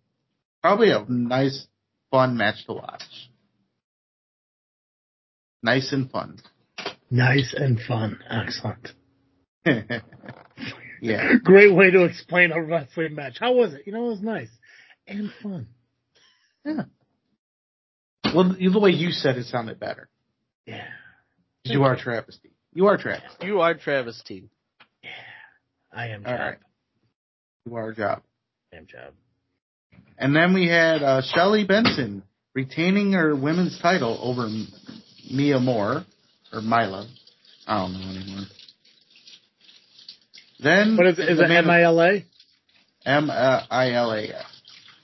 probably 0.62 0.92
a 0.92 1.04
nice, 1.08 1.68
fun 2.12 2.38
match 2.38 2.66
to 2.68 2.74
watch. 2.74 3.04
Nice 5.62 5.94
and 5.94 6.12
fun. 6.12 6.40
Nice 7.10 7.54
and 7.58 7.80
fun. 7.80 8.20
Excellent. 8.30 8.90
yeah. 11.02 11.34
Great 11.44 11.74
way 11.74 11.90
to 11.92 12.04
explain 12.04 12.52
a 12.52 12.62
wrestling 12.62 13.16
match. 13.16 13.38
How 13.40 13.54
was 13.54 13.74
it? 13.74 13.84
You 13.86 13.94
know, 13.94 14.08
it 14.08 14.10
was 14.10 14.22
nice 14.22 14.50
and 15.08 15.32
fun. 15.42 15.68
Yeah. 16.66 16.84
Well, 18.34 18.56
the 18.60 18.80
way 18.80 18.92
you 18.92 19.12
said 19.12 19.38
it 19.38 19.46
sounded 19.46 19.80
better. 19.80 20.10
Yeah. 20.66 20.86
You 21.64 21.84
are 21.84 21.96
travesty. 21.96 22.52
You 22.74 22.88
are 22.88 22.98
travesty. 22.98 23.46
You 23.46 23.62
are 23.62 23.74
Travesty. 23.76 24.50
Yeah. 25.04 25.10
I 25.92 26.08
am 26.10 26.26
All 26.26 26.32
job. 26.32 26.40
right. 26.40 26.58
You 27.66 27.76
are 27.76 27.94
job. 27.94 28.24
I 28.74 28.78
am 28.78 28.88
job. 28.88 29.14
And 30.18 30.36
then 30.36 30.54
we 30.54 30.68
had 30.68 31.02
uh, 31.04 31.22
Shelly 31.22 31.66
Benson 31.66 32.24
retaining 32.54 33.14
her 33.14 33.36
women's 33.36 33.80
title 33.82 34.20
over 34.22 34.48
Mia 35.32 35.60
Moore 35.60 36.04
or 36.52 36.62
Mila. 36.62 37.08
I 37.68 37.80
don't 37.82 37.94
know 37.94 38.10
anymore. 38.10 38.46
Then 40.60 40.98
What 40.98 41.08
is 41.08 41.20
it? 41.20 41.30
Is 41.30 41.38
the 41.38 41.46
it 41.46 41.52
M 41.52 41.70
I 41.70 41.84
L 41.84 42.02
A. 42.02 42.12
M 42.16 42.20
I 42.20 42.24
L 42.26 42.26
A. 42.26 42.26
M-I-L-A? 43.06 43.06
M 43.06 43.30
uh, 43.30 43.62
I 43.70 43.92
L 43.92 44.12
A 44.14 44.24
S. 44.24 44.53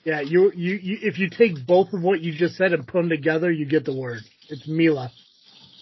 Yeah, 0.03 0.21
you, 0.21 0.51
you, 0.55 0.75
you, 0.75 0.97
if 1.01 1.19
you 1.19 1.29
take 1.29 1.65
both 1.67 1.93
of 1.93 2.01
what 2.01 2.21
you 2.21 2.33
just 2.33 2.55
said 2.55 2.73
and 2.73 2.87
put 2.87 3.01
them 3.01 3.09
together, 3.09 3.51
you 3.51 3.65
get 3.65 3.85
the 3.85 3.93
word. 3.95 4.19
It's 4.49 4.67
Mila. 4.67 5.11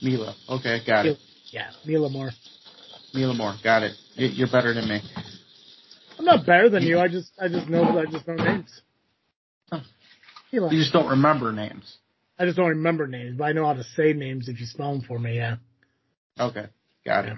Mila. 0.02 0.36
Okay, 0.50 0.80
got 0.86 1.06
it. 1.06 1.18
Yeah, 1.52 1.70
Mila 1.86 2.10
Moore. 2.10 2.32
Mila 3.14 3.34
Moore. 3.34 3.56
Got 3.64 3.84
it. 3.84 3.94
You- 4.16 4.28
You're 4.30 4.52
better 4.52 4.74
than 4.74 4.88
me. 4.90 5.02
I'm 6.20 6.26
not 6.26 6.46
better 6.46 6.70
than 6.70 6.84
you. 6.84 7.00
I 7.00 7.08
just, 7.08 7.32
I 7.40 7.48
just 7.48 7.70
know, 7.70 7.84
I 8.00 8.06
just 8.12 8.28
know 8.28 8.36
names. 8.36 8.82
Mila. 10.52 10.72
You 10.74 10.80
just 10.80 10.94
don't 10.94 11.10
remember 11.10 11.52
names. 11.52 11.98
I 12.40 12.46
just 12.46 12.58
don't 12.58 12.70
remember 12.70 13.08
names, 13.08 13.38
but 13.38 13.46
I 13.46 13.52
know 13.54 13.66
how 13.66 13.74
to 13.74 13.84
say 13.84 14.14
names 14.14 14.48
if 14.48 14.60
you 14.60 14.66
spell 14.66 14.94
them 14.94 15.02
for 15.02 15.18
me. 15.20 15.36
Yeah. 15.38 15.58
Okay, 16.40 16.66
got 17.06 17.26
it. 17.26 17.34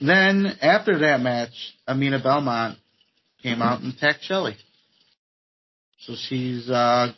Then 0.00 0.46
after 0.60 0.98
that 1.00 1.20
match, 1.20 1.50
Amina 1.88 2.20
Belmont 2.22 2.78
came 3.42 3.62
out 3.62 3.80
and 3.80 3.92
attacked 3.94 4.22
Shelly. 4.22 4.56
So 6.06 6.14
she's, 6.14 6.70
uh, 6.70 7.12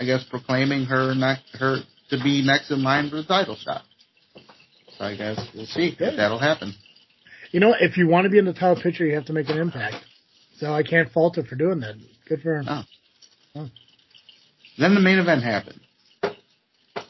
I 0.00 0.04
guess, 0.04 0.24
proclaiming 0.30 0.86
her 0.86 1.14
next, 1.14 1.42
her 1.58 1.78
to 2.10 2.16
be 2.22 2.42
next 2.42 2.70
in 2.70 2.82
line 2.82 3.10
for 3.10 3.16
the 3.16 3.24
title 3.24 3.56
shot. 3.56 3.82
So 4.96 5.04
I 5.04 5.14
guess 5.14 5.38
we'll 5.54 5.66
see 5.66 5.94
if 5.98 6.16
that'll 6.16 6.38
happen. 6.38 6.74
You 7.50 7.60
know, 7.60 7.74
if 7.78 7.98
you 7.98 8.08
want 8.08 8.24
to 8.24 8.30
be 8.30 8.38
in 8.38 8.46
the 8.46 8.54
title 8.54 8.80
picture, 8.82 9.04
you 9.04 9.14
have 9.14 9.26
to 9.26 9.32
make 9.34 9.48
an 9.50 9.58
impact. 9.58 9.96
So 10.56 10.72
I 10.72 10.82
can't 10.82 11.10
fault 11.12 11.36
her 11.36 11.44
for 11.44 11.54
doing 11.54 11.80
that. 11.80 11.96
Good 12.28 12.40
for 12.40 12.62
her. 12.62 12.84
Oh. 13.54 13.68
Then 14.78 14.94
the 14.94 15.00
main 15.00 15.18
event 15.18 15.42
happened. 15.42 15.80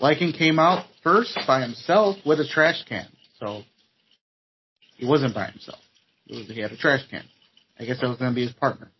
Lycan 0.00 0.36
came 0.36 0.58
out 0.58 0.86
first 1.02 1.38
by 1.46 1.60
himself 1.60 2.16
with 2.24 2.40
a 2.40 2.46
trash 2.46 2.84
can. 2.88 3.06
So 3.38 3.62
he 4.96 5.06
wasn't 5.06 5.34
by 5.34 5.46
himself. 5.46 5.78
It 6.26 6.36
was, 6.36 6.46
he 6.48 6.60
had 6.60 6.72
a 6.72 6.76
trash 6.76 7.02
can. 7.10 7.24
I 7.78 7.84
guess 7.84 8.00
that 8.00 8.08
was 8.08 8.18
going 8.18 8.32
to 8.32 8.34
be 8.34 8.42
his 8.42 8.52
partner. 8.52 8.90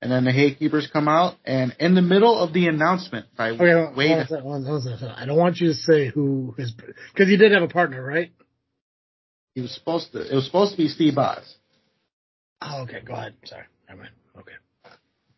And 0.00 0.12
then 0.12 0.24
the 0.24 0.30
Haykeepers 0.30 0.88
come 0.92 1.08
out, 1.08 1.34
and 1.44 1.74
in 1.80 1.96
the 1.96 2.02
middle 2.02 2.38
of 2.38 2.52
the 2.52 2.68
announcement 2.68 3.26
by 3.36 3.50
Okay, 3.50 3.92
Wade, 3.96 4.10
hold 4.10 4.12
on, 4.12 4.18
a 4.20 4.26
second, 4.26 4.42
hold 4.44 4.54
on, 4.54 4.64
hold 4.64 4.86
on 4.86 4.92
a 4.92 4.98
second. 4.98 5.14
I 5.16 5.26
don't 5.26 5.36
want 5.36 5.56
you 5.60 5.68
to 5.68 5.74
say 5.74 6.08
who 6.08 6.54
is 6.56 6.72
because 7.12 7.28
he 7.28 7.36
did 7.36 7.50
have 7.52 7.62
a 7.64 7.68
partner, 7.68 8.02
right? 8.04 8.30
he 9.54 9.60
was 9.60 9.74
supposed 9.74 10.12
to. 10.12 10.20
It 10.20 10.34
was 10.34 10.46
supposed 10.46 10.70
to 10.72 10.76
be 10.76 10.86
Steve 10.86 11.16
Boz, 11.16 11.56
Oh, 12.62 12.82
okay. 12.82 13.00
Go 13.04 13.14
ahead. 13.14 13.34
Sorry. 13.44 13.64
Never 13.88 14.02
mind. 14.02 14.12
Okay. 14.38 14.52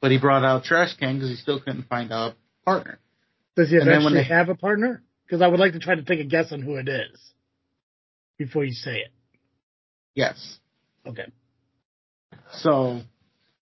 but 0.02 0.10
he 0.10 0.18
brought 0.18 0.44
out 0.44 0.64
trash 0.64 0.94
can 0.98 1.14
because 1.14 1.30
he 1.30 1.36
still 1.36 1.58
couldn't 1.60 1.84
find 1.88 2.10
a 2.12 2.34
partner. 2.66 2.98
Does 3.56 3.70
he 3.70 3.76
And 3.76 3.86
eventually 3.88 4.14
they- 4.14 4.24
have 4.24 4.50
a 4.50 4.54
partner? 4.54 5.02
Because 5.24 5.40
I 5.40 5.46
would 5.46 5.60
like 5.60 5.72
to 5.72 5.78
try 5.78 5.94
to 5.94 6.02
take 6.02 6.20
a 6.20 6.24
guess 6.24 6.52
on 6.52 6.60
who 6.60 6.76
it 6.76 6.88
is 6.88 7.18
before 8.36 8.64
you 8.64 8.72
say 8.72 8.96
it. 8.98 9.12
Yes. 10.14 10.58
Okay. 11.06 11.26
So 12.58 13.00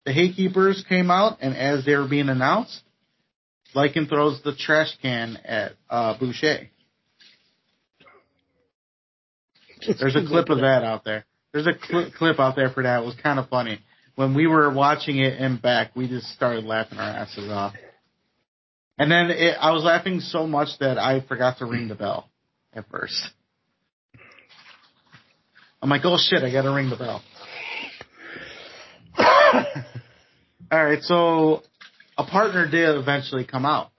the 0.05 0.11
Haykeepers 0.11 0.83
came 0.87 1.09
out, 1.09 1.37
and 1.41 1.55
as 1.55 1.85
they 1.85 1.95
were 1.95 2.07
being 2.07 2.29
announced, 2.29 2.81
Lycan 3.75 4.07
throws 4.07 4.41
the 4.43 4.55
trash 4.55 4.95
can 5.01 5.37
at 5.45 5.73
uh, 5.89 6.17
Boucher. 6.19 6.69
There's 9.85 10.15
a 10.15 10.25
clip 10.27 10.49
of 10.49 10.59
that 10.59 10.83
out 10.83 11.03
there. 11.03 11.25
There's 11.51 11.67
a 11.67 11.73
cl- 11.87 12.11
clip 12.11 12.39
out 12.39 12.55
there 12.55 12.69
for 12.69 12.83
that. 12.83 13.01
It 13.01 13.05
was 13.05 13.15
kind 13.21 13.39
of 13.39 13.49
funny. 13.49 13.79
When 14.15 14.35
we 14.35 14.47
were 14.47 14.71
watching 14.71 15.17
it 15.17 15.39
in 15.39 15.57
back, 15.57 15.95
we 15.95 16.07
just 16.07 16.27
started 16.33 16.65
laughing 16.65 16.99
our 16.99 17.09
asses 17.09 17.49
off. 17.49 17.73
And 18.97 19.11
then 19.11 19.31
it, 19.31 19.57
I 19.59 19.71
was 19.71 19.83
laughing 19.83 20.19
so 20.19 20.45
much 20.45 20.69
that 20.79 20.97
I 20.97 21.21
forgot 21.21 21.57
to 21.59 21.65
ring 21.65 21.87
the 21.87 21.95
bell 21.95 22.29
at 22.73 22.87
first. 22.89 23.29
I'm 25.81 25.89
like, 25.89 26.01
oh 26.05 26.17
shit, 26.17 26.43
I 26.43 26.51
gotta 26.51 26.71
ring 26.73 26.89
the 26.89 26.95
bell. 26.95 27.21
All 30.71 30.83
right, 30.85 31.01
so 31.01 31.63
a 32.17 32.23
partner 32.25 32.67
did 32.69 32.95
eventually 32.95 33.45
come 33.45 33.65
out. 33.65 33.89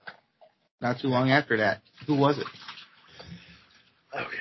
Not 0.81 0.99
too 0.99 1.07
long 1.07 1.31
after 1.31 1.57
that. 1.57 1.81
Who 2.07 2.15
was 2.15 2.37
it? 2.37 2.47
Okay. 4.13 4.37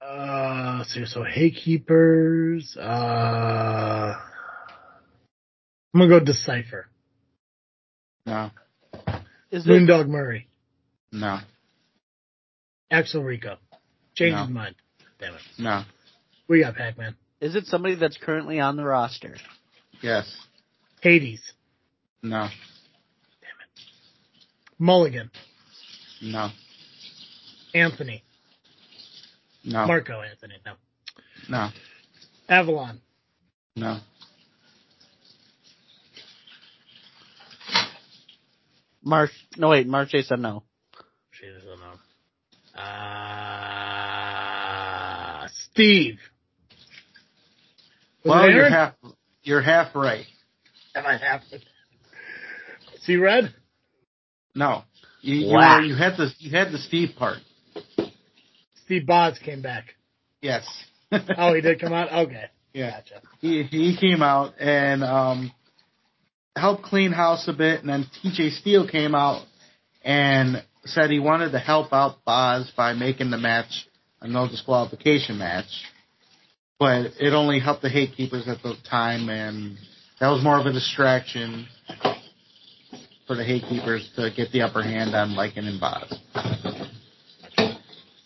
Uh, 0.00 0.76
let's 0.78 0.92
see. 0.94 1.04
So 1.06 1.22
Haykeepers. 1.24 2.76
Uh, 2.76 4.14
I'm 5.94 6.00
gonna 6.00 6.08
go 6.08 6.20
Decipher. 6.24 6.86
No, 8.26 8.50
Is 9.50 9.66
it 9.66 10.08
Murray. 10.08 10.48
no, 11.12 11.38
Axel 12.90 13.22
Rico. 13.22 13.56
Change 14.14 14.32
No. 14.34 14.42
his 14.42 14.50
mind. 14.50 14.74
Damn 15.18 15.34
it. 15.34 15.40
no. 15.58 15.82
We 16.48 16.60
got 16.60 16.74
Pac-Man. 16.76 17.16
is 17.40 17.54
it 17.56 17.66
somebody 17.66 17.94
that's 17.96 18.16
currently 18.18 18.60
on 18.60 18.76
the 18.76 18.84
roster? 18.84 19.36
Yes, 20.02 20.26
Hades. 21.00 21.40
no, 22.22 22.38
Damn 22.40 22.48
it. 22.48 23.82
Mulligan. 24.78 25.30
no, 26.22 26.50
Anthony. 27.74 28.22
no, 29.64 29.86
Marco 29.86 30.20
Anthony. 30.22 30.54
No. 30.64 30.72
no, 31.48 31.70
Avalon. 32.48 33.00
no. 33.74 33.98
Marche. 39.02 39.30
No 39.56 39.68
wait, 39.70 39.86
Marche 39.86 40.16
said 40.24 40.40
no. 40.40 40.62
She 41.30 41.46
doesn't 41.46 41.78
know. 41.80 41.92
Uh, 42.82 42.82
Steve. 45.72 46.18
Was 48.24 48.30
well, 48.30 48.50
you're 48.50 48.68
half 48.70 48.94
you're 49.42 49.62
half 49.62 49.94
right. 49.94 50.26
Am 50.94 51.06
I 51.06 51.16
half? 51.16 51.42
See 53.02 53.16
red? 53.16 53.54
No, 54.54 54.82
you 55.20 55.36
you, 55.36 55.52
Wow. 55.54 55.78
were, 55.78 55.84
you 55.84 55.94
had 55.94 56.16
the 56.16 56.30
you 56.38 56.50
had 56.50 56.72
the 56.72 56.78
Steve 56.78 57.10
part. 57.18 57.38
Steve 58.84 59.06
Boz 59.06 59.38
came 59.44 59.62
back. 59.62 59.94
Yes. 60.40 60.66
Oh, 61.38 61.54
he 61.54 61.60
did 61.60 61.80
come 61.80 61.92
out? 61.92 62.12
Okay. 62.26 62.46
yeah. 62.72 62.90
Gotcha. 63.00 63.22
He 63.40 63.62
he 63.62 63.96
came 63.96 64.22
out 64.22 64.54
and 64.58 65.04
um 65.04 65.52
helped 66.56 66.82
clean 66.82 67.12
house 67.12 67.46
a 67.46 67.52
bit, 67.52 67.80
and 67.80 67.88
then 67.88 68.06
T.J. 68.22 68.50
Steele 68.50 68.88
came 68.88 69.14
out 69.14 69.44
and 70.02 70.64
said 70.84 71.10
he 71.10 71.20
wanted 71.20 71.52
to 71.52 71.58
help 71.60 71.92
out 71.92 72.24
Boz 72.24 72.72
by 72.76 72.92
making 72.94 73.30
the 73.30 73.38
match 73.38 73.86
a 74.20 74.28
no 74.28 74.48
disqualification 74.48 75.38
match, 75.38 75.84
but 76.78 77.12
it 77.20 77.32
only 77.32 77.58
helped 77.58 77.82
the 77.82 77.88
hate 77.88 78.14
keepers 78.16 78.48
at 78.48 78.62
the 78.62 78.74
time, 78.88 79.28
and 79.28 79.76
that 80.20 80.28
was 80.28 80.42
more 80.42 80.58
of 80.58 80.66
a 80.66 80.72
distraction 80.72 81.66
for 83.26 83.34
the 83.36 83.44
hate 83.44 83.64
keepers 83.68 84.08
to 84.16 84.30
get 84.34 84.52
the 84.52 84.62
upper 84.62 84.82
hand 84.82 85.14
on 85.14 85.30
Lycan 85.30 85.66
and 85.66 85.80
Boz. 85.80 86.18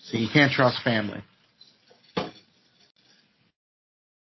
So 0.05 0.17
you 0.17 0.29
can't 0.33 0.53
trust 0.53 0.83
family. 0.83 1.23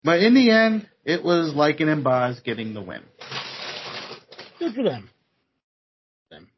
But 0.05 0.21
in 0.21 0.35
the 0.35 0.51
end, 0.51 0.89
it 1.05 1.23
was 1.23 1.55
Lycan 1.55 1.89
and 1.89 2.05
Boz 2.05 2.41
getting 2.45 2.75
the 2.75 2.83
win. 2.83 3.03
Good 4.59 4.75
for 4.75 4.83
them. 4.83 5.09
Them. 6.31 6.49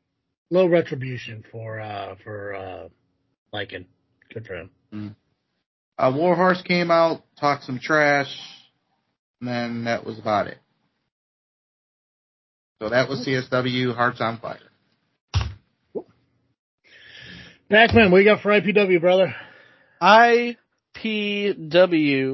Low 0.51 0.67
retribution 0.67 1.45
for, 1.51 1.81
uh, 1.81 2.17
for, 2.23 2.55
uh, 2.55 2.89
Lycan. 3.53 3.87
Good 4.33 4.47
for 4.47 4.55
him. 4.57 4.71
Uh, 5.99 6.13
Warhorse 6.15 6.63
came 6.63 6.91
out, 6.91 7.23
talked 7.39 7.65
some 7.65 7.79
trash, 7.79 8.35
and 9.41 9.49
then 9.49 9.85
that 9.85 10.05
was 10.05 10.19
about 10.19 10.47
it. 10.47 10.59
So 12.83 12.89
that 12.91 13.09
was 13.09 13.27
CSW 13.27 13.95
Hearts 13.95 14.21
on 14.21 14.39
Fire. 14.39 14.59
Pac-Man, 17.71 18.11
what 18.11 18.19
you 18.19 18.25
got 18.25 18.43
for 18.43 18.51
IPW, 18.51 19.01
brother? 19.01 19.35
IPW, 20.03 20.57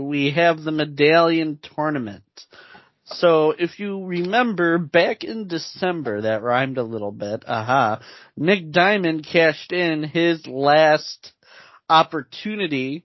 we 0.02 0.32
have 0.32 0.62
the 0.62 0.72
medallion 0.72 1.60
tournament. 1.76 2.24
So 3.04 3.54
if 3.56 3.78
you 3.78 4.04
remember 4.04 4.78
back 4.78 5.24
in 5.24 5.46
December, 5.48 6.22
that 6.22 6.42
rhymed 6.42 6.78
a 6.78 6.82
little 6.82 7.12
bit, 7.12 7.44
aha, 7.46 8.00
Nick 8.36 8.70
Diamond 8.70 9.26
cashed 9.30 9.72
in 9.72 10.02
his 10.04 10.46
last 10.46 11.32
opportunity 11.90 13.04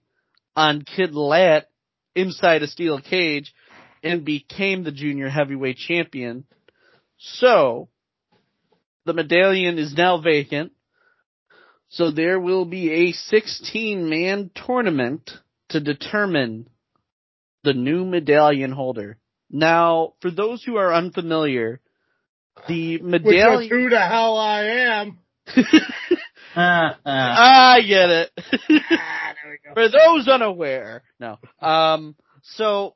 on 0.54 0.82
Kid 0.82 1.14
Lat 1.14 1.68
inside 2.14 2.62
a 2.62 2.68
steel 2.68 3.00
cage 3.00 3.52
and 4.02 4.24
became 4.24 4.84
the 4.84 4.92
junior 4.92 5.28
heavyweight 5.28 5.76
champion. 5.76 6.44
So 7.18 7.88
the 9.04 9.12
medallion 9.12 9.78
is 9.78 9.94
now 9.94 10.20
vacant. 10.20 10.72
So 11.88 12.10
there 12.10 12.40
will 12.40 12.64
be 12.64 12.90
a 13.08 13.12
16 13.12 14.08
man 14.08 14.50
tournament 14.54 15.30
to 15.70 15.80
determine 15.80 16.68
the 17.64 17.74
new 17.74 18.04
medallion 18.04 18.72
holder. 18.72 19.18
Now, 19.50 20.14
for 20.20 20.30
those 20.30 20.62
who 20.64 20.76
are 20.76 20.92
unfamiliar, 20.92 21.80
the 22.68 22.98
Which 22.98 23.02
is 23.02 23.08
medallion. 23.26 23.70
who 23.70 23.90
the 23.90 24.00
hell 24.00 24.36
I 24.36 24.62
am. 24.62 25.18
I 26.56 27.80
get 27.86 28.10
it. 28.10 28.30
Ah, 28.38 29.34
there 29.34 29.50
we 29.50 29.58
go. 29.64 29.74
For 29.74 29.88
those 29.88 30.28
unaware, 30.28 31.02
no. 31.20 31.38
Um, 31.60 32.16
so 32.42 32.94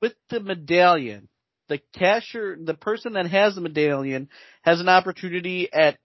with 0.00 0.14
the 0.30 0.40
medallion, 0.40 1.28
the 1.68 1.80
cashier, 1.94 2.56
the 2.62 2.74
person 2.74 3.14
that 3.14 3.26
has 3.26 3.54
the 3.54 3.60
medallion 3.60 4.28
has 4.62 4.80
an 4.80 4.88
opportunity 4.88 5.72
at 5.72 5.98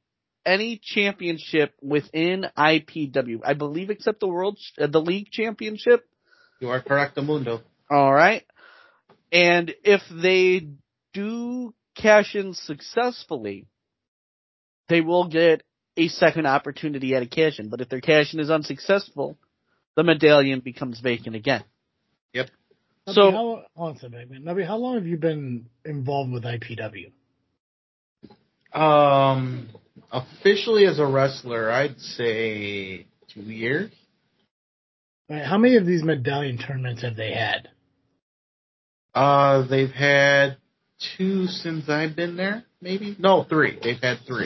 any 0.45 0.79
championship 0.81 1.73
within 1.81 2.45
IPW. 2.57 3.41
I 3.43 3.53
believe 3.53 3.89
except 3.89 4.19
the 4.19 4.27
world, 4.27 4.57
uh, 4.79 4.87
the 4.87 5.01
league 5.01 5.31
championship. 5.31 6.05
you 6.59 6.69
are 6.69 6.81
correct, 6.81 7.17
Mundo. 7.17 7.61
All 7.89 8.13
right. 8.13 8.43
And 9.31 9.73
if 9.83 10.01
they 10.11 10.69
do 11.13 11.73
cash 11.95 12.35
in 12.35 12.53
successfully, 12.53 13.67
they 14.87 15.01
will 15.01 15.27
get 15.27 15.61
a 15.99 16.07
second 16.07 16.45
opportunity 16.45 17.13
at 17.13 17.23
a 17.23 17.27
cash 17.27 17.59
in. 17.59 17.69
But 17.69 17.81
if 17.81 17.89
their 17.89 18.01
cash 18.01 18.33
in 18.33 18.39
is 18.39 18.49
unsuccessful, 18.49 19.37
the 19.95 20.03
medallion 20.03 20.61
becomes 20.61 20.99
vacant 20.99 21.35
again. 21.35 21.63
Nubby, 22.33 23.15
So- 23.15 23.31
how, 23.31 23.37
hold 23.37 23.63
on 23.75 23.95
a 23.95 23.99
second, 23.99 24.29
man. 24.29 24.43
Nubby, 24.43 24.65
how 24.65 24.77
long 24.77 24.95
have 24.95 25.07
you 25.07 25.17
been 25.17 25.65
involved 25.83 26.31
with 26.31 26.43
IPW? 26.43 27.11
Um, 28.73 29.69
officially 30.11 30.85
as 30.85 30.99
a 30.99 31.05
wrestler, 31.05 31.71
I'd 31.71 31.99
say 31.99 33.07
two 33.33 33.41
years. 33.41 33.91
Right, 35.27 35.43
how 35.43 35.57
many 35.57 35.75
of 35.77 35.85
these 35.85 36.03
medallion 36.03 36.57
tournaments 36.57 37.01
have 37.01 37.15
they 37.15 37.31
had? 37.33 37.69
Uh, 39.15 39.67
they've 39.67 39.91
had 39.91 40.57
two 41.17 41.47
since 41.47 41.89
I've 41.89 42.15
been 42.15 42.35
there, 42.37 42.63
maybe? 42.79 43.15
No, 43.17 43.43
three. 43.43 43.79
They've 43.81 43.99
had 44.01 44.19
three. 44.27 44.45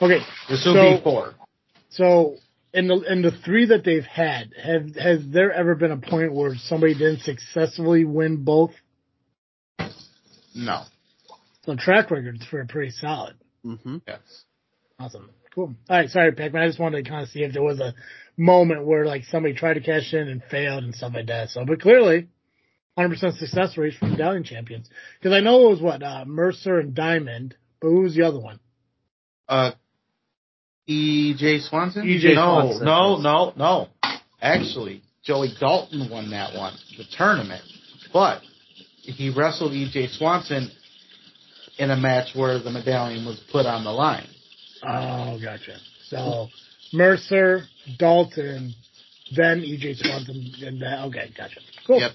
Okay, 0.00 0.20
This 0.48 0.64
will 0.64 0.74
So- 0.74 0.96
be 0.96 1.02
four. 1.02 1.34
so 1.90 2.36
in 2.72 2.88
the 2.88 3.00
in 3.10 3.22
the 3.22 3.30
three 3.44 3.66
that 3.66 3.84
they've 3.84 4.04
had, 4.04 4.52
have 4.62 4.94
has 4.96 5.26
there 5.28 5.52
ever 5.52 5.74
been 5.74 5.90
a 5.90 5.98
point 5.98 6.32
where 6.32 6.54
somebody 6.56 6.94
didn't 6.94 7.20
successfully 7.20 8.04
win 8.04 8.44
both? 8.44 8.72
No. 10.54 10.82
So 11.64 11.76
track 11.76 12.10
records 12.10 12.44
for 12.46 12.64
pretty 12.66 12.90
solid. 12.90 13.34
Mm-hmm. 13.64 13.98
Yes. 14.06 14.20
Awesome. 14.98 15.30
Cool. 15.54 15.74
All 15.88 15.96
right. 15.96 16.08
Sorry, 16.10 16.32
Pac-Man. 16.32 16.62
I 16.62 16.66
just 16.66 16.78
wanted 16.78 17.04
to 17.04 17.10
kind 17.10 17.22
of 17.22 17.28
see 17.28 17.42
if 17.42 17.52
there 17.52 17.62
was 17.62 17.78
a 17.80 17.94
moment 18.36 18.84
where 18.86 19.04
like 19.04 19.24
somebody 19.24 19.54
tried 19.54 19.74
to 19.74 19.80
cash 19.80 20.12
in 20.12 20.28
and 20.28 20.42
failed 20.50 20.84
and 20.84 20.94
stuff 20.94 21.12
like 21.14 21.26
that. 21.26 21.50
So, 21.50 21.64
but 21.64 21.80
clearly, 21.80 22.28
100% 22.98 23.38
success 23.38 23.76
rate 23.76 23.94
for 23.98 24.06
medallion 24.06 24.44
champions. 24.44 24.88
Because 25.18 25.34
I 25.34 25.40
know 25.40 25.66
it 25.66 25.70
was 25.70 25.80
what 25.80 26.02
uh, 26.02 26.24
Mercer 26.26 26.78
and 26.78 26.94
Diamond, 26.94 27.54
but 27.80 27.88
who 27.88 28.00
was 28.02 28.14
the 28.14 28.22
other 28.22 28.40
one? 28.40 28.58
Uh, 29.48 29.72
E.J. 30.86 31.60
Swanson? 31.60 32.08
E.J. 32.08 32.34
no, 32.34 32.60
Swanson. 32.78 32.84
no, 32.84 33.16
no, 33.18 33.52
no. 33.56 33.88
Actually, 34.40 35.02
Joey 35.24 35.54
Dalton 35.60 36.08
won 36.10 36.30
that 36.30 36.54
one, 36.54 36.74
the 36.96 37.04
tournament. 37.16 37.62
But 38.12 38.42
he 39.02 39.32
wrestled 39.34 39.72
E.J. 39.72 40.08
Swanson 40.08 40.70
in 41.78 41.90
a 41.90 41.96
match 41.96 42.34
where 42.34 42.58
the 42.58 42.70
medallion 42.70 43.24
was 43.24 43.40
put 43.50 43.66
on 43.66 43.84
the 43.84 43.90
line. 43.90 44.28
Oh, 44.82 45.38
gotcha. 45.42 45.76
So 46.08 46.48
Mercer, 46.92 47.62
Dalton, 47.98 48.74
then 49.34 49.60
EJ 49.60 49.96
Swanson, 49.96 50.52
and 50.66 50.82
then 50.82 50.98
okay, 51.04 51.30
gotcha. 51.36 51.60
Cool. 51.86 52.00
Yep. 52.00 52.12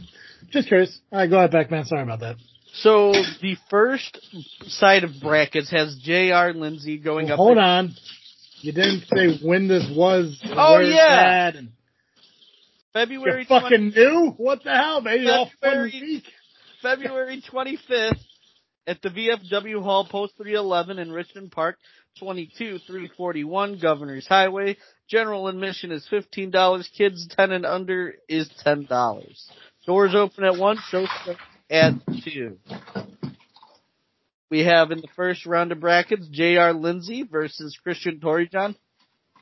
Just 0.51 0.67
curious. 0.67 0.99
All 1.11 1.19
right, 1.19 1.29
go 1.29 1.37
ahead, 1.37 1.51
Pac-Man. 1.51 1.85
Sorry 1.85 2.03
about 2.03 2.19
that. 2.19 2.35
So 2.73 3.11
the 3.41 3.55
first 3.69 4.19
side 4.67 5.03
of 5.03 5.11
brackets 5.21 5.71
has 5.71 5.97
J.R. 6.03 6.53
Lindsay 6.53 6.97
going 6.99 7.31
up. 7.31 7.37
Hold 7.37 7.57
on. 7.57 7.95
You 8.61 8.71
didn't 8.73 9.03
say 9.13 9.37
when 9.45 9.67
this 9.67 9.85
was. 9.95 10.39
Oh, 10.55 10.79
yeah. 10.79 11.51
and 11.55 11.69
February 12.93 13.41
you 13.41 13.45
20 13.47 13.61
fucking 13.63 13.89
knew? 13.89 14.33
What 14.37 14.63
the 14.63 14.71
hell, 14.71 15.01
fun 15.01 15.51
February- 15.61 15.91
week. 16.01 16.23
February 16.81 17.41
25th 17.51 18.19
at 18.85 19.01
the 19.01 19.09
VFW 19.09 19.81
Hall, 19.83 20.05
Post 20.09 20.33
311 20.37 20.99
in 20.99 21.09
Richton 21.09 21.51
Park, 21.51 21.77
22 22.19 22.79
341 22.79 23.79
Governor's 23.79 24.27
Highway. 24.27 24.77
General 25.09 25.47
admission 25.47 25.91
is 25.91 26.07
$15. 26.11 26.87
Kids 26.95 27.27
10 27.35 27.51
and 27.51 27.65
under 27.65 28.15
is 28.29 28.49
$10. 28.65 28.87
Doors 29.85 30.15
open 30.15 30.43
at 30.43 30.57
1, 30.57 30.77
show 30.89 31.05
at 31.69 31.93
2. 32.23 32.57
We 34.49 34.63
have 34.63 34.91
in 34.91 35.01
the 35.01 35.09
first 35.15 35.45
round 35.45 35.71
of 35.71 35.79
brackets 35.79 36.27
J.R. 36.29 36.73
Lindsay 36.73 37.23
versus 37.23 37.77
Christian 37.83 38.19
Torrejon, 38.19 38.75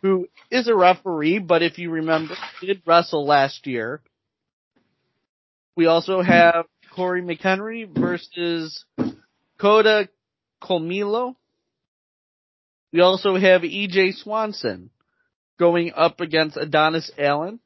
who 0.01 0.27
is 0.49 0.67
a 0.67 0.75
referee, 0.75 1.39
but 1.39 1.61
if 1.61 1.77
you 1.77 1.91
remember, 1.91 2.35
did 2.59 2.81
wrestle 2.85 3.25
last 3.25 3.67
year. 3.67 4.01
We 5.75 5.85
also 5.85 6.21
have 6.21 6.65
Corey 6.95 7.21
McHenry 7.21 7.87
versus 7.87 8.83
Coda 9.59 10.09
Colmillo. 10.61 11.35
We 12.91 13.01
also 13.01 13.35
have 13.35 13.61
EJ 13.61 14.15
Swanson 14.23 14.89
going 15.59 15.91
up 15.95 16.21
against 16.21 16.57
Adonis 16.57 17.11
Allen 17.17 17.59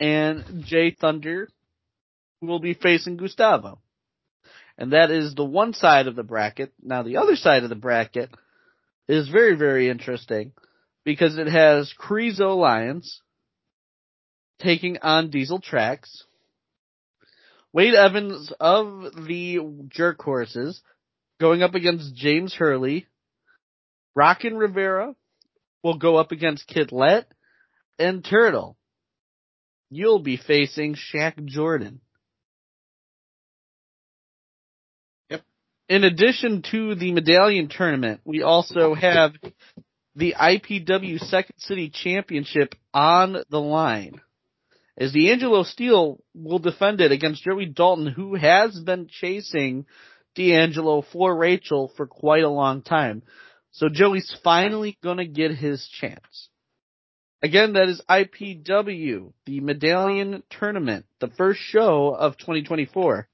and 0.00 0.64
Jay 0.64 0.90
Thunder 0.90 1.48
who 2.40 2.46
will 2.46 2.60
be 2.60 2.74
facing 2.74 3.16
Gustavo. 3.16 3.78
And 4.78 4.92
that 4.92 5.10
is 5.10 5.34
the 5.34 5.44
one 5.44 5.72
side 5.72 6.06
of 6.06 6.16
the 6.16 6.22
bracket. 6.22 6.72
Now 6.82 7.02
the 7.02 7.16
other 7.16 7.36
side 7.36 7.62
of 7.62 7.70
the 7.70 7.74
bracket 7.74 8.30
is 9.08 9.28
very, 9.28 9.56
very 9.56 9.88
interesting 9.88 10.52
because 11.04 11.38
it 11.38 11.46
has 11.46 11.94
Creezo 11.98 12.56
Lions 12.56 13.22
taking 14.58 14.98
on 14.98 15.30
Diesel 15.30 15.60
Tracks. 15.60 16.24
Wade 17.72 17.94
Evans 17.94 18.52
of 18.58 19.02
the 19.26 19.58
Jerk 19.88 20.20
Horses 20.20 20.80
going 21.38 21.62
up 21.62 21.74
against 21.74 22.14
James 22.14 22.54
Hurley. 22.54 23.06
Rockin' 24.14 24.56
Rivera 24.56 25.14
will 25.82 25.98
go 25.98 26.16
up 26.16 26.32
against 26.32 26.68
Kidlet 26.68 27.24
and 27.98 28.24
Turtle. 28.24 28.76
You'll 29.90 30.20
be 30.20 30.36
facing 30.36 30.94
Shaq 30.96 31.44
Jordan. 31.44 32.00
In 35.88 36.04
addition 36.04 36.62
to 36.70 36.94
the 36.94 37.12
medallion 37.12 37.68
tournament, 37.68 38.20
we 38.24 38.42
also 38.42 38.94
have 38.94 39.32
the 40.16 40.34
IPW 40.38 41.20
Second 41.20 41.54
City 41.58 41.90
Championship 41.90 42.74
on 42.92 43.36
the 43.50 43.60
line 43.60 44.20
as 44.98 45.12
D'Angelo 45.12 45.62
Steele 45.62 46.18
will 46.34 46.58
defend 46.58 47.00
it 47.00 47.12
against 47.12 47.44
Joey 47.44 47.66
Dalton, 47.66 48.06
who 48.06 48.34
has 48.34 48.78
been 48.80 49.08
chasing 49.08 49.86
D'Angelo 50.34 51.02
for 51.12 51.36
Rachel 51.36 51.92
for 51.96 52.06
quite 52.06 52.44
a 52.44 52.48
long 52.48 52.82
time. 52.82 53.22
So 53.72 53.88
Joey's 53.90 54.34
finally 54.42 54.96
gonna 55.02 55.26
get 55.26 55.50
his 55.50 55.86
chance. 56.00 56.48
Again, 57.42 57.74
that 57.74 57.88
is 57.88 58.00
IPW, 58.08 59.32
the 59.44 59.60
Medallion 59.60 60.42
Tournament, 60.48 61.04
the 61.20 61.28
first 61.28 61.60
show 61.60 62.14
of 62.14 62.38
2024, 62.38 63.28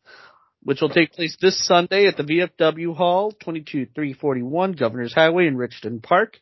which 0.64 0.80
will 0.80 0.88
take 0.88 1.12
place 1.12 1.36
this 1.40 1.66
Sunday 1.66 2.06
at 2.06 2.16
the 2.16 2.22
VFW 2.22 2.94
Hall, 2.96 3.32
22341 3.32 4.72
Governor's 4.72 5.14
Highway 5.14 5.46
in 5.46 5.56
Richton 5.56 6.02
Park. 6.02 6.38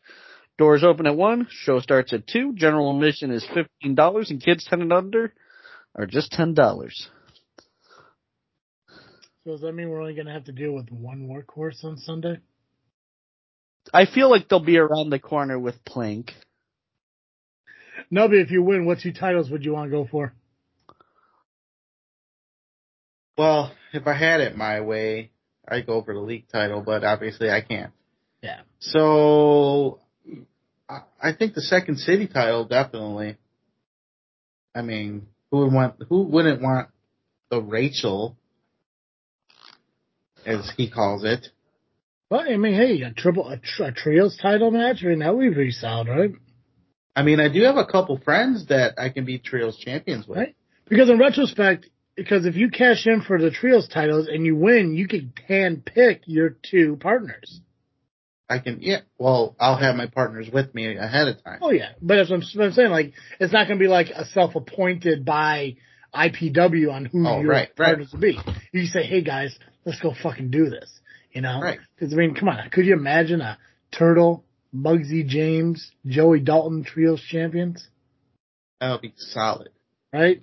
Doors 0.57 0.83
open 0.83 1.07
at 1.07 1.15
1, 1.15 1.47
show 1.49 1.79
starts 1.79 2.13
at 2.13 2.27
2, 2.27 2.53
general 2.55 2.95
admission 2.95 3.31
is 3.31 3.45
$15, 3.83 4.29
and 4.29 4.43
kids 4.43 4.65
10 4.69 4.81
and 4.81 4.93
under 4.93 5.33
are 5.95 6.05
just 6.05 6.31
$10. 6.33 6.55
So 9.43 9.51
does 9.51 9.61
that 9.61 9.71
mean 9.71 9.89
we're 9.89 10.01
only 10.01 10.13
going 10.13 10.27
to 10.27 10.33
have 10.33 10.45
to 10.45 10.51
deal 10.51 10.71
with 10.71 10.91
one 10.91 11.27
workhorse 11.27 11.83
on 11.83 11.97
Sunday? 11.97 12.37
I 13.91 14.05
feel 14.05 14.29
like 14.29 14.47
they'll 14.47 14.63
be 14.63 14.77
around 14.77 15.09
the 15.09 15.17
corner 15.17 15.57
with 15.57 15.83
Plank. 15.83 16.31
Nubby, 18.13 18.43
if 18.43 18.51
you 18.51 18.61
win, 18.61 18.85
what 18.85 18.99
two 18.99 19.13
titles 19.13 19.49
would 19.49 19.65
you 19.65 19.73
want 19.73 19.89
to 19.89 19.97
go 19.97 20.07
for? 20.09 20.33
Well, 23.37 23.71
if 23.93 24.07
I 24.07 24.13
had 24.13 24.41
it 24.41 24.55
my 24.55 24.81
way, 24.81 25.31
I'd 25.67 25.85
go 25.85 26.03
for 26.03 26.13
the 26.13 26.19
league 26.19 26.47
title, 26.51 26.81
but 26.81 27.03
obviously 27.03 27.49
I 27.49 27.61
can't. 27.61 27.91
Yeah. 28.41 28.61
So 28.79 29.99
I 30.89 31.01
I 31.21 31.33
think 31.33 31.53
the 31.53 31.61
second 31.61 31.97
city 31.97 32.27
title 32.27 32.65
definitely. 32.65 33.37
I 34.73 34.81
mean, 34.81 35.27
who 35.49 35.59
would 35.59 35.73
want? 35.73 35.95
Who 36.09 36.23
wouldn't 36.23 36.61
want 36.61 36.89
the 37.49 37.61
Rachel, 37.61 38.37
as 40.45 40.71
he 40.77 40.89
calls 40.89 41.23
it? 41.23 41.47
Well, 42.29 42.45
I 42.49 42.55
mean, 42.55 42.73
hey, 42.73 43.01
a 43.01 43.11
triple, 43.11 43.49
a, 43.49 43.57
tr- 43.57 43.83
a 43.83 43.91
trios 43.91 44.37
title 44.41 44.71
match. 44.71 45.03
I 45.03 45.07
mean, 45.07 45.19
that 45.19 45.35
would 45.35 45.49
be 45.49 45.53
pretty 45.53 45.71
solid, 45.71 46.07
right? 46.07 46.31
I 47.13 47.23
mean, 47.23 47.41
I 47.41 47.49
do 47.49 47.61
have 47.63 47.75
a 47.75 47.85
couple 47.85 48.17
friends 48.19 48.67
that 48.67 48.93
I 48.97 49.09
can 49.09 49.25
be 49.25 49.37
trios 49.37 49.77
champions 49.77 50.25
with. 50.25 50.37
Right. 50.37 50.55
Because 50.87 51.09
in 51.09 51.19
retrospect, 51.19 51.87
because 52.15 52.45
if 52.45 52.55
you 52.55 52.69
cash 52.69 53.05
in 53.07 53.21
for 53.21 53.39
the 53.39 53.51
trios 53.51 53.87
titles 53.87 54.27
and 54.27 54.45
you 54.45 54.55
win, 54.55 54.93
you 54.93 55.07
can 55.07 55.33
hand 55.47 55.85
pick 55.85 56.21
your 56.25 56.55
two 56.69 56.97
partners. 56.99 57.61
I 58.49 58.59
can, 58.59 58.79
yeah. 58.81 58.99
Well, 59.17 59.55
I'll 59.59 59.77
have 59.77 59.95
my 59.95 60.07
partners 60.07 60.49
with 60.51 60.75
me 60.75 60.97
ahead 60.97 61.27
of 61.29 61.41
time. 61.43 61.59
Oh 61.61 61.71
yeah, 61.71 61.91
but 62.01 62.17
that's 62.17 62.29
what 62.29 62.41
I'm, 62.41 62.45
what 62.55 62.65
I'm 62.65 62.71
saying. 62.73 62.91
Like, 62.91 63.13
it's 63.39 63.53
not 63.53 63.67
going 63.67 63.79
to 63.79 63.83
be 63.83 63.87
like 63.87 64.07
a 64.09 64.25
self-appointed 64.25 65.23
by 65.23 65.77
IPW 66.13 66.91
on 66.91 67.05
who 67.05 67.25
Oh, 67.25 67.39
your 67.39 67.49
right, 67.49 67.69
right. 67.77 67.87
partners 67.87 68.09
will 68.11 68.19
be. 68.19 68.37
You 68.73 68.85
say, 68.87 69.03
hey 69.03 69.21
guys, 69.21 69.57
let's 69.85 70.01
go 70.01 70.13
fucking 70.21 70.51
do 70.51 70.69
this. 70.69 70.91
You 71.31 71.41
know? 71.41 71.61
Right. 71.61 71.79
Because 71.97 72.13
I 72.13 72.17
mean, 72.17 72.35
come 72.35 72.49
on, 72.49 72.69
could 72.71 72.85
you 72.85 72.93
imagine 72.93 73.39
a 73.39 73.57
Turtle, 73.97 74.43
Muggsy 74.75 75.25
James, 75.25 75.89
Joey 76.05 76.41
Dalton 76.41 76.83
trios 76.83 77.21
champions? 77.21 77.87
That 78.81 78.91
would 78.91 79.01
be 79.01 79.13
solid. 79.15 79.69
right? 80.11 80.41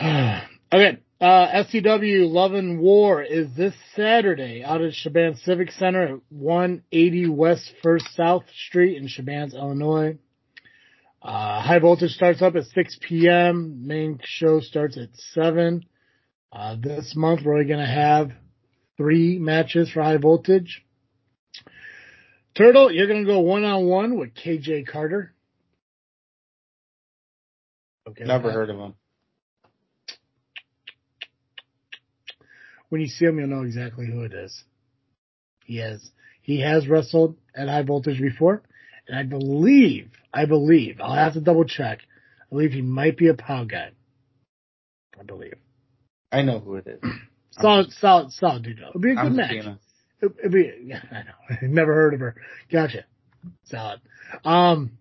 okay. 0.72 0.98
Uh, 1.20 1.64
SCW 1.64 2.30
Love 2.30 2.54
and 2.54 2.80
War 2.80 3.22
is 3.22 3.54
this 3.54 3.74
Saturday 3.94 4.64
out 4.64 4.80
at 4.80 4.94
Chebanse 4.94 5.42
Civic 5.44 5.70
Center 5.72 6.14
at 6.14 6.20
180 6.30 7.28
West 7.28 7.70
First 7.82 8.06
South 8.16 8.44
Street 8.68 8.96
in 8.96 9.06
Chebanse, 9.06 9.54
Illinois. 9.54 10.16
Uh, 11.20 11.60
high 11.60 11.78
voltage 11.78 12.12
starts 12.12 12.40
up 12.40 12.56
at 12.56 12.64
6 12.64 12.98
p.m. 13.02 13.86
Main 13.86 14.18
show 14.24 14.60
starts 14.60 14.96
at 14.96 15.10
7. 15.34 15.84
Uh, 16.50 16.76
this 16.80 17.12
month 17.14 17.40
we're 17.44 17.64
going 17.64 17.80
to 17.80 17.86
have 17.86 18.30
three 18.96 19.38
matches 19.38 19.90
for 19.90 20.02
high 20.02 20.16
voltage. 20.16 20.82
Turtle, 22.54 22.90
you're 22.90 23.06
gonna 23.06 23.24
go 23.24 23.40
one 23.40 23.64
on 23.64 23.86
one 23.86 24.18
with 24.18 24.34
KJ 24.34 24.86
Carter. 24.86 25.32
Okay. 28.08 28.24
Never 28.24 28.50
heard 28.50 28.70
of 28.70 28.76
him. 28.76 28.94
When 32.90 33.00
you 33.00 33.06
see 33.06 33.24
him, 33.24 33.38
you'll 33.38 33.48
know 33.48 33.62
exactly 33.62 34.06
who 34.06 34.22
it 34.22 34.34
is. 34.34 34.64
He 35.64 35.78
has 35.78 36.10
he 36.42 36.60
has 36.60 36.88
wrestled 36.88 37.36
at 37.54 37.68
high 37.68 37.82
voltage 37.82 38.20
before, 38.20 38.62
and 39.08 39.18
I 39.18 39.22
believe 39.22 40.10
I 40.32 40.44
believe 40.44 41.00
I'll 41.00 41.14
have 41.14 41.34
to 41.34 41.40
double 41.40 41.64
check. 41.64 42.00
I 42.40 42.44
believe 42.50 42.72
he 42.72 42.82
might 42.82 43.16
be 43.16 43.28
a 43.28 43.34
POW 43.34 43.64
guy. 43.64 43.90
I 45.18 45.22
believe. 45.22 45.54
I 46.32 46.42
know 46.42 46.60
who 46.60 46.76
it 46.76 46.86
is. 46.86 47.00
Solid, 47.52 47.92
solid, 47.92 48.32
solid 48.32 48.62
dude. 48.62 48.78
It'll 48.78 49.00
be 49.00 49.10
a 49.10 49.14
good 49.14 49.20
I'm 49.20 49.36
match. 49.36 49.52
It, 50.22 50.32
it'd 50.38 50.52
be, 50.52 50.72
yeah, 50.84 51.02
I 51.10 51.22
know. 51.22 51.68
Never 51.68 51.94
heard 51.94 52.14
of 52.14 52.20
her. 52.20 52.36
Gotcha. 52.70 53.04
Solid. 53.64 54.00
Um, 54.44 54.92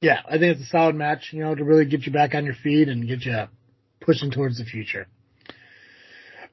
yeah, 0.00 0.20
I 0.26 0.38
think 0.38 0.56
it's 0.56 0.62
a 0.62 0.70
solid 0.70 0.94
match, 0.94 1.30
you 1.32 1.40
know, 1.40 1.54
to 1.54 1.64
really 1.64 1.84
get 1.84 2.06
you 2.06 2.12
back 2.12 2.34
on 2.34 2.44
your 2.44 2.54
feet 2.54 2.88
and 2.88 3.06
get 3.06 3.24
you 3.24 3.44
pushing 4.00 4.30
towards 4.30 4.58
the 4.58 4.64
future. 4.64 5.08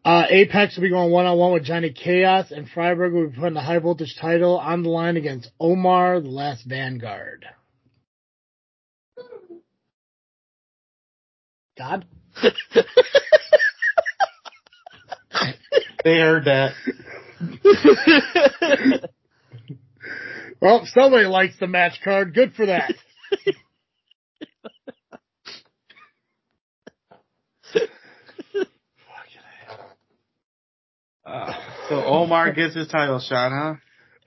Uh, 0.05 0.25
Apex 0.29 0.75
will 0.75 0.83
be 0.83 0.89
going 0.89 1.11
one 1.11 1.25
on 1.25 1.37
one 1.37 1.53
with 1.53 1.63
Johnny 1.63 1.91
Chaos 1.91 2.51
and 2.51 2.67
Freiberg 2.67 3.13
will 3.13 3.29
be 3.29 3.37
putting 3.37 3.53
the 3.53 3.61
high 3.61 3.79
voltage 3.79 4.15
title 4.19 4.57
on 4.57 4.83
the 4.83 4.89
line 4.89 5.15
against 5.15 5.49
Omar, 5.59 6.19
the 6.19 6.27
last 6.29 6.65
Vanguard. 6.65 7.45
God? 11.77 12.05
They 16.03 16.19
heard 16.19 16.45
that. 16.45 16.73
Well, 20.63 20.87
somebody 20.93 21.25
likes 21.25 21.55
the 21.59 21.67
match 21.67 21.99
card. 22.05 22.33
Good 22.33 22.53
for 22.53 22.67
that. 22.67 22.93
Uh, 31.25 31.53
so 31.89 32.03
Omar 32.03 32.51
gets 32.53 32.75
his 32.75 32.87
title 32.87 33.19
shot, 33.19 33.51
huh? 33.51 33.75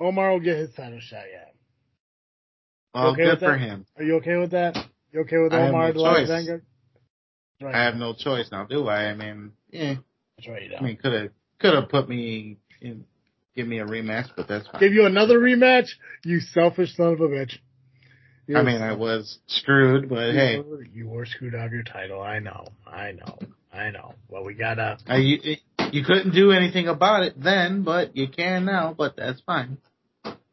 Omar 0.01 0.32
will 0.32 0.40
get 0.40 0.56
his 0.56 0.73
title 0.74 1.01
shot, 1.01 1.24
yeah. 1.31 1.44
Well, 2.94 3.12
Okay 3.12 3.24
good 3.24 3.39
for 3.39 3.52
that? 3.52 3.59
him. 3.59 3.86
Are 3.98 4.05
you 4.05 4.16
okay 4.16 4.36
with 4.36 4.52
that? 4.52 4.77
You 5.12 5.20
okay 5.20 5.39
with 5.39 5.52
I 5.52 5.60
have 5.60 5.68
Omar 5.70 5.89
no 5.89 5.93
the 5.93 6.01
last 6.01 6.28
choice. 6.28 6.60
Right. 7.60 7.74
I 7.74 7.85
have 7.85 7.94
no 7.94 8.14
choice 8.14 8.48
now, 8.51 8.64
do 8.64 8.86
I? 8.86 9.06
I 9.06 9.14
mean, 9.14 9.52
yeah. 9.70 9.94
That's 10.36 10.48
right, 10.48 10.70
you 10.70 10.77
I 10.77 10.82
mean, 10.82 10.97
could 10.97 11.12
have 11.12 11.31
could 11.59 11.74
have 11.74 11.89
put 11.89 12.09
me 12.09 12.59
in, 12.81 13.05
give 13.55 13.66
me 13.66 13.78
a 13.78 13.86
rematch, 13.86 14.28
but 14.36 14.48
that's 14.48 14.66
fine. 14.68 14.81
Give 14.81 14.93
you 14.93 15.06
another 15.06 15.39
rematch? 15.39 15.89
You 16.24 16.40
selfish 16.40 16.94
son 16.97 17.14
of 17.14 17.20
a 17.20 17.28
bitch. 17.28 17.59
I 18.55 18.62
mean, 18.62 18.81
I 18.81 18.93
was 18.93 19.39
screwed, 19.48 20.09
but 20.09 20.28
you 20.28 20.39
hey, 20.39 20.59
were, 20.60 20.85
you 20.85 21.09
were 21.09 21.27
screwed 21.27 21.55
out 21.55 21.66
of 21.66 21.73
your 21.73 21.82
title. 21.82 22.23
I 22.23 22.39
know. 22.39 22.66
I 22.86 23.12
know. 23.12 23.39
I 23.73 23.90
know. 23.90 24.14
Well, 24.28 24.44
we 24.44 24.55
gotta. 24.55 24.98
I, 25.09 25.59
you, 25.97 26.05
couldn't 26.05 26.32
do 26.32 26.52
anything 26.52 26.89
about 26.89 27.23
it 27.23 27.35
then, 27.43 27.82
but 27.82 28.16
you 28.16 28.28
can 28.28 28.64
now. 28.64 28.94
But 28.97 29.16
that's 29.16 29.40
fine. 29.40 29.78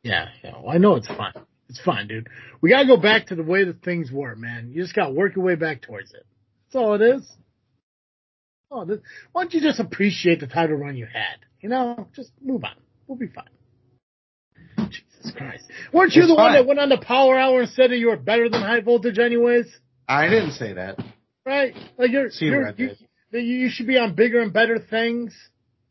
Yeah, 0.02 0.28
yeah. 0.44 0.54
Well, 0.62 0.74
I 0.74 0.78
know 0.78 0.96
it's 0.96 1.08
fine. 1.08 1.34
It's 1.70 1.82
fine, 1.82 2.08
dude. 2.08 2.28
We 2.62 2.70
gotta 2.70 2.88
go 2.88 2.98
back 2.98 3.28
to 3.28 3.36
the 3.36 3.44
way 3.44 3.64
that 3.64 3.82
things 3.82 4.12
were, 4.12 4.36
man. 4.36 4.72
You 4.72 4.82
just 4.82 4.96
gotta 4.96 5.14
work 5.14 5.36
your 5.36 5.46
way 5.46 5.56
back 5.56 5.82
towards 5.82 6.14
it. 6.14 6.26
That's 6.66 6.76
all 6.76 6.94
it 6.96 7.02
is. 7.02 7.32
Oh, 8.70 8.86
this, 8.86 9.00
why 9.32 9.44
don't 9.44 9.54
you 9.54 9.62
just 9.62 9.80
appreciate 9.80 10.40
the 10.40 10.48
title 10.48 10.76
run 10.76 10.98
you 10.98 11.06
had? 11.06 11.38
You 11.62 11.70
know, 11.70 12.08
just 12.16 12.32
move 12.42 12.64
on. 12.64 12.76
We'll 13.08 13.18
be 13.18 13.28
fine. 13.28 14.90
Jesus 14.90 15.32
Christ. 15.36 15.66
Weren't 15.94 16.14
you 16.14 16.24
It's 16.24 16.32
the 16.32 16.36
one 16.36 16.54
that 16.54 16.66
went 16.66 16.80
on 16.80 16.90
the 16.90 16.98
power 16.98 17.38
hour 17.38 17.62
and 17.62 17.70
said 17.70 17.92
that 17.92 17.98
you 17.98 18.08
were 18.08 18.18
better 18.18 18.50
than 18.50 18.62
high 18.62 18.82
voltage 18.82 19.20
anyways? 19.20 19.68
I 20.08 20.28
didn't 20.28 20.54
say 20.54 20.74
that. 20.74 21.00
Right? 21.46 21.74
Like 21.98 22.12
you're, 22.12 22.30
See 22.32 22.46
you're 22.46 22.74
you, 22.78 22.90
you 23.42 23.56
you 23.58 23.70
should 23.70 23.88
be 23.88 23.98
on 23.98 24.16
bigger 24.16 24.42
and 24.42 24.54
better 24.54 24.80
things. 24.80 25.34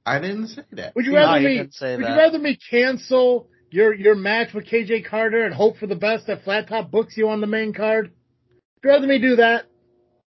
I 0.04 0.18
didn't 0.20 0.48
say 0.48 0.62
that. 0.72 0.94
Would 0.96 1.04
you 1.04 1.12
See, 1.12 1.16
rather 1.16 1.40
you 1.40 1.48
me 1.64 1.68
say 1.70 1.96
would 1.96 2.04
that. 2.04 2.10
you 2.10 2.16
rather 2.16 2.38
me 2.38 2.58
cancel 2.70 3.48
your 3.70 3.94
your 3.94 4.14
match 4.14 4.52
with 4.54 4.66
KJ 4.66 5.06
Carter 5.08 5.44
and 5.44 5.54
hope 5.54 5.76
for 5.78 5.86
the 5.86 5.96
best 5.96 6.26
that 6.26 6.44
Flat 6.44 6.68
Top 6.68 6.90
books 6.90 7.16
you 7.16 7.28
on 7.28 7.40
the 7.40 7.46
main 7.46 7.72
card? 7.72 8.06
Would 8.10 8.84
you 8.84 8.90
rather 8.90 9.06
me 9.06 9.18
do 9.18 9.36
that? 9.36 9.66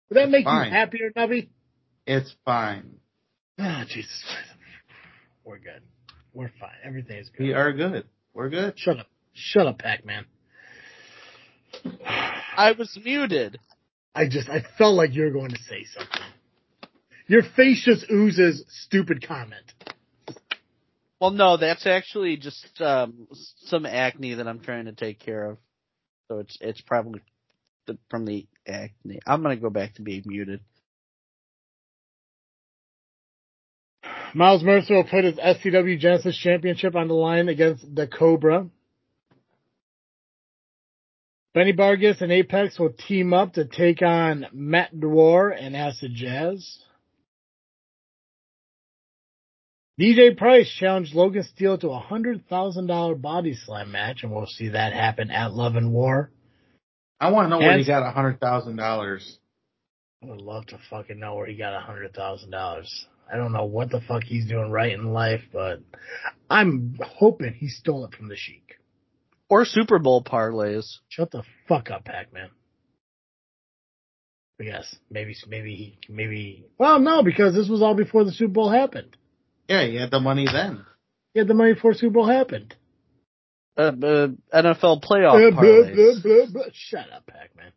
Would 0.10 0.16
that 0.18 0.24
It's 0.26 0.32
make 0.32 0.46
fine. 0.46 0.68
you 0.68 0.72
happier, 0.74 1.12
Nubby? 1.16 1.50
It's 2.06 2.36
fine. 2.46 2.98
Ah, 3.58 3.86
Jesus 3.88 4.24
Christ. 4.28 4.50
We're 5.44 5.58
good. 5.58 5.82
We're 6.34 6.52
fine. 6.60 6.70
Everything 6.84 7.18
is 7.18 7.30
good. 7.30 7.44
We 7.44 7.54
are 7.54 7.74
good. 7.74 8.06
We're 8.34 8.50
good. 8.50 8.78
Shut 8.78 9.00
up. 9.00 9.08
Shut 9.34 9.66
up, 9.66 9.80
Pac-Man. 9.80 10.26
I 12.58 12.74
was 12.78 12.98
muted. 13.04 13.60
I 14.14 14.28
just, 14.28 14.50
I 14.50 14.64
felt 14.78 14.96
like 14.96 15.14
you 15.14 15.24
were 15.24 15.32
going 15.32 15.52
to 15.52 15.58
say 15.64 15.86
something. 15.98 16.22
Your 17.28 17.44
face 17.56 17.84
just 17.84 18.06
oozes 18.12 18.64
stupid 18.70 19.28
comment. 19.28 19.64
Well, 21.20 21.32
no, 21.32 21.58
that's 21.58 21.88
actually 21.88 22.38
just 22.38 22.82
um, 22.82 23.28
some 23.66 23.86
acne 23.86 24.36
that 24.36 24.48
I'm 24.48 24.60
trying 24.60 24.86
to 24.86 24.94
take 24.94 25.20
care 25.20 25.52
of. 25.52 25.58
So 26.28 26.40
it's 26.40 26.58
it's 26.62 26.82
probably 26.82 27.22
the, 27.88 27.98
from 28.10 28.26
the 28.26 28.48
acne. 28.68 29.20
I'm 29.26 29.42
gonna 29.42 29.56
go 29.56 29.70
back 29.70 29.96
to 29.96 30.02
being 30.02 30.24
muted. 30.26 30.60
Miles 34.34 34.64
Mercer 34.64 34.96
will 34.96 35.06
put 35.06 35.24
his 35.24 35.36
SCW 35.36 35.98
Genesis 35.98 36.38
Championship 36.38 36.96
on 36.96 37.08
the 37.08 37.14
line 37.14 37.48
against 37.48 37.96
the 37.96 38.06
Cobra. 38.06 38.68
Benny 41.54 41.72
Vargas 41.72 42.20
and 42.20 42.34
Apex 42.34 42.78
will 42.78 42.92
team 42.92 43.34
up 43.34 43.54
to 43.54 43.64
take 43.64 44.02
on 44.02 44.46
Matt 44.52 44.94
Dwar 44.94 45.56
and 45.58 45.74
Acid 45.74 46.12
Jazz. 46.14 46.80
DJ 50.00 50.38
Price 50.38 50.70
challenged 50.78 51.16
Logan 51.16 51.44
Steele 51.44 51.78
to 51.78 51.90
a 51.90 52.00
hundred 52.00 52.48
thousand 52.50 52.88
dollar 52.88 53.16
body 53.16 53.54
slam 53.56 53.92
match, 53.92 54.24
and 54.24 54.32
we'll 54.32 54.46
see 54.46 54.70
that 54.70 54.92
happen 54.92 55.32
at 55.32 55.54
Love 55.54 55.76
and 55.78 55.94
War. 55.94 56.32
I 57.20 57.32
want 57.32 57.46
to 57.46 57.50
know 57.50 57.60
where 57.60 57.78
he 57.78 57.86
got 57.86 58.06
a 58.06 58.12
hundred 58.12 58.42
thousand 58.42 58.76
dollars. 58.76 59.40
I 60.22 60.28
would 60.28 60.42
love 60.42 60.66
to 60.68 60.80
fucking 60.90 61.18
know 61.18 61.36
where 61.36 61.48
he 61.48 61.56
got 61.56 61.76
a 61.76 61.80
hundred 61.80 62.14
thousand 62.14 62.52
dollars. 62.52 63.06
I 63.32 63.38
don't 63.38 63.54
know 63.54 63.66
what 63.66 63.90
the 63.90 64.02
fuck 64.02 64.24
he's 64.24 64.46
doing 64.48 64.70
right 64.70 64.92
in 64.92 65.14
life, 65.14 65.42
but 65.54 65.80
I'm 66.50 67.00
hoping 67.02 67.54
he 67.54 67.70
stole 67.70 68.06
it 68.06 68.14
from 68.14 68.28
the 68.28 68.36
Sheik. 68.36 68.78
Or 69.50 69.64
Super 69.64 69.98
Bowl 69.98 70.24
parlays. 70.24 70.98
Shut 71.08 71.32
the 71.32 71.44
fuck 71.68 71.90
up, 71.90 72.06
Pac-Man. 72.06 72.50
But 74.58 74.68
yes, 74.68 74.96
maybe, 75.10 75.36
maybe 75.48 75.76
he, 75.76 75.98
maybe. 76.10 76.66
Well, 76.78 77.00
no, 77.00 77.24
because 77.24 77.54
this 77.56 77.70
was 77.70 77.82
all 77.82 77.96
before 77.96 78.26
the 78.26 78.32
Super 78.32 78.54
Bowl 78.54 78.70
happened. 78.70 79.16
Yeah, 79.68 79.86
he 79.86 79.96
had 79.96 80.12
the 80.12 80.20
money 80.20 80.46
then. 80.52 80.86
He 81.34 81.40
had 81.40 81.48
the 81.48 81.54
money 81.54 81.74
before 81.74 81.94
Super 81.94 82.14
Bowl 82.14 82.28
happened. 82.28 82.76
Uh, 83.78 83.82
uh, 83.82 84.28
NFL 84.54 84.80
Blah, 84.82 85.00
playoff 85.02 85.52
blah, 85.52 85.62
parlays. 85.62 86.24
blah, 86.24 86.36
blah, 86.38 86.46
blah. 86.52 86.64
Shut 86.72 87.12
up, 87.12 87.26
Pac-Man. 87.28 87.72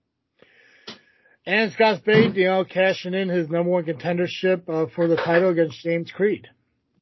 And 1.44 1.72
Scott 1.72 2.00
Spade, 2.00 2.36
you 2.36 2.46
know, 2.46 2.64
cashing 2.64 3.14
in 3.14 3.28
his 3.30 3.48
number 3.48 3.70
one 3.70 3.84
contendership 3.84 4.68
uh, 4.68 4.86
for 4.94 5.08
the 5.08 5.16
title 5.16 5.48
against 5.48 5.80
James 5.80 6.12
Creed. 6.12 6.46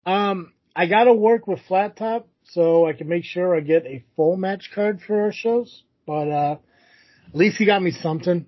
Um, 0.07 0.53
I 0.75 0.87
got 0.87 1.05
to 1.05 1.13
work 1.15 1.47
with 1.49 1.59
Flat 1.67 1.97
Top 1.97 2.29
so 2.45 2.87
I 2.87 2.93
can 2.93 3.09
make 3.09 3.25
sure 3.25 3.57
I 3.57 3.61
get 3.61 3.85
a 3.87 4.05
full 4.15 4.37
match 4.37 4.71
card 4.73 5.01
for 5.05 5.21
our 5.23 5.33
shows. 5.33 5.83
But 6.07 6.29
uh, 6.31 6.57
at 7.29 7.35
least 7.35 7.57
he 7.57 7.67
got 7.67 7.83
me 7.83 7.91
something. 7.91 8.47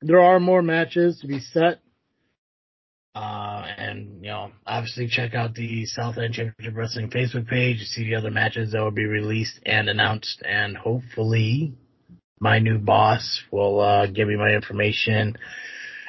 There 0.00 0.22
are 0.22 0.40
more 0.40 0.62
matches 0.62 1.20
to 1.20 1.26
be 1.26 1.40
set. 1.40 1.80
Uh, 3.14 3.66
and, 3.76 4.22
you 4.22 4.30
know, 4.30 4.52
obviously 4.66 5.08
check 5.08 5.34
out 5.34 5.54
the 5.54 5.84
Southland 5.86 6.34
Championship 6.34 6.76
Wrestling 6.76 7.10
Facebook 7.10 7.48
page 7.48 7.78
to 7.80 7.84
see 7.84 8.04
the 8.04 8.14
other 8.14 8.30
matches 8.30 8.72
that 8.72 8.80
will 8.80 8.92
be 8.92 9.04
released 9.04 9.58
and 9.66 9.88
announced. 9.88 10.42
And 10.48 10.76
hopefully 10.76 11.74
my 12.38 12.60
new 12.60 12.78
boss 12.78 13.42
will, 13.50 13.80
uh, 13.80 14.06
give 14.06 14.28
me 14.28 14.36
my 14.36 14.50
information 14.50 15.36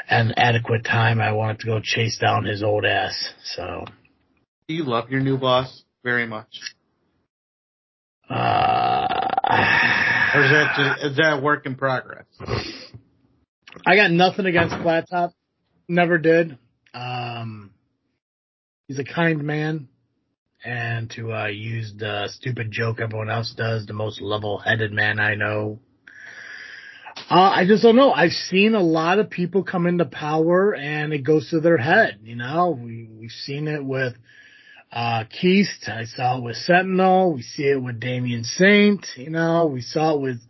and 0.08 0.34
adequate 0.38 0.84
time. 0.84 1.20
I 1.22 1.32
want 1.32 1.60
to 1.62 1.66
go 1.66 1.80
chase 1.82 2.18
down 2.20 2.46
his 2.46 2.62
old 2.62 2.86
ass. 2.86 3.34
So, 3.56 3.86
Do 4.68 4.74
you 4.76 4.84
love 4.84 5.10
your 5.10 5.22
new 5.22 5.38
boss 5.38 5.84
very 6.04 6.28
much, 6.28 6.60
uh, 8.30 9.08
or 10.34 10.44
is 10.44 10.52
that 10.52 10.74
just 10.76 11.06
is 11.06 11.18
that 11.18 11.38
a 11.38 11.42
work 11.42 11.66
in 11.66 11.76
progress? 11.76 12.26
I 13.86 13.96
got 13.96 14.12
nothing 14.12 14.46
against 14.46 14.76
Flat 14.82 15.10
Top. 15.10 15.32
Never 15.88 16.18
did. 16.18 16.58
Um, 16.94 17.72
he's 18.88 19.00
a 19.00 19.04
kind 19.04 19.44
man. 19.44 19.88
And 20.64 21.10
to 21.12 21.34
uh, 21.34 21.48
use 21.48 21.92
the 21.98 22.28
stupid 22.28 22.70
joke 22.70 23.00
everyone 23.02 23.32
else 23.32 23.52
does, 23.58 23.88
the 23.88 23.94
most 23.94 24.22
level-headed 24.22 24.92
man 24.92 25.20
I 25.20 25.34
know. 25.34 25.80
Uh, 27.32 27.50
I 27.56 27.66
just 27.66 27.82
don't 27.82 27.96
know. 27.96 28.12
I've 28.12 28.32
seen 28.32 28.76
a 28.76 28.82
lot 28.82 29.18
of 29.18 29.32
people 29.32 29.64
come 29.64 29.88
into 29.88 30.06
power 30.06 30.76
and 30.76 31.14
it 31.14 31.24
goes 31.24 31.50
to 31.50 31.62
their 31.62 31.78
head. 31.78 32.20
You 32.24 32.36
know, 32.36 32.78
we, 32.80 33.10
we've 33.12 33.32
seen 33.32 33.68
it 33.68 33.84
with 33.84 34.14
uh, 34.92 35.24
Keist. 35.30 35.88
I 35.88 36.06
saw 36.06 36.38
it 36.38 36.44
with 36.44 36.58
Sentinel. 36.58 37.34
We 37.34 37.42
see 37.42 37.64
it 37.64 37.82
with 37.82 38.00
Damien 38.00 38.44
Saint. 38.44 39.06
You 39.16 39.32
know, 39.32 39.66
we 39.66 39.82
saw 39.82 40.16
it 40.16 40.22
with, 40.22 40.42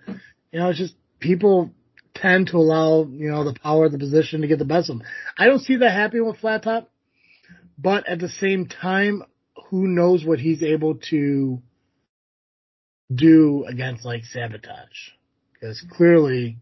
you 0.52 0.60
know, 0.60 0.70
it's 0.70 0.80
just 0.80 0.96
people 1.20 1.72
tend 2.14 2.48
to 2.48 2.58
allow, 2.58 3.04
you 3.04 3.32
know, 3.32 3.44
the 3.44 3.60
power 3.60 3.86
of 3.86 3.92
the 3.92 3.98
position 3.98 4.42
to 4.42 4.48
get 4.48 4.60
the 4.60 4.66
best 4.66 4.90
of 4.90 5.00
them. 5.00 5.08
I 5.38 5.46
don't 5.46 5.62
see 5.62 5.78
that 5.78 5.92
happening 5.92 6.26
with 6.26 6.38
Flat 6.38 6.64
Top, 6.64 6.90
but 7.78 8.08
at 8.08 8.20
the 8.20 8.30
same 8.30 8.68
time, 8.68 9.24
who 9.70 9.88
knows 9.88 10.26
what 10.26 10.40
he's 10.40 10.64
able 10.64 10.96
to 11.10 11.62
do 13.14 13.66
against 13.68 14.06
like 14.06 14.26
Sabotage. 14.26 15.12
Because 15.54 15.84
clearly, 15.96 16.58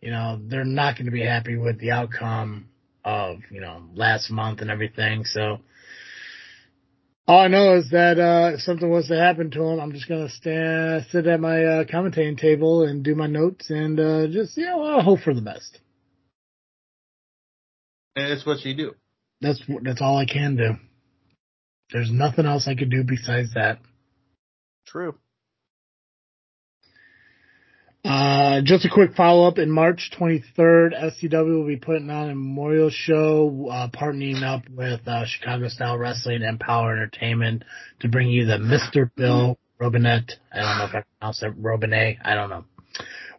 you 0.00 0.10
know, 0.10 0.38
they're 0.42 0.64
not 0.64 0.96
going 0.96 1.06
to 1.06 1.12
be 1.12 1.24
happy 1.24 1.56
with 1.56 1.80
the 1.80 1.92
outcome 1.92 2.68
of, 3.04 3.38
you 3.50 3.60
know, 3.60 3.82
last 3.94 4.30
month 4.30 4.60
and 4.60 4.70
everything. 4.70 5.24
So 5.24 5.60
all 7.26 7.40
I 7.40 7.48
know 7.48 7.76
is 7.76 7.90
that, 7.90 8.18
uh, 8.18 8.54
if 8.54 8.60
something 8.60 8.88
was 8.88 9.08
to 9.08 9.16
happen 9.16 9.50
to 9.52 9.62
him, 9.62 9.80
I'm 9.80 9.92
just 9.92 10.08
going 10.08 10.26
to 10.26 10.32
stand, 10.32 11.06
sit 11.10 11.26
at 11.26 11.40
my, 11.40 11.64
uh, 11.64 11.84
commentating 11.84 12.38
table 12.38 12.82
and 12.84 13.02
do 13.02 13.14
my 13.14 13.26
notes 13.26 13.70
and, 13.70 13.98
uh, 13.98 14.26
just, 14.26 14.56
you 14.56 14.66
know, 14.66 15.00
hope 15.00 15.20
for 15.20 15.32
the 15.32 15.40
best. 15.40 15.80
And 18.16 18.30
it's 18.32 18.44
what 18.44 18.64
you 18.64 18.76
do. 18.76 18.94
That's, 19.40 19.60
that's 19.82 20.02
all 20.02 20.16
I 20.16 20.26
can 20.26 20.56
do. 20.56 20.74
There's 21.92 22.10
nothing 22.10 22.46
else 22.46 22.68
I 22.68 22.74
could 22.74 22.90
do 22.90 23.04
besides 23.04 23.54
that. 23.54 23.78
True. 24.86 25.14
Uh, 28.04 28.60
just 28.62 28.84
a 28.84 28.90
quick 28.90 29.14
follow 29.16 29.48
up. 29.48 29.58
In 29.58 29.70
March 29.70 30.10
23rd, 30.18 30.90
SCW 30.92 31.58
will 31.60 31.66
be 31.66 31.78
putting 31.78 32.10
on 32.10 32.24
a 32.30 32.34
memorial 32.34 32.90
show, 32.90 33.68
uh, 33.70 33.88
partnering 33.88 34.42
up 34.42 34.62
with 34.68 35.00
uh, 35.08 35.24
Chicago 35.24 35.68
Style 35.68 35.96
Wrestling 35.96 36.42
and 36.42 36.60
Power 36.60 36.92
Entertainment 36.92 37.64
to 38.00 38.08
bring 38.08 38.28
you 38.28 38.44
the 38.44 38.58
Mr. 38.58 39.10
Bill 39.16 39.58
Robinette. 39.78 40.32
I 40.52 40.58
don't 40.60 40.78
know 40.78 40.84
if 40.84 40.94
I 40.94 41.02
pronounced 41.18 41.42
it 41.42 41.62
Robinet. 41.62 42.18
I 42.22 42.34
don't 42.34 42.50
know. 42.50 42.64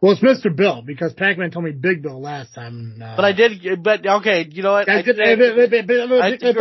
Well, 0.01 0.11
it's 0.11 0.21
Mr. 0.21 0.53
Bill 0.53 0.81
because 0.85 1.13
Pac-Man 1.13 1.51
told 1.51 1.65
me 1.65 1.71
Big 1.71 2.01
Bill 2.01 2.19
last 2.19 2.53
time. 2.53 2.99
Uh, 3.01 3.15
But 3.15 3.25
I 3.25 3.31
did. 3.33 3.81
But 3.83 4.05
okay, 4.05 4.45
you 4.51 4.61
know 4.61 4.73
what? 4.73 4.89
I, 4.89 4.97
I 6.21 6.31
did- 6.37 6.55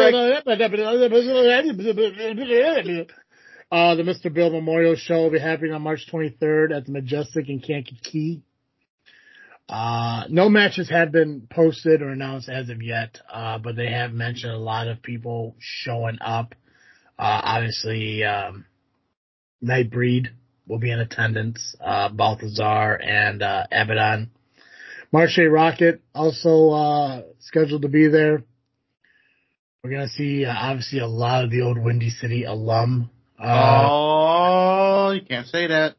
uh, 3.71 3.95
the 3.95 4.03
Mr. 4.03 4.33
Bill 4.33 4.51
Memorial 4.51 4.97
Show 4.97 5.23
will 5.23 5.31
be 5.31 5.39
happening 5.39 5.73
on 5.73 5.83
March 5.83 6.07
23rd 6.13 6.77
at 6.77 6.87
the 6.87 6.93
Majestic 6.93 7.49
in 7.49 7.61
Kankakee. 7.61 8.43
Uh, 9.69 10.25
no 10.29 10.49
matches 10.51 10.91
have 10.91 11.11
been 11.11 11.47
posted 11.51 12.03
or 12.03 12.11
announced 12.11 12.49
as 12.49 12.69
of 12.69 12.83
yet, 12.83 13.19
uh, 13.33 13.59
but 13.59 13.77
they 13.77 13.91
have 13.91 14.13
mentioned 14.13 14.53
a 14.53 14.59
lot 14.59 14.89
of 14.89 15.03
people 15.03 15.57
showing 15.59 16.19
up. 16.21 16.55
Uh, 17.19 17.41
obviously, 17.45 18.25
um, 18.25 18.67
Nightbreed 19.63 20.29
will 20.67 20.79
be 20.79 20.91
in 20.91 21.01
attendance, 21.01 21.75
uh, 21.81 22.11
Balthazar 22.11 23.01
and, 23.01 23.43
uh, 23.43 23.67
Abaddon. 23.73 24.31
Marche 25.13 25.39
Rocket 25.49 26.03
also, 26.15 26.71
uh, 26.71 27.23
scheduled 27.39 27.83
to 27.83 27.89
be 27.89 28.09
there. 28.09 28.43
We're 29.83 29.91
gonna 29.91 30.09
see, 30.09 30.45
uh, 30.45 30.55
obviously 30.55 30.99
a 30.99 31.07
lot 31.07 31.45
of 31.45 31.51
the 31.51 31.63
old 31.63 31.79
Windy 31.79 32.11
City 32.11 32.45
alum. 32.45 33.11
Uh, 33.39 33.89
oh, 33.91 35.11
you 35.13 35.23
can't 35.23 35.47
say 35.47 35.67
that. 35.67 35.97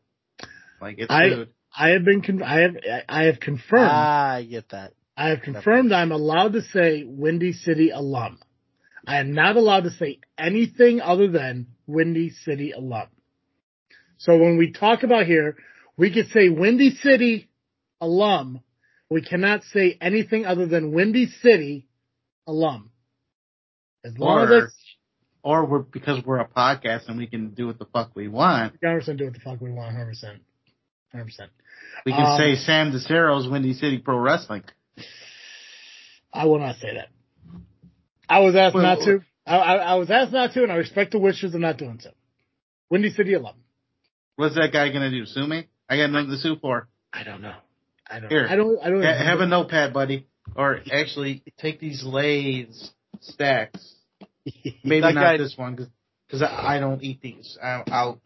Like 0.81 0.95
it's 0.99 1.11
I- 1.11 1.29
good. 1.29 1.49
I 1.77 1.89
have 1.89 2.05
been, 2.05 2.21
con- 2.21 2.41
I 2.41 2.61
have, 2.61 2.75
I 3.09 3.23
have 3.23 3.41
confirmed, 3.41 3.89
Ah, 3.91 4.35
I 4.35 4.43
get 4.43 4.69
that. 4.69 4.93
I 5.17 5.29
have 5.29 5.41
confirmed 5.41 5.91
I'm 5.91 6.13
allowed 6.13 6.53
to 6.53 6.61
say 6.61 7.03
Windy 7.05 7.51
City 7.51 7.89
alum. 7.89 8.39
I 9.05 9.17
am 9.19 9.33
not 9.33 9.57
allowed 9.57 9.83
to 9.83 9.91
say 9.91 10.19
anything 10.37 11.01
other 11.01 11.27
than 11.27 11.67
Windy 11.85 12.29
City 12.29 12.71
alum. 12.71 13.07
So 14.17 14.37
when 14.37 14.57
we 14.57 14.71
talk 14.71 15.03
about 15.03 15.25
here, 15.25 15.57
we 15.97 16.13
could 16.13 16.29
say 16.29 16.47
Windy 16.47 16.91
City 16.91 17.49
alum. 17.99 18.61
We 19.09 19.21
cannot 19.21 19.63
say 19.65 19.97
anything 19.99 20.45
other 20.45 20.67
than 20.67 20.93
Windy 20.93 21.27
City 21.41 21.87
alum. 22.47 22.89
As 24.05 24.17
long 24.17 24.47
Or, 24.49 24.63
as 24.65 24.73
or 25.45 25.63
we're 25.63 25.79
because 25.79 26.25
we're 26.25 26.39
a 26.39 26.47
podcast 26.47 27.07
and 27.07 27.17
we 27.19 27.27
can 27.27 27.51
do 27.51 27.67
what 27.67 27.77
the 27.77 27.85
fuck 27.85 28.11
we 28.15 28.27
want. 28.27 28.81
100% 28.81 29.17
do 29.17 29.25
what 29.25 29.33
the 29.35 29.39
fuck 29.39 29.61
we 29.61 29.71
want, 29.71 29.95
100%. 29.95 30.39
100%. 31.13 31.39
We 32.05 32.11
can 32.11 32.25
Um, 32.25 32.37
say 32.39 32.55
Sam 32.55 32.91
DeCero's 32.91 33.47
Windy 33.47 33.73
City 33.73 33.99
Pro 33.99 34.17
Wrestling. 34.17 34.63
I 36.33 36.45
will 36.47 36.59
not 36.59 36.77
say 36.77 36.95
that. 36.95 37.09
I 38.27 38.39
was 38.39 38.55
asked 38.55 38.73
Well, 38.73 38.83
not 38.83 38.97
to. 39.05 39.21
I, 39.45 39.55
I, 39.57 39.75
I 39.75 39.93
was 39.95 40.09
asked 40.09 40.33
not 40.33 40.51
to, 40.53 40.63
and 40.63 40.71
I 40.71 40.77
respect 40.77 41.11
the 41.11 41.19
wishes 41.19 41.53
of 41.53 41.61
not 41.61 41.77
doing 41.77 41.99
so. 42.01 42.09
Windy 42.89 43.11
City 43.11 43.33
alum. 43.33 43.55
What's 44.35 44.55
that 44.55 44.73
guy 44.73 44.91
gonna 44.91 45.11
do? 45.11 45.25
Sue 45.27 45.45
me? 45.45 45.67
I 45.87 45.97
got 45.97 46.09
nothing 46.09 46.31
to 46.31 46.37
sue 46.37 46.55
for. 46.59 46.87
I 47.13 47.23
don't 47.23 47.41
know. 47.41 47.55
I 48.09 48.19
don't. 48.19 48.29
Here. 48.31 48.47
I 48.49 48.55
don't. 48.55 48.79
I 48.83 48.89
don't. 48.89 49.03
Ha- 49.03 49.13
have 49.23 49.39
a 49.41 49.45
notepad, 49.45 49.93
buddy. 49.93 50.27
Or 50.55 50.79
actually, 50.91 51.43
take 51.59 51.79
these 51.79 52.03
Lay's 52.03 52.91
stacks. 53.21 53.94
Maybe 54.83 55.01
not 55.01 55.13
guy- 55.15 55.37
this 55.37 55.57
one 55.57 55.75
because 56.27 56.41
I, 56.41 56.75
I 56.75 56.79
don't 56.79 57.03
eat 57.03 57.21
these. 57.21 57.57
I, 57.61 57.83
I'll 57.87 58.19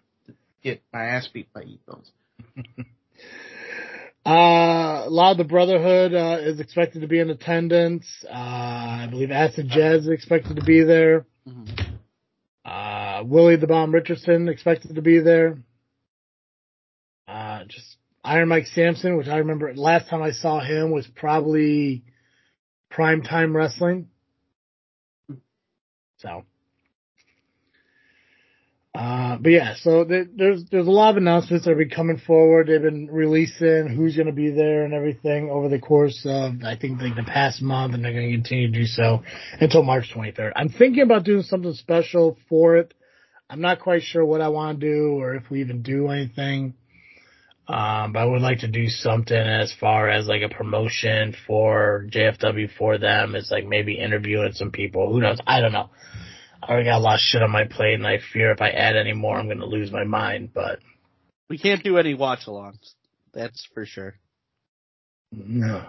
get 0.63 0.81
my 0.93 1.03
ass 1.05 1.27
beat 1.33 1.47
if 1.53 1.61
I 1.61 1.65
eat 1.65 1.81
those. 1.87 2.11
Uh, 4.25 5.05
a 5.05 5.09
lot 5.09 5.31
of 5.31 5.37
the 5.37 5.43
Brotherhood 5.45 6.13
uh, 6.13 6.37
is 6.41 6.59
expected 6.59 7.01
to 7.01 7.07
be 7.07 7.19
in 7.19 7.29
attendance. 7.29 8.05
Uh, 8.29 8.33
I 8.33 9.07
believe 9.09 9.31
Acid 9.31 9.69
Jazz 9.69 10.03
is 10.03 10.09
expected 10.09 10.57
to 10.57 10.63
be 10.63 10.83
there. 10.83 11.25
Mhm. 11.47 11.97
Uh, 12.65 13.23
Willie 13.25 13.55
the 13.55 13.65
Bomb 13.65 13.91
Richardson 13.93 14.47
expected 14.49 14.93
to 14.95 15.01
be 15.01 15.19
there. 15.19 15.57
Uh, 17.27 17.63
just 17.65 17.95
Iron 18.23 18.49
Mike 18.49 18.67
Sampson, 18.67 19.17
which 19.17 19.27
I 19.27 19.37
remember 19.37 19.73
last 19.73 20.09
time 20.09 20.21
I 20.21 20.31
saw 20.31 20.59
him 20.59 20.91
was 20.91 21.07
probably 21.07 22.03
Prime 22.91 23.23
Time 23.23 23.55
Wrestling. 23.55 24.09
So, 26.19 26.43
uh, 28.93 29.37
but 29.37 29.49
yeah, 29.49 29.75
so 29.81 30.03
there, 30.03 30.25
there's 30.35 30.65
there's 30.69 30.87
a 30.87 30.91
lot 30.91 31.11
of 31.11 31.17
announcements 31.17 31.63
that 31.63 31.71
have 31.71 31.77
been 31.77 31.89
coming 31.89 32.17
forward. 32.17 32.67
They've 32.67 32.81
been 32.81 33.07
releasing 33.09 33.87
who's 33.87 34.15
going 34.15 34.27
to 34.27 34.33
be 34.33 34.51
there 34.51 34.83
and 34.83 34.93
everything 34.93 35.49
over 35.49 35.69
the 35.69 35.79
course 35.79 36.25
of 36.25 36.63
I 36.65 36.75
think 36.75 36.99
like 37.01 37.15
the 37.15 37.23
past 37.23 37.61
month, 37.61 37.93
and 37.93 38.03
they're 38.03 38.13
going 38.13 38.29
to 38.29 38.35
continue 38.35 38.71
to 38.71 38.79
do 38.79 38.85
so 38.85 39.23
until 39.61 39.83
March 39.83 40.11
23rd. 40.13 40.51
I'm 40.55 40.69
thinking 40.69 41.03
about 41.03 41.23
doing 41.23 41.43
something 41.43 41.73
special 41.73 42.37
for 42.49 42.77
it. 42.77 42.93
I'm 43.49 43.61
not 43.61 43.79
quite 43.79 44.03
sure 44.03 44.25
what 44.25 44.41
I 44.41 44.49
want 44.49 44.79
to 44.79 44.85
do 44.85 45.13
or 45.19 45.35
if 45.35 45.49
we 45.49 45.61
even 45.61 45.81
do 45.81 46.09
anything. 46.09 46.73
Um, 47.69 48.13
but 48.13 48.19
I 48.21 48.25
would 48.25 48.41
like 48.41 48.59
to 48.59 48.67
do 48.67 48.87
something 48.87 49.37
as 49.37 49.71
far 49.79 50.09
as 50.09 50.27
like 50.27 50.41
a 50.41 50.49
promotion 50.49 51.35
for 51.45 52.07
JFW 52.09 52.71
for 52.75 52.97
them. 52.97 53.35
It's 53.35 53.51
like 53.51 53.67
maybe 53.67 53.99
interviewing 53.99 54.53
some 54.53 54.71
people. 54.71 55.13
Who 55.13 55.21
knows? 55.21 55.37
I 55.45 55.61
don't 55.61 55.71
know. 55.71 55.91
I 56.63 56.71
already 56.71 56.85
got 56.89 56.97
a 56.97 56.99
lot 57.03 57.13
of 57.15 57.19
shit 57.19 57.43
on 57.43 57.51
my 57.51 57.65
plate 57.65 57.93
and 57.93 58.07
I 58.07 58.17
fear 58.33 58.51
if 58.51 58.59
I 58.59 58.69
add 58.71 58.95
any 58.95 59.13
more, 59.13 59.37
I'm 59.37 59.45
going 59.45 59.59
to 59.59 59.67
lose 59.67 59.91
my 59.91 60.03
mind, 60.03 60.49
but 60.51 60.79
We 61.47 61.59
can't 61.59 61.83
do 61.83 61.99
any 61.99 62.15
watch 62.15 62.47
alongs. 62.47 62.95
That's 63.33 63.63
for 63.71 63.85
sure. 63.85 64.15
no. 65.31 65.85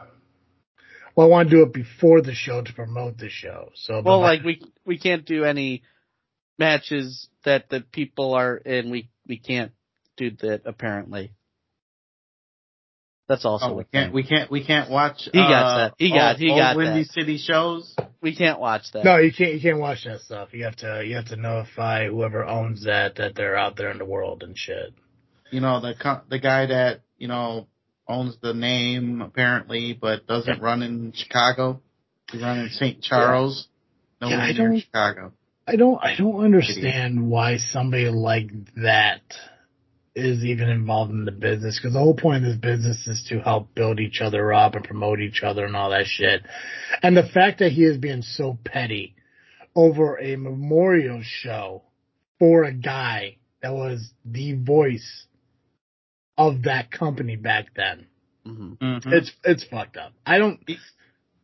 Well, 1.16 1.26
I 1.26 1.30
want 1.30 1.48
to 1.50 1.56
do 1.56 1.62
it 1.62 1.72
before 1.72 2.20
the 2.20 2.34
show 2.34 2.62
to 2.62 2.72
promote 2.74 3.16
the 3.16 3.30
show. 3.30 3.70
So, 3.74 4.02
Well, 4.04 4.20
like 4.20 4.44
we 4.44 4.62
we 4.84 4.98
can't 4.98 5.24
do 5.24 5.44
any 5.44 5.82
matches 6.58 7.28
that 7.44 7.68
the 7.70 7.80
people 7.80 8.34
are 8.34 8.56
in. 8.56 8.90
We 8.90 9.08
we 9.26 9.38
can't 9.38 9.72
do 10.16 10.30
that 10.42 10.62
apparently. 10.66 11.32
That's 13.30 13.44
also 13.44 13.66
Oh, 13.66 13.74
we 13.74 13.84
can't, 13.84 14.06
thing. 14.08 14.12
we 14.12 14.24
can't, 14.24 14.50
we 14.50 14.64
can't 14.66 14.90
watch. 14.90 15.28
He 15.32 15.38
got 15.38 15.52
uh, 15.64 15.76
that. 15.78 15.94
He 15.98 16.10
got- 16.10 16.30
old- 16.32 16.40
he 16.40 16.50
old 16.50 16.58
got 16.58 16.76
Windy 16.76 17.04
that. 17.04 17.12
City 17.12 17.38
shows. 17.38 17.94
we 18.20 18.34
can't 18.34 18.58
watch 18.58 18.90
that. 18.92 19.04
no, 19.04 19.18
you 19.18 19.32
can't, 19.32 19.54
you 19.54 19.60
can't 19.60 19.78
watch 19.78 20.02
that 20.04 20.20
stuff. 20.22 20.48
You 20.52 20.64
have 20.64 20.74
to, 20.78 21.04
you 21.06 21.14
have 21.14 21.26
to 21.26 21.36
notify 21.36 22.08
whoever 22.08 22.44
owns 22.44 22.84
that, 22.86 23.14
that 23.16 23.36
they're 23.36 23.56
out 23.56 23.76
there 23.76 23.92
in 23.92 23.98
the 23.98 24.04
world 24.04 24.42
and 24.42 24.58
shit. 24.58 24.92
You 25.52 25.60
know 25.60 25.80
the 25.80 25.94
co- 25.94 26.22
the 26.28 26.40
guy 26.40 26.66
that 26.66 27.02
you 27.18 27.28
know 27.28 27.68
owns 28.08 28.36
the 28.42 28.52
name 28.52 29.20
apparently, 29.22 29.92
but 30.00 30.26
doesn't 30.26 30.60
run 30.60 30.82
in 30.82 31.12
Chicago. 31.14 31.80
He 32.32 32.42
run 32.42 32.58
in 32.58 32.68
St. 32.70 33.00
Charles. 33.00 33.68
No 34.20 34.28
Yeah, 34.28 34.36
I 34.38 34.38
one 34.48 34.56
near 34.56 34.68
don't- 34.70 34.80
Chicago. 34.80 35.32
I 35.68 35.76
don't 35.76 35.98
I 36.02 36.16
don't 36.16 36.44
understand 36.44 37.30
why 37.30 37.58
somebody 37.58 38.08
like 38.08 38.50
that 38.82 39.22
is 40.14 40.44
even 40.44 40.68
involved 40.68 41.12
in 41.12 41.24
the 41.24 41.30
business 41.32 41.78
because 41.78 41.92
the 41.94 42.00
whole 42.00 42.14
point 42.16 42.44
of 42.44 42.50
this 42.50 42.58
business 42.60 43.06
is 43.06 43.24
to 43.28 43.40
help 43.40 43.74
build 43.74 44.00
each 44.00 44.20
other 44.20 44.52
up 44.52 44.74
and 44.74 44.84
promote 44.84 45.20
each 45.20 45.42
other 45.42 45.64
and 45.64 45.76
all 45.76 45.90
that 45.90 46.06
shit. 46.06 46.42
And 47.02 47.16
the 47.16 47.22
fact 47.28 47.60
that 47.60 47.72
he 47.72 47.84
is 47.84 47.96
being 47.98 48.22
so 48.22 48.58
petty 48.64 49.14
over 49.74 50.18
a 50.18 50.36
memorial 50.36 51.20
show 51.22 51.82
for 52.38 52.64
a 52.64 52.72
guy 52.72 53.36
that 53.62 53.72
was 53.72 54.12
the 54.24 54.54
voice 54.54 55.26
of 56.36 56.62
that 56.64 56.90
company 56.90 57.36
back 57.36 57.66
then. 57.76 58.06
hmm 58.44 58.72
Mhm. 58.80 59.12
It's 59.12 59.30
it's 59.44 59.64
fucked 59.64 59.96
up. 59.96 60.12
I 60.26 60.38
don't 60.38 60.60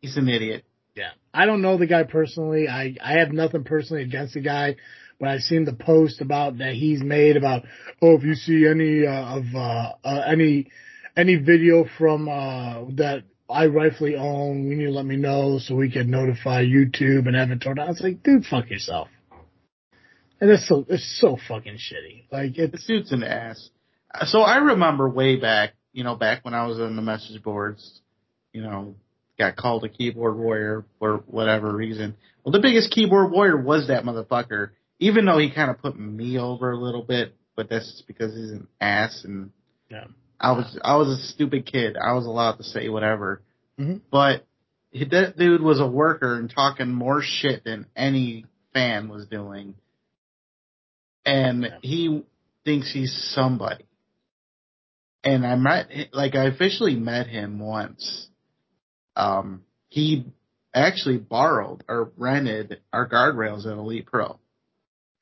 He's 0.01 0.16
an 0.16 0.28
idiot. 0.28 0.64
yeah. 0.94 1.10
I 1.32 1.47
don't 1.47 1.62
know 1.62 1.76
the 1.78 1.86
guy 1.86 2.02
personally. 2.05 2.68
I, 2.68 2.97
I 3.02 3.18
have 3.18 3.30
nothing 3.32 3.64
personally 3.64 4.02
against 4.02 4.34
the 4.34 4.40
guy, 4.40 4.76
but 5.18 5.28
I've 5.28 5.40
seen 5.40 5.64
the 5.64 5.72
post 5.72 6.20
about 6.20 6.59
that 6.59 6.74
he's 6.74 7.02
made 7.02 7.36
about, 7.36 7.64
oh, 8.02 8.16
if 8.16 8.24
you 8.24 8.34
see 8.34 8.66
any 8.66 9.06
uh, 9.06 9.38
of 9.38 9.44
uh, 9.55 9.93
uh, 10.05 10.20
any 10.26 10.70
any 11.16 11.36
video 11.36 11.86
from 11.98 12.28
uh, 12.28 12.84
that 12.97 13.24
I 13.48 13.66
rightfully 13.66 14.16
own, 14.16 14.66
you 14.66 14.76
need 14.76 14.84
to 14.86 14.90
let 14.90 15.06
me 15.06 15.16
know 15.16 15.59
so 15.59 15.76
we 15.76 15.90
can 15.90 16.10
notify 16.10 16.64
YouTube 16.64 17.26
and 17.26 17.36
have 17.36 17.51
it 17.51 17.60
torn 17.60 17.76
down. 17.76 17.86
I 17.86 17.90
was 17.90 18.01
like, 18.01 18.22
dude, 18.22 18.44
fuck 18.44 18.68
yourself. 18.70 19.09
And 20.40 20.51
it's 20.51 20.68
so 20.68 20.84
it's 20.88 21.18
so 21.20 21.38
fucking 21.48 21.76
shitty. 21.76 22.24
Like 22.30 22.59
it 22.59 22.78
suit's 22.80 23.12
an 23.12 23.22
ass. 23.22 23.70
So 24.26 24.40
I 24.40 24.56
remember 24.56 25.09
way 25.09 25.36
back, 25.36 25.74
you 25.93 26.05
know, 26.05 26.14
back 26.14 26.44
when 26.44 26.55
I 26.55 26.66
was 26.66 26.78
on 26.78 26.97
the 26.97 27.02
message 27.02 27.43
boards, 27.43 28.01
you 28.52 28.62
know, 28.62 28.97
got 29.38 29.56
called 29.56 29.84
a 29.84 29.88
keyboard 29.88 30.36
warrior 30.36 30.84
for 30.98 31.18
whatever 31.26 31.74
reason. 31.74 32.16
Well, 32.44 32.52
the 32.52 32.60
biggest 32.60 32.90
keyboard 32.90 33.30
warrior 33.30 33.56
was 33.56 33.88
that 33.88 34.05
motherfucker, 34.05 34.70
even 34.98 35.24
though 35.27 35.39
he 35.39 35.51
kind 35.52 35.70
of 35.70 35.78
put 35.78 35.98
me 35.98 36.39
over 36.39 36.70
a 36.73 36.78
little 36.78 37.02
bit, 37.02 37.35
but 37.55 37.68
that's 37.68 37.90
just 37.90 38.06
because 38.06 38.35
he's 38.35 38.51
an 38.52 38.68
ass 38.81 39.23
and 39.24 39.51
Yeah. 39.90 40.06
I 40.40 40.52
was, 40.52 40.78
I 40.85 40.97
was 40.97 41.09
a 41.09 41.23
stupid 41.32 41.64
kid. 41.66 41.97
I 41.97 42.12
was 42.12 42.27
allowed 42.27 42.56
to 42.56 42.62
say 42.62 42.89
whatever. 42.89 43.40
Mhm. 43.78 44.02
But 44.10 44.44
he- 44.90 45.05
that 45.06 45.36
dude 45.39 45.62
was 45.62 45.81
a 45.81 45.86
worker 45.86 46.35
and 46.36 46.51
talking 46.51 46.93
more 46.93 47.23
shit 47.23 47.64
than 47.64 47.86
any 47.97 48.44
fan 48.74 49.09
was 49.09 49.27
doing. 49.27 49.74
And 51.24 51.64
Yeah. 51.64 51.78
he 51.82 52.23
thinks 52.64 52.90
he's 52.93 53.12
somebody. 53.35 53.85
And 55.24 55.47
I 55.47 55.56
met, 55.56 55.89
like, 56.12 56.35
I 56.35 56.44
officially 56.44 56.94
met 56.97 57.27
him 57.27 57.59
once. 57.59 58.28
Um, 59.16 59.64
he 59.89 60.27
actually 60.74 61.16
borrowed 61.18 61.82
or 61.89 62.12
rented 62.16 62.81
our 62.93 63.09
guardrails 63.09 63.66
at 63.66 63.73
Elite 63.78 64.06
Pro. 64.06 64.39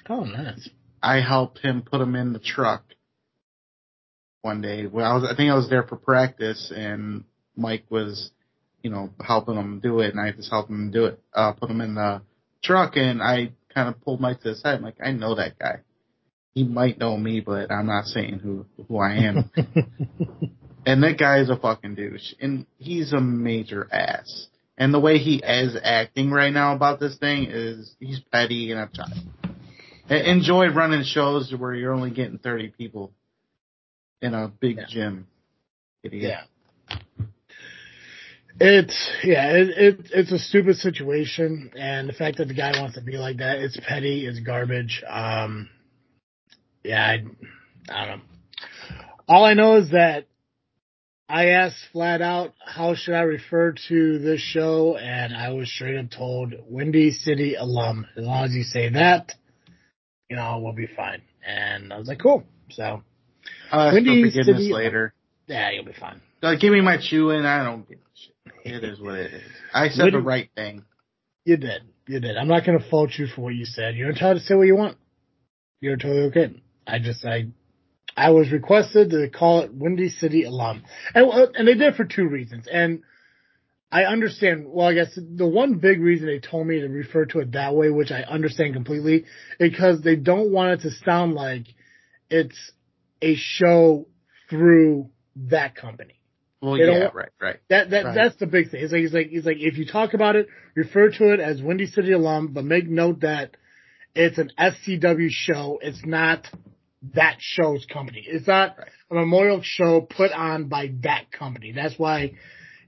Oh 0.08 0.24
nice. 0.24 0.68
I 1.02 1.20
helped 1.20 1.58
him 1.58 1.82
put 1.82 1.98
them 1.98 2.14
in 2.14 2.32
the 2.32 2.38
truck 2.38 2.82
one 4.44 4.60
day. 4.60 4.86
Well, 4.86 5.10
I 5.10 5.14
was, 5.14 5.24
I 5.30 5.36
think 5.36 5.50
I 5.50 5.54
was 5.54 5.68
there 5.68 5.82
for 5.82 5.96
practice 5.96 6.72
and 6.74 7.24
Mike 7.56 7.84
was, 7.90 8.30
you 8.82 8.90
know, 8.90 9.10
helping 9.20 9.56
him 9.56 9.80
do 9.80 10.00
it 10.00 10.10
and 10.10 10.20
I 10.20 10.32
just 10.32 10.50
helped 10.50 10.70
him 10.70 10.90
do 10.90 11.06
it, 11.06 11.20
uh, 11.32 11.52
put 11.52 11.70
him 11.70 11.80
in 11.80 11.94
the 11.94 12.22
truck 12.62 12.96
and 12.96 13.22
I 13.22 13.52
kind 13.74 13.88
of 13.88 14.00
pulled 14.02 14.20
Mike 14.20 14.40
to 14.42 14.50
the 14.50 14.56
side. 14.56 14.76
I'm 14.76 14.82
like, 14.82 14.96
I 15.02 15.12
know 15.12 15.34
that 15.34 15.58
guy. 15.58 15.80
He 16.52 16.64
might 16.64 16.98
know 16.98 17.16
me, 17.16 17.40
but 17.40 17.70
I'm 17.70 17.86
not 17.86 18.04
saying 18.04 18.40
who, 18.42 18.66
who 18.86 18.98
I 18.98 19.14
am. 19.14 19.50
and 20.86 21.02
that 21.02 21.18
guy 21.18 21.40
is 21.40 21.50
a 21.50 21.56
fucking 21.56 21.96
douche 21.96 22.34
and 22.40 22.66
he's 22.78 23.12
a 23.12 23.20
major 23.20 23.88
ass. 23.92 24.48
And 24.76 24.92
the 24.92 25.00
way 25.00 25.18
he 25.18 25.36
is 25.36 25.76
acting 25.82 26.30
right 26.30 26.52
now 26.52 26.74
about 26.74 27.00
this 27.00 27.16
thing 27.18 27.46
is 27.48 27.94
he's 28.00 28.20
petty 28.32 28.72
and 28.72 28.88
uptight. 28.88 29.12
I 29.42 29.43
enjoy 30.08 30.68
running 30.68 31.04
shows 31.04 31.52
where 31.56 31.74
you're 31.74 31.92
only 31.92 32.10
getting 32.10 32.38
30 32.38 32.68
people 32.76 33.12
in 34.20 34.34
a 34.34 34.48
big 34.48 34.76
Yeah. 34.78 34.84
gym. 34.88 35.26
Idiot. 36.02 36.22
Yeah. 36.90 36.96
It's 38.60 39.10
yeah, 39.24 39.48
it, 39.50 39.68
it 39.70 40.10
it's 40.14 40.30
a 40.32 40.38
stupid 40.38 40.76
situation, 40.76 41.72
and 41.76 42.08
the 42.08 42.12
fact 42.12 42.38
that 42.38 42.46
the 42.46 42.54
guy 42.54 42.70
wants 42.80 42.94
to 42.94 43.00
be 43.00 43.16
like 43.16 43.38
that, 43.38 43.58
it's 43.58 43.76
petty, 43.84 44.26
it's 44.26 44.38
garbage. 44.38 45.02
Um, 45.08 45.68
yeah, 46.84 47.02
I, 47.04 47.24
I 47.92 48.06
don't 48.06 48.18
know. 48.18 48.24
All 49.26 49.44
I 49.44 49.54
know 49.54 49.76
is 49.78 49.90
that 49.90 50.26
I 51.28 51.46
asked 51.48 51.78
flat 51.92 52.22
out, 52.22 52.52
how 52.64 52.94
should 52.94 53.14
I 53.14 53.22
refer 53.22 53.74
to 53.88 54.18
this 54.20 54.40
show, 54.40 54.96
and 54.98 55.34
I 55.34 55.50
was 55.50 55.68
straight 55.68 55.98
up 55.98 56.10
told 56.12 56.54
Windy 56.68 57.10
City 57.10 57.56
alum. 57.56 58.06
As 58.16 58.24
long 58.24 58.44
as 58.44 58.52
you 58.52 58.62
say 58.62 58.88
that, 58.90 59.32
you 60.28 60.36
know, 60.36 60.58
we'll 60.62 60.72
be 60.72 60.86
fine. 60.86 61.22
And 61.46 61.92
I 61.92 61.98
was 61.98 62.08
like, 62.08 62.20
cool. 62.20 62.44
So 62.70 63.02
I'll 63.70 63.88
ask 63.88 63.96
for 63.96 64.04
forgiveness 64.04 64.70
later. 64.70 65.14
yeah, 65.46 65.70
you'll 65.70 65.84
be 65.84 65.92
fine. 65.92 66.20
Uh, 66.42 66.54
give 66.56 66.72
me 66.72 66.80
my 66.80 66.98
chew 67.00 67.30
and 67.30 67.46
I 67.46 67.64
don't 67.64 67.88
give 67.88 67.98
a 67.98 68.00
shit. 68.14 68.74
It 68.74 68.84
is 68.84 69.00
what 69.00 69.14
it 69.14 69.32
is. 69.34 69.42
I 69.72 69.88
said 69.88 70.12
the 70.12 70.20
right 70.20 70.48
thing. 70.54 70.84
You 71.44 71.56
did. 71.56 71.82
You 72.06 72.20
did. 72.20 72.36
I'm 72.36 72.48
not 72.48 72.64
going 72.64 72.78
to 72.78 72.88
fault 72.90 73.12
you 73.18 73.26
for 73.26 73.42
what 73.42 73.54
you 73.54 73.64
said. 73.64 73.96
You're 73.96 74.10
entitled 74.10 74.38
to 74.38 74.44
say 74.44 74.54
what 74.54 74.66
you 74.66 74.76
want. 74.76 74.96
You're 75.80 75.96
totally 75.96 76.26
okay. 76.28 76.62
I 76.86 76.98
just, 76.98 77.24
I, 77.24 77.46
I 78.16 78.30
was 78.30 78.50
requested 78.52 79.10
to 79.10 79.28
call 79.28 79.60
it 79.62 79.74
Windy 79.74 80.08
City 80.08 80.44
alum. 80.44 80.84
And, 81.14 81.30
uh, 81.30 81.46
and 81.54 81.66
they 81.68 81.74
did 81.74 81.82
it 81.82 81.96
for 81.96 82.04
two 82.04 82.26
reasons. 82.28 82.66
And 82.70 83.02
I 83.94 84.06
understand, 84.06 84.66
well, 84.66 84.88
I 84.88 84.94
guess 84.94 85.16
the 85.16 85.46
one 85.46 85.74
big 85.74 86.00
reason 86.00 86.26
they 86.26 86.40
told 86.40 86.66
me 86.66 86.80
to 86.80 86.88
refer 86.88 87.26
to 87.26 87.38
it 87.38 87.52
that 87.52 87.76
way, 87.76 87.90
which 87.90 88.10
I 88.10 88.22
understand 88.22 88.74
completely, 88.74 89.24
because 89.56 90.00
they 90.02 90.16
don't 90.16 90.50
want 90.50 90.72
it 90.72 90.80
to 90.82 90.90
sound 91.04 91.34
like 91.34 91.66
it's 92.28 92.58
a 93.22 93.36
show 93.36 94.08
through 94.50 95.10
that 95.36 95.76
company. 95.76 96.20
Well, 96.60 96.76
They 96.76 96.86
yeah, 96.86 97.10
right, 97.14 97.28
right. 97.40 97.56
That 97.70 97.90
that 97.90 98.04
Right. 98.04 98.14
that's 98.16 98.36
the 98.36 98.48
big 98.48 98.70
thing. 98.72 98.80
He's 98.80 98.90
like 98.90 99.00
he's 99.02 99.14
like 99.14 99.26
he's 99.28 99.46
like 99.46 99.58
if 99.60 99.78
you 99.78 99.86
talk 99.86 100.14
about 100.14 100.34
it, 100.34 100.48
refer 100.74 101.10
to 101.10 101.32
it 101.32 101.38
as 101.38 101.62
Windy 101.62 101.86
City 101.86 102.10
alum, 102.10 102.48
but 102.48 102.64
make 102.64 102.88
note 102.88 103.20
that 103.20 103.56
it's 104.16 104.38
an 104.38 104.50
SCW 104.58 105.28
show. 105.30 105.78
It's 105.80 106.04
not 106.04 106.48
that 107.14 107.36
show's 107.38 107.86
company. 107.86 108.24
It's 108.26 108.48
not 108.48 108.76
Right. 108.76 108.88
a 109.10 109.14
memorial 109.14 109.60
show 109.62 110.00
put 110.00 110.32
on 110.32 110.64
by 110.64 110.94
that 111.02 111.30
company. 111.30 111.70
That's 111.72 111.96
why, 111.96 112.32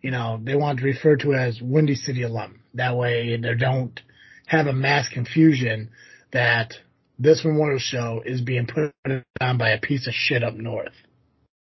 you 0.03 0.11
know, 0.11 0.41
they 0.43 0.55
want 0.55 0.79
to 0.81 0.85
refer 0.85 1.17
to 1.17 1.33
it 1.33 1.37
as 1.37 1.61
Windy 1.61 1.95
City 1.95 2.23
alum. 2.23 2.61
That 2.75 2.97
way 2.97 3.37
they 3.37 3.55
don't 3.55 3.99
have 4.47 4.67
a 4.67 4.73
mass 4.73 5.09
confusion 5.09 5.91
that 6.33 6.75
this 7.19 7.45
memorial 7.45 7.79
show 7.79 8.23
is 8.25 8.41
being 8.41 8.67
put 8.67 8.93
on 9.41 9.59
by 9.59 9.71
a 9.71 9.81
piece 9.81 10.07
of 10.07 10.15
shit 10.15 10.43
up 10.43 10.55
north. 10.55 10.93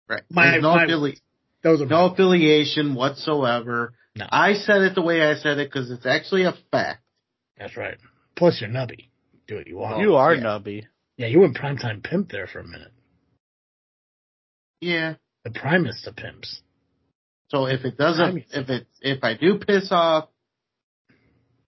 Right. 0.08 0.22
My- 0.30 0.56
no, 0.58 0.74
my- 0.74 0.86
affili- 0.86 1.20
Those 1.62 1.80
are 1.82 1.86
no 1.86 2.06
affiliation 2.06 2.94
whatsoever. 2.94 3.94
No. 4.16 4.26
I 4.30 4.54
said 4.54 4.82
it 4.82 4.94
the 4.94 5.02
way 5.02 5.22
I 5.22 5.34
said 5.34 5.58
it 5.58 5.70
because 5.70 5.90
it's 5.90 6.06
actually 6.06 6.44
a 6.44 6.54
fact. 6.70 7.02
That's 7.58 7.76
right. 7.76 7.98
Plus 8.36 8.60
you're 8.60 8.70
nubby. 8.70 9.08
Do 9.46 9.56
what 9.56 9.66
you 9.66 9.76
want. 9.76 10.00
you 10.00 10.14
are 10.14 10.34
yeah. 10.34 10.42
nubby. 10.42 10.86
Yeah, 11.16 11.26
you 11.28 11.40
went 11.40 11.56
primetime 11.56 12.02
pimp 12.02 12.30
there 12.30 12.46
for 12.46 12.60
a 12.60 12.64
minute. 12.66 12.92
Yeah. 14.80 15.14
The 15.44 15.50
primest 15.50 16.06
of 16.06 16.16
pimps. 16.16 16.60
So 17.54 17.66
if 17.66 17.84
it 17.84 17.96
doesn't, 17.96 18.34
mean- 18.34 18.44
if 18.52 18.68
it, 18.68 18.86
if 19.00 19.22
I 19.22 19.34
do 19.34 19.58
piss 19.60 19.88
off 19.92 20.28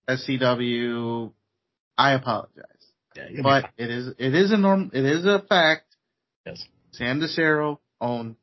SCW, 0.08 1.32
I 1.96 2.12
apologize. 2.14 2.64
Yeah, 3.14 3.40
But 3.42 3.70
it 3.78 3.88
is, 3.90 4.08
it 4.18 4.34
is 4.34 4.50
a 4.52 4.56
norm, 4.56 4.90
it 4.92 5.04
is 5.04 5.24
a 5.24 5.38
fact. 5.48 5.84
Yes. 6.44 6.64
Sam 6.90 7.20
DeCero 7.20 7.78
owned 8.00 8.34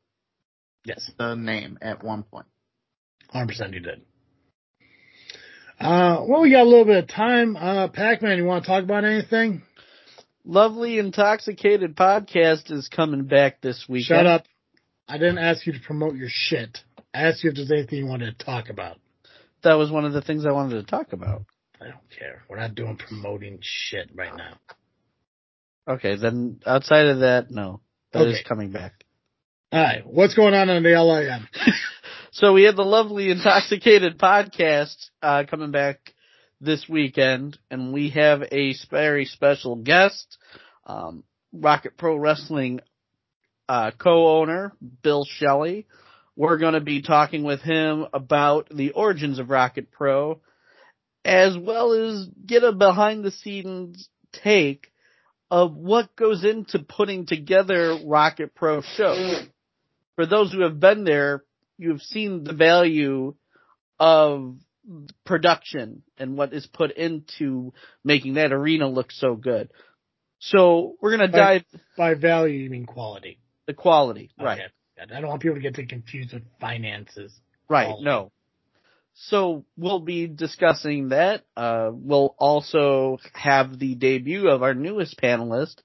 Yes. 0.86 1.10
the 1.18 1.34
name 1.34 1.78
at 1.82 2.02
one 2.02 2.22
point. 2.22 2.46
100% 3.34 3.74
you 3.74 3.80
did. 3.80 4.00
Uh, 5.78 6.24
well, 6.26 6.40
we 6.40 6.50
got 6.50 6.62
a 6.62 6.68
little 6.68 6.84
bit 6.86 7.04
of 7.04 7.08
time. 7.10 7.56
Uh, 7.56 7.88
Pac-Man, 7.88 8.38
you 8.38 8.44
want 8.44 8.64
to 8.64 8.68
talk 8.70 8.84
about 8.84 9.04
anything? 9.04 9.62
Lovely 10.46 10.98
Intoxicated 10.98 11.94
podcast 11.96 12.70
is 12.70 12.88
coming 12.88 13.24
back 13.24 13.60
this 13.60 13.84
weekend. 13.88 14.06
Shut 14.18 14.26
up. 14.26 14.44
I 15.08 15.18
didn't 15.18 15.38
ask 15.38 15.66
you 15.66 15.72
to 15.74 15.80
promote 15.80 16.14
your 16.16 16.28
shit. 16.30 16.78
I 17.14 17.22
asked 17.28 17.44
you 17.44 17.50
if 17.50 17.56
there's 17.56 17.70
anything 17.70 17.98
you 18.00 18.06
wanted 18.06 18.38
to 18.38 18.44
talk 18.44 18.68
about. 18.68 18.98
That 19.62 19.74
was 19.74 19.90
one 19.90 20.04
of 20.04 20.12
the 20.12 20.20
things 20.22 20.44
I 20.44 20.52
wanted 20.52 20.84
to 20.84 20.90
talk 20.90 21.12
about. 21.12 21.44
I 21.80 21.84
don't 21.84 22.10
care. 22.18 22.42
We're 22.48 22.58
not 22.58 22.74
doing 22.74 22.96
promoting 22.96 23.58
shit 23.62 24.10
right 24.14 24.36
now. 24.36 24.58
Okay, 25.88 26.16
then 26.16 26.60
outside 26.66 27.06
of 27.06 27.20
that, 27.20 27.50
no. 27.50 27.80
that 28.12 28.26
is 28.26 28.34
Okay. 28.36 28.44
coming 28.44 28.72
back. 28.72 29.04
All 29.72 29.80
right. 29.82 30.06
What's 30.06 30.34
going 30.34 30.54
on 30.54 30.68
in 30.70 30.82
the 30.82 30.90
LIM? 30.90 31.48
So 32.36 32.52
we 32.52 32.64
had 32.64 32.74
the 32.74 32.82
lovely 32.82 33.30
Intoxicated 33.30 34.18
podcast 34.18 34.96
uh, 35.22 35.44
coming 35.48 35.70
back 35.70 36.00
this 36.60 36.84
weekend, 36.88 37.56
and 37.70 37.92
we 37.92 38.10
have 38.10 38.42
a 38.50 38.74
very 38.90 39.24
special 39.24 39.76
guest, 39.76 40.36
um, 40.84 41.22
Rocket 41.52 41.96
Pro 41.96 42.16
Wrestling 42.16 42.80
uh, 43.68 43.92
co-owner 43.96 44.72
Bill 45.04 45.24
Shelley. 45.24 45.86
We're 46.36 46.58
going 46.58 46.74
to 46.74 46.80
be 46.80 47.02
talking 47.02 47.44
with 47.44 47.60
him 47.60 48.06
about 48.12 48.68
the 48.70 48.90
origins 48.90 49.38
of 49.38 49.50
Rocket 49.50 49.90
Pro, 49.90 50.40
as 51.24 51.56
well 51.56 51.92
as 51.92 52.28
get 52.44 52.64
a 52.64 52.72
behind-the-scenes 52.72 54.08
take 54.32 54.88
of 55.50 55.76
what 55.76 56.16
goes 56.16 56.44
into 56.44 56.80
putting 56.80 57.26
together 57.26 57.98
Rocket 58.04 58.54
Pro 58.54 58.82
shows. 58.82 59.46
For 60.16 60.26
those 60.26 60.52
who 60.52 60.62
have 60.62 60.80
been 60.80 61.04
there, 61.04 61.44
you've 61.78 62.02
seen 62.02 62.44
the 62.44 62.52
value 62.52 63.34
of 64.00 64.56
production 65.24 66.02
and 66.18 66.36
what 66.36 66.52
is 66.52 66.66
put 66.66 66.90
into 66.92 67.72
making 68.02 68.34
that 68.34 68.52
arena 68.52 68.88
look 68.88 69.10
so 69.10 69.34
good. 69.34 69.70
So 70.40 70.96
we're 71.00 71.16
gonna 71.16 71.28
dive 71.28 71.64
By 71.96 72.14
value, 72.14 72.58
you 72.58 72.70
mean 72.70 72.84
quality. 72.86 73.38
the 73.66 73.74
quality, 73.74 74.30
right? 74.38 74.58
Okay. 74.58 74.68
I 75.00 75.20
don't 75.20 75.28
want 75.28 75.42
people 75.42 75.56
to 75.56 75.62
get 75.62 75.74
too 75.74 75.86
confused 75.86 76.32
with 76.32 76.44
finances. 76.60 77.32
Right. 77.68 77.94
No. 78.00 78.30
so 79.14 79.64
we'll 79.76 80.00
be 80.00 80.26
discussing 80.26 81.08
that. 81.10 81.44
Uh, 81.56 81.90
we'll 81.92 82.34
also 82.38 83.18
have 83.32 83.78
the 83.78 83.94
debut 83.94 84.48
of 84.48 84.62
our 84.62 84.74
newest 84.74 85.20
panelist, 85.20 85.76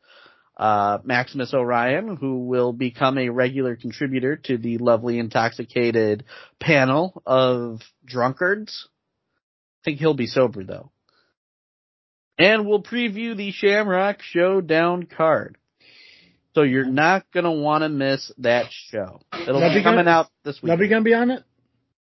uh, 0.57 0.99
Maximus 1.03 1.53
Orion, 1.53 2.17
who 2.17 2.45
will 2.45 2.73
become 2.73 3.17
a 3.17 3.29
regular 3.29 3.75
contributor 3.75 4.35
to 4.35 4.57
the 4.57 4.77
lovely 4.77 5.17
intoxicated 5.19 6.25
panel 6.59 7.21
of 7.25 7.81
drunkards. 8.05 8.87
I 9.81 9.85
think 9.85 9.99
he'll 9.99 10.13
be 10.13 10.27
sober 10.27 10.63
though. 10.63 10.91
And 12.37 12.65
we'll 12.65 12.83
preview 12.83 13.35
the 13.35 13.51
Shamrock 13.51 14.21
Showdown 14.21 15.03
card. 15.03 15.57
So 16.55 16.63
you're 16.63 16.85
not 16.85 17.25
gonna 17.33 17.51
want 17.51 17.83
to 17.83 17.89
miss 17.89 18.31
that 18.39 18.65
show. 18.71 19.21
It'll 19.33 19.61
Nubby 19.61 19.75
be 19.75 19.83
coming 19.83 19.99
gonna- 20.05 20.09
out 20.11 20.27
this 20.43 20.61
week. 20.61 20.71
Nubby 20.71 20.89
gonna 20.89 21.03
be 21.03 21.13
on 21.13 21.31
it? 21.31 21.43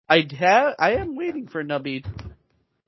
I 0.08 0.26
have, 0.40 0.76
I 0.80 0.94
am 0.96 1.16
waiting 1.16 1.48
for 1.48 1.64
Nubby 1.64 2.04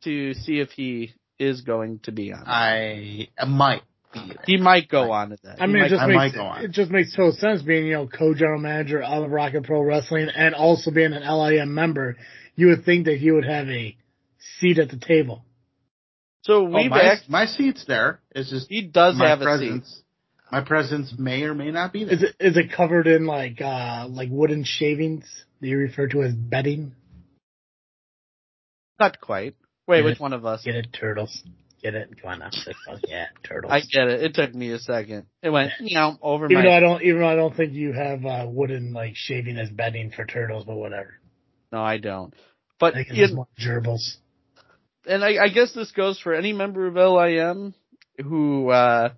to 0.04 0.34
see 0.34 0.60
if 0.60 0.72
he 0.72 1.14
is 1.40 1.62
going 1.62 2.00
to 2.00 2.12
be 2.12 2.34
on. 2.34 2.42
it. 2.42 2.48
I 2.48 3.46
might 3.46 3.82
be. 4.14 4.32
He 4.46 4.58
might 4.58 4.90
go 4.90 5.12
on 5.12 5.30
to 5.30 5.38
that. 5.44 5.62
I 5.62 5.66
He 5.68 5.74
mean, 5.74 5.78
it 5.78 5.80
might- 5.84 5.90
just 5.90 6.02
I 6.02 6.08
makes 6.08 6.36
might 6.36 6.64
it 6.64 6.72
just 6.72 6.92
makes 6.92 7.16
total 7.16 7.32
sense 7.32 7.62
being 7.62 7.86
you 7.88 7.94
know 7.94 8.08
co-general 8.08 8.60
manager 8.60 9.02
of 9.02 9.30
Rocket 9.32 9.64
Pro 9.64 9.82
Wrestling 9.82 10.30
and 10.36 10.54
also 10.56 10.92
being 10.92 11.14
an 11.14 11.24
LIM 11.24 11.74
member. 11.74 12.18
You 12.56 12.68
would 12.68 12.84
think 12.86 13.06
that 13.06 13.18
he 13.18 13.32
would 13.32 13.46
have 13.46 13.68
a 13.70 13.96
seat 14.60 14.78
at 14.80 14.90
the 14.90 14.98
table. 14.98 15.44
so 16.42 16.66
Oh, 16.68 16.82
we've 16.82 16.90
my, 16.90 17.16
my 17.30 17.46
seat's 17.46 17.86
there. 17.86 18.20
It's 18.32 18.50
just 18.50 18.68
he 18.70 18.82
does 18.84 19.16
my 19.18 19.30
have 19.30 19.42
a 19.42 19.58
seat. 19.60 19.84
Presence. 20.52 20.62
My 20.62 20.62
presence 20.62 21.14
may 21.18 21.44
or 21.44 21.54
may 21.54 21.72
not 21.72 21.94
be 21.94 22.04
there. 22.04 22.16
Is 22.16 22.24
it 22.24 22.36
is 22.40 22.58
it 22.58 22.72
covered 22.76 23.08
in 23.08 23.26
like 23.26 23.62
uh 23.62 24.08
like 24.10 24.30
wooden 24.32 24.64
shavings 24.64 25.26
that 25.60 25.68
you 25.68 25.78
refer 25.78 26.08
to 26.08 26.24
as 26.24 26.34
bedding? 26.34 26.94
Not 29.00 29.20
quite. 29.20 29.56
Wait, 29.88 29.98
Get 30.00 30.06
which 30.06 30.16
it? 30.16 30.22
one 30.22 30.34
of 30.34 30.46
us? 30.46 30.64
Get 30.64 30.76
it, 30.76 30.88
turtles. 30.94 31.42
Get 31.82 31.96
it? 31.96 32.10
Come 32.22 32.32
on 32.34 32.40
now. 32.40 32.50
Fuck 32.86 33.00
yeah, 33.08 33.26
turtles. 33.44 33.72
I 33.74 33.80
get 33.82 34.08
it. 34.08 34.22
It 34.22 34.36
took 34.36 34.54
me 34.54 34.72
a 34.72 34.78
second. 34.80 35.26
It 35.42 35.50
went, 35.50 35.72
you 35.80 35.96
know, 35.96 36.18
over 36.22 36.46
even 36.46 36.58
my. 36.58 36.64
though 36.64 36.76
I 36.76 36.80
don't 36.80 37.02
even 37.02 37.22
though 37.22 37.28
I 37.30 37.36
don't 37.36 37.56
think 37.56 37.74
you 37.74 37.92
have 37.94 38.24
uh 38.26 38.46
wooden 38.48 38.94
like 38.94 39.14
shaving 39.16 39.58
as 39.58 39.70
bedding 39.70 40.12
for 40.12 40.26
turtles, 40.26 40.66
but 40.66 40.76
whatever. 40.76 41.16
no, 41.72 41.82
I 41.82 41.98
don't. 41.98 42.34
But 42.80 42.96
I 42.96 43.04
think 43.04 43.14
you 43.14 43.28
more 43.36 43.48
gerbils. 43.60 44.16
and 45.08 45.24
I, 45.24 45.44
I 45.44 45.50
guess 45.50 45.74
this 45.74 45.92
goes 45.92 46.20
for 46.20 46.34
any 46.34 46.54
member 46.54 46.86
of 46.88 46.96
LIM 46.96 47.74
who 48.24 48.70
uh, 48.70 49.10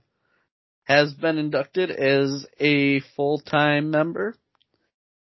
has 0.83 1.13
been 1.13 1.37
inducted 1.37 1.91
as 1.91 2.45
a 2.59 2.99
full 3.15 3.39
time 3.39 3.91
member. 3.91 4.35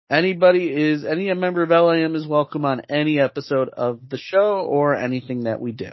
Anybody 0.10 0.72
is 0.72 1.04
any 1.04 1.34
member 1.34 1.64
of 1.64 1.70
LIM 1.70 2.16
is 2.16 2.26
welcome 2.26 2.64
on 2.64 2.82
any 2.90 3.20
episode 3.20 3.70
of 3.70 4.00
the 4.10 4.18
show 4.18 4.60
or 4.62 4.96
anything 4.96 5.44
that 5.44 5.60
we 5.60 5.74
do. 5.74 5.92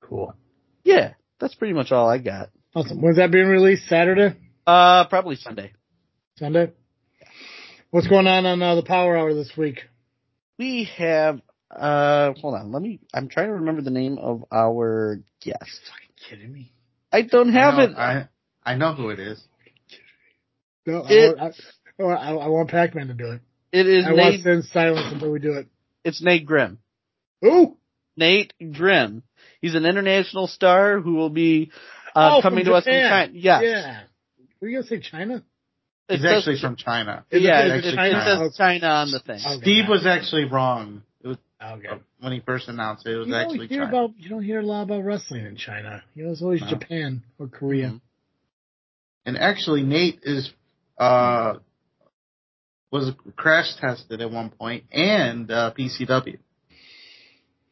Cool. 0.00 0.34
Yeah, 0.84 1.14
that's 1.40 1.56
pretty 1.56 1.74
much 1.74 1.90
all 1.90 2.08
I 2.08 2.18
got. 2.18 2.50
Awesome. 2.74 3.02
When's 3.02 3.16
that 3.16 3.32
being 3.32 3.48
released? 3.48 3.88
Saturday? 3.88 4.36
Uh, 4.64 5.06
probably 5.08 5.34
Sunday. 5.36 5.72
Sunday? 6.38 6.72
What's 7.90 8.06
going 8.06 8.26
on 8.26 8.46
on 8.46 8.62
uh, 8.62 8.76
the 8.76 8.82
Power 8.82 9.16
Hour 9.16 9.34
this 9.34 9.50
week? 9.56 9.80
We 10.58 10.88
have. 10.98 11.40
Uh, 11.70 12.32
hold 12.34 12.54
on. 12.54 12.72
Let 12.72 12.82
me. 12.82 13.00
I'm 13.12 13.28
trying 13.28 13.48
to 13.48 13.54
remember 13.54 13.82
the 13.82 13.90
name 13.90 14.18
of 14.18 14.44
our 14.52 15.20
guest. 15.40 15.80
Kidding 16.28 16.52
me? 16.52 16.72
I 17.12 17.22
don't 17.22 17.52
have 17.52 17.74
I 17.74 17.76
know, 17.76 17.82
it. 17.92 17.96
I 17.96 18.28
I 18.64 18.74
know 18.76 18.94
who 18.94 19.10
it 19.10 19.18
is. 19.20 19.42
No, 20.86 21.02
I, 21.02 21.08
It- 21.10 21.36
want, 21.38 21.54
I, 21.98 22.02
I, 22.02 22.32
I 22.34 22.46
want 22.48 22.70
Pac-Man 22.70 23.08
to 23.08 23.14
do 23.14 23.32
it. 23.32 23.40
It 23.72 23.86
is 23.86 24.04
I 24.06 24.10
want 24.12 24.18
to 24.18 24.30
Nate. 24.32 24.40
sit 24.42 24.52
in 24.52 24.62
silence 24.62 25.12
until 25.12 25.30
we 25.32 25.38
do 25.40 25.52
it. 25.54 25.66
It's 26.04 26.22
Nate 26.22 26.46
Grimm. 26.46 26.78
Ooh! 27.44 27.76
Nate 28.16 28.52
Grimm. 28.72 29.22
He's 29.60 29.74
an 29.74 29.84
international 29.84 30.46
star 30.46 31.00
who 31.00 31.14
will 31.14 31.30
be 31.30 31.70
uh, 32.14 32.36
Oh, 32.38 32.42
coming 32.42 32.64
from 32.64 32.72
to 32.72 32.76
us 32.78 32.84
from 32.84 32.92
China. 32.92 33.32
Yes. 33.34 33.62
Yeah. 33.64 34.00
Were 34.60 34.68
you 34.68 34.78
gonna 34.78 34.86
say 34.88 35.00
China? 35.00 35.42
It 36.08 36.14
He's 36.14 36.22
says- 36.22 36.32
actually 36.38 36.60
from 36.60 36.76
China. 36.76 37.24
Is 37.30 37.42
yeah, 37.42 37.64
is 37.66 37.72
it, 37.72 37.74
it 37.74 37.76
actually 37.76 37.90
it 37.92 38.12
China? 38.12 38.38
says 38.44 38.56
China 38.56 38.86
on 38.86 39.10
the 39.10 39.18
thing. 39.20 39.38
Steve 39.60 39.84
was 39.88 40.06
actually 40.06 40.44
wrong. 40.44 41.02
Was 41.26 41.36
Okay. 41.62 41.88
when 42.20 42.32
he 42.32 42.40
first 42.40 42.68
announced 42.68 43.06
it. 43.06 43.14
It 43.14 43.18
was 43.18 43.28
You 43.28 43.34
actually 43.34 43.68
China. 43.68 43.88
about 43.88 44.10
you 44.18 44.28
don't 44.28 44.42
hear 44.42 44.60
a 44.60 44.66
lot 44.66 44.82
about 44.82 45.04
wrestling 45.04 45.46
in 45.46 45.56
China. 45.56 46.02
You 46.14 46.24
know, 46.26 46.32
it's 46.32 46.42
always 46.42 46.60
No. 46.60 46.68
Japan 46.68 47.22
or 47.38 47.48
Korea. 47.48 47.88
Mhm. 47.90 48.00
and 49.24 49.36
actually, 49.38 49.82
Nate 49.82 50.20
is 50.22 50.50
uh 50.98 51.54
was 52.92 53.12
crash 53.36 53.74
tested 53.76 54.20
at 54.20 54.30
one 54.30 54.50
point 54.50 54.84
and 54.92 55.50
uh, 55.50 55.72
PCW. 55.76 56.38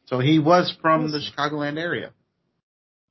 So 0.05 0.19
he 0.19 0.39
was 0.39 0.71
from 0.81 1.09
the 1.11 1.17
Awesome. 1.17 1.33
Chicagoland 1.33 1.79
area. 1.79 2.11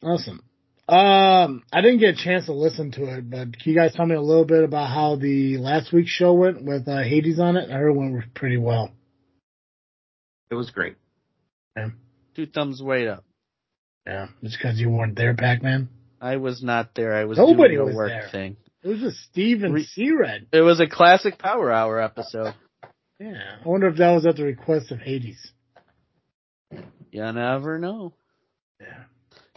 Awesome. 0.03 0.43
Um, 0.87 1.63
I 1.73 1.81
didn't 1.81 1.99
get 2.01 2.11
a 2.15 2.23
chance 2.23 2.45
to 2.47 2.53
listen 2.53 2.91
to 2.93 3.05
it, 3.17 3.31
but 3.31 3.59
can 3.59 3.73
you 3.73 3.75
guys 3.75 3.95
tell 3.95 4.05
me 4.05 4.15
a 4.15 4.21
little 4.21 4.45
bit 4.45 4.63
about 4.65 4.91
how 4.91 5.17
the 5.17 5.57
last 5.57 5.93
week's 5.93 6.11
show 6.11 6.35
went 6.35 6.63
with 6.63 6.87
uh, 6.87 7.03
Hades 7.03 7.41
on 7.41 7.57
it? 7.57 7.71
I 7.71 7.75
heard 7.79 7.89
it 7.89 7.97
went 7.97 8.35
pretty 8.35 8.59
well. 8.59 8.93
It 10.55 10.57
was 10.57 10.71
great. 10.71 10.95
Two 12.37 12.47
thumbs 12.47 12.81
way 12.81 13.09
up. 13.09 13.25
Yeah, 14.07 14.29
just 14.41 14.57
because 14.57 14.79
you 14.79 14.89
weren't 14.89 15.17
there, 15.17 15.35
Pac-Man. 15.35 15.89
I 16.21 16.37
was 16.37 16.63
not 16.63 16.95
there. 16.95 17.13
I 17.13 17.25
was 17.25 17.39
Nobody 17.39 17.75
doing 17.75 17.81
a 17.81 17.85
was 17.87 17.97
work 17.97 18.09
there. 18.11 18.29
thing. 18.31 18.57
It 18.85 18.89
was 18.89 19.01
just 19.01 19.17
Steve 19.25 19.65
and 19.65 19.75
Re- 19.75 19.83
C-Red. 19.85 20.47
It 20.53 20.61
was 20.61 20.79
a 20.79 20.87
classic 20.87 21.39
Power 21.41 21.73
Hour 21.73 22.01
episode. 22.01 22.55
Yeah, 23.19 23.33
I 23.65 23.69
wonder 23.69 23.89
if 23.89 23.97
that 23.97 24.13
was 24.13 24.27
at 24.27 24.37
the 24.37 24.45
request 24.45 24.93
of 24.93 25.01
Hades. 25.01 25.45
You 27.11 27.33
never 27.33 27.81
know. 27.81 28.13
Yeah. 28.81 29.05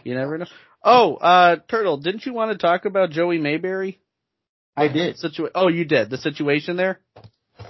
You 0.02 0.16
never 0.16 0.36
know. 0.38 0.46
Oh, 0.82 1.14
uh, 1.14 1.58
Turtle, 1.68 1.98
didn't 1.98 2.26
you 2.26 2.32
want 2.32 2.50
to 2.50 2.58
talk 2.58 2.86
about 2.86 3.10
Joey 3.10 3.38
Mayberry? 3.38 4.00
I 4.76 4.88
did. 4.88 5.16
Situa- 5.16 5.50
oh, 5.54 5.68
you 5.68 5.84
did. 5.84 6.10
The 6.10 6.18
situation 6.18 6.76
there? 6.76 6.98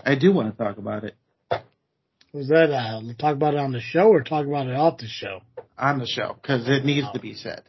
I 0.03 0.15
do 0.15 0.33
want 0.33 0.57
to 0.57 0.65
talk 0.65 0.79
about 0.79 1.05
it 1.05 1.15
Was 2.33 2.49
that 2.49 2.71
uh, 2.71 3.01
talk 3.19 3.35
about 3.35 3.55
it 3.55 3.61
on 3.61 3.73
the 3.73 3.81
show 3.81 4.09
or 4.09 4.23
talk 4.23 4.47
about 4.47 4.67
it 4.67 4.75
off 4.75 4.99
the 4.99 5.09
show? 5.09 5.41
on 5.79 5.99
the 5.99 6.07
show 6.07 6.37
because 6.41 6.69
it 6.69 6.85
needs 6.85 7.07
to 7.13 7.21
be 7.21 7.35
said. 7.35 7.63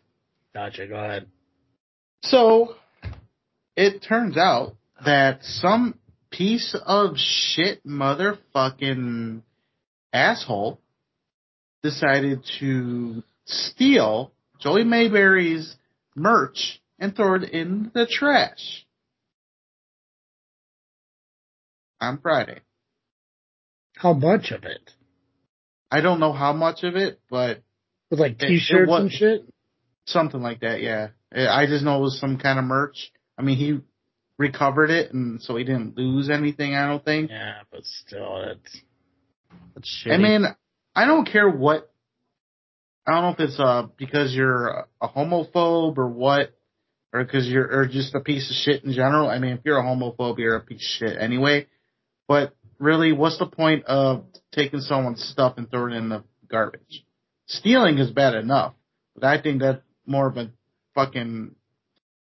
Gotcha. 0.53 0.88
Go 0.88 0.95
ahead. 0.95 1.27
So, 2.23 2.76
it 3.76 4.02
turns 4.02 4.38
out 4.38 4.76
that 5.06 5.44
some 5.44 5.98
piece 6.31 6.76
of 6.86 7.18
shit 7.18 7.86
motherfucking 7.86 9.41
asshole 10.11 10.80
decided 11.84 12.44
to 12.60 13.23
steal 13.45 14.34
Joey 14.60 14.84
Mayberry's 14.84 15.76
merch 16.15 16.81
and 16.99 17.15
throw 17.15 17.36
it 17.36 17.44
in 17.44 17.91
the 17.94 18.06
trash 18.06 18.86
on 22.02 22.19
Friday. 22.19 22.60
How 23.99 24.13
much 24.13 24.51
of 24.51 24.63
it? 24.63 24.91
I 25.91 25.99
don't 25.99 26.21
know 26.21 26.31
how 26.31 26.53
much 26.53 26.84
of 26.84 26.95
it, 26.95 27.19
but 27.30 27.61
With 28.09 28.19
like 28.21 28.41
It- 28.41 28.43
it 28.43 28.47
T-shirts 28.47 28.89
was- 28.89 29.01
and 29.01 29.11
shit. 29.11 29.53
something 30.05 30.41
like 30.41 30.61
that, 30.61 30.81
yeah. 30.81 31.09
I 31.35 31.65
just 31.67 31.84
know 31.84 31.97
it 31.97 32.01
was 32.01 32.17
some 32.17 32.38
kind 32.38 32.57
of 32.57 32.63
merch. 32.65 33.11
I 33.38 33.41
mean, 33.43 33.57
he 33.57 33.81
recovered 34.38 34.89
it, 34.89 35.13
and 35.13 35.41
so 35.41 35.57
he 35.57 35.63
didn't 35.65 35.97
lose 35.97 36.30
anything, 36.30 36.76
I 36.76 36.88
don't 36.88 37.03
think. 37.03 37.30
Yeah, 37.30 37.61
but 37.71 37.84
still, 37.85 38.38
it's 38.38 38.81
That's 39.76 39.89
shitty. 40.03 40.13
I 40.13 40.17
mean, 40.17 40.45
I 40.95 41.05
don't 41.05 41.26
care 41.26 41.49
what. 41.49 41.91
I 43.05 43.11
don't 43.11 43.23
know 43.23 43.30
if 43.31 43.39
it's 43.41 43.59
uh 43.59 43.88
because 43.97 44.34
you're 44.34 44.85
a 45.01 45.07
homophobe 45.09 45.97
or 45.97 46.07
what, 46.07 46.55
or 47.13 47.23
because 47.26 47.47
you're 47.49 47.69
or 47.69 47.85
just 47.85 48.15
a 48.15 48.21
piece 48.21 48.49
of 48.49 48.55
shit 48.55 48.84
in 48.85 48.93
general. 48.93 49.30
I 49.30 49.39
mean, 49.39 49.53
if 49.57 49.59
you're 49.65 49.77
a 49.80 49.84
homophobe, 49.84 50.38
you're 50.39 50.55
a 50.55 50.61
piece 50.61 50.81
of 51.01 51.07
shit 51.09 51.17
anyway. 51.21 51.67
But 52.27 52.55
really, 52.80 53.11
what's 53.11 53.38
the 53.38 53.45
point 53.45 53.85
of 53.85 54.26
taking 54.51 54.80
someone's 54.81 55.23
stuff 55.23 55.56
and 55.57 55.69
throwing 55.69 55.93
it 55.93 55.97
in 55.97 56.10
the 56.10 56.23
garbage? 56.49 57.06
Stealing 57.47 57.97
is 57.97 58.10
bad 58.11 58.35
enough, 58.35 58.73
but 59.15 59.23
I 59.23 59.41
think 59.41 59.61
that's 59.61 59.81
more 60.06 60.27
of 60.27 60.38
a 60.38 60.49
fucking 60.95 61.56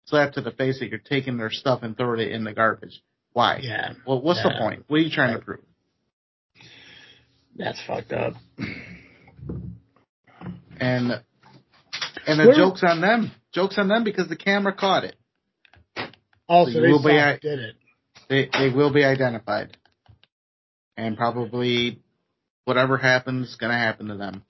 slap 0.05 0.33
to 0.33 0.41
the 0.41 0.51
face 0.51 0.79
that 0.79 0.89
you're 0.89 0.99
taking 0.99 1.37
their 1.37 1.51
stuff 1.51 1.81
and 1.83 1.95
throwing 1.97 2.19
it 2.21 2.31
in 2.31 2.43
the 2.43 2.53
garbage. 2.53 3.01
Why? 3.33 3.59
yeah, 3.61 3.93
Well, 4.07 4.21
what's 4.21 4.41
the 4.43 4.53
point? 4.59 4.85
What 4.87 4.97
are 4.97 5.03
you 5.03 5.11
trying 5.11 5.37
to 5.37 5.43
prove? 5.43 5.59
that's 7.55 7.81
fucked 7.85 8.13
up. 8.13 8.33
and 10.79 11.11
and 12.25 12.39
the 12.39 12.45
Where- 12.47 12.55
joke's 12.55 12.83
on 12.83 13.01
them. 13.01 13.31
Joke's 13.53 13.77
on 13.77 13.87
them 13.87 14.03
because 14.03 14.27
the 14.29 14.35
camera 14.35 14.73
caught 14.73 15.03
it. 15.03 15.15
Oh, 15.97 16.05
also, 16.47 16.71
So 16.71 16.81
they 16.81 16.87
will 16.87 17.03
be 17.03 17.13
did 17.41 17.59
it. 17.59 17.75
They 18.29 18.49
they 18.51 18.69
will 18.73 18.91
be 18.93 19.03
identified, 19.03 19.75
and 21.05 21.17
probably 21.17 22.01
whatever 22.65 22.97
happens 22.97 23.49
is 23.49 23.55
gonna 23.55 23.77
happen 23.77 24.07
to 24.07 24.15
them. 24.17 24.43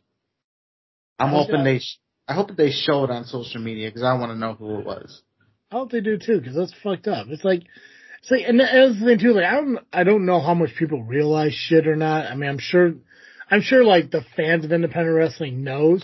I'm 1.18 1.30
hoping 1.30 1.58
that? 1.58 1.64
they. 1.64 1.80
Sh- 1.80 2.00
I 2.28 2.34
hope 2.34 2.48
that 2.50 2.58
they 2.58 2.72
show 2.72 3.04
it 3.06 3.10
on 3.10 3.26
social 3.26 3.60
media 3.62 3.90
because 3.90 4.04
I 4.04 4.14
want 4.14 4.32
to 4.32 4.38
know 4.38 4.54
who 4.54 4.80
it 4.80 4.86
was. 4.86 5.24
I 5.72 5.76
hope 5.76 5.92
they 5.92 6.02
do 6.02 6.18
too, 6.18 6.40
because 6.40 6.56
that's 6.56 6.74
fucked 6.84 7.08
up. 7.08 7.28
It's 7.30 7.44
like, 7.44 7.64
See, 8.24 8.44
and 8.44 8.60
that's 8.60 9.00
the 9.00 9.06
thing 9.06 9.20
too. 9.20 9.34
Like, 9.34 9.46
I 9.46 9.56
don't, 9.56 9.80
I 9.94 10.04
don't 10.04 10.26
know 10.26 10.40
how 10.40 10.54
much 10.54 10.72
people 10.78 11.04
realize 11.04 11.54
shit 11.54 11.88
or 11.88 11.96
not. 11.96 12.26
I 12.26 12.36
mean, 12.36 12.50
I'm 12.50 12.60
sure, 12.60 12.94
I'm 13.50 13.62
sure 13.62 13.84
like 13.84 14.12
the 14.12 14.24
fans 14.36 14.66
of 14.66 14.72
independent 14.72 15.16
wrestling 15.16 15.64
knows, 15.64 16.04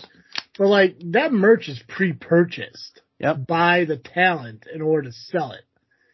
but 0.58 0.68
like 0.68 0.96
that 1.12 1.32
merch 1.32 1.68
is 1.68 1.80
pre-purchased 1.88 3.02
Yep. 3.18 3.46
by 3.46 3.84
the 3.86 3.96
talent 3.96 4.66
in 4.72 4.82
order 4.82 5.08
to 5.08 5.12
sell 5.12 5.52
it. 5.52 5.62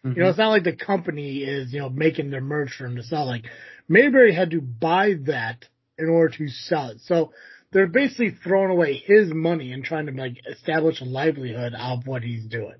You 0.04 0.10
Mm-hmm. 0.10 0.20
know, 0.20 0.28
it's 0.30 0.38
not 0.38 0.48
like 0.48 0.64
the 0.64 0.74
company 0.74 1.38
is, 1.44 1.72
you 1.72 1.78
know, 1.80 1.88
making 1.88 2.30
their 2.30 2.40
merch 2.40 2.74
for 2.76 2.84
them 2.84 2.96
to 2.96 3.02
sell. 3.04 3.24
Like, 3.26 3.44
Mayberry 3.88 4.34
had 4.34 4.50
to 4.50 4.60
buy 4.60 5.14
that 5.26 5.64
in 5.96 6.08
order 6.08 6.34
to 6.38 6.48
sell 6.48 6.88
it. 6.88 6.98
So 7.02 7.32
they're 7.70 7.86
basically 7.86 8.30
throwing 8.42 8.70
away 8.70 8.94
his 8.96 9.32
money 9.32 9.72
and 9.72 9.84
trying 9.84 10.06
to 10.06 10.12
like 10.12 10.38
establish 10.50 11.00
a 11.00 11.04
livelihood 11.04 11.72
of 11.78 12.06
what 12.06 12.22
he's 12.22 12.44
doing. 12.46 12.76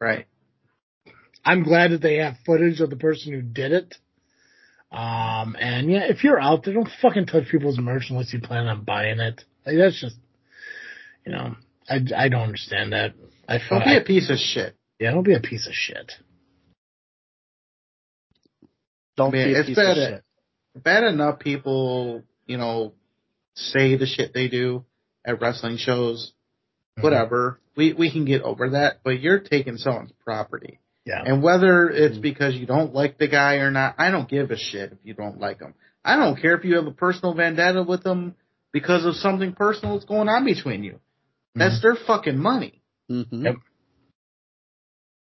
right. 0.00 0.26
I'm 1.46 1.62
glad 1.62 1.90
that 1.90 2.00
they 2.00 2.16
have 2.18 2.36
footage 2.46 2.80
of 2.80 2.88
the 2.88 2.96
person 2.96 3.32
who 3.34 3.42
did 3.42 3.72
it. 3.72 3.94
Um, 4.90 5.56
and 5.60 5.90
yeah, 5.90 6.04
if 6.08 6.24
you're 6.24 6.40
out 6.40 6.64
there, 6.64 6.72
don't 6.72 6.88
fucking 7.02 7.26
touch 7.26 7.48
people's 7.50 7.78
merch 7.78 8.06
unless 8.08 8.32
you 8.32 8.40
plan 8.40 8.66
on 8.66 8.84
buying 8.84 9.18
it. 9.20 9.42
Like 9.66 9.76
that's 9.76 10.00
just, 10.00 10.16
you 11.26 11.32
know, 11.32 11.56
I, 11.86 11.96
I 12.16 12.28
don't 12.30 12.42
understand 12.42 12.92
that. 12.94 13.12
I 13.46 13.58
feel, 13.58 13.80
Don't 13.80 13.84
be 13.88 13.96
a 13.96 14.00
piece 14.00 14.30
of 14.30 14.38
shit. 14.38 14.74
yeah, 14.98 15.10
don't 15.10 15.22
be 15.24 15.34
a 15.34 15.40
piece 15.40 15.66
of 15.66 15.74
shit. 15.74 16.12
Don't 19.16 19.32
Man, 19.32 19.48
be 19.48 19.54
a 19.54 19.58
it's 19.60 19.68
piece 19.68 19.76
bad 19.76 19.98
of 19.98 20.08
shit. 20.14 20.24
Bad 20.82 21.04
enough 21.04 21.38
people, 21.38 22.22
you 22.46 22.56
know, 22.56 22.92
say 23.54 23.96
the 23.96 24.06
shit 24.06 24.32
they 24.34 24.48
do 24.48 24.84
at 25.24 25.40
wrestling 25.40 25.76
shows. 25.76 26.32
Whatever. 27.00 27.58
We 27.76 27.92
we 27.92 28.10
can 28.12 28.24
get 28.24 28.42
over 28.42 28.70
that, 28.70 29.00
but 29.02 29.20
you're 29.20 29.40
taking 29.40 29.76
someone's 29.78 30.12
property. 30.24 30.78
Yeah. 31.04 31.22
And 31.24 31.42
whether 31.42 31.88
it's 31.90 32.16
Mhm. 32.18 32.22
because 32.22 32.54
you 32.54 32.66
don't 32.66 32.94
like 32.94 33.18
the 33.18 33.26
guy 33.28 33.56
or 33.56 33.70
not, 33.70 33.96
I 33.98 34.10
don't 34.10 34.28
give 34.28 34.50
a 34.50 34.56
shit 34.56 34.92
if 34.92 34.98
you 35.02 35.12
don't 35.14 35.38
like 35.40 35.60
him. 35.60 35.74
I 36.04 36.16
don't 36.16 36.40
care 36.40 36.56
if 36.56 36.64
you 36.64 36.76
have 36.76 36.86
a 36.86 36.92
personal 36.92 37.34
vendetta 37.34 37.82
with 37.82 38.02
them 38.04 38.34
because 38.72 39.04
of 39.04 39.16
something 39.16 39.52
personal 39.54 39.94
that's 39.94 40.04
going 40.06 40.28
on 40.28 40.44
between 40.44 40.84
you. 40.84 41.00
That's 41.56 41.80
their 41.82 41.94
fucking 41.94 42.38
money. 42.38 42.80
Mm-hmm. 43.10 43.44
Yep. 43.46 43.56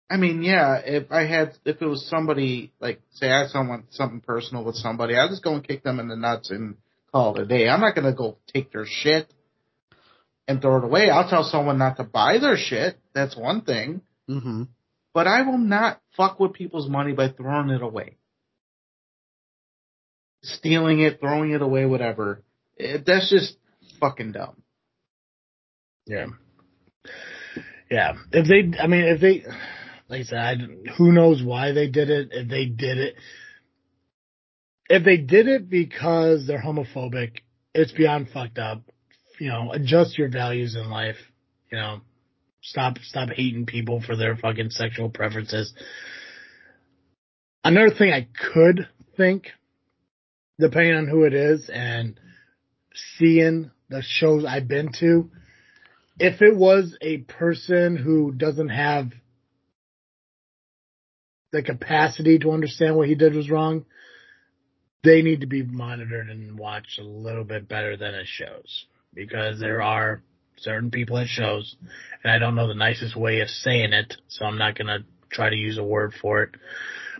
I 0.10 0.18
mean, 0.18 0.42
yeah, 0.42 0.78
if 0.78 1.12
I 1.12 1.26
had, 1.26 1.58
if 1.66 1.82
it 1.82 1.86
was 1.86 2.08
somebody, 2.08 2.72
like, 2.80 3.02
say 3.12 3.30
I 3.30 3.42
had 3.42 3.50
someone, 3.50 3.84
something 3.90 4.22
personal 4.22 4.64
with 4.64 4.76
somebody, 4.76 5.18
I'd 5.18 5.30
just 5.30 5.44
go 5.44 5.54
and 5.54 5.68
kick 5.68 5.84
them 5.84 6.00
in 6.00 6.08
the 6.08 6.16
nuts 6.16 6.50
and 6.50 6.78
call 7.12 7.36
it 7.36 7.42
a 7.42 7.46
day. 7.46 7.68
I'm 7.68 7.82
not 7.82 7.94
gonna 7.96 8.14
go 8.14 8.38
take 8.54 8.72
their 8.72 8.86
shit 8.86 9.34
and 10.48 10.62
throw 10.62 10.78
it 10.78 10.86
away. 10.86 11.10
I'll 11.10 11.30
tell 11.30 11.44
someone 11.44 11.78
not 11.78 11.98
to 11.98 12.04
buy 12.04 12.38
their 12.40 12.56
shit. 12.58 12.98
That's 13.14 13.36
one 13.36 13.62
thing. 13.62 14.02
Mm-hmm. 14.30 14.64
But 15.14 15.28
I 15.28 15.42
will 15.42 15.58
not 15.58 16.00
fuck 16.16 16.40
with 16.40 16.54
people's 16.54 16.90
money 16.90 17.12
by 17.12 17.30
throwing 17.30 17.70
it 17.70 17.82
away. 17.82 18.18
Stealing 20.44 21.02
it, 21.02 21.20
throwing 21.20 21.52
it 21.52 21.62
away, 21.62 21.86
whatever. 21.86 22.44
It, 22.78 23.06
that's 23.06 23.30
just 23.30 23.58
fucking 24.00 24.34
dumb. 24.34 24.62
Yeah. 26.06 26.28
Yeah. 27.90 28.14
If 28.32 28.48
they, 28.48 28.78
I 28.80 28.88
mean, 28.88 29.04
if 29.06 29.20
they, 29.20 29.44
like 30.10 30.22
I 30.22 30.24
said, 30.24 30.68
who 30.98 31.12
knows 31.12 31.44
why 31.44 31.74
they 31.74 31.88
did 31.88 32.10
it? 32.10 32.30
If 32.32 32.50
they 32.50 32.66
did 32.66 32.98
it, 32.98 33.16
if 34.90 35.04
they 35.04 35.18
did 35.18 35.48
it 35.48 35.70
because 35.70 36.48
they're 36.48 36.62
homophobic, 36.62 37.40
it's 37.74 37.92
beyond 37.92 38.30
fucked 38.30 38.58
up. 38.58 38.84
You 39.40 39.50
know, 39.50 39.72
adjust 39.72 40.18
your 40.18 40.30
values 40.30 40.76
in 40.76 40.90
life. 40.90 41.18
You 41.72 41.78
know, 41.78 42.02
stop, 42.62 42.98
stop 43.00 43.30
hating 43.30 43.66
people 43.66 44.02
for 44.02 44.16
their 44.16 44.36
fucking 44.38 44.70
sexual 44.70 45.10
preferences. 45.10 45.74
Another 47.64 47.94
thing 47.94 48.14
I 48.14 48.28
could 48.54 48.88
think, 49.18 49.48
depending 50.58 50.96
on 50.96 51.08
who 51.08 51.26
it 51.26 51.34
is 51.34 51.70
and 51.72 52.18
seeing 53.18 53.72
the 53.90 54.02
shows 54.02 54.46
I've 54.46 54.70
been 54.70 54.92
to, 55.00 55.30
if 56.18 56.42
it 56.42 56.56
was 56.56 56.98
a 57.02 57.18
person 57.18 57.98
who 57.98 58.32
doesn't 58.32 58.70
have 58.70 59.12
the 61.52 61.64
capacity 61.64 62.40
to 62.40 62.52
understand 62.52 62.96
what 62.96 63.08
he 63.08 63.16
did 63.16 63.34
was 63.34 63.50
wrong, 63.50 63.86
they 65.04 65.22
need 65.22 65.42
to 65.42 65.48
be 65.48 65.64
monitored 65.64 66.30
and 66.30 66.58
watched 66.58 67.00
a 67.00 67.04
little 67.04 67.44
bit 67.44 67.68
better 67.70 67.96
than 67.96 68.14
it 68.14 68.28
shows. 68.28 68.86
Because 69.14 69.60
there 69.60 69.82
are 69.82 70.22
certain 70.58 70.92
people 70.92 71.18
at 71.18 71.28
shows, 71.28 71.76
and 72.24 72.32
I 72.32 72.40
don't 72.40 72.56
know 72.56 72.68
the 72.68 72.76
nicest 72.76 73.16
way 73.16 73.40
of 73.42 73.50
saying 73.50 73.94
it, 73.94 74.16
so 74.28 74.46
I'm 74.46 74.58
not 74.58 74.78
gonna 74.78 75.00
try 75.30 75.50
to 75.50 75.56
use 75.56 75.78
a 75.78 75.84
word 75.84 76.14
for 76.14 76.44
it. 76.44 76.52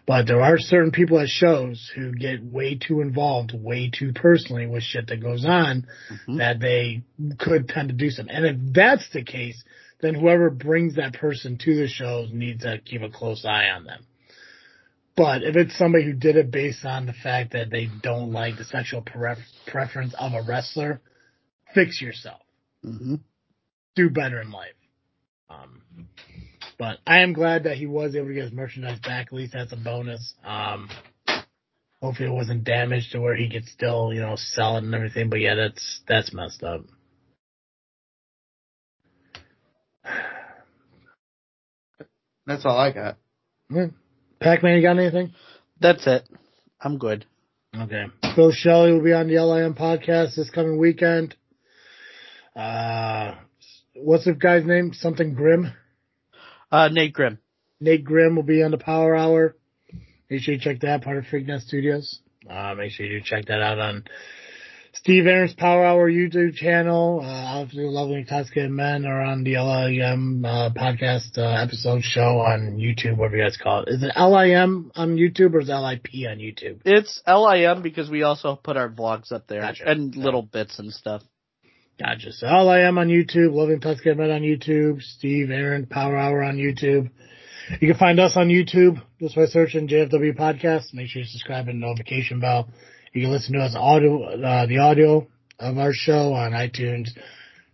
But 0.06 0.26
there 0.26 0.42
are 0.42 0.58
certain 0.58 0.92
people 0.92 1.20
at 1.20 1.28
shows 1.28 1.92
who 1.94 2.14
get 2.14 2.42
way 2.44 2.76
too 2.76 3.02
involved, 3.02 3.54
way 3.54 3.90
too 3.90 4.14
personally 4.14 4.66
with 4.66 4.84
shit 4.84 5.08
that 5.08 5.22
goes 5.22 5.46
on 5.46 5.86
Mhm. 6.10 6.38
that 6.38 6.60
they 6.60 7.04
could 7.38 7.68
tend 7.68 7.90
to 7.90 7.96
do 7.96 8.10
something. 8.10 8.34
And 8.34 8.46
if 8.46 8.74
that's 8.74 9.10
the 9.10 9.24
case, 9.24 9.62
then 10.00 10.14
whoever 10.16 10.50
brings 10.50 10.96
that 10.96 11.14
person 11.14 11.58
to 11.58 11.76
the 11.76 11.88
shows 11.88 12.32
needs 12.32 12.64
to 12.64 12.78
keep 12.78 13.02
a 13.02 13.10
close 13.10 13.44
eye 13.44 13.70
on 13.70 13.84
them. 13.84 14.06
But 15.18 15.42
if 15.42 15.56
it's 15.56 15.76
somebody 15.76 16.06
who 16.06 16.14
did 16.14 16.36
it 16.36 16.52
based 16.52 16.86
on 16.86 17.08
the 17.08 17.14
fact 17.14 17.54
that 17.54 17.72
they 17.72 17.90
don't 18.04 18.32
like 18.32 18.58
the 18.58 18.64
sexual 18.64 19.02
pref- 19.02 19.40
preference 19.66 20.14
of 20.18 20.34
a 20.34 20.44
wrestler, 20.48 21.02
fix 21.74 22.00
yourself. 22.00 22.42
Mm-hmm. 22.86 23.16
Do 23.96 24.10
better 24.12 24.40
in 24.40 24.52
life. 24.52 24.76
Um, 25.50 25.82
but 26.78 27.00
I 27.08 27.22
am 27.22 27.34
glad 27.34 27.64
that 27.64 27.78
he 27.78 27.88
was 27.88 28.16
able 28.16 28.28
to 28.28 28.34
get 28.36 28.44
his 28.44 28.54
merchandise 28.54 29.00
back. 29.00 29.28
At 29.28 29.34
least 29.34 29.54
that's 29.54 29.74
a 29.74 29.78
bonus. 29.78 30.36
Um, 30.46 30.88
hopefully 32.00 32.30
it 32.30 32.34
wasn't 32.34 32.64
damaged 32.64 33.12
to 33.14 33.20
where 33.20 33.36
he 33.36 33.50
could 33.50 33.66
still, 33.66 34.14
you 34.14 34.22
know, 34.22 34.36
sell 34.36 34.78
it 34.78 34.84
and 34.84 34.94
everything. 34.94 35.32
But 35.32 35.40
yeah, 35.40 35.56
that's 35.56 36.02
that's 36.08 36.32
messed 36.32 36.62
up. 36.62 36.82
That's 42.46 42.66
all 42.66 42.78
I 42.78 42.92
got. 42.92 43.18
Yeah. 43.72 43.88
Pac-Man, 44.40 44.76
you 44.76 44.82
got 44.82 45.00
anything? 45.00 45.34
That's 45.80 46.06
it. 46.08 46.28
I'm 46.82 46.98
good. 46.98 47.26
Okay. 47.76 48.06
Phil 48.36 48.52
Shelley 48.52 48.92
will 48.92 49.04
be 49.04 49.14
on 49.14 49.28
the 49.28 49.40
LIM 49.40 49.74
podcast 49.74 50.36
this 50.36 50.50
coming 50.50 50.78
weekend. 50.78 51.36
Uh, 52.56 53.36
what's 53.96 54.26
the 54.26 54.34
guy's 54.34 54.66
name? 54.66 54.92
Something 54.94 55.34
Grim. 55.34 55.74
Uh, 56.72 56.90
Nate 56.92 57.14
Grimm. 57.14 57.40
Nate 57.80 58.04
Grimm 58.04 58.36
will 58.36 58.44
be 58.44 58.64
on 58.64 58.72
the 58.72 58.78
Power 58.78 59.16
Hour. 59.16 59.56
Make 60.30 60.42
sure 60.42 60.56
you 60.56 60.60
check 60.60 60.82
that 60.82 61.04
part 61.04 61.18
of 61.18 61.26
Freaknet 61.26 61.62
Studios. 61.62 62.20
Uh, 62.50 62.74
make 62.76 62.92
sure 62.92 63.06
you 63.06 63.20
do 63.20 63.26
check 63.26 63.46
that 63.46 63.62
out 63.62 63.80
on 63.80 64.04
Steve 65.00 65.28
Aaron's 65.28 65.54
Power 65.54 65.86
Hour 65.86 66.12
YouTube 66.12 66.56
channel. 66.56 67.22
Uh, 67.24 67.28
obviously, 67.28 67.86
Lovely 67.86 68.16
Intoxicated 68.16 68.72
Men 68.72 69.06
are 69.06 69.22
on 69.22 69.44
the 69.44 69.58
LIM 69.58 70.44
uh, 70.44 70.72
podcast 70.72 71.38
uh, 71.38 71.64
episode 71.64 72.04
show 72.04 72.40
on 72.40 72.78
YouTube, 72.78 73.16
whatever 73.18 73.38
you 73.38 73.44
guys 73.44 73.58
call 73.62 73.84
it. 73.84 73.90
Is 73.90 74.02
it 74.02 74.12
LIM 74.20 74.92
on 74.96 75.16
YouTube 75.16 75.54
or 75.54 75.60
is 75.60 75.70
it 75.70 75.74
LIP 75.74 76.08
on 76.28 76.40
YouTube? 76.40 76.82
It's 76.84 77.22
LIM 77.28 77.84
because 77.84 78.10
we 78.10 78.24
also 78.24 78.56
put 78.56 78.76
our 78.76 78.90
vlogs 78.90 79.32
up 79.32 79.48
there 79.48 79.62
Gotcha. 79.62 79.88
and 79.88 80.16
little 80.16 80.42
bits 80.42 80.80
and 80.80 80.92
stuff. 80.92 81.22
Gotcha. 82.00 82.32
So 82.32 82.48
LIM 82.48 82.98
on 82.98 83.08
YouTube, 83.08 83.54
Loving 83.54 83.80
Tuscan 83.80 84.18
Men 84.18 84.32
on 84.32 84.42
YouTube, 84.42 85.02
Steve 85.04 85.52
Aaron 85.52 85.86
Power 85.86 86.18
Hour 86.18 86.44
on 86.44 86.58
YouTube. 86.58 87.12
You 87.80 87.88
can 87.88 87.98
find 87.98 88.20
us 88.20 88.36
on 88.36 88.48
YouTube 88.48 89.00
just 89.20 89.36
by 89.36 89.46
searching 89.46 89.88
JFW 89.88 90.36
Podcast. 90.36 90.94
Make 90.94 91.10
sure 91.10 91.22
you 91.22 91.28
subscribe 91.28 91.68
and 91.68 91.80
notification 91.80 92.40
bell. 92.40 92.68
You 93.18 93.24
can 93.24 93.32
listen 93.32 93.54
to 93.54 93.62
us 93.62 93.74
audio, 93.76 94.26
uh, 94.26 94.68
the 94.68 94.78
audio 94.78 95.28
of 95.58 95.80
our 95.80 95.92
show 95.92 96.34
on 96.34 96.52
iTunes, 96.52 97.08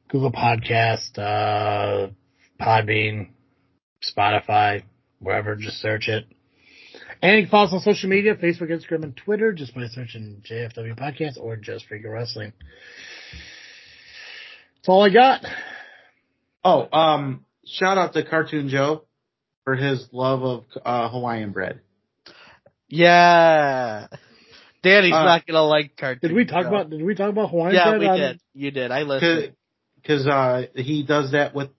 Google 0.07 0.31
Podcast, 0.31 1.17
uh, 1.17 2.11
Podbean, 2.61 3.27
Spotify, 4.01 4.83
wherever. 5.19 5.57
Just 5.57 5.81
search 5.81 6.07
it. 6.07 6.23
And 7.21 7.35
you 7.35 7.43
can 7.43 7.51
follow 7.51 7.65
us 7.65 7.73
on 7.73 7.81
social 7.81 8.09
media, 8.09 8.35
Facebook, 8.35 8.71
Instagram, 8.71 9.03
and 9.03 9.17
Twitter, 9.17 9.51
just 9.51 9.75
by 9.75 9.85
searching 9.87 10.41
JFW 10.49 10.97
Podcast 10.97 11.37
or 11.37 11.57
Just 11.57 11.89
Freaking 11.89 12.13
Wrestling. 12.13 12.53
That's 14.77 14.87
all 14.87 15.03
I 15.03 15.09
got. 15.09 15.41
Oh, 16.63 16.87
um, 16.97 17.43
shout 17.65 17.97
out 17.97 18.13
to 18.13 18.23
Cartoon 18.23 18.69
Joe 18.69 19.03
for 19.65 19.75
his 19.75 20.07
love 20.13 20.41
of 20.41 20.63
uh, 20.85 21.09
Hawaiian 21.09 21.51
bread. 21.51 21.81
Yeah. 22.87 24.07
Danny's 24.83 25.13
Uh, 25.13 25.23
not 25.23 25.47
gonna 25.47 25.63
like 25.63 25.95
cartoons. 25.97 26.21
Did 26.21 26.33
we 26.33 26.45
talk 26.45 26.65
about? 26.65 26.89
Did 26.89 27.01
we 27.01 27.15
talk 27.15 27.29
about 27.29 27.49
Hawaiian 27.49 27.75
Yeah, 27.75 27.97
we 27.97 28.05
on- 28.07 28.17
did. 28.19 28.39
You 28.53 28.71
did. 28.71 28.91
I 28.91 29.03
listened. 29.03 29.55
Because 29.95 30.27
uh, 30.27 30.63
he 30.75 31.03
does 31.03 31.31
that 31.31 31.55
with 31.55 31.69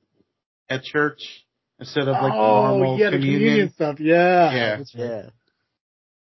at 0.71 0.83
church 0.83 1.21
instead 1.79 2.09
of 2.09 2.15
like 2.15 2.33
oh, 2.33 2.69
normal 2.79 2.99
yeah, 2.99 3.11
the 3.11 3.17
communion. 3.19 3.41
communion 3.41 3.73
stuff. 3.73 4.01
Yeah, 4.01 4.53
Yeah. 4.55 4.71
Right. 4.77 4.87
Yeah. 4.95 5.23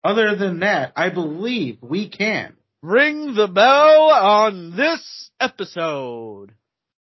Other 0.04 0.36
than 0.36 0.60
that, 0.60 0.92
I 0.96 1.10
believe 1.10 1.78
we 1.82 2.10
can. 2.10 2.56
Ring 2.82 3.34
the 3.34 3.48
bell 3.48 4.12
on 4.12 4.76
this 4.76 5.32
episode. 5.40 6.52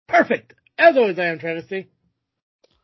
Perfect. 0.07 0.53
As 0.77 0.95
always, 0.97 1.17
I 1.17 1.27
am 1.27 1.39
Travis-T. 1.39 1.87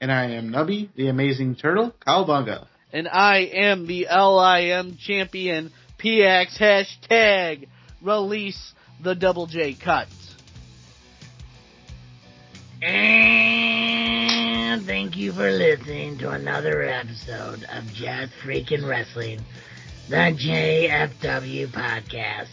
And 0.01 0.11
I 0.11 0.31
am 0.31 0.49
Nubby, 0.49 0.89
the 0.95 1.09
amazing 1.09 1.55
turtle, 1.55 1.93
Cowbunga. 2.07 2.68
and 2.93 3.07
I 3.07 3.39
am 3.53 3.85
the 3.85 4.07
LIM 4.09 4.97
champion. 4.97 5.72
PX 5.98 6.57
hashtag 6.57 7.68
release 8.02 8.74
the 9.02 9.15
double 9.15 9.48
J 9.48 9.74
cut. 9.74 10.07
And 12.82 14.86
thank 14.86 15.18
you 15.18 15.34
for 15.34 15.52
listening 15.52 16.19
to 16.19 16.30
another 16.30 16.84
episode 16.84 17.65
of 17.72 17.91
Just 17.94 18.32
Freaking 18.44 18.88
Wrestling, 18.88 19.40
the 20.10 20.15
JFW 20.15 21.68
podcast. 21.69 22.48